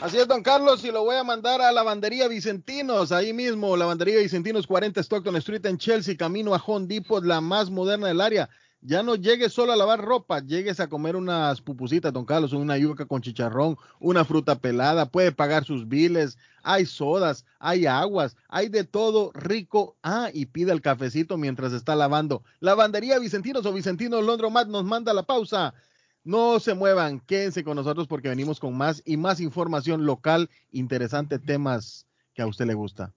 Así 0.00 0.18
es, 0.18 0.28
don 0.28 0.42
Carlos, 0.42 0.84
y 0.84 0.90
lo 0.90 1.04
voy 1.04 1.16
a 1.16 1.24
mandar 1.24 1.62
a 1.62 1.72
Lavandería 1.72 2.28
Vicentinos, 2.28 3.12
ahí 3.12 3.32
mismo, 3.32 3.78
Lavandería 3.78 4.18
Vicentinos 4.18 4.66
40 4.66 5.00
Stockton 5.00 5.36
Street 5.36 5.64
en 5.64 5.78
Chelsea, 5.78 6.18
camino 6.18 6.54
a 6.54 6.62
Home 6.66 6.86
Depot, 6.86 7.24
la 7.24 7.40
más 7.40 7.70
moderna 7.70 8.08
del 8.08 8.20
área. 8.20 8.50
Ya 8.88 9.02
no 9.02 9.16
llegues 9.16 9.52
solo 9.52 9.72
a 9.72 9.76
lavar 9.76 10.00
ropa, 10.00 10.38
llegues 10.38 10.78
a 10.78 10.86
comer 10.86 11.16
unas 11.16 11.60
pupusitas, 11.60 12.12
don 12.12 12.24
Carlos, 12.24 12.52
una 12.52 12.78
yuca 12.78 13.04
con 13.04 13.20
chicharrón, 13.20 13.76
una 13.98 14.24
fruta 14.24 14.60
pelada, 14.60 15.10
puede 15.10 15.32
pagar 15.32 15.64
sus 15.64 15.88
biles, 15.88 16.38
hay 16.62 16.86
sodas, 16.86 17.44
hay 17.58 17.86
aguas, 17.86 18.36
hay 18.48 18.68
de 18.68 18.84
todo 18.84 19.32
rico. 19.34 19.96
Ah, 20.04 20.30
y 20.32 20.46
pide 20.46 20.70
el 20.70 20.82
cafecito 20.82 21.36
mientras 21.36 21.72
está 21.72 21.96
lavando. 21.96 22.44
Lavandería 22.60 23.18
Vicentinos 23.18 23.66
o 23.66 23.72
Vicentinos 23.72 24.24
Londromat 24.24 24.68
nos 24.68 24.84
manda 24.84 25.12
la 25.12 25.24
pausa. 25.24 25.74
No 26.22 26.60
se 26.60 26.74
muevan, 26.74 27.18
quédense 27.18 27.64
con 27.64 27.74
nosotros 27.74 28.06
porque 28.06 28.28
venimos 28.28 28.60
con 28.60 28.76
más 28.76 29.02
y 29.04 29.16
más 29.16 29.40
información 29.40 30.06
local, 30.06 30.48
interesante, 30.70 31.40
temas 31.40 32.06
que 32.34 32.42
a 32.42 32.46
usted 32.46 32.66
le 32.66 32.74
gusta. 32.74 33.12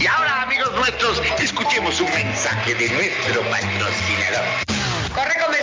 Y 0.00 0.06
ahora, 0.06 0.44
amigos 0.44 0.72
nuestros, 0.74 1.20
escuchemos 1.38 2.00
un 2.00 2.08
mensaje 2.08 2.74
de 2.76 2.88
nuestro 2.88 3.42
patrocinador. 3.42 4.81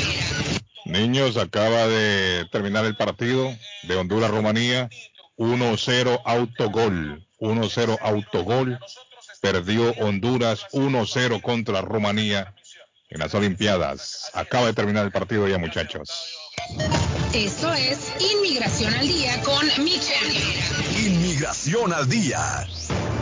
Niños, 0.85 1.35
acaba 1.37 1.87
de 1.87 2.45
terminar 2.51 2.85
el 2.85 2.95
partido 2.95 3.51
de 3.83 3.95
Honduras-Rumanía. 3.95 4.89
1-0 5.37 6.21
autogol. 6.23 7.25
1-0 7.39 7.97
autogol. 8.01 8.79
Perdió 9.41 9.91
Honduras 9.99 10.65
1-0 10.71 11.41
contra 11.41 11.81
Rumanía 11.81 12.53
en 13.09 13.19
las 13.19 13.33
Olimpiadas. 13.33 14.31
Acaba 14.33 14.67
de 14.67 14.73
terminar 14.73 15.05
el 15.05 15.11
partido 15.11 15.47
ya, 15.47 15.57
muchachos. 15.57 16.36
Esto 17.33 17.73
es 17.73 17.99
Inmigración 18.19 18.93
al 18.93 19.07
Día 19.07 19.41
con 19.43 19.65
Michelle. 19.83 20.39
Inmigración 20.97 21.93
al 21.93 22.07
día. 22.07 22.67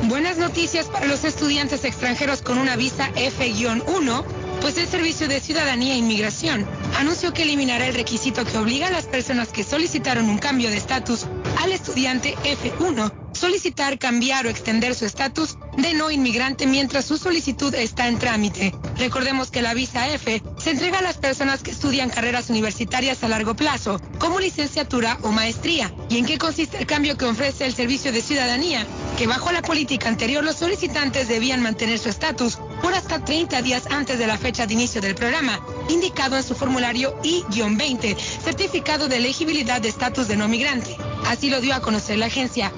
Buenas 0.04 0.38
noticias 0.38 0.88
para 0.88 1.06
los 1.06 1.24
estudiantes 1.24 1.84
extranjeros 1.84 2.42
con 2.42 2.58
una 2.58 2.76
visa 2.76 3.10
F-1, 3.16 4.24
pues 4.62 4.78
el 4.78 4.88
Servicio 4.88 5.28
de 5.28 5.40
Ciudadanía 5.40 5.96
e 5.96 5.98
Inmigración 5.98 6.66
anunció 6.98 7.34
que 7.34 7.44
eliminará 7.44 7.88
el 7.88 7.96
requisito 7.96 8.46
que 8.46 8.58
obliga 8.58 8.88
a 8.88 8.92
las 8.92 9.06
personas 9.06 9.50
que 9.50 9.64
solicitaron 9.64 10.30
un 10.30 10.38
cambio 10.38 10.70
de 10.70 10.78
estatus 10.78 11.26
al 11.62 11.72
estudiante 11.72 12.36
F1 12.44 13.25
solicitar 13.36 14.00
cambiar 14.00 14.46
o 14.46 14.50
extender 14.50 14.96
su 14.96 15.06
estatus 15.06 15.58
de 15.78 15.94
no 15.94 16.10
inmigrante 16.10 16.68
mientras 16.68 17.06
su 17.06 17.18
solicitud 17.18 17.74
está 17.76 18.08
en 18.08 18.18
trámite. 18.18 18.74
Recordemos 18.98 19.52
que 19.52 19.62
la 19.62 19.74
visa 19.74 20.10
F 20.10 20.42
se 20.58 20.72
entrega 20.72 21.00
a 21.00 21.02
las 21.02 21.18
personas 21.18 21.62
que 21.62 21.72
estudian 21.72 22.10
carreras 22.10 22.50
universitarias 22.50 23.24
a 23.24 23.28
largo 23.28 23.56
plazo, 23.56 24.00
como 24.20 24.40
licenciatura 24.40 25.18
o 25.22 25.32
maestría. 25.32 25.94
¿Y 26.10 26.18
en 26.18 26.26
qué 26.26 26.38
consiste 26.38 26.78
el 26.78 26.86
cambio 26.86 27.18
que 27.18 27.26
ofrece 27.26 27.66
el 27.66 27.76
Servicio 27.76 28.12
de 28.12 28.22
Ciudadanía? 28.22 28.86
Que 29.18 29.28
bajo 29.28 29.52
la 29.52 29.62
política 29.62 30.08
anterior 30.08 30.44
los 30.44 30.56
solicitantes 30.56 31.28
debían 31.28 31.62
mantener 31.62 32.00
su 32.00 32.10
estatus 32.10 32.58
por 32.82 32.94
hasta 32.94 33.24
30 33.24 33.62
días 33.62 33.84
antes 33.90 34.20
de 34.20 34.28
la 34.28 34.38
fecha 34.38 34.68
de 34.68 34.74
inicio 34.74 35.02
del 35.02 35.16
programa, 35.16 35.60
indicado 35.90 36.38
en 36.38 36.44
su 36.44 36.56
formulario 36.56 37.18
I-20, 37.24 38.18
certificado 38.18 39.08
de 39.08 39.18
elegibilidad 39.18 39.82
de 39.82 39.90
estatus 39.90 40.28
de 40.28 40.38
no 40.38 40.48
migrante. 40.48 40.96
Así 41.28 41.50
lo 41.50 41.62
dio 41.62 41.74
a 41.74 41.82
conocer 41.82 42.18
la 42.18 42.28
agencia. 42.28 42.72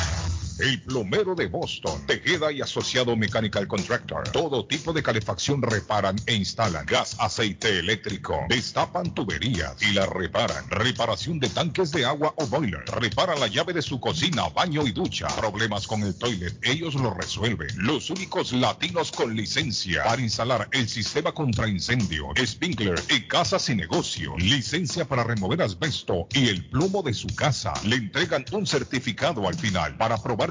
El 0.61 0.79
plomero 0.83 1.33
de 1.33 1.47
Boston, 1.47 2.05
Tejeda 2.05 2.51
y 2.51 2.61
Asociado 2.61 3.15
Mechanical 3.17 3.67
Contractor. 3.67 4.29
Todo 4.29 4.63
tipo 4.67 4.93
de 4.93 5.01
calefacción 5.01 5.59
reparan 5.59 6.17
e 6.27 6.35
instalan. 6.35 6.85
Gas, 6.85 7.15
aceite 7.17 7.79
eléctrico. 7.79 8.45
Destapan 8.47 9.11
tuberías 9.15 9.81
y 9.81 9.93
la 9.93 10.05
reparan. 10.05 10.69
Reparación 10.69 11.39
de 11.39 11.49
tanques 11.49 11.91
de 11.91 12.05
agua 12.05 12.35
o 12.37 12.45
boiler. 12.45 12.83
Reparan 12.85 13.39
la 13.39 13.47
llave 13.47 13.73
de 13.73 13.81
su 13.81 13.99
cocina, 13.99 14.49
baño 14.49 14.85
y 14.85 14.91
ducha. 14.91 15.27
Problemas 15.29 15.87
con 15.87 16.03
el 16.03 16.15
toilet, 16.15 16.55
ellos 16.61 16.93
lo 16.93 17.11
resuelven. 17.15 17.69
Los 17.77 18.11
únicos 18.11 18.53
latinos 18.53 19.11
con 19.11 19.35
licencia 19.35 20.03
para 20.03 20.21
instalar 20.21 20.67
el 20.73 20.87
sistema 20.87 21.31
contra 21.31 21.67
incendio, 21.67 22.27
sprinkler 22.37 23.01
y 23.09 23.21
casas 23.21 23.67
y 23.69 23.75
negocio. 23.75 24.37
Licencia 24.37 25.05
para 25.05 25.23
remover 25.23 25.63
asbesto 25.63 26.27
y 26.33 26.49
el 26.49 26.63
plomo 26.65 27.01
de 27.01 27.15
su 27.15 27.29
casa. 27.29 27.73
Le 27.83 27.95
entregan 27.95 28.45
un 28.51 28.67
certificado 28.67 29.47
al 29.47 29.55
final 29.55 29.97
para 29.97 30.21
probar 30.21 30.50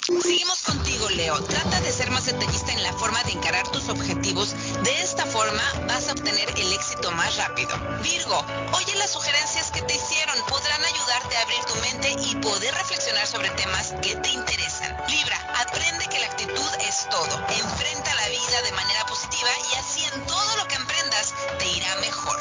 Seguimos 0.03 0.63
contigo, 0.63 1.09
Leo. 1.11 1.41
Trata 1.45 1.81
de 1.81 1.93
ser 1.93 2.11
más 2.11 2.27
detallista 2.27 2.73
en 2.73 2.83
la 2.83 2.93
forma 2.95 3.23
de 3.23 3.33
encarar 3.33 3.69
tus 3.69 3.89
objetivos. 3.89 4.53
De 4.83 5.01
esta 5.01 5.25
forma 5.27 5.63
vas 5.87 6.09
a 6.09 6.13
obtener 6.13 6.49
el 6.57 6.73
éxito 6.73 7.13
más 7.13 7.37
rápido. 7.37 7.71
Virgo, 8.03 8.45
oye 8.73 8.97
las 8.97 9.13
sugerencias 9.13 9.71
que 9.71 9.81
te 9.83 9.95
hicieron. 9.95 10.37
Podrán 10.49 10.85
ayudarte 10.85 11.37
a 11.37 11.43
abrir 11.43 11.65
tu 11.67 11.77
mente 11.77 12.17
y 12.19 12.35
poder 12.37 12.75
reflexionar 12.75 13.29
sobre 13.29 13.51
temas 13.51 13.95
que 14.03 14.17
te 14.17 14.31
interesan. 14.31 14.97
Libra, 15.09 15.39
aprende 15.61 16.05
que 16.09 16.19
la 16.19 16.27
actitud 16.27 16.71
es 16.81 17.09
todo. 17.09 17.39
Enfrenta 17.49 18.15
la 18.17 18.29
vida 18.29 18.63
de 18.65 18.73
manera 18.73 19.07
positiva 19.07 19.51
y 19.71 19.75
así 19.77 20.05
en 20.13 20.27
todo 20.27 20.57
lo 20.57 20.67
que 20.67 20.75
emprendas 20.75 21.33
te 21.59 21.69
irá 21.69 21.95
mejor. 22.01 22.41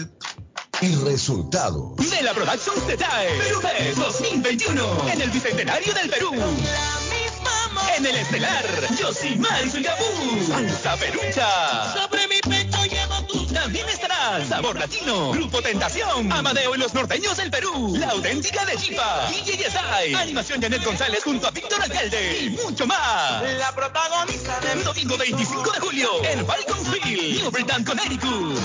y 0.81 0.95
resultado. 0.97 1.95
De 1.97 2.23
la 2.23 2.35
Productions 2.35 2.87
te 2.87 2.97
trae 2.97 3.39
Perú 3.39 3.61
Fest 3.61 3.99
2021 3.99 5.09
en 5.13 5.21
el 5.23 5.31
Bicentenario 5.31 5.95
del 5.95 6.11
Perú. 6.11 6.33
En 7.97 8.05
el 8.05 8.17
estelar, 8.17 8.65
Yosimar 8.99 9.65
y 9.67 9.83
Gabú. 9.83 10.45
Salsa 10.47 10.97
Perucha. 10.97 11.95
Sobre 11.95 12.29
mi. 12.29 12.56
Sabor 14.45 14.79
Latino, 14.79 15.33
Grupo 15.33 15.63
Tentación, 15.63 16.31
Amadeo 16.33 16.75
y 16.75 16.79
los 16.79 16.93
Norteños 16.93 17.37
del 17.37 17.51
Perú, 17.51 17.95
La 17.99 18.09
Auténtica 18.09 18.65
de 18.67 18.77
Chipa, 18.77 19.29
DJ 19.31 19.57
Yesai, 19.57 20.15
Animación 20.15 20.61
Janet 20.61 20.85
González 20.85 21.23
junto 21.25 21.47
a 21.47 21.51
Víctor 21.51 21.81
Alcalde. 21.81 22.39
Y 22.43 22.51
mucho 22.51 22.87
más. 22.87 23.43
La 23.59 23.73
protagonista 23.75 24.61
del 24.61 24.85
domingo 24.85 25.17
25 25.17 25.73
de 25.73 25.81
julio 25.81 26.25
en 26.25 26.47
Falconsville, 26.47 27.41
New 27.41 27.51
Britain, 27.51 27.85
Connecticut. 27.85 28.59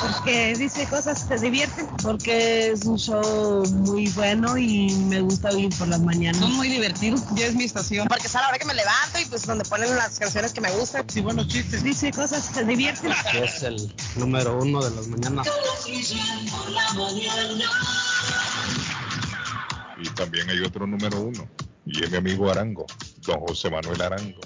Porque 0.02 0.56
dice 0.58 0.88
cosas 0.88 1.24
que 1.24 1.38
se 1.38 1.46
divierten, 1.46 1.88
porque 2.02 2.72
es 2.72 2.86
un 2.86 2.98
show 2.98 3.66
muy 3.68 4.08
bueno 4.10 4.58
y 4.58 4.94
me 4.94 5.22
gusta 5.22 5.50
oír 5.50 5.70
por 5.78 5.88
las 5.88 6.02
mañanas. 6.02 6.40
Son 6.40 6.54
muy 6.56 6.70
divertidos. 6.70 7.22
Ya 7.36 7.48
es 7.48 7.56
mi 7.56 7.66
estación. 7.66 8.08
Porque 8.08 8.28
es 8.28 8.36
a 8.36 8.42
la 8.42 8.50
hora 8.50 8.58
que 8.58 8.66
me 8.66 8.74
levanto 8.74 9.20
y 9.20 9.26
pues 9.26 9.46
donde 9.46 9.64
ponen 9.66 9.96
las 9.96 10.20
canciones 10.20 10.54
que 10.54 10.62
me 10.62 10.72
gustan. 10.72 11.06
Sí, 11.10 11.22
buenos 11.22 11.48
chistes. 11.48 11.84
Dice 11.84 12.12
cosas 12.12 12.50
que 12.50 12.56
se 12.56 12.66
divierten. 12.66 13.12
Es 13.34 13.64
el 13.64 13.94
número 14.16 14.58
uno 14.60 14.84
de 14.84 14.96
las 14.96 15.08
mañanas. 15.08 15.48
Carlos 15.48 15.86
Guillén, 15.86 16.50
por 16.50 16.70
la 16.72 16.94
mañana. 16.94 17.66
Y 20.02 20.10
también 20.10 20.50
hay 20.50 20.60
otro 20.62 20.86
número 20.86 21.22
uno. 21.22 21.48
Y 21.86 22.04
es 22.04 22.12
mi 22.12 22.18
amigo 22.18 22.50
Arango, 22.50 22.86
don 23.22 23.40
José 23.42 23.70
Manuel 23.70 24.02
Arango. 24.02 24.42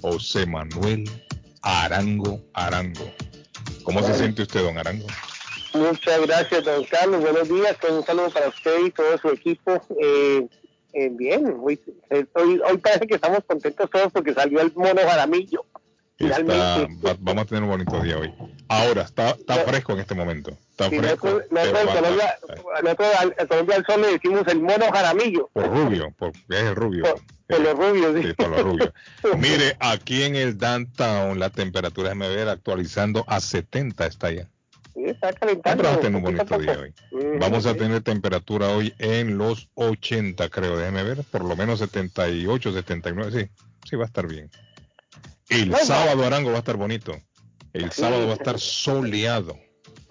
José 0.00 0.46
Manuel 0.46 1.04
Arango 1.62 2.40
Arango. 2.54 3.12
¿Cómo 3.84 4.02
se 4.02 4.14
siente 4.14 4.42
usted, 4.42 4.62
don 4.62 4.78
Arango? 4.78 5.06
Muchas 5.74 6.20
gracias, 6.26 6.64
don 6.64 6.84
Carlos. 6.84 7.20
Buenos 7.22 7.48
días. 7.48 7.76
Un 7.88 8.04
saludo 8.04 8.30
para 8.30 8.48
usted 8.48 8.78
y 8.86 8.90
todo 8.90 9.16
su 9.18 9.28
equipo. 9.30 9.80
Eh, 10.00 10.46
eh, 10.92 11.08
bien, 11.12 11.56
hoy, 11.62 11.80
eh, 12.10 12.26
hoy, 12.34 12.60
hoy 12.68 12.76
parece 12.78 13.06
que 13.06 13.14
estamos 13.14 13.40
contentos 13.46 13.88
todos 13.90 14.12
porque 14.12 14.34
salió 14.34 14.60
el 14.60 14.72
mono 14.74 15.00
jaramillo. 15.00 15.64
Está- 16.18 16.86
va- 17.04 17.16
vamos 17.18 17.42
a 17.44 17.46
tener 17.46 17.62
un 17.64 17.70
bonito 17.70 17.98
día 18.00 18.16
hoy. 18.18 18.32
Ahora, 18.68 19.02
está, 19.02 19.30
está 19.30 19.56
fresco 19.64 19.92
en 19.94 19.98
este 20.00 20.14
momento. 20.14 20.52
Está 20.70 20.88
Sí, 20.88 20.98
fresco. 20.98 21.26
nosotros, 21.26 21.50
nosotros 21.50 21.86
va- 21.88 21.94
Colombia, 21.94 22.38
nosotros 22.82 23.08
al- 23.18 23.34
a 23.38 23.46
Colombia 23.46 23.76
al 23.76 23.86
sol 23.86 24.00
le 24.02 24.12
decimos 24.12 24.42
el 24.46 24.60
mono 24.60 24.84
jaramillo. 24.92 25.50
por 25.52 25.66
rubio, 25.68 26.14
por, 26.16 26.28
es 26.30 26.62
el 26.62 26.76
rubio. 26.76 27.02
Por 27.02 27.20
los 27.58 27.76
rubios, 27.76 28.14
sí. 28.20 28.32
Rubios. 28.62 28.92
Mire, 29.38 29.76
aquí 29.80 30.22
en 30.22 30.36
el 30.36 30.58
downtown 30.58 31.38
la 31.38 31.50
temperatura, 31.50 32.10
déjeme 32.10 32.28
ver, 32.28 32.48
actualizando 32.48 33.24
a 33.28 33.40
70 33.40 34.06
está 34.06 34.30
ya. 34.30 34.48
Sí, 34.94 35.04
está 35.06 35.32
calentando. 35.32 35.82
Vamos 35.82 35.98
a 35.98 36.00
tener 36.00 36.16
un 36.16 36.22
poquito 36.22 36.42
a 36.42 36.58
bonito 36.58 36.58
día 36.58 36.72
poco. 36.74 36.82
hoy. 36.82 36.94
Ujú, 37.30 37.38
Vamos 37.40 37.66
a 37.66 37.72
sí. 37.72 37.78
tener 37.78 38.02
temperatura 38.02 38.68
hoy 38.68 38.94
en 38.98 39.38
los 39.38 39.68
80, 39.74 40.48
creo. 40.50 40.76
Déjeme 40.76 41.02
ver, 41.02 41.24
por 41.30 41.44
lo 41.44 41.56
menos 41.56 41.78
78, 41.78 42.72
79. 42.72 43.32
Sí, 43.32 43.64
sí 43.88 43.96
va 43.96 44.04
a 44.04 44.06
estar 44.06 44.26
bien. 44.26 44.50
El 45.48 45.74
sábado 45.76 46.24
Arango 46.24 46.50
va 46.50 46.56
a 46.56 46.58
estar 46.60 46.76
bonito. 46.76 47.18
El 47.72 47.90
sábado 47.90 48.26
va 48.26 48.32
a 48.32 48.36
estar 48.36 48.58
soleado. 48.58 49.58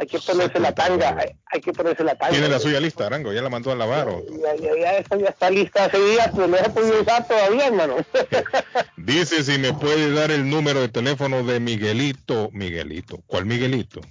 Hay 0.02 0.08
que 0.08 0.18
ponerse 0.18 0.60
la 0.60 0.72
tanga. 0.74 1.16
Hay, 1.16 1.30
hay 1.52 1.62
que 1.62 1.72
ponerse 1.74 2.04
la 2.04 2.16
tanga. 2.16 2.32
¿Tiene 2.32 2.50
la 2.50 2.58
suya 2.58 2.80
lista, 2.80 3.06
Arango? 3.06 3.32
¿Ya 3.34 3.44
la 3.44 3.50
mandó 3.52 3.72
a 3.72 3.76
lavar? 3.76 4.08
o- 4.10 4.26
Ya, 4.32 4.56
ya, 4.56 4.72
ya, 4.82 4.98
esa 4.98 5.16
ya 5.16 5.28
está 5.28 5.48
lista 5.52 5.86
hace 5.86 6.00
días, 6.04 6.32
pero 6.34 6.48
no 6.48 6.58
se 6.58 6.66
ha 6.66 6.70
podido 6.74 7.02
usar 7.02 7.28
todavía, 7.28 7.68
hermano. 7.68 7.98
Dice 8.98 9.44
si 9.44 9.60
me 9.60 9.74
puede 9.74 10.12
dar 10.12 10.32
el 10.32 10.50
número 10.50 10.82
de 10.82 10.90
teléfono 10.90 11.44
de 11.44 11.60
Miguelito. 11.60 12.50
Miguelito. 12.52 13.22
¿Cuál 13.28 13.46
Miguelito? 13.46 14.02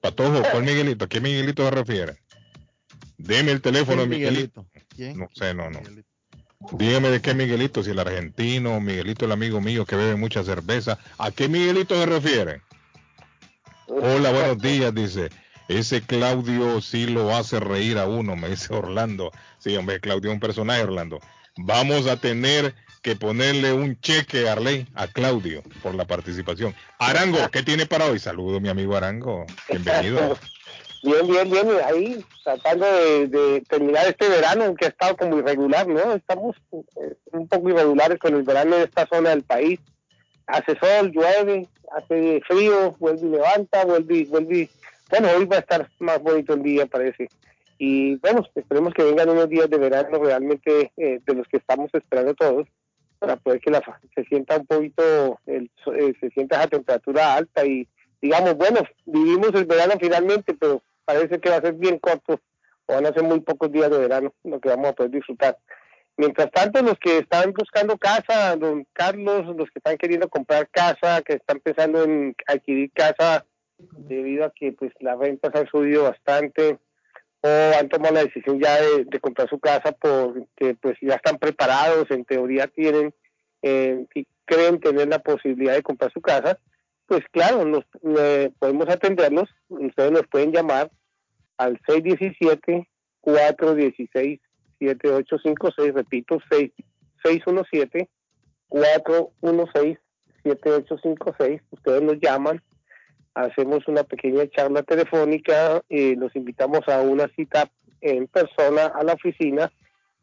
Patojo, 0.00 0.42
¿cuál 0.50 0.64
Miguelito? 0.64 1.04
¿A 1.04 1.08
qué 1.08 1.20
Miguelito 1.20 1.64
se 1.64 1.70
refiere? 1.70 2.14
Deme 3.16 3.52
el 3.52 3.60
teléfono 3.60 4.02
de 4.02 4.08
¿Quién, 4.08 4.20
Miguelito. 4.20 4.66
¿Quién? 4.96 5.18
No 5.20 5.28
sé, 5.32 5.54
no, 5.54 5.70
no. 5.70 5.80
Dígame 6.72 7.10
de 7.10 7.20
qué 7.22 7.32
Miguelito, 7.34 7.84
si 7.84 7.90
el 7.90 7.98
argentino, 8.00 8.80
Miguelito 8.80 9.24
el 9.26 9.30
amigo 9.32 9.60
mío 9.60 9.84
que 9.86 9.94
bebe 9.94 10.16
mucha 10.16 10.42
cerveza. 10.42 10.98
¿A 11.18 11.30
qué 11.30 11.48
Miguelito 11.48 11.94
se 11.94 12.06
refiere? 12.06 12.60
Hola, 14.00 14.30
buenos 14.32 14.58
días, 14.58 14.94
dice. 14.94 15.28
Ese 15.68 16.00
Claudio 16.00 16.80
sí 16.80 17.06
lo 17.06 17.36
hace 17.36 17.60
reír 17.60 17.98
a 17.98 18.06
uno, 18.06 18.36
me 18.36 18.48
dice 18.48 18.72
Orlando. 18.72 19.30
Sí, 19.58 19.76
hombre, 19.76 20.00
Claudio 20.00 20.30
es 20.30 20.34
un 20.34 20.40
personaje, 20.40 20.82
Orlando. 20.82 21.20
Vamos 21.58 22.06
a 22.06 22.16
tener 22.16 22.74
que 23.02 23.16
ponerle 23.16 23.74
un 23.74 24.00
cheque, 24.00 24.48
Arley, 24.48 24.88
a 24.94 25.08
Claudio 25.08 25.62
por 25.82 25.94
la 25.94 26.06
participación. 26.06 26.74
Arango, 26.98 27.38
¿qué 27.50 27.62
tiene 27.62 27.84
para 27.84 28.06
hoy? 28.06 28.18
Saludo, 28.18 28.60
mi 28.60 28.70
amigo 28.70 28.96
Arango. 28.96 29.44
Bienvenido. 29.68 30.38
Bien, 31.04 31.26
bien, 31.26 31.50
bien, 31.50 31.68
ahí 31.84 32.24
tratando 32.44 32.86
de, 32.86 33.26
de 33.26 33.60
terminar 33.62 34.06
este 34.06 34.28
verano 34.28 34.72
que 34.76 34.84
ha 34.84 34.88
estado 34.88 35.16
como 35.16 35.36
irregular, 35.36 35.88
¿no? 35.88 36.12
Estamos 36.12 36.54
eh, 36.72 37.16
un 37.32 37.48
poco 37.48 37.70
irregulares 37.70 38.20
con 38.20 38.36
el 38.36 38.44
verano 38.44 38.76
en 38.76 38.82
esta 38.82 39.08
zona 39.08 39.30
del 39.30 39.42
país. 39.42 39.80
Hace 40.52 40.78
sol, 40.78 41.10
llueve, 41.12 41.66
hace 41.96 42.42
frío, 42.46 42.94
vuelve 42.98 43.26
y 43.26 43.30
levanta, 43.30 43.86
vuelve 43.86 44.16
y 44.16 44.24
vuelve. 44.24 44.68
Bueno, 45.08 45.28
hoy 45.34 45.46
va 45.46 45.56
a 45.56 45.60
estar 45.60 45.88
más 45.98 46.22
bonito 46.22 46.52
el 46.52 46.62
día, 46.62 46.84
parece. 46.84 47.30
Y 47.78 48.16
bueno, 48.16 48.46
esperemos 48.54 48.92
que 48.92 49.02
vengan 49.02 49.30
unos 49.30 49.48
días 49.48 49.70
de 49.70 49.78
verano 49.78 50.18
realmente 50.22 50.92
eh, 50.98 51.20
de 51.24 51.34
los 51.34 51.48
que 51.48 51.56
estamos 51.56 51.90
esperando 51.94 52.34
todos 52.34 52.68
para 53.18 53.36
poder 53.36 53.60
que 53.60 53.70
la, 53.70 53.82
se 54.14 54.24
sienta 54.24 54.58
un 54.58 54.66
poquito, 54.66 55.40
el, 55.46 55.70
eh, 55.96 56.12
se 56.20 56.28
sienta 56.30 56.58
esa 56.58 56.68
temperatura 56.68 57.34
alta 57.34 57.64
y 57.64 57.88
digamos, 58.20 58.54
bueno, 58.56 58.80
vivimos 59.06 59.54
el 59.54 59.64
verano 59.64 59.94
finalmente, 59.98 60.54
pero 60.54 60.82
parece 61.06 61.40
que 61.40 61.48
va 61.48 61.56
a 61.56 61.62
ser 61.62 61.74
bien 61.74 61.98
corto 61.98 62.38
o 62.86 62.94
van 62.94 63.06
a 63.06 63.12
ser 63.14 63.22
muy 63.22 63.40
pocos 63.40 63.72
días 63.72 63.90
de 63.90 63.98
verano 63.98 64.34
lo 64.44 64.60
que 64.60 64.68
vamos 64.68 64.90
a 64.90 64.92
poder 64.92 65.12
disfrutar. 65.12 65.56
Mientras 66.16 66.50
tanto, 66.50 66.82
los 66.82 66.98
que 66.98 67.18
están 67.18 67.52
buscando 67.52 67.96
casa, 67.96 68.54
don 68.56 68.86
Carlos, 68.92 69.46
los 69.56 69.70
que 69.70 69.78
están 69.78 69.96
queriendo 69.96 70.28
comprar 70.28 70.68
casa, 70.68 71.22
que 71.22 71.34
están 71.34 71.60
pensando 71.60 72.04
en 72.04 72.34
adquirir 72.46 72.90
casa 72.92 73.46
debido 73.78 74.44
a 74.44 74.52
que 74.52 74.72
pues 74.72 74.92
las 75.00 75.18
rentas 75.18 75.54
han 75.54 75.66
subido 75.68 76.04
bastante 76.04 76.78
o 77.40 77.48
han 77.78 77.88
tomado 77.88 78.14
la 78.14 78.24
decisión 78.24 78.60
ya 78.60 78.80
de, 78.80 79.20
comprar 79.20 79.48
su 79.48 79.58
casa 79.58 79.92
porque 79.92 80.76
pues 80.80 80.96
ya 81.00 81.14
están 81.14 81.38
preparados, 81.38 82.10
en 82.10 82.24
teoría 82.24 82.68
tienen 82.68 83.12
eh, 83.62 84.06
y 84.14 84.26
creen 84.44 84.80
tener 84.80 85.08
la 85.08 85.18
posibilidad 85.18 85.74
de 85.74 85.82
comprar 85.82 86.12
su 86.12 86.20
casa, 86.20 86.58
pues 87.06 87.22
claro, 87.30 87.64
nos, 87.64 87.84
eh, 88.18 88.50
podemos 88.58 88.88
atenderlos. 88.88 89.48
Ustedes 89.68 90.12
nos 90.12 90.26
pueden 90.28 90.52
llamar 90.52 90.90
al 91.56 91.80
617-416-7856, 94.86 95.94
repito, 95.94 96.38
6- 96.50 96.72
617-416-7856. 98.70 101.60
Ustedes 101.70 102.02
nos 102.02 102.18
llaman, 102.20 102.60
hacemos 103.34 103.88
una 103.88 104.04
pequeña 104.04 104.46
charla 104.48 104.82
telefónica, 104.82 105.82
y 105.88 106.14
los 106.16 106.36
invitamos 106.36 106.86
a 106.88 107.00
una 107.02 107.28
cita 107.28 107.70
en 108.00 108.26
persona 108.26 108.86
a 108.86 109.04
la 109.04 109.12
oficina. 109.14 109.72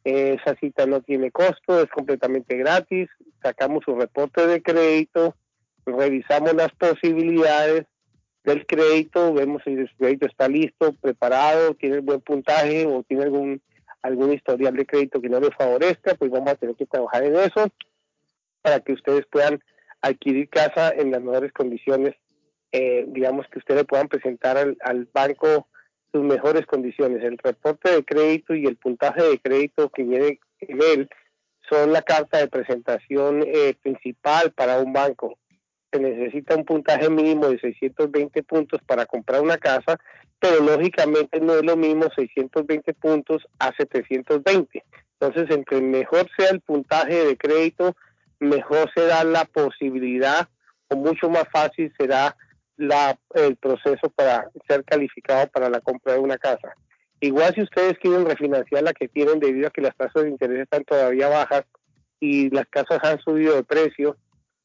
Esa 0.04 0.56
cita 0.56 0.86
no 0.86 1.02
tiene 1.02 1.32
costo, 1.32 1.82
es 1.82 1.90
completamente 1.90 2.58
gratis. 2.58 3.10
Sacamos 3.42 3.88
un 3.88 4.00
reporte 4.00 4.46
de 4.48 4.62
crédito, 4.62 5.36
revisamos 5.86 6.54
las 6.54 6.72
posibilidades 6.74 7.86
del 8.44 8.66
crédito, 8.66 9.34
vemos 9.34 9.62
si 9.64 9.72
el 9.72 9.90
crédito 9.98 10.26
está 10.26 10.48
listo, 10.48 10.94
preparado, 10.94 11.74
tiene 11.76 12.00
buen 12.00 12.22
puntaje 12.22 12.86
o 12.86 13.04
tiene 13.04 13.24
algún 13.24 13.62
algún 14.02 14.34
historial 14.34 14.76
de 14.76 14.86
crédito 14.86 15.22
que 15.22 15.30
no 15.30 15.40
le 15.40 15.52
favorezca, 15.52 16.16
pues 16.16 16.32
vamos 16.32 16.50
a 16.50 16.56
tener 16.56 16.76
que 16.76 16.86
trabajar 16.86 17.24
en 17.24 17.36
eso 17.36 17.68
para 18.62 18.80
que 18.80 18.94
ustedes 18.94 19.26
puedan 19.28 19.62
adquirir 20.02 20.50
casa 20.50 20.92
en 20.92 21.12
las 21.12 21.22
mejores 21.22 21.52
condiciones, 21.52 22.16
eh, 22.72 23.06
digamos 23.08 23.48
que 23.48 23.60
ustedes 23.60 23.86
puedan 23.86 24.08
presentar 24.08 24.58
al, 24.58 24.78
al 24.82 25.08
banco 25.14 25.68
sus 26.12 26.24
mejores 26.24 26.66
condiciones. 26.66 27.24
El 27.24 27.38
reporte 27.38 27.92
de 27.92 28.04
crédito 28.04 28.56
y 28.56 28.66
el 28.66 28.78
puntaje 28.78 29.24
de 29.24 29.40
crédito 29.40 29.90
que 29.90 30.04
viene 30.04 30.40
en 30.60 30.82
él 30.82 31.10
son 31.70 31.94
la 31.94 32.02
carta 32.02 32.40
de 32.40 32.48
presentación 32.48 33.44
eh, 33.46 33.76
principal 33.82 34.52
para 34.52 34.80
un 34.80 34.92
banco. 34.92 35.38
Se 35.92 36.00
necesita 36.00 36.56
un 36.56 36.66
puntaje 36.66 37.10
mínimo 37.10 37.48
de 37.50 37.60
620 37.60 38.44
puntos 38.44 38.82
para 38.86 39.06
comprar 39.06 39.42
una 39.42 39.58
casa, 39.58 40.00
pero 40.40 40.62
lógicamente 40.62 41.40
no 41.40 41.56
es 41.56 41.64
lo 41.64 41.76
mismo 41.76 42.06
620 42.16 42.94
puntos 42.94 43.48
a 43.60 43.74
720. 43.76 44.84
Entonces, 45.20 45.56
entre 45.56 45.82
mejor 45.82 46.30
sea 46.38 46.50
el 46.50 46.62
puntaje 46.62 47.26
de 47.26 47.38
crédito, 47.38 47.96
mejor 48.40 48.90
será 48.96 49.24
la 49.24 49.46
posibilidad 49.46 50.48
o 50.88 50.96
mucho 50.96 51.30
más 51.30 51.44
fácil 51.52 51.94
será 52.00 52.36
el 53.34 53.56
proceso 53.58 54.10
para 54.16 54.50
ser 54.68 54.86
calificado 54.86 55.48
para 55.48 55.70
la 55.70 55.82
compra 55.82 56.14
de 56.14 56.20
una 56.20 56.38
casa. 56.38 56.74
Igual 57.20 57.54
si 57.54 57.62
ustedes 57.62 57.98
quieren 58.00 58.26
refinanciar 58.26 58.84
la 58.84 58.94
que 58.94 59.10
tienen 59.10 59.40
debido 59.40 59.68
a 59.68 59.72
que 59.72 59.82
las 59.82 59.96
tasas 59.98 60.24
de 60.24 60.30
interés 60.30 60.62
están 60.62 60.86
todavía 60.86 61.28
bajas 61.28 61.66
y 62.22 62.50
las 62.50 62.66
casas 62.68 63.00
han 63.04 63.20
subido 63.20 63.56
de 63.56 63.64
precio, 63.64 64.16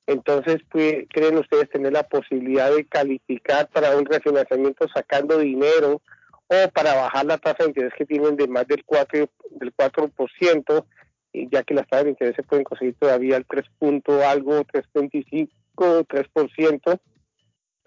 entonces 0.06 0.58
creen 0.70 1.38
ustedes 1.38 1.70
tener 1.70 1.92
la 1.92 2.02
posibilidad 2.02 2.70
de 2.74 2.84
calificar 2.84 3.68
para 3.68 3.96
un 3.96 4.04
refinanciamiento 4.04 4.86
sacando 4.94 5.38
dinero 5.38 6.02
o 6.46 6.68
para 6.72 6.94
bajar 6.94 7.24
la 7.24 7.38
tasa 7.38 7.64
de 7.64 7.70
interés 7.70 7.94
que 7.96 8.04
tienen 8.04 8.36
de 8.36 8.46
más 8.46 8.68
del 8.68 8.84
4, 8.84 9.30
del 9.52 9.74
4%, 9.74 10.84
y 11.32 11.48
ya 11.50 11.62
que 11.62 11.72
las 11.74 11.88
tasas 11.88 12.04
de 12.04 12.10
interés 12.10 12.36
se 12.36 12.42
pueden 12.42 12.64
conseguir 12.64 12.96
todavía 12.98 13.36
al 13.36 13.46
3 13.46 13.64
punto 13.78 14.22
algo, 14.26 14.62
3.25, 14.64 15.48
3%, 15.76 17.00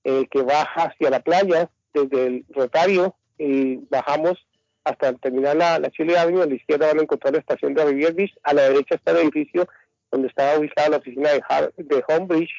eh, 0.04 0.26
que 0.30 0.42
baja 0.42 0.84
hacia 0.84 1.10
la 1.10 1.20
playa 1.20 1.70
desde 1.92 2.26
el 2.26 2.44
Rotario 2.50 3.16
y 3.40 3.76
bajamos 3.90 4.38
hasta 4.84 5.12
terminar 5.14 5.56
la, 5.56 5.78
la 5.78 5.88
Shirley 5.88 6.16
Avenue. 6.16 6.42
A 6.42 6.46
la 6.46 6.54
izquierda 6.54 6.86
van 6.88 6.98
a 6.98 7.02
encontrar 7.02 7.32
la 7.32 7.38
estación 7.40 7.74
de 7.74 7.84
Rivier 7.84 8.12
Beach. 8.14 8.32
A 8.42 8.52
la 8.54 8.62
derecha 8.62 8.94
está 8.96 9.12
el 9.12 9.18
edificio 9.18 9.66
donde 10.12 10.28
estaba 10.28 10.58
ubicada 10.58 10.88
la 10.90 10.96
oficina 10.98 11.30
de, 11.30 11.40
Har- 11.48 11.72
de 11.76 12.04
Homebridge 12.08 12.50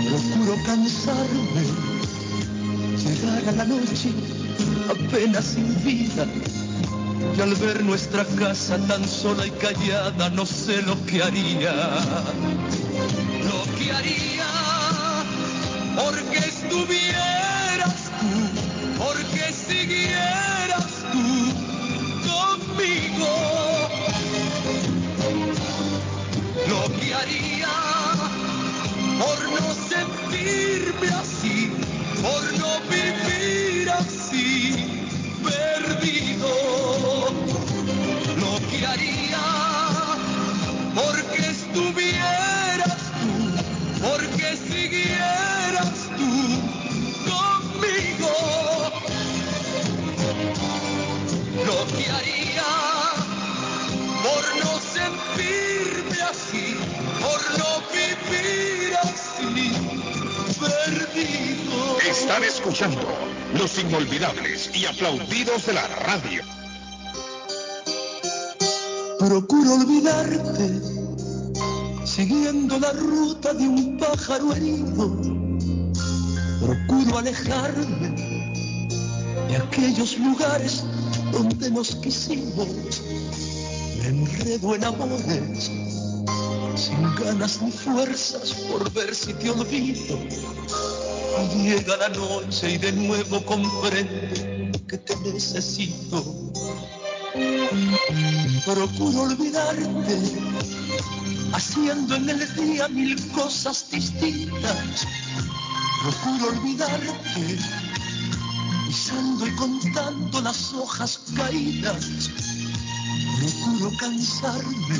Procuro 0.09 0.55
cansarme, 0.65 1.63
llegar 2.97 3.47
a 3.47 3.51
la 3.51 3.65
noche 3.65 4.09
apenas 4.89 5.45
sin 5.45 5.83
vida. 5.83 6.25
Y 7.37 7.41
al 7.41 7.53
ver 7.55 7.83
nuestra 7.83 8.25
casa 8.39 8.77
tan 8.87 9.07
sola 9.07 9.45
y 9.45 9.51
callada, 9.51 10.31
no 10.31 10.47
sé 10.47 10.81
lo 10.81 10.95
que 11.05 11.21
haría. 11.21 11.73
Lo 13.43 13.77
que 13.77 13.91
haría 13.91 14.56
porque 15.97 16.37
estuvieras 16.37 18.11
tú, 18.19 18.51
porque 19.03 19.51
siguieras 19.53 20.46
la 72.87 72.93
ruta 72.93 73.53
de 73.53 73.67
un 73.67 73.97
pájaro 73.97 74.53
herido. 74.53 75.19
Procuro 76.61 77.17
alejarme 77.17 78.09
de 79.49 79.57
aquellos 79.57 80.17
lugares 80.19 80.83
donde 81.33 81.69
nos 81.69 81.95
quisimos. 81.95 83.01
Me 83.99 84.07
enredo 84.07 84.75
en 84.75 84.85
amores, 84.85 85.69
sin 86.75 87.15
ganas 87.19 87.61
ni 87.61 87.71
fuerzas 87.71 88.53
por 88.69 88.89
ver 88.93 89.13
si 89.13 89.33
te 89.33 89.49
olvido. 89.49 90.17
Y 91.43 91.63
llega 91.63 91.97
la 91.97 92.09
noche 92.09 92.71
y 92.71 92.77
de 92.77 92.93
nuevo 92.93 93.43
comprendo 93.43 94.79
que 94.87 94.97
te 94.97 95.15
necesito. 95.17 96.23
Procuro 98.65 99.23
olvidarte, 99.23 100.15
haciendo 101.53 102.15
en 102.15 102.29
el 102.29 102.55
día 102.55 102.87
mil 102.87 103.31
cosas 103.31 103.89
distintas. 103.91 105.07
Procuro 106.01 106.49
olvidarte, 106.49 107.57
pisando 108.87 109.47
y 109.47 109.51
contando 109.51 110.41
las 110.41 110.73
hojas 110.73 111.19
caídas. 111.35 112.29
Procuro 113.39 113.91
cansarme, 113.97 114.99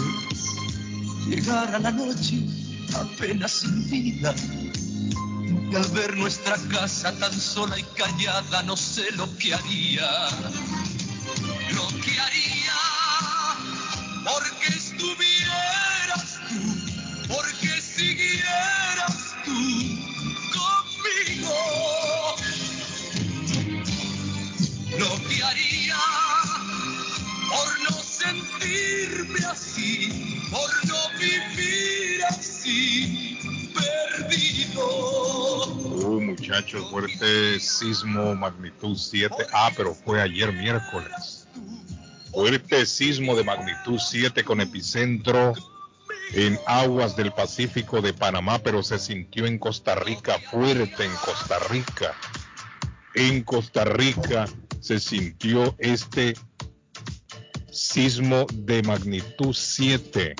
llegar 1.27 1.75
a 1.75 1.79
la 1.79 1.91
noche 1.91 2.45
apenas 2.95 3.51
sin 3.51 3.89
vida. 3.89 4.33
Y 5.69 5.75
al 5.75 5.87
ver 5.91 6.15
nuestra 6.15 6.55
casa 6.69 7.11
tan 7.19 7.33
sola 7.33 7.77
y 7.77 7.83
callada, 7.95 8.63
no 8.63 8.77
sé 8.77 9.11
lo 9.13 9.27
que 9.37 9.53
haría 9.53 10.29
lo 11.73 11.87
que 12.01 12.19
haría 12.19 12.73
porque 14.23 14.73
fuerte 36.63 37.59
sismo 37.59 38.35
magnitud 38.35 38.95
7. 38.97 39.35
Ah, 39.53 39.71
pero 39.75 39.93
fue 39.93 40.21
ayer 40.21 40.51
miércoles. 40.51 41.47
Fuerte 42.31 42.85
sismo 42.85 43.35
de 43.35 43.43
magnitud 43.43 43.99
7 43.99 44.43
con 44.43 44.61
epicentro 44.61 45.53
en 46.33 46.59
aguas 46.65 47.15
del 47.15 47.31
Pacífico 47.31 48.01
de 48.01 48.13
Panamá, 48.13 48.59
pero 48.59 48.83
se 48.83 48.99
sintió 48.99 49.45
en 49.45 49.57
Costa 49.57 49.95
Rica, 49.95 50.39
fuerte 50.51 51.05
en 51.05 51.15
Costa 51.15 51.59
Rica. 51.69 52.13
En 53.15 53.43
Costa 53.43 53.85
Rica 53.85 54.45
se 54.81 54.99
sintió 54.99 55.75
este 55.79 56.35
sismo 57.71 58.45
de 58.53 58.83
magnitud 58.83 59.53
7 59.53 60.35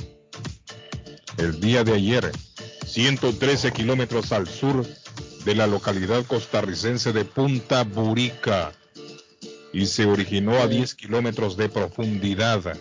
el 1.38 1.60
día 1.60 1.84
de 1.84 1.94
ayer, 1.94 2.32
113 2.86 3.72
kilómetros 3.72 4.32
al 4.32 4.48
sur 4.48 4.86
de 5.48 5.56
la 5.56 5.66
localidad 5.66 6.24
costarricense 6.26 7.14
de 7.14 7.24
Punta 7.24 7.86
Burica 7.86 8.74
y 9.72 9.86
se 9.86 10.06
originó 10.06 10.60
a 10.60 10.68
10 10.68 10.94
kilómetros 10.96 11.56
de 11.56 11.70
profundidad. 11.70 12.78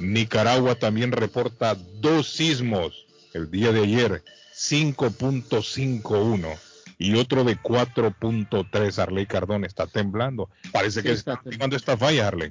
Nicaragua 0.00 0.74
también 0.74 1.12
reporta 1.12 1.74
dos 1.74 2.28
sismos 2.28 3.06
el 3.32 3.50
día 3.50 3.72
de 3.72 3.84
ayer, 3.84 4.22
5.51 4.54 6.58
y 6.98 7.14
otro 7.14 7.42
de 7.42 7.56
4.3. 7.56 8.98
Arley 8.98 9.24
Cardón 9.24 9.64
está 9.64 9.86
temblando. 9.86 10.50
Parece 10.72 11.00
Sí, 11.00 11.06
que 11.06 11.12
está 11.14 11.40
está 11.42 11.74
esta 11.74 11.96
falla, 11.96 12.28
Arley. 12.28 12.50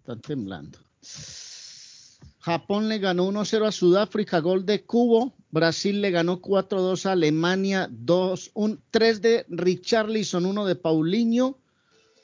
Están 0.00 0.20
temblando. 0.20 0.78
Japón 2.42 2.88
le 2.88 2.98
ganó 2.98 3.30
1-0 3.30 3.66
a 3.68 3.70
Sudáfrica, 3.70 4.40
gol 4.40 4.66
de 4.66 4.82
Cubo. 4.82 5.32
Brasil 5.52 6.00
le 6.00 6.10
ganó 6.10 6.42
4-2 6.42 7.06
a 7.06 7.12
Alemania, 7.12 7.88
2, 7.90 8.52
3 8.90 9.22
de 9.22 9.46
Richarlison, 9.48 10.44
1 10.44 10.66
de 10.66 10.74
Paulinho. 10.74 11.58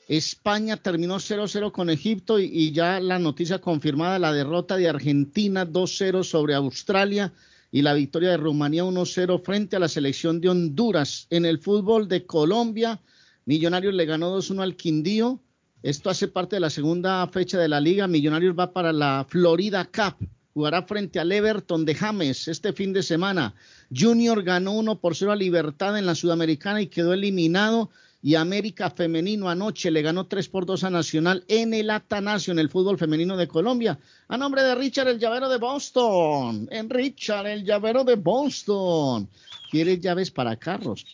España 0.09 0.75
terminó 0.75 1.15
0-0 1.19 1.71
con 1.71 1.89
Egipto 1.89 2.37
y, 2.37 2.45
y 2.45 2.73
ya 2.73 2.99
la 2.99 3.17
noticia 3.17 3.59
confirmada, 3.59 4.19
la 4.19 4.33
derrota 4.33 4.75
de 4.75 4.89
Argentina 4.89 5.65
2-0 5.65 6.23
sobre 6.23 6.53
Australia 6.53 7.31
y 7.71 7.81
la 7.81 7.93
victoria 7.93 8.31
de 8.31 8.37
Rumanía 8.37 8.83
1-0 8.83 9.41
frente 9.41 9.77
a 9.77 9.79
la 9.79 9.87
selección 9.87 10.41
de 10.41 10.49
Honduras. 10.49 11.27
En 11.29 11.45
el 11.45 11.59
fútbol 11.59 12.09
de 12.09 12.25
Colombia, 12.25 12.99
Millonarios 13.45 13.93
le 13.93 14.05
ganó 14.05 14.37
2-1 14.37 14.63
al 14.63 14.75
Quindío. 14.75 15.39
Esto 15.81 16.09
hace 16.09 16.27
parte 16.27 16.57
de 16.57 16.59
la 16.59 16.69
segunda 16.69 17.25
fecha 17.27 17.57
de 17.57 17.69
la 17.69 17.79
liga. 17.79 18.05
Millonarios 18.05 18.53
va 18.57 18.73
para 18.73 18.91
la 18.91 19.25
Florida 19.29 19.85
Cup. 19.85 20.27
Jugará 20.53 20.83
frente 20.83 21.21
al 21.21 21.31
Everton 21.31 21.85
de 21.85 21.95
James 21.95 22.49
este 22.49 22.73
fin 22.73 22.91
de 22.91 23.01
semana. 23.01 23.53
Junior 23.95 24.43
ganó 24.43 24.73
1 24.73 24.99
por 24.99 25.15
0 25.15 25.31
a 25.31 25.35
Libertad 25.37 25.97
en 25.97 26.05
la 26.05 26.15
Sudamericana 26.15 26.81
y 26.81 26.87
quedó 26.87 27.13
eliminado. 27.13 27.89
Y 28.21 28.35
América 28.35 28.89
Femenino 28.89 29.49
anoche 29.49 29.89
le 29.89 30.01
ganó 30.01 30.27
3 30.27 30.49
por 30.49 30.65
2 30.65 30.83
a 30.83 30.89
Nacional 30.89 31.45
en 31.47 31.73
el 31.73 31.89
Atanasio, 31.89 32.51
en 32.51 32.59
el 32.59 32.69
fútbol 32.69 32.97
femenino 32.97 33.37
de 33.37 33.47
Colombia. 33.47 33.97
A 34.27 34.37
nombre 34.37 34.61
de 34.63 34.75
Richard 34.75 35.07
el 35.07 35.17
Llavero 35.17 35.47
de 35.47 35.59
Boston. 35.59 36.67
En 36.71 36.89
Richard 36.89 37.47
el 37.47 37.63
Llavero 37.63 38.03
de 38.03 38.15
Boston. 38.15 39.29
¿Quiere 39.71 39.97
llaves 39.97 40.29
para 40.29 40.57
carros? 40.57 41.05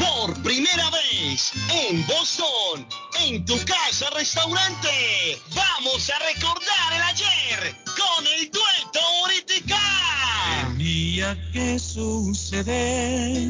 Por 0.05 0.43
primera 0.43 0.91
vez 0.91 1.53
en 1.71 2.07
Boston, 2.07 2.87
en 3.21 3.45
tu 3.45 3.59
casa 3.65 4.11
restaurante, 4.11 5.41
vamos 5.55 6.11
a 6.11 6.19
recordar 6.19 6.93
el 6.95 7.03
ayer 7.03 7.77
con 7.85 8.27
el 8.27 8.51
dueto 8.51 9.01
Uritica. 9.25 9.81
Tenía 10.69 11.37
que 11.53 11.79
suceder. 11.79 13.49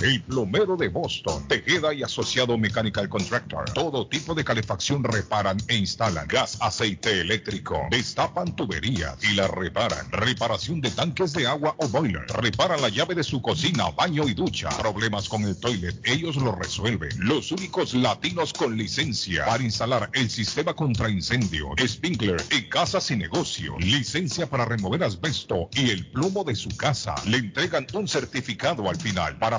El 0.00 0.22
plomero 0.22 0.76
de 0.76 0.88
Boston, 0.88 1.46
Tejeda 1.48 1.94
y 1.94 2.02
Asociado 2.02 2.58
Mechanical 2.58 3.08
Contractor. 3.08 3.64
Todo 3.72 4.06
tipo 4.06 4.34
de 4.34 4.44
calefacción 4.44 5.04
reparan 5.04 5.58
e 5.68 5.76
instalan. 5.76 6.26
Gas, 6.28 6.58
aceite 6.60 7.20
eléctrico. 7.20 7.80
Destapan 7.90 8.54
tuberías 8.56 9.16
y 9.22 9.34
la 9.34 9.48
reparan. 9.48 10.10
Reparación 10.10 10.80
de 10.80 10.90
tanques 10.90 11.32
de 11.32 11.46
agua 11.46 11.74
o 11.78 11.88
boiler. 11.88 12.26
Reparan 12.28 12.80
la 12.82 12.88
llave 12.88 13.14
de 13.14 13.24
su 13.24 13.40
cocina, 13.40 13.90
baño 13.90 14.28
y 14.28 14.34
ducha. 14.34 14.68
Problemas 14.70 15.28
con 15.28 15.44
el 15.44 15.58
toilet, 15.58 16.00
ellos 16.04 16.36
lo 16.36 16.52
resuelven. 16.52 17.10
Los 17.18 17.52
únicos 17.52 17.94
latinos 17.94 18.52
con 18.52 18.76
licencia 18.76 19.44
para 19.46 19.62
instalar 19.62 20.10
el 20.12 20.30
sistema 20.30 20.74
contra 20.74 21.10
incendio, 21.10 21.70
sprinkler 21.86 22.42
en 22.50 22.68
casas 22.68 23.10
y 23.10 23.16
negocio. 23.16 23.76
Licencia 23.78 24.48
para 24.48 24.64
remover 24.64 25.04
asbesto 25.04 25.68
y 25.72 25.90
el 25.90 26.06
plomo 26.06 26.44
de 26.44 26.54
su 26.54 26.70
casa. 26.76 27.14
Le 27.26 27.38
entregan 27.38 27.86
un 27.92 28.08
certificado 28.08 28.88
al 28.88 28.96
final 28.96 29.38
para 29.38 29.58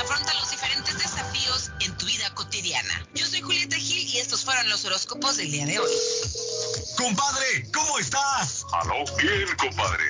Afronta 0.00 0.34
los 0.34 0.50
diferentes 0.50 0.98
desafíos 0.98 1.70
en 1.80 1.96
tu 1.96 2.06
vida 2.06 2.32
cotidiana. 2.34 3.06
Yo 3.14 3.26
soy 3.26 3.40
Julieta 3.40 3.76
Gil 3.76 4.08
y 4.08 4.18
estos 4.18 4.44
fueron 4.44 4.68
los 4.68 4.84
horóscopos 4.84 5.36
del 5.36 5.50
día 5.50 5.66
de 5.66 5.78
hoy. 5.78 5.90
Compadre, 6.96 7.70
¿cómo 7.72 7.98
estás? 7.98 8.64
Aló, 8.72 9.04
bien, 9.18 9.48
compadre. 9.56 10.04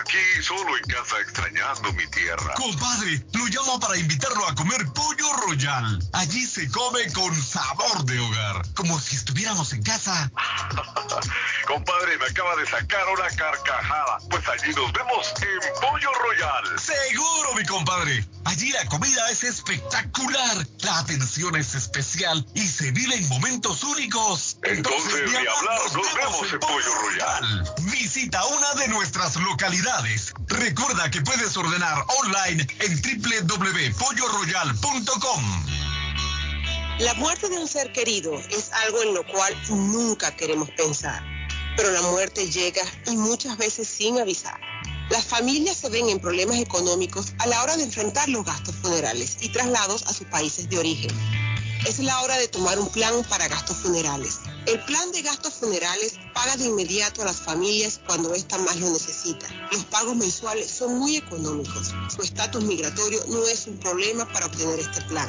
Aquí 0.00 0.42
solo 0.42 0.76
en 0.76 0.84
casa 0.84 1.20
extrañando 1.20 1.92
mi 1.92 2.06
tierra. 2.08 2.54
Compadre, 2.54 3.24
lo 3.32 3.46
llamo 3.46 3.80
para 3.80 3.96
invitarlo 3.96 4.46
a 4.46 4.54
comer 4.54 4.84
pollo 4.92 5.32
royal. 5.46 5.98
Allí 6.12 6.44
se 6.44 6.68
come 6.70 7.10
con 7.12 7.34
sabor 7.42 8.04
de 8.04 8.18
hogar, 8.18 8.62
como 8.74 8.98
si 9.00 9.16
estuviéramos 9.16 9.72
en 9.72 9.82
casa. 9.82 10.30
compadre, 11.66 12.16
me 12.18 12.26
acaba 12.26 12.54
de 12.56 12.66
sacar 12.66 13.08
una 13.12 13.28
carcajada. 13.30 14.18
Pues 14.30 14.46
allí 14.48 14.72
nos 14.74 14.92
vemos 14.92 15.32
en 15.42 15.60
Pollo 15.80 16.10
Royal. 16.22 16.78
Seguro, 16.78 17.54
mi 17.54 17.64
compadre. 17.64 18.24
Allí 18.44 18.70
la 18.72 18.84
comida 18.86 19.30
es 19.30 19.44
espectacular, 19.44 20.66
la 20.80 20.98
atención 21.00 21.56
es 21.56 21.74
especial 21.74 22.46
y 22.54 22.66
se 22.66 22.90
vive 22.92 23.16
en 23.16 23.28
momentos 23.28 23.82
únicos. 23.82 24.56
Entonces, 24.62 25.30
ni 25.30 25.36
hablar, 25.36 25.80
nos, 25.92 26.14
vemos 26.14 26.52
en 26.52 26.60
Pollo 26.60 26.94
Royal. 27.02 27.74
Visita 27.90 28.44
una 28.46 28.72
de 28.74 28.86
nuestras 28.88 29.34
localidades. 29.36 30.32
Recuerda 30.46 31.10
que 31.10 31.20
puedes 31.22 31.56
ordenar 31.56 32.04
online 32.20 32.66
en 32.80 33.02
www.polloroyal.com. 33.02 35.66
La 36.98 37.12
muerte 37.12 37.50
de 37.50 37.58
un 37.58 37.68
ser 37.68 37.92
querido 37.92 38.40
es 38.48 38.72
algo 38.72 39.02
en 39.02 39.12
lo 39.12 39.26
cual 39.26 39.54
nunca 39.68 40.34
queremos 40.34 40.70
pensar, 40.70 41.22
pero 41.76 41.90
la 41.92 42.02
muerte 42.02 42.50
llega 42.50 42.82
y 43.06 43.16
muchas 43.16 43.56
veces 43.58 43.86
sin 43.86 44.18
avisar. 44.18 44.58
Las 45.10 45.24
familias 45.24 45.76
se 45.76 45.88
ven 45.88 46.08
en 46.08 46.18
problemas 46.18 46.58
económicos 46.58 47.34
a 47.38 47.46
la 47.46 47.62
hora 47.62 47.76
de 47.76 47.84
enfrentar 47.84 48.28
los 48.28 48.44
gastos 48.44 48.74
funerales 48.76 49.36
y 49.40 49.50
traslados 49.50 50.02
a 50.06 50.12
sus 50.12 50.26
países 50.26 50.68
de 50.68 50.78
origen. 50.78 51.10
Es 51.86 52.00
la 52.00 52.20
hora 52.22 52.36
de 52.38 52.48
tomar 52.48 52.80
un 52.80 52.88
plan 52.88 53.14
para 53.28 53.46
gastos 53.46 53.76
funerales. 53.76 54.40
El 54.66 54.80
plan 54.80 55.12
de 55.12 55.22
gastos 55.22 55.54
funerales 55.54 56.14
paga 56.34 56.56
de 56.56 56.64
inmediato 56.64 57.22
a 57.22 57.26
las 57.26 57.36
familias 57.36 58.00
cuando 58.04 58.34
ésta 58.34 58.58
más 58.58 58.76
lo 58.80 58.90
necesita. 58.90 59.46
Los 59.70 59.84
pagos 59.84 60.16
mensuales 60.16 60.68
son 60.68 60.98
muy 60.98 61.16
económicos. 61.16 61.94
Su 62.08 62.22
estatus 62.22 62.64
migratorio 62.64 63.20
no 63.28 63.46
es 63.46 63.68
un 63.68 63.78
problema 63.78 64.26
para 64.32 64.46
obtener 64.46 64.80
este 64.80 65.02
plan. 65.02 65.28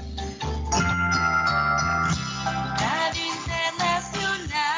Radio 2.78 3.24
Internacional 3.24 4.76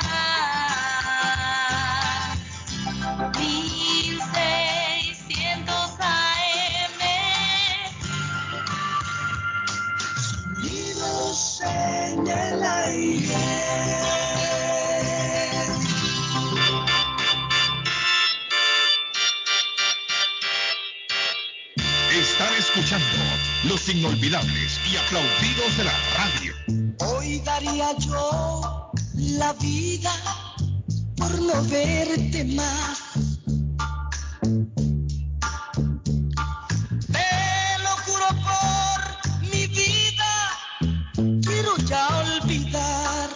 1600 3.38 5.74
AM 6.00 6.98
Sonidos 10.54 11.62
en 11.62 12.26
el 12.26 12.62
aire. 12.62 14.17
Escuchando 22.78 23.06
los 23.64 23.88
inolvidables 23.88 24.78
y 24.88 24.96
aplaudidos 24.96 25.76
de 25.76 25.84
la 25.84 25.92
radio. 26.16 26.54
Hoy 27.00 27.40
daría 27.40 27.96
yo 27.98 28.92
la 29.14 29.52
vida 29.54 30.12
por 31.16 31.40
no 31.42 31.60
verte 31.64 32.44
más. 32.44 33.00
Te 37.10 37.82
lo 37.82 37.90
juro 38.06 38.28
por 38.46 39.40
mi 39.50 39.66
vida, 39.66 40.32
quiero 41.42 41.76
ya 41.78 42.06
olvidar. 42.42 43.30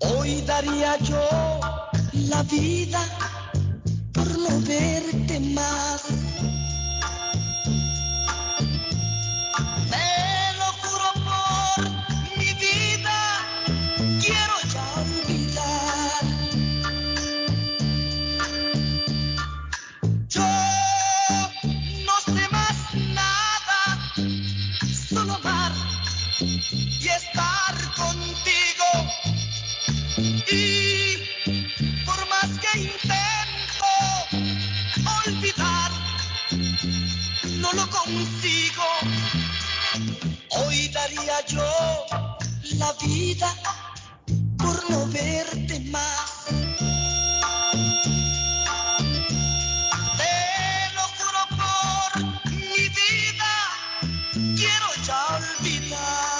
Hoy 0.00 0.42
daría 0.42 0.98
yo 0.98 1.60
la 2.14 2.42
vida 2.42 3.00
por 4.12 4.38
no 4.38 4.60
verte 4.60 5.40
más. 5.54 6.02
vida 42.94 43.54
por 44.58 44.90
no 44.90 45.06
verte 45.06 45.80
más. 45.90 46.46
Te 50.16 50.36
lo 50.94 51.02
juro 51.18 51.42
por 51.60 52.10
mi 52.50 52.88
vida, 52.88 53.52
quiero 54.56 54.88
ya 55.06 55.20
olvidar. 55.36 56.30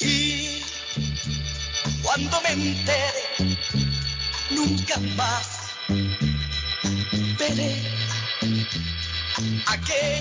Y 0.00 0.62
cuando 2.02 2.40
me 2.42 2.50
entere, 2.52 3.24
nunca 4.50 4.98
más 5.16 5.46
veré 7.38 7.72
aquel. 9.66 10.13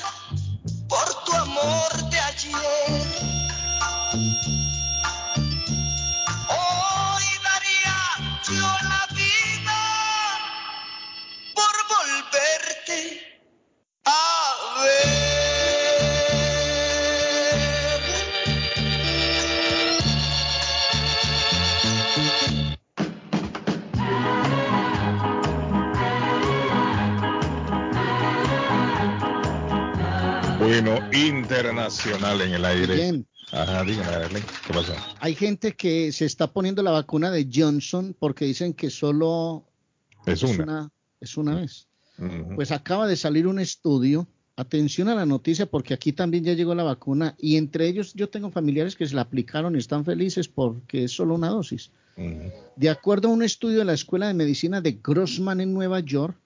Internacional 31.14 32.42
en 32.42 32.54
el 32.54 32.66
aire. 32.66 32.96
Bien. 32.96 33.28
Ajá. 33.52 33.86
Hay 35.20 35.36
gente 35.36 35.74
que 35.74 36.12
se 36.12 36.26
está 36.26 36.52
poniendo 36.52 36.82
la 36.84 36.92
vacuna 36.92 37.32
de 37.32 37.48
Johnson 37.52 38.16
porque 38.18 38.46
dicen 38.46 38.74
que 38.74 38.90
solo 38.90 39.66
Es 40.26 40.44
una. 40.44 40.92
es 41.20 41.38
una 41.38 41.56
vez. 41.56 41.88
Ujú. 42.18 42.56
Pues 42.56 42.72
acaba 42.72 43.08
de 43.08 43.16
salir 43.16 43.48
un 43.48 43.60
estudio. 43.60 44.28
Atención 44.58 45.10
a 45.10 45.16
la 45.16 45.26
noticia 45.26 45.66
porque 45.66 45.94
aquí 45.94 46.14
también 46.14 46.46
ya 46.46 46.54
llegó 46.54 46.74
la 46.76 46.84
vacuna 46.84 47.36
y 47.38 47.58
entre 47.58 47.88
ellos 47.88 48.14
yo 48.14 48.30
tengo 48.30 48.52
familiares 48.52 48.96
que 48.96 49.06
se 49.06 49.14
la 49.14 49.22
aplicaron 49.22 49.76
y 49.76 49.80
están 49.80 50.06
felices 50.06 50.48
porque 50.48 51.04
es 51.04 51.12
solo 51.12 51.36
una 51.36 51.50
dosis. 51.50 51.92
De 52.78 52.90
acuerdo 52.90 53.28
a 53.28 53.32
un 53.32 53.44
estudio 53.44 53.80
de 53.80 53.86
la 53.86 53.94
Escuela 53.94 54.28
de 54.28 54.34
Medicina 54.34 54.80
de 54.80 55.00
Grossman 55.04 55.60
en 55.60 55.74
Nueva 55.74 56.00
York, 56.00 56.38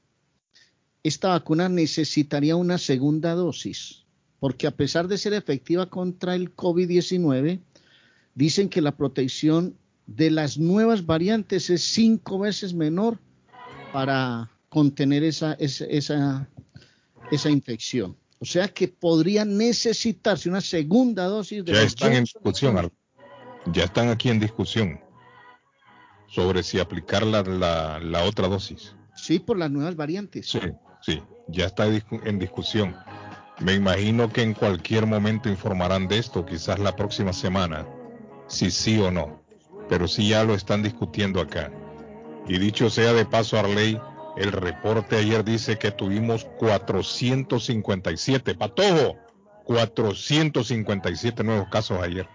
esta 1.04 1.30
vacuna 1.30 1.70
necesitaría 1.70 2.56
una 2.56 2.80
segunda 2.80 3.36
dosis, 3.36 4.06
porque 4.40 4.68
a 4.68 4.72
pesar 4.72 5.08
de 5.08 5.18
ser 5.18 5.34
efectiva 5.34 5.90
contra 5.90 6.36
el 6.36 6.56
COVID-19, 6.56 7.60
dicen 8.36 8.70
que 8.70 8.82
la 8.82 8.96
protección 8.96 9.76
de 10.08 10.32
las 10.32 10.58
nuevas 10.58 11.06
variantes 11.06 11.70
es 11.70 11.84
cinco 11.84 12.40
veces 12.40 12.74
menor 12.74 13.20
para 13.92 14.50
contener 14.70 15.24
esa, 15.24 15.54
esa, 15.54 15.86
esa, 15.86 16.50
esa 17.32 17.50
infección. 17.50 18.16
O 18.40 18.46
sea 18.46 18.70
que 18.70 18.88
podría 18.88 19.44
necesitarse 19.44 20.50
una 20.50 20.62
segunda 20.62 21.26
dosis 21.26 21.66
de 21.66 21.74
Ya 21.74 21.82
están 21.82 22.14
en 22.14 22.24
discusión, 22.24 22.92
ya 23.74 23.84
están 23.84 24.08
aquí 24.08 24.30
en 24.30 24.40
discusión 24.40 25.00
sobre 26.28 26.64
si 26.64 26.80
aplicar 26.80 27.26
la, 27.26 27.44
la, 27.44 28.00
la 28.00 28.24
otra 28.24 28.48
dosis. 28.48 28.96
Sí, 29.16 29.40
por 29.40 29.58
las 29.58 29.70
nuevas 29.70 29.96
variantes. 29.96 30.48
Sí, 30.48 30.60
sí, 31.02 31.22
ya 31.50 31.66
está 31.66 31.88
en 31.88 32.40
discusión. 32.40 32.96
Me 33.60 33.74
imagino 33.74 34.32
que 34.32 34.42
en 34.42 34.54
cualquier 34.54 35.06
momento 35.06 35.50
informarán 35.50 36.08
de 36.08 36.18
esto, 36.18 36.46
quizás 36.46 36.80
la 36.80 36.96
próxima 36.96 37.34
semana, 37.34 37.86
si 38.48 38.72
sí 38.72 39.00
o 39.00 39.12
no. 39.12 39.42
Pero 39.90 40.08
sí 40.08 40.30
ya 40.30 40.44
lo 40.44 40.54
están 40.54 40.82
discutiendo 40.82 41.42
acá. 41.42 41.72
Y 42.48 42.58
dicho 42.58 42.90
sea 42.90 43.14
de 43.14 43.26
paso, 43.26 43.60
Arley, 43.60 44.00
el 44.38 44.52
reporte 44.52 45.18
ayer 45.18 45.44
dice 45.44 45.78
que 45.78 45.92
tuvimos 45.92 46.46
457, 46.58 48.56
patojo, 48.56 49.18
457 49.66 51.44
nuevos 51.44 51.68
casos 51.70 52.02
ayer. 52.02 52.28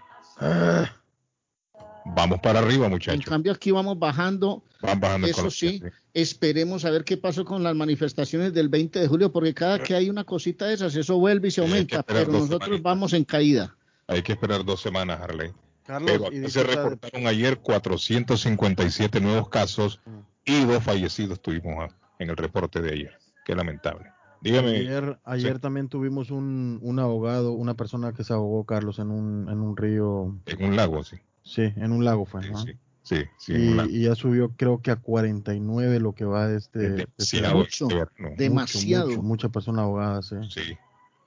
Vamos 2.05 2.39
para 2.39 2.59
arriba, 2.59 2.85
En 2.85 2.91
muchachos. 2.91 3.25
cambio 3.25 3.51
aquí 3.51 3.71
vamos 3.71 3.97
bajando. 3.97 4.63
Van 4.81 4.99
bajando 4.99 5.27
en 5.27 5.31
Eso 5.33 5.49
sí, 5.49 5.81
esperemos 6.13 6.85
a 6.85 6.91
ver 6.91 7.03
qué 7.03 7.17
pasó 7.17 7.43
con 7.45 7.63
las 7.63 7.75
manifestaciones 7.75 8.53
del 8.53 8.69
20 8.69 8.99
de 8.99 9.07
julio, 9.07 9.31
porque 9.31 9.53
cada 9.53 9.79
que 9.79 9.95
hay 9.95 10.09
una 10.09 10.23
cosita 10.23 10.65
de 10.67 10.75
esas, 10.75 10.95
eso 10.95 11.17
vuelve 11.17 11.47
y 11.47 11.51
se 11.51 11.61
aumenta, 11.61 12.03
pero 12.03 12.31
nosotros 12.31 12.59
semanitas. 12.63 12.81
vamos 12.83 13.13
en 13.13 13.23
caída. 13.23 13.75
Hay 14.07 14.21
que 14.21 14.33
esperar 14.33 14.63
dos 14.63 14.81
semanas, 14.81 15.19
Harley. 15.19 15.51
Carlos, 15.83 16.11
Pero 16.11 16.23
y 16.25 16.27
aquí 16.27 16.41
se 16.45 16.49
sea 16.49 16.63
de- 16.63 16.75
reportaron 16.75 17.27
ayer 17.27 17.57
457 17.57 19.19
nuevos 19.21 19.49
casos 19.49 19.99
y 20.45 20.63
dos 20.65 20.83
fallecidos 20.83 21.41
tuvimos 21.41 21.91
en 22.19 22.29
el 22.29 22.37
reporte 22.37 22.81
de 22.81 22.91
ayer. 22.93 23.17
Qué 23.45 23.55
lamentable. 23.55 24.11
Dígame. 24.41 24.69
Ayer, 24.77 25.17
ayer 25.23 25.55
Sí. 25.55 25.59
también 25.61 25.89
tuvimos 25.89 26.29
un, 26.31 26.79
un 26.81 26.99
ahogado, 26.99 27.53
una 27.53 27.73
persona 27.73 28.13
que 28.13 28.23
se 28.23 28.33
ahogó, 28.33 28.63
Carlos, 28.65 28.99
en 28.99 29.09
un, 29.09 29.49
en 29.49 29.59
un 29.59 29.75
río. 29.75 30.35
En 30.45 30.63
un 30.63 30.75
lago, 30.75 31.03
sí. 31.03 31.17
Sí, 31.45 31.61
en 31.75 31.91
un 31.91 32.03
lago 32.03 32.25
fue. 32.25 32.41
¿no? 32.49 32.57
Sí, 33.03 33.23
sí, 33.37 33.53
en 33.53 33.61
un 33.61 33.67
y, 33.67 33.73
lago. 33.75 33.89
y 33.89 34.01
ya 34.01 34.15
subió, 34.15 34.51
creo 34.57 34.81
que 34.81 34.91
a 34.91 34.95
49 34.95 35.99
lo 35.99 36.13
que 36.13 36.25
va 36.25 36.47
de 36.47 36.57
este. 36.57 37.07
este 37.17 37.41
demasiado 37.41 38.09
demasiado. 38.35 39.09
mucho, 39.09 39.21
mucha 39.21 39.49
persona 39.49 39.83
ahogada, 39.83 40.21
sí. 40.23 40.35
Sí. 40.49 40.77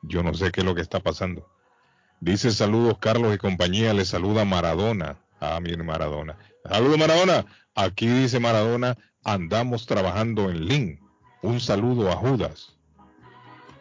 Yo 0.02 0.22
no 0.22 0.34
sé 0.34 0.50
qué 0.50 0.60
es 0.60 0.66
lo 0.66 0.74
que 0.74 0.82
está 0.82 1.00
pasando. 1.00 1.48
Dice 2.20 2.50
saludos 2.50 2.98
Carlos 2.98 3.34
y 3.34 3.38
compañía, 3.38 3.94
le 3.94 4.04
saluda 4.04 4.44
Maradona. 4.44 5.18
Ah, 5.40 5.58
mire 5.62 5.82
Maradona. 5.82 6.36
Saludos 6.64 6.98
Maradona. 6.98 7.46
Aquí 7.76 8.08
dice 8.08 8.40
Maradona, 8.40 8.98
andamos 9.22 9.86
trabajando 9.86 10.50
en 10.50 10.66
Lin. 10.66 11.00
Un 11.42 11.60
saludo 11.60 12.10
a 12.10 12.16
Judas. 12.16 12.76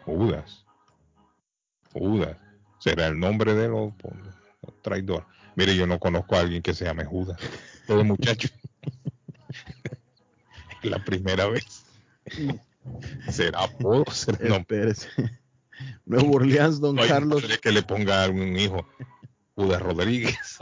Judas. 0.04 0.64
Judas. 1.92 2.36
¿Será 2.78 3.08
el 3.08 3.18
nombre 3.18 3.54
de 3.54 3.68
los 3.68 3.92
traidor? 4.82 5.26
Mire, 5.58 5.74
yo 5.74 5.88
no 5.88 5.98
conozco 5.98 6.36
a 6.36 6.40
alguien 6.40 6.62
que 6.62 6.72
se 6.72 6.84
llame 6.84 7.04
Judas. 7.04 7.36
Todo 7.88 8.04
muchacho. 8.04 8.48
Es 10.80 10.88
la 10.88 11.04
primera 11.04 11.48
vez. 11.48 11.84
¿Será 13.28 13.64
apodo? 13.64 14.04
¿Será 14.12 14.38
nombre? 14.48 14.92
Espérese. 14.92 15.08
Nuevo 16.06 16.36
Orleans, 16.36 16.78
don 16.78 16.94
No 16.94 17.02
hay 17.02 17.08
Carlos. 17.08 17.42
que 17.60 17.72
le 17.72 17.82
ponga 17.82 18.20
a 18.20 18.24
algún 18.24 18.56
hijo. 18.56 18.86
Judas 19.56 19.82
Rodríguez. 19.82 20.58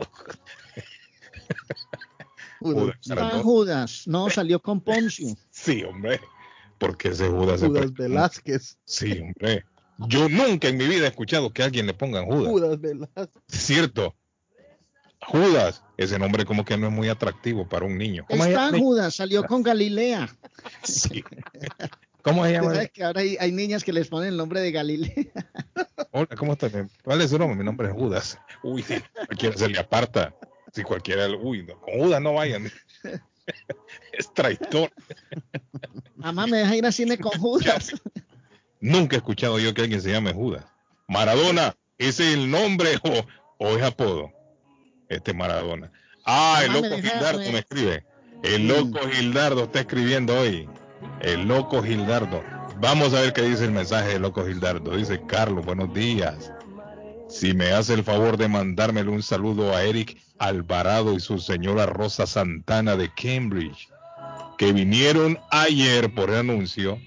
Judas 3.43 4.07
no, 4.07 4.31
salió 4.31 4.63
con 4.63 4.81
Poncio. 4.81 5.37
Sí, 5.51 5.85
hombre. 5.85 6.23
Porque 6.79 7.09
ese 7.09 7.29
Judas 7.29 7.61
Judas 7.61 7.93
Velázquez. 7.93 8.79
Sí, 8.87 9.21
hombre. 9.21 9.67
Yo 9.99 10.31
nunca 10.31 10.69
en 10.69 10.79
mi 10.79 10.87
vida 10.87 11.05
he 11.05 11.09
escuchado 11.09 11.53
que 11.53 11.63
a 11.63 11.67
alguien 11.67 11.87
le 11.87 11.93
pongan 11.93 12.25
Judas. 12.25 12.49
Judas 12.49 12.81
Velázquez. 12.81 13.43
Cierto. 13.49 14.17
Judas, 15.23 15.83
ese 15.97 16.19
nombre 16.19 16.45
como 16.45 16.65
que 16.65 16.77
no 16.77 16.89
es 16.89 16.93
muy 16.93 17.09
atractivo 17.09 17.69
para 17.69 17.87
un 17.87 17.97
niño. 17.97 18.25
¿Cómo 18.29 18.45
Está 18.45 18.67
llama? 18.67 18.79
Judas, 18.79 19.15
salió 19.15 19.45
con 19.45 19.63
Galilea. 19.63 20.29
Sí. 20.83 21.23
¿Cómo 22.23 22.45
se 22.45 22.53
llama? 22.53 22.87
que 22.87 23.05
ahora 23.05 23.21
hay, 23.21 23.37
hay 23.39 23.53
niñas 23.53 23.85
que 23.85 23.93
les 23.93 24.09
ponen 24.09 24.31
el 24.31 24.37
nombre 24.37 24.61
de 24.61 24.73
Galilea. 24.73 25.13
Hola, 26.11 26.29
¿cómo 26.37 26.55
estás? 26.55 26.73
¿Cuál 27.05 27.21
es 27.21 27.31
su 27.31 27.39
nombre? 27.39 27.57
Mi 27.57 27.65
nombre 27.65 27.89
es 27.89 27.95
Judas. 27.95 28.39
Uy, 28.63 28.85
cualquiera 29.27 29.57
se 29.57 29.69
le 29.69 29.79
aparta. 29.79 30.35
Si 30.73 30.83
cualquiera, 30.83 31.29
uy, 31.29 31.63
no, 31.63 31.81
con 31.81 31.95
Judas 31.95 32.21
no 32.21 32.35
vayan. 32.35 32.71
es 34.13 34.35
traidor. 34.35 34.91
Mamá, 36.17 36.47
me 36.47 36.59
deja 36.59 36.77
ir 36.77 36.87
al 36.87 36.93
cine 36.93 37.17
con 37.17 37.39
Judas. 37.39 37.93
Nunca 38.81 39.17
he 39.17 39.19
escuchado 39.19 39.59
yo 39.59 39.73
que 39.73 39.83
alguien 39.83 40.01
se 40.01 40.11
llame 40.11 40.33
Judas. 40.33 40.65
Maradona, 41.07 41.77
¿ese 41.99 42.29
es 42.29 42.35
el 42.35 42.51
nombre 42.51 42.97
o, 43.05 43.25
o 43.59 43.77
es 43.77 43.83
apodo? 43.83 44.33
Este 45.09 45.33
Maradona. 45.35 45.91
Ah, 46.25 46.63
el 46.65 46.73
loco 46.73 46.97
Gildardo 46.97 47.39
me- 47.39 47.53
me 47.53 47.59
escribe. 47.61 48.05
El 48.43 48.69
loco 48.69 48.99
Gildardo 49.09 49.65
está 49.65 49.81
escribiendo 49.81 50.39
hoy. 50.39 50.69
El 51.21 51.47
loco 51.47 51.83
Gildardo. 51.83 52.43
Vamos 52.81 53.15
a 53.15 53.21
ver 53.21 53.33
qué 53.33 53.43
dice 53.43 53.65
el 53.65 53.71
mensaje 53.71 54.09
del 54.11 54.23
loco 54.23 54.45
Gildardo. 54.45 54.97
Dice 54.97 55.23
Carlos, 55.27 55.65
buenos 55.65 55.93
días. 55.95 56.53
Si 57.29 57.55
me 57.55 57.73
hace 57.73 57.95
el 57.95 58.05
favor 58.05 58.37
de 58.37 58.49
mandármelo 58.49 59.13
un 59.13 59.23
saludo 59.23 59.75
a 59.75 59.83
Eric 59.83 60.19
Alvarado 60.39 61.15
y 61.15 61.21
su 61.21 61.39
señora 61.39 61.87
Rosa 61.87 62.27
Santana 62.27 62.97
de 62.97 63.11
Cambridge, 63.15 63.89
que 64.59 64.73
vinieron 64.73 65.39
ayer 65.51 66.13
por 66.15 66.31
el 66.31 66.37
anuncio 66.37 66.99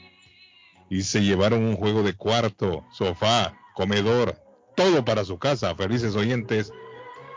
y 0.89 1.03
se 1.03 1.21
llevaron 1.21 1.63
un 1.63 1.75
juego 1.75 2.01
de 2.03 2.13
cuarto, 2.13 2.83
sofá, 2.91 3.53
comedor, 3.75 4.35
todo 4.75 5.05
para 5.05 5.23
su 5.23 5.37
casa. 5.37 5.75
Felices 5.75 6.15
oyentes 6.15 6.73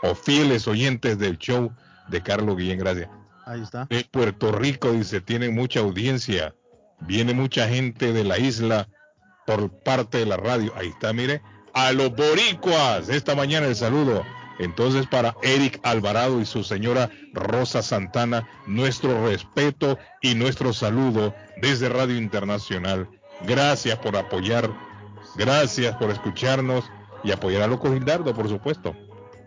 o 0.03 0.13
fieles 0.13 0.67
oyentes 0.67 1.17
del 1.17 1.37
show 1.37 1.71
de 2.09 2.21
Carlos 2.21 2.57
Guillén, 2.57 2.77
gracias. 2.77 3.09
Ahí 3.45 3.61
está. 3.61 3.85
De 3.85 4.05
Puerto 4.11 4.51
Rico, 4.51 4.91
dice, 4.91 5.21
tienen 5.21 5.55
mucha 5.55 5.79
audiencia. 5.79 6.53
Viene 6.99 7.33
mucha 7.33 7.67
gente 7.67 8.13
de 8.13 8.23
la 8.23 8.37
isla 8.37 8.87
por 9.45 9.71
parte 9.83 10.19
de 10.19 10.25
la 10.25 10.37
radio. 10.37 10.73
Ahí 10.75 10.89
está, 10.89 11.11
mire. 11.13 11.41
A 11.73 11.91
los 11.91 12.13
boricuas. 12.15 13.09
Esta 13.09 13.33
mañana 13.35 13.67
el 13.67 13.75
saludo. 13.75 14.23
Entonces, 14.59 15.07
para 15.07 15.35
Eric 15.41 15.79
Alvarado 15.83 16.39
y 16.39 16.45
su 16.45 16.63
señora 16.63 17.09
Rosa 17.33 17.81
Santana, 17.81 18.47
nuestro 18.67 19.27
respeto 19.27 19.97
y 20.21 20.35
nuestro 20.35 20.73
saludo 20.73 21.33
desde 21.57 21.89
Radio 21.89 22.17
Internacional. 22.17 23.09
Gracias 23.47 23.97
por 23.97 24.15
apoyar, 24.15 24.69
gracias 25.35 25.95
por 25.95 26.11
escucharnos 26.11 26.85
y 27.23 27.31
apoyar 27.31 27.63
a 27.63 27.67
Loco 27.67 27.91
Gildardo, 27.91 28.33
por 28.33 28.47
supuesto. 28.47 28.95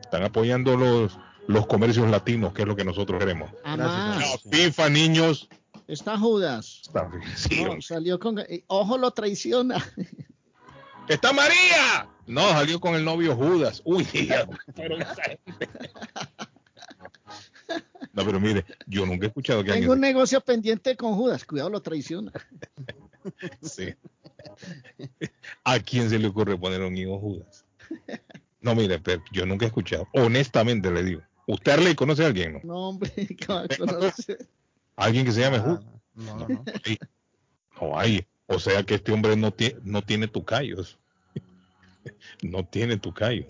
Están 0.07 0.23
apoyando 0.23 0.77
los, 0.77 1.19
los 1.49 1.67
comercios 1.67 2.09
latinos, 2.09 2.53
que 2.53 2.63
es 2.63 2.69
lo 2.69 2.77
que 2.77 2.85
nosotros 2.85 3.19
queremos. 3.19 3.51
Amás. 3.65 4.19
La 4.45 4.51
FIFA, 4.51 4.89
niños. 4.89 5.49
Está 5.89 6.17
Judas. 6.17 6.83
Está- 6.87 7.11
sí, 7.37 7.65
No, 7.65 7.81
salió 7.83 8.19
con. 8.19 8.39
eh, 8.39 8.65
Ojo, 8.69 8.99
lo 8.99 9.11
traiciona. 9.11 9.85
¡Está 11.09 11.33
María! 11.33 12.09
No, 12.27 12.49
salió 12.51 12.81
con 12.81 12.95
el 12.95 13.05
novio 13.05 13.35
Judas. 13.37 13.83
Uy, 13.85 14.07
pero. 14.75 14.97
No, 18.13 18.25
pero 18.25 18.41
mire, 18.41 18.65
yo 18.87 19.05
nunca 19.07 19.27
he 19.27 19.29
escuchado 19.29 19.63
que 19.65 19.73
Tengo 19.73 19.93
un 19.93 20.01
negocio 20.01 20.41
pendiente 20.41 20.97
con 20.97 21.15
Judas. 21.15 21.45
Cuidado, 21.45 21.69
lo 21.71 21.83
traiciona. 21.83 22.33
Sí. 23.61 23.93
¿A 25.65 25.79
quién 25.81 26.09
se 26.09 26.19
le 26.19 26.29
ocurre 26.29 26.57
poner 26.57 26.81
un 26.83 26.97
hijo 26.97 27.19
Judas? 27.19 27.65
No, 28.67 28.75
mire, 28.75 28.99
pero 28.99 29.23
yo 29.31 29.47
nunca 29.47 29.65
he 29.65 29.69
escuchado. 29.69 30.09
Honestamente 30.13 30.91
le 30.91 31.05
digo. 31.05 31.23
¿Usted 31.47 31.71
Arley 31.71 31.95
conoce 31.95 32.25
a 32.25 32.27
alguien, 32.27 32.55
no? 32.55 32.61
No, 32.65 32.89
hombre, 32.89 33.13
¿qué 33.39 33.47
va 33.49 33.61
a 33.63 33.69
conocer? 33.69 34.49
¿Alguien 34.97 35.25
que 35.25 35.31
se 35.31 35.41
llame 35.43 35.61
Judas? 35.61 35.85
No, 36.15 36.37
no, 36.37 36.49
no. 36.49 36.65
Sí. 36.85 36.99
No 37.81 37.97
hay. 37.97 38.27
O 38.47 38.59
sea 38.59 38.83
que 38.83 38.97
este 38.97 39.13
hombre 39.13 39.37
no, 39.37 39.53
tiene 39.53 39.77
no 39.85 40.03
tiene 40.03 40.27
tucayos. 40.29 40.99
No 42.43 42.65
tiene 42.65 42.97
tucayo. 42.97 43.47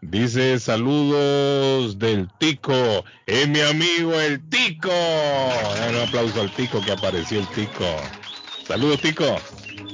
Dice 0.00 0.58
saludos 0.60 1.98
del 1.98 2.28
Tico. 2.38 3.04
Es 3.26 3.48
mi 3.48 3.60
amigo 3.60 4.14
el 4.20 4.48
Tico. 4.48 4.90
Un 4.90 5.96
aplauso 5.96 6.40
al 6.42 6.54
Tico 6.54 6.80
que 6.80 6.92
apareció 6.92 7.40
el 7.40 7.48
Tico. 7.48 7.84
Saludos 8.66 9.00
Tico. 9.00 9.24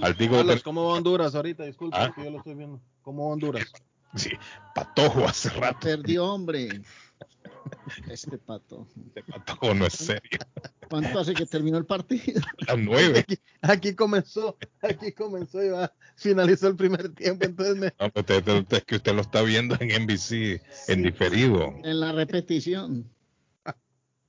Al 0.02 0.16
Tico. 0.16 0.36
de 0.36 0.44
Carlos, 0.44 0.62
¿cómo 0.62 0.86
va 0.88 0.94
Honduras 0.94 1.34
ahorita? 1.34 1.64
Disculpe, 1.64 1.96
Ah. 1.98 2.12
que 2.14 2.24
yo 2.24 2.30
lo 2.30 2.38
estoy 2.38 2.54
viendo. 2.54 2.80
¿Cómo 3.10 3.26
va 3.26 3.32
Honduras? 3.32 3.64
Sí, 4.14 4.30
patojo 4.72 5.24
hace 5.26 5.48
rato. 5.50 5.80
Perdió, 5.80 6.26
hombre. 6.26 6.68
Este 8.08 8.38
pato. 8.38 8.86
Este 9.08 9.24
patojo 9.24 9.74
no 9.74 9.84
es 9.86 9.94
serio. 9.94 10.38
¿Cuánto 10.88 11.18
hace 11.18 11.34
que 11.34 11.44
terminó 11.44 11.76
el 11.78 11.86
partido? 11.86 12.40
Las 12.68 12.78
nueve. 12.78 13.18
Aquí, 13.18 13.38
aquí 13.62 13.94
comenzó, 13.96 14.56
aquí 14.80 15.10
comenzó 15.10 15.60
y 15.60 15.70
va, 15.70 15.92
finalizó 16.14 16.68
el 16.68 16.76
primer 16.76 17.12
tiempo, 17.12 17.44
entonces 17.46 17.76
me, 17.78 17.86
No, 17.98 18.10
pero 18.12 18.38
usted- 18.38 18.58
usted- 18.60 18.76
es 18.76 18.84
que 18.84 18.94
usted 18.94 19.12
lo 19.12 19.22
está 19.22 19.42
viendo 19.42 19.76
en 19.80 19.90
NBC 19.90 20.62
en 20.86 21.02
diferido. 21.02 21.74
En 21.82 21.98
la 21.98 22.12
repetición. 22.12 23.10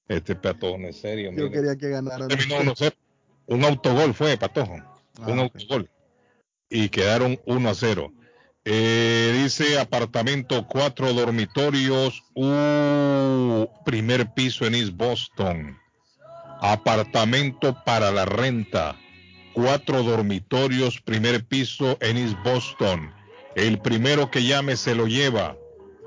Este 0.07 0.35
patojo 0.35 0.79
no 0.79 0.87
es 0.87 0.99
serio. 0.99 1.29
yo 1.29 1.37
mire. 1.37 1.51
quería 1.51 1.75
que 1.75 1.87
ganaran. 1.89 2.27
Terminó 2.29 2.61
1-0. 2.61 2.93
Un 3.45 3.63
autogol 3.63 4.15
fue, 4.15 4.37
Patojo. 4.37 4.73
un 4.73 4.81
Ah, 5.19 5.43
ok. 5.43 5.53
autogol. 5.55 5.87
Y 6.67 6.89
quedaron 6.89 7.39
1 7.45 7.69
a 7.69 7.75
0. 7.75 8.11
Eh, 8.63 9.39
dice 9.41 9.79
apartamento, 9.79 10.67
cuatro 10.67 11.11
dormitorios, 11.13 12.21
uh, 12.35 13.65
primer 13.83 14.31
piso 14.33 14.67
en 14.67 14.75
East 14.75 14.95
Boston. 14.95 15.79
Apartamento 16.61 17.75
para 17.83 18.11
la 18.11 18.25
renta, 18.25 18.95
cuatro 19.53 20.03
dormitorios, 20.03 21.01
primer 21.01 21.43
piso 21.43 21.97
en 22.01 22.17
East 22.17 22.37
Boston. 22.43 23.11
El 23.55 23.79
primero 23.79 24.29
que 24.29 24.43
llame 24.43 24.77
se 24.77 24.93
lo 24.93 25.07
lleva. 25.07 25.57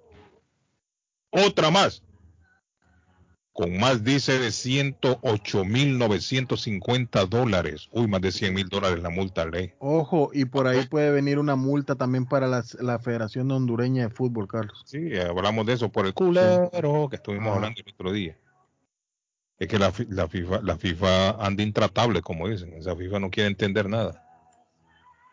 Otra 1.32 1.72
más 1.72 2.04
con 3.56 3.78
más 3.78 4.04
dice 4.04 4.38
de 4.38 4.50
108.950 4.50 7.26
dólares. 7.30 7.88
Uy, 7.94 8.06
más 8.08 8.20
de 8.20 8.34
100 8.34 8.54
mil 8.54 8.68
dólares 8.68 9.02
la 9.02 9.10
multa, 9.10 9.46
ley. 9.46 9.72
Ojo, 9.80 10.30
y 10.34 10.44
por 10.44 10.68
ahí 10.68 10.86
puede 10.88 11.10
venir 11.12 11.40
una 11.40 11.56
multa 11.56 11.96
también 11.96 12.26
para 12.26 12.48
la 12.48 13.00
Federación 13.00 13.50
Hondureña 13.52 14.04
de 14.04 14.10
Fútbol, 14.10 14.50
Carlos. 14.50 14.82
Sí, 14.86 15.16
hablamos 15.18 15.66
de 15.66 15.72
eso 15.74 15.88
por 15.90 16.06
el 16.06 16.14
culero 16.14 17.08
que 17.10 17.16
estuvimos 17.16 17.54
Ah. 17.54 17.56
hablando 17.56 17.80
el 17.86 17.94
otro 17.94 18.12
día. 18.12 18.38
Es 19.58 19.70
que 19.70 19.80
la, 19.80 19.94
la 20.10 20.28
FIFA, 20.28 20.60
la 20.62 20.78
FIFA 20.78 21.30
anda 21.46 21.64
intratable, 21.64 22.22
como 22.22 22.50
dicen. 22.50 22.74
Esa 22.74 22.94
FIFA 22.94 23.22
no 23.22 23.30
quiere 23.30 23.48
entender 23.48 23.88
nada. 23.88 24.22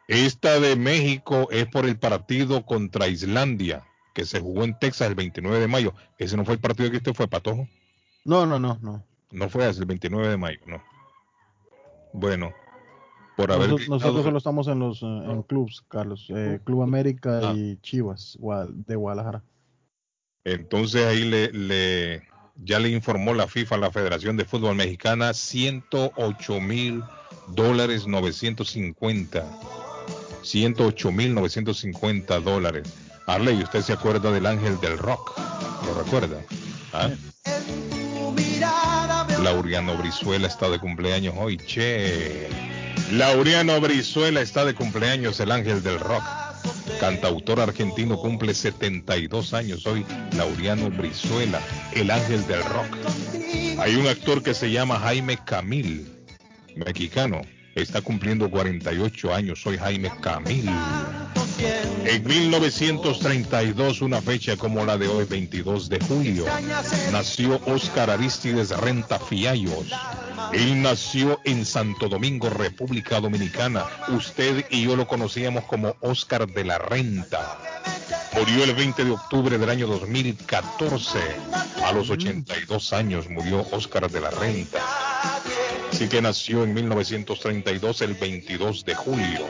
Esta 0.06 0.60
de 0.60 0.76
México 0.76 1.48
es 1.50 1.66
por 1.66 1.86
el 1.86 1.98
partido 1.98 2.64
contra 2.64 3.08
Islandia, 3.08 3.82
que 4.14 4.24
se 4.24 4.38
jugó 4.38 4.62
en 4.62 4.78
Texas 4.78 5.08
el 5.08 5.16
29 5.16 5.58
de 5.58 5.66
mayo. 5.66 5.92
Ese 6.18 6.36
no 6.36 6.44
fue 6.44 6.54
el 6.54 6.60
partido 6.60 6.88
que 6.92 6.98
usted 6.98 7.14
fue, 7.14 7.26
Patojo. 7.26 7.66
No, 8.24 8.46
no, 8.46 8.58
no, 8.58 8.78
no. 8.82 9.04
No 9.30 9.48
fue 9.48 9.64
hasta 9.66 9.80
el 9.80 9.86
29 9.86 10.28
de 10.28 10.36
mayo, 10.36 10.60
no. 10.66 10.82
Bueno, 12.12 12.52
por 13.36 13.50
haber 13.50 13.70
Nosotros, 13.70 14.22
solo 14.24 14.38
estamos 14.38 14.68
en 14.68 14.78
los 14.78 15.02
eh, 15.02 15.06
en 15.06 15.42
clubs, 15.42 15.82
Carlos. 15.88 16.26
eh, 16.28 16.60
Club 16.64 16.82
América 16.82 17.40
Ah. 17.42 17.52
y 17.56 17.78
Chivas 17.78 18.38
de 18.70 18.94
Guadalajara. 18.96 19.42
Entonces 20.44 21.06
ahí 21.06 21.24
le, 21.24 21.50
le- 21.52 22.22
ya 22.56 22.78
le 22.78 22.90
informó 22.90 23.32
la 23.32 23.46
FIFA 23.48 23.76
a 23.76 23.78
la 23.78 23.90
Federación 23.90 24.36
de 24.36 24.44
Fútbol 24.44 24.76
Mexicana 24.76 25.32
108 25.32 26.60
mil 26.60 27.02
dólares 27.48 28.06
950 28.06 29.44
108.950 30.42 32.40
dólares. 32.42 32.92
Arley, 33.26 33.62
¿usted 33.62 33.80
se 33.80 33.92
acuerda 33.92 34.30
del 34.32 34.44
ángel 34.46 34.78
del 34.80 34.98
rock? 34.98 35.38
¿Lo 35.86 35.94
recuerda? 36.02 36.40
¿Ah? 36.92 37.08
Laureano 39.42 39.96
Brizuela 39.96 40.46
está 40.46 40.68
de 40.68 40.78
cumpleaños 40.78 41.34
hoy, 41.36 41.56
che. 41.56 42.48
Laureano 43.10 43.80
Brizuela 43.80 44.40
está 44.40 44.64
de 44.64 44.74
cumpleaños, 44.74 45.40
el 45.40 45.50
ángel 45.50 45.82
del 45.82 45.98
rock. 45.98 46.22
Cantautor 47.00 47.60
argentino 47.60 48.16
cumple 48.16 48.54
72 48.54 49.54
años 49.54 49.86
hoy, 49.86 50.06
Laureano 50.36 50.90
Brizuela, 50.90 51.60
el 51.94 52.10
ángel 52.10 52.46
del 52.46 52.62
rock. 52.64 52.96
Hay 53.78 53.96
un 53.96 54.06
actor 54.06 54.42
que 54.42 54.54
se 54.54 54.70
llama 54.70 54.98
Jaime 55.00 55.38
Camil, 55.44 56.06
mexicano, 56.76 57.42
está 57.74 58.00
cumpliendo 58.00 58.48
48 58.50 59.34
años, 59.34 59.60
soy 59.60 59.78
Jaime 59.78 60.12
Camil. 60.20 60.70
En 62.04 62.24
1932, 62.24 64.02
una 64.02 64.20
fecha 64.20 64.56
como 64.56 64.84
la 64.84 64.98
de 64.98 65.08
hoy, 65.08 65.24
22 65.24 65.88
de 65.88 66.00
julio, 66.00 66.44
nació 67.12 67.60
Óscar 67.66 68.10
Aristides 68.10 68.70
Renta 68.70 69.18
Fiallos. 69.18 69.86
Él 70.52 70.82
nació 70.82 71.40
en 71.44 71.64
Santo 71.64 72.08
Domingo, 72.08 72.50
República 72.50 73.20
Dominicana. 73.20 73.86
Usted 74.08 74.66
y 74.70 74.82
yo 74.82 74.96
lo 74.96 75.06
conocíamos 75.06 75.64
como 75.64 75.96
Óscar 76.00 76.46
de 76.48 76.64
la 76.64 76.78
Renta. 76.78 77.58
Murió 78.34 78.64
el 78.64 78.74
20 78.74 79.04
de 79.04 79.10
octubre 79.10 79.58
del 79.58 79.70
año 79.70 79.86
2014. 79.86 81.18
A 81.84 81.92
los 81.92 82.10
82 82.10 82.92
años 82.92 83.28
murió 83.30 83.66
Óscar 83.70 84.10
de 84.10 84.20
la 84.20 84.30
Renta. 84.30 84.80
Así 85.92 86.08
que 86.08 86.20
nació 86.20 86.64
en 86.64 86.74
1932, 86.74 88.00
el 88.02 88.14
22 88.14 88.84
de 88.84 88.94
julio. 88.94 89.46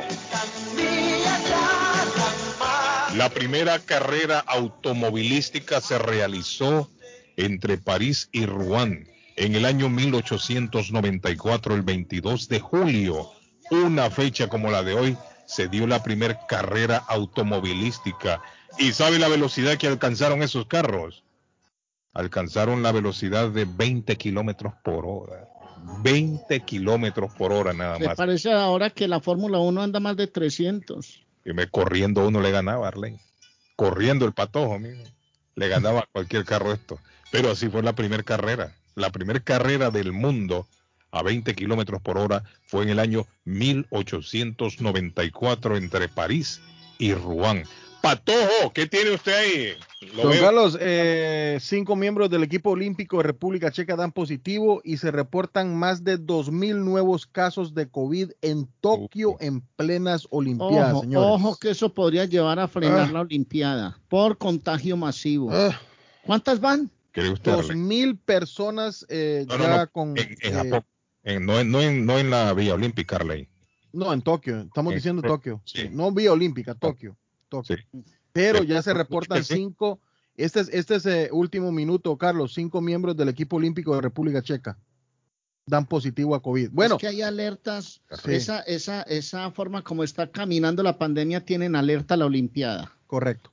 La 3.16 3.28
primera 3.28 3.78
carrera 3.78 4.38
automovilística 4.38 5.80
se 5.82 5.98
realizó 5.98 6.90
entre 7.36 7.76
París 7.76 8.30
y 8.32 8.46
Rouen 8.46 9.06
en 9.36 9.54
el 9.54 9.66
año 9.66 9.90
1894, 9.90 11.74
el 11.74 11.82
22 11.82 12.48
de 12.48 12.60
julio. 12.60 13.30
Una 13.70 14.10
fecha 14.10 14.48
como 14.48 14.70
la 14.70 14.82
de 14.82 14.94
hoy 14.94 15.16
se 15.46 15.68
dio 15.68 15.86
la 15.86 16.02
primera 16.02 16.46
carrera 16.46 16.96
automovilística. 16.96 18.40
¿Y 18.78 18.92
sabe 18.92 19.18
la 19.18 19.28
velocidad 19.28 19.76
que 19.76 19.88
alcanzaron 19.88 20.42
esos 20.42 20.66
carros? 20.66 21.22
Alcanzaron 22.14 22.82
la 22.82 22.92
velocidad 22.92 23.50
de 23.50 23.66
20 23.66 24.16
kilómetros 24.16 24.72
por 24.82 25.04
hora. 25.06 25.48
20 26.02 26.60
kilómetros 26.60 27.32
por 27.34 27.52
hora 27.52 27.72
nada 27.74 27.98
Me 27.98 28.06
más. 28.06 28.16
parece 28.16 28.52
ahora 28.52 28.88
que 28.88 29.06
la 29.08 29.20
Fórmula 29.20 29.58
1 29.58 29.82
anda 29.82 30.00
más 30.00 30.16
de 30.16 30.28
300. 30.28 31.21
Y 31.44 31.52
me 31.52 31.68
corriendo 31.68 32.26
uno 32.26 32.40
le 32.40 32.50
ganaba 32.50 32.88
a. 32.88 32.92
Corriendo 33.76 34.24
el 34.26 34.32
patojo, 34.32 34.78
mijo. 34.78 35.02
Le 35.54 35.68
ganaba 35.68 36.08
cualquier 36.12 36.44
carro 36.44 36.72
esto. 36.72 36.98
Pero 37.30 37.50
así 37.50 37.68
fue 37.68 37.82
la 37.82 37.94
primera 37.94 38.22
carrera. 38.22 38.74
La 38.94 39.10
primera 39.10 39.40
carrera 39.40 39.90
del 39.90 40.12
mundo 40.12 40.66
a 41.10 41.22
20 41.22 41.54
kilómetros 41.54 42.00
por 42.00 42.16
hora 42.18 42.42
fue 42.66 42.84
en 42.84 42.90
el 42.90 42.98
año 42.98 43.26
1894 43.44 45.76
entre 45.76 46.08
París 46.08 46.62
y 46.98 47.12
Rouen. 47.14 47.64
Patojo, 48.02 48.72
¿qué 48.74 48.86
tiene 48.86 49.12
usted 49.12 49.32
ahí? 49.32 49.68
Lo 50.16 50.24
Don 50.24 50.32
veo- 50.32 50.42
Carlos, 50.42 50.76
eh, 50.80 51.58
cinco 51.60 51.94
miembros 51.94 52.28
del 52.30 52.42
equipo 52.42 52.70
olímpico 52.70 53.18
de 53.18 53.22
República 53.22 53.70
Checa 53.70 53.94
dan 53.94 54.10
positivo 54.10 54.80
y 54.84 54.96
se 54.96 55.12
reportan 55.12 55.76
más 55.76 56.02
de 56.02 56.18
2.000 56.18 56.84
nuevos 56.84 57.26
casos 57.26 57.74
de 57.74 57.88
COVID 57.88 58.32
en 58.42 58.68
Tokio 58.80 59.36
en 59.40 59.60
plenas 59.76 60.26
Olimpiadas, 60.30 60.92
Ojo, 60.94 61.00
señores. 61.02 61.28
ojo 61.30 61.56
que 61.60 61.70
eso 61.70 61.94
podría 61.94 62.24
llevar 62.24 62.58
a 62.58 62.66
frenar 62.66 63.08
Ah. 63.08 63.12
la 63.12 63.20
Olimpiada 63.20 63.98
por 64.08 64.36
contagio 64.36 64.96
masivo. 64.96 65.52
¿Cuántas 66.26 66.60
van? 66.60 66.90
¿Cree 67.12 67.30
usted, 67.30 67.52
Dos 67.52 67.74
mil 67.76 68.16
personas 68.16 69.06
eh, 69.08 69.44
No, 69.48 69.58
no, 69.58 69.64
ya 69.64 69.76
no, 69.78 69.90
con... 69.92 70.18
En, 70.18 70.28
en 70.28 70.36
eh, 70.40 70.52
Japón. 70.52 70.84
En- 71.22 71.46
no, 71.46 71.58
en, 71.60 71.70
no, 71.70 71.80
en, 71.80 72.04
no 72.04 72.18
en 72.18 72.30
la 72.30 72.52
Vía 72.52 72.74
Olímpica, 72.74 73.16
Arley. 73.16 73.48
no, 73.92 74.12
en 74.12 74.22
Tokio, 74.22 74.62
estamos 74.62 74.92
En- 74.92 74.96
diciendo 74.98 75.22
Tokio. 75.22 75.62
sí. 75.64 75.88
No 75.92 76.10
vía 76.10 76.32
olímpica, 76.32 76.74
Tokio. 76.74 77.16
Sí. 77.64 77.74
Pero 78.32 78.62
ya 78.62 78.82
se 78.82 78.94
reportan 78.94 79.44
cinco, 79.44 80.00
este 80.36 80.60
es, 80.60 80.68
este 80.70 80.94
es 80.94 81.06
eh, 81.06 81.28
último 81.32 81.70
minuto, 81.72 82.16
Carlos, 82.16 82.54
cinco 82.54 82.80
miembros 82.80 83.16
del 83.16 83.28
equipo 83.28 83.56
olímpico 83.56 83.94
de 83.94 84.00
República 84.00 84.42
Checa 84.42 84.78
dan 85.66 85.86
positivo 85.86 86.34
a 86.34 86.42
COVID. 86.42 86.70
Bueno, 86.72 86.96
Es 86.96 87.00
que 87.00 87.06
hay 87.08 87.22
alertas. 87.22 88.02
Sí. 88.24 88.32
Esa, 88.32 88.60
esa, 88.60 89.02
esa 89.02 89.50
forma 89.50 89.82
como 89.82 90.02
está 90.02 90.30
caminando 90.30 90.82
la 90.82 90.98
pandemia 90.98 91.44
tienen 91.44 91.76
alerta 91.76 92.14
a 92.14 92.16
la 92.16 92.26
Olimpiada. 92.26 92.92
Correcto. 93.06 93.52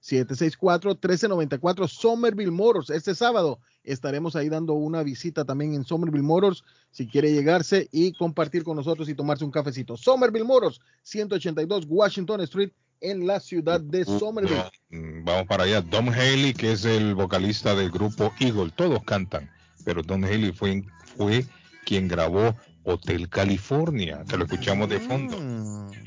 617-764-1394, 0.00 1.88
Somerville 1.88 2.52
Motors. 2.52 2.90
Este 2.90 3.16
sábado 3.16 3.58
estaremos 3.82 4.36
ahí 4.36 4.48
dando 4.48 4.74
una 4.74 5.02
visita 5.02 5.44
también 5.44 5.74
en 5.74 5.84
Somerville 5.84 6.22
Motors, 6.22 6.62
si 6.92 7.08
quiere 7.08 7.32
llegarse 7.32 7.88
y 7.90 8.12
compartir 8.12 8.62
con 8.62 8.76
nosotros 8.76 9.08
y 9.08 9.14
tomarse 9.14 9.44
un 9.44 9.50
cafecito. 9.50 9.96
Somerville 9.96 10.44
Motors, 10.44 10.80
182 11.02 11.86
Washington 11.88 12.42
Street 12.42 12.70
en 13.00 13.26
la 13.26 13.40
ciudad 13.40 13.80
de 13.80 14.04
Somerville. 14.04 14.70
Mm, 14.90 15.24
Vamos 15.24 15.48
para 15.48 15.64
allá. 15.64 15.80
Don 15.80 16.10
Haley, 16.10 16.54
que 16.54 16.70
es 16.70 16.84
el 16.84 17.16
vocalista 17.16 17.74
del 17.74 17.90
grupo 17.90 18.32
Eagle, 18.38 18.70
todos 18.76 19.02
cantan, 19.02 19.50
pero 19.84 20.00
Don 20.02 20.24
Haley 20.24 20.52
fue, 20.52 20.84
fue 21.16 21.44
quien 21.84 22.06
grabó 22.06 22.54
Hotel 22.84 23.28
California, 23.28 24.24
que 24.28 24.36
lo 24.36 24.44
escuchamos 24.44 24.88
de 24.88 25.00
fondo. 25.00 25.36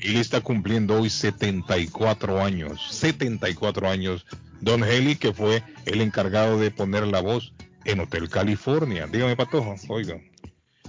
Le 0.00 0.20
está 0.20 0.40
cumpliendo 0.40 1.00
hoy 1.00 1.10
74 1.10 2.40
años, 2.40 2.80
74 2.90 3.88
años. 3.88 4.26
Don 4.60 4.82
Haley, 4.82 5.16
que 5.16 5.32
fue 5.32 5.62
el 5.86 6.00
encargado 6.00 6.58
de 6.58 6.70
poner 6.70 7.06
la 7.06 7.20
voz 7.20 7.52
en 7.84 8.00
Hotel 8.00 8.28
California. 8.28 9.06
Dígame, 9.06 9.36
Patojo, 9.36 9.76
oiga. 9.88 10.20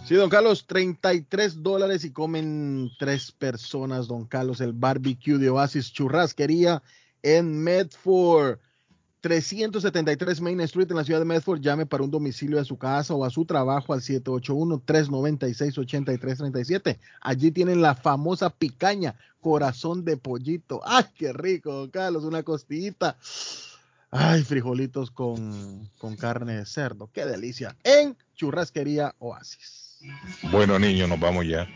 Sí, 0.06 0.16
don 0.16 0.30
Carlos, 0.30 0.66
33 0.66 1.62
dólares 1.62 2.04
y 2.04 2.12
comen 2.12 2.90
tres 2.98 3.32
personas, 3.32 4.08
don 4.08 4.26
Carlos, 4.26 4.62
el 4.62 4.74
barbecue 4.74 5.38
de 5.38 5.50
Oasis 5.50 5.92
Churrasquería 5.92 6.82
en 7.22 7.64
Medford. 7.64 8.60
373 9.22 10.42
Main 10.42 10.60
Street 10.62 10.90
en 10.90 10.98
la 10.98 11.04
ciudad 11.04 11.20
de 11.20 11.26
Medford. 11.26 11.62
Llame 11.62 11.86
para 11.86 12.04
un 12.04 12.10
domicilio 12.12 12.60
a 12.60 12.66
su 12.66 12.78
casa 12.78 13.14
o 13.14 13.24
a 13.26 13.30
su 13.30 13.46
trabajo 13.46 13.94
al 13.94 14.02
781-396-8337. 14.02 16.98
Allí 17.22 17.52
tienen 17.52 17.82
la 17.82 17.96
famosa 17.96 18.50
picaña, 18.50 19.16
corazón 19.42 20.06
de 20.06 20.18
pollito. 20.18 20.82
¡Ay, 20.86 21.06
qué 21.18 21.34
rico, 21.34 21.90
Carlos! 21.92 22.24
Una 22.24 22.44
costillita. 22.44 23.18
Ay, 24.12 24.44
frijolitos 24.44 25.12
con, 25.12 25.90
con 25.98 26.16
carne 26.16 26.58
de 26.58 26.66
cerdo. 26.66 27.10
¡Qué 27.14 27.26
delicia! 27.26 27.76
En 27.84 28.18
Churrasquería 28.36 29.16
Oasis. 29.20 30.00
Bueno, 30.52 30.80
niños, 30.80 31.10
nos 31.10 31.20
vamos 31.20 31.46
ya. 31.46 31.68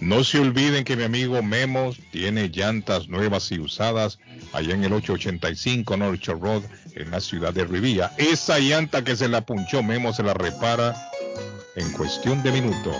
No 0.00 0.24
se 0.24 0.38
olviden 0.38 0.84
que 0.84 0.96
mi 0.96 1.04
amigo 1.04 1.42
Memos 1.42 1.98
tiene 2.10 2.48
llantas 2.48 3.08
nuevas 3.08 3.50
y 3.50 3.58
usadas 3.58 4.18
allá 4.52 4.74
en 4.74 4.84
el 4.84 4.92
885 4.92 5.96
North 5.96 6.26
Road 6.26 6.62
en 6.94 7.10
la 7.10 7.20
ciudad 7.20 7.54
de 7.54 7.64
Rivilla. 7.64 8.12
Esa 8.18 8.58
llanta 8.58 9.02
que 9.02 9.16
se 9.16 9.28
la 9.28 9.40
punchó 9.40 9.82
Memo 9.82 10.12
se 10.12 10.22
la 10.22 10.34
repara 10.34 10.94
en 11.76 11.90
cuestión 11.92 12.42
de 12.42 12.52
minutos. 12.52 12.96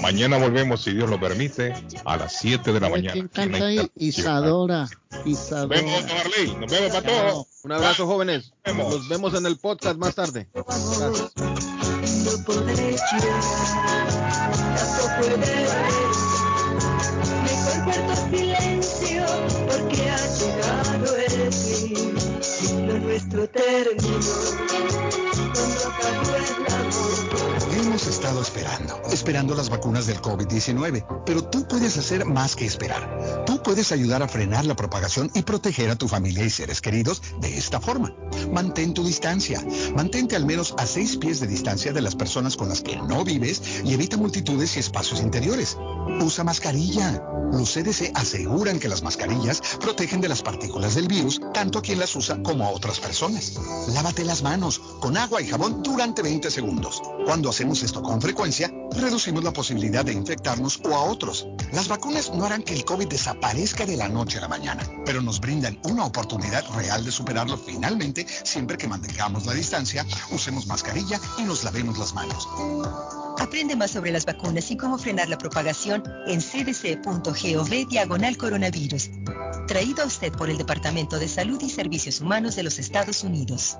Mañana 0.01 0.37
volvemos, 0.37 0.83
si 0.83 0.91
Dios 0.93 1.09
lo 1.09 1.17
permite, 1.19 1.73
a 2.05 2.17
las 2.17 2.37
7 2.39 2.73
de 2.73 2.79
la 2.79 2.89
mañana. 2.89 3.29
Isadora. 3.95 4.87
Isadora. 5.25 5.81
Nos 5.81 5.91
vemos, 5.91 6.13
Marley. 6.13 6.55
Nos 6.55 6.71
vemos 6.71 6.91
para 6.91 7.07
todos. 7.07 7.47
Un 7.63 7.71
abrazo, 7.71 8.07
jóvenes. 8.07 8.53
Nos 8.65 9.07
vemos. 9.07 9.33
En 9.33 9.45
el 9.45 9.57
podcast 9.57 9.97
más 9.97 10.15
tarde. 10.15 10.47
Gracias. 10.53 11.33
silencio 18.29 19.25
porque 19.67 20.09
ha 20.09 20.27
llegado 20.37 21.15
el 21.17 21.53
fin 21.53 22.11
nuestro 23.03 23.47
término 23.49 25.10
estado 28.31 28.43
esperando, 28.43 29.01
esperando 29.11 29.55
las 29.55 29.69
vacunas 29.69 30.07
del 30.07 30.21
COVID-19, 30.21 31.23
pero 31.25 31.43
tú 31.43 31.67
puedes 31.67 31.97
hacer 31.97 32.23
más 32.23 32.55
que 32.55 32.65
esperar. 32.65 33.43
Tú 33.45 33.61
puedes 33.61 33.91
ayudar 33.91 34.23
a 34.23 34.27
frenar 34.29 34.63
la 34.65 34.73
propagación 34.73 35.29
y 35.33 35.41
proteger 35.41 35.89
a 35.89 35.97
tu 35.97 36.07
familia 36.07 36.45
y 36.45 36.49
seres 36.49 36.79
queridos 36.79 37.21
de 37.41 37.57
esta 37.57 37.81
forma. 37.81 38.15
Mantén 38.49 38.93
tu 38.93 39.03
distancia. 39.03 39.61
Mantente 39.95 40.37
al 40.37 40.45
menos 40.45 40.73
a 40.77 40.85
seis 40.85 41.17
pies 41.17 41.41
de 41.41 41.47
distancia 41.47 41.91
de 41.91 42.01
las 42.01 42.15
personas 42.15 42.55
con 42.55 42.69
las 42.69 42.81
que 42.81 42.95
no 42.95 43.25
vives 43.25 43.61
y 43.83 43.93
evita 43.93 44.15
multitudes 44.15 44.77
y 44.77 44.79
espacios 44.79 45.19
interiores. 45.19 45.77
Usa 46.21 46.45
mascarilla. 46.45 47.21
Los 47.51 47.73
CDC 47.73 48.13
aseguran 48.15 48.79
que 48.79 48.87
las 48.87 49.03
mascarillas 49.03 49.61
protegen 49.81 50.21
de 50.21 50.29
las 50.29 50.41
partículas 50.41 50.95
del 50.95 51.09
virus 51.09 51.41
tanto 51.53 51.79
a 51.79 51.81
quien 51.81 51.99
las 51.99 52.15
usa 52.15 52.41
como 52.41 52.63
a 52.63 52.69
otras 52.69 53.01
personas. 53.01 53.59
Lávate 53.93 54.23
las 54.23 54.41
manos 54.41 54.79
con 55.01 55.17
agua 55.17 55.41
y 55.41 55.47
jabón 55.47 55.83
durante 55.83 56.21
20 56.21 56.49
segundos. 56.49 57.01
Cuando 57.25 57.49
hacemos 57.49 57.83
esto 57.83 58.01
frecuencia, 58.21 58.71
reducimos 58.95 59.43
la 59.43 59.51
posibilidad 59.51 60.05
de 60.05 60.13
infectarnos 60.13 60.79
o 60.83 60.95
a 60.95 61.03
otros. 61.03 61.47
Las 61.73 61.87
vacunas 61.87 62.31
no 62.33 62.45
harán 62.45 62.63
que 62.63 62.73
el 62.73 62.85
COVID 62.85 63.07
desaparezca 63.07 63.85
de 63.85 63.97
la 63.97 64.07
noche 64.07 64.37
a 64.37 64.41
la 64.41 64.47
mañana, 64.47 64.83
pero 65.05 65.21
nos 65.21 65.41
brindan 65.41 65.79
una 65.83 66.05
oportunidad 66.05 66.63
real 66.75 67.03
de 67.03 67.11
superarlo 67.11 67.57
finalmente 67.57 68.25
siempre 68.43 68.77
que 68.77 68.87
mantengamos 68.87 69.45
la 69.45 69.53
distancia, 69.53 70.05
usemos 70.31 70.67
mascarilla 70.67 71.19
y 71.37 71.43
nos 71.43 71.63
lavemos 71.63 71.97
las 71.97 72.13
manos. 72.13 72.47
Aprende 73.39 73.75
más 73.75 73.91
sobre 73.91 74.11
las 74.11 74.25
vacunas 74.25 74.69
y 74.69 74.77
cómo 74.77 74.97
frenar 74.97 75.27
la 75.27 75.37
propagación 75.37 76.03
en 76.27 76.41
cdc.gov 76.41 77.87
diagonal 77.89 78.37
coronavirus. 78.37 79.09
Traído 79.67 80.03
a 80.03 80.05
usted 80.05 80.31
por 80.33 80.49
el 80.49 80.57
Departamento 80.57 81.17
de 81.17 81.27
Salud 81.27 81.59
y 81.61 81.69
Servicios 81.69 82.21
Humanos 82.21 82.55
de 82.55 82.63
los 82.63 82.77
Estados 82.77 83.23
Unidos. 83.23 83.77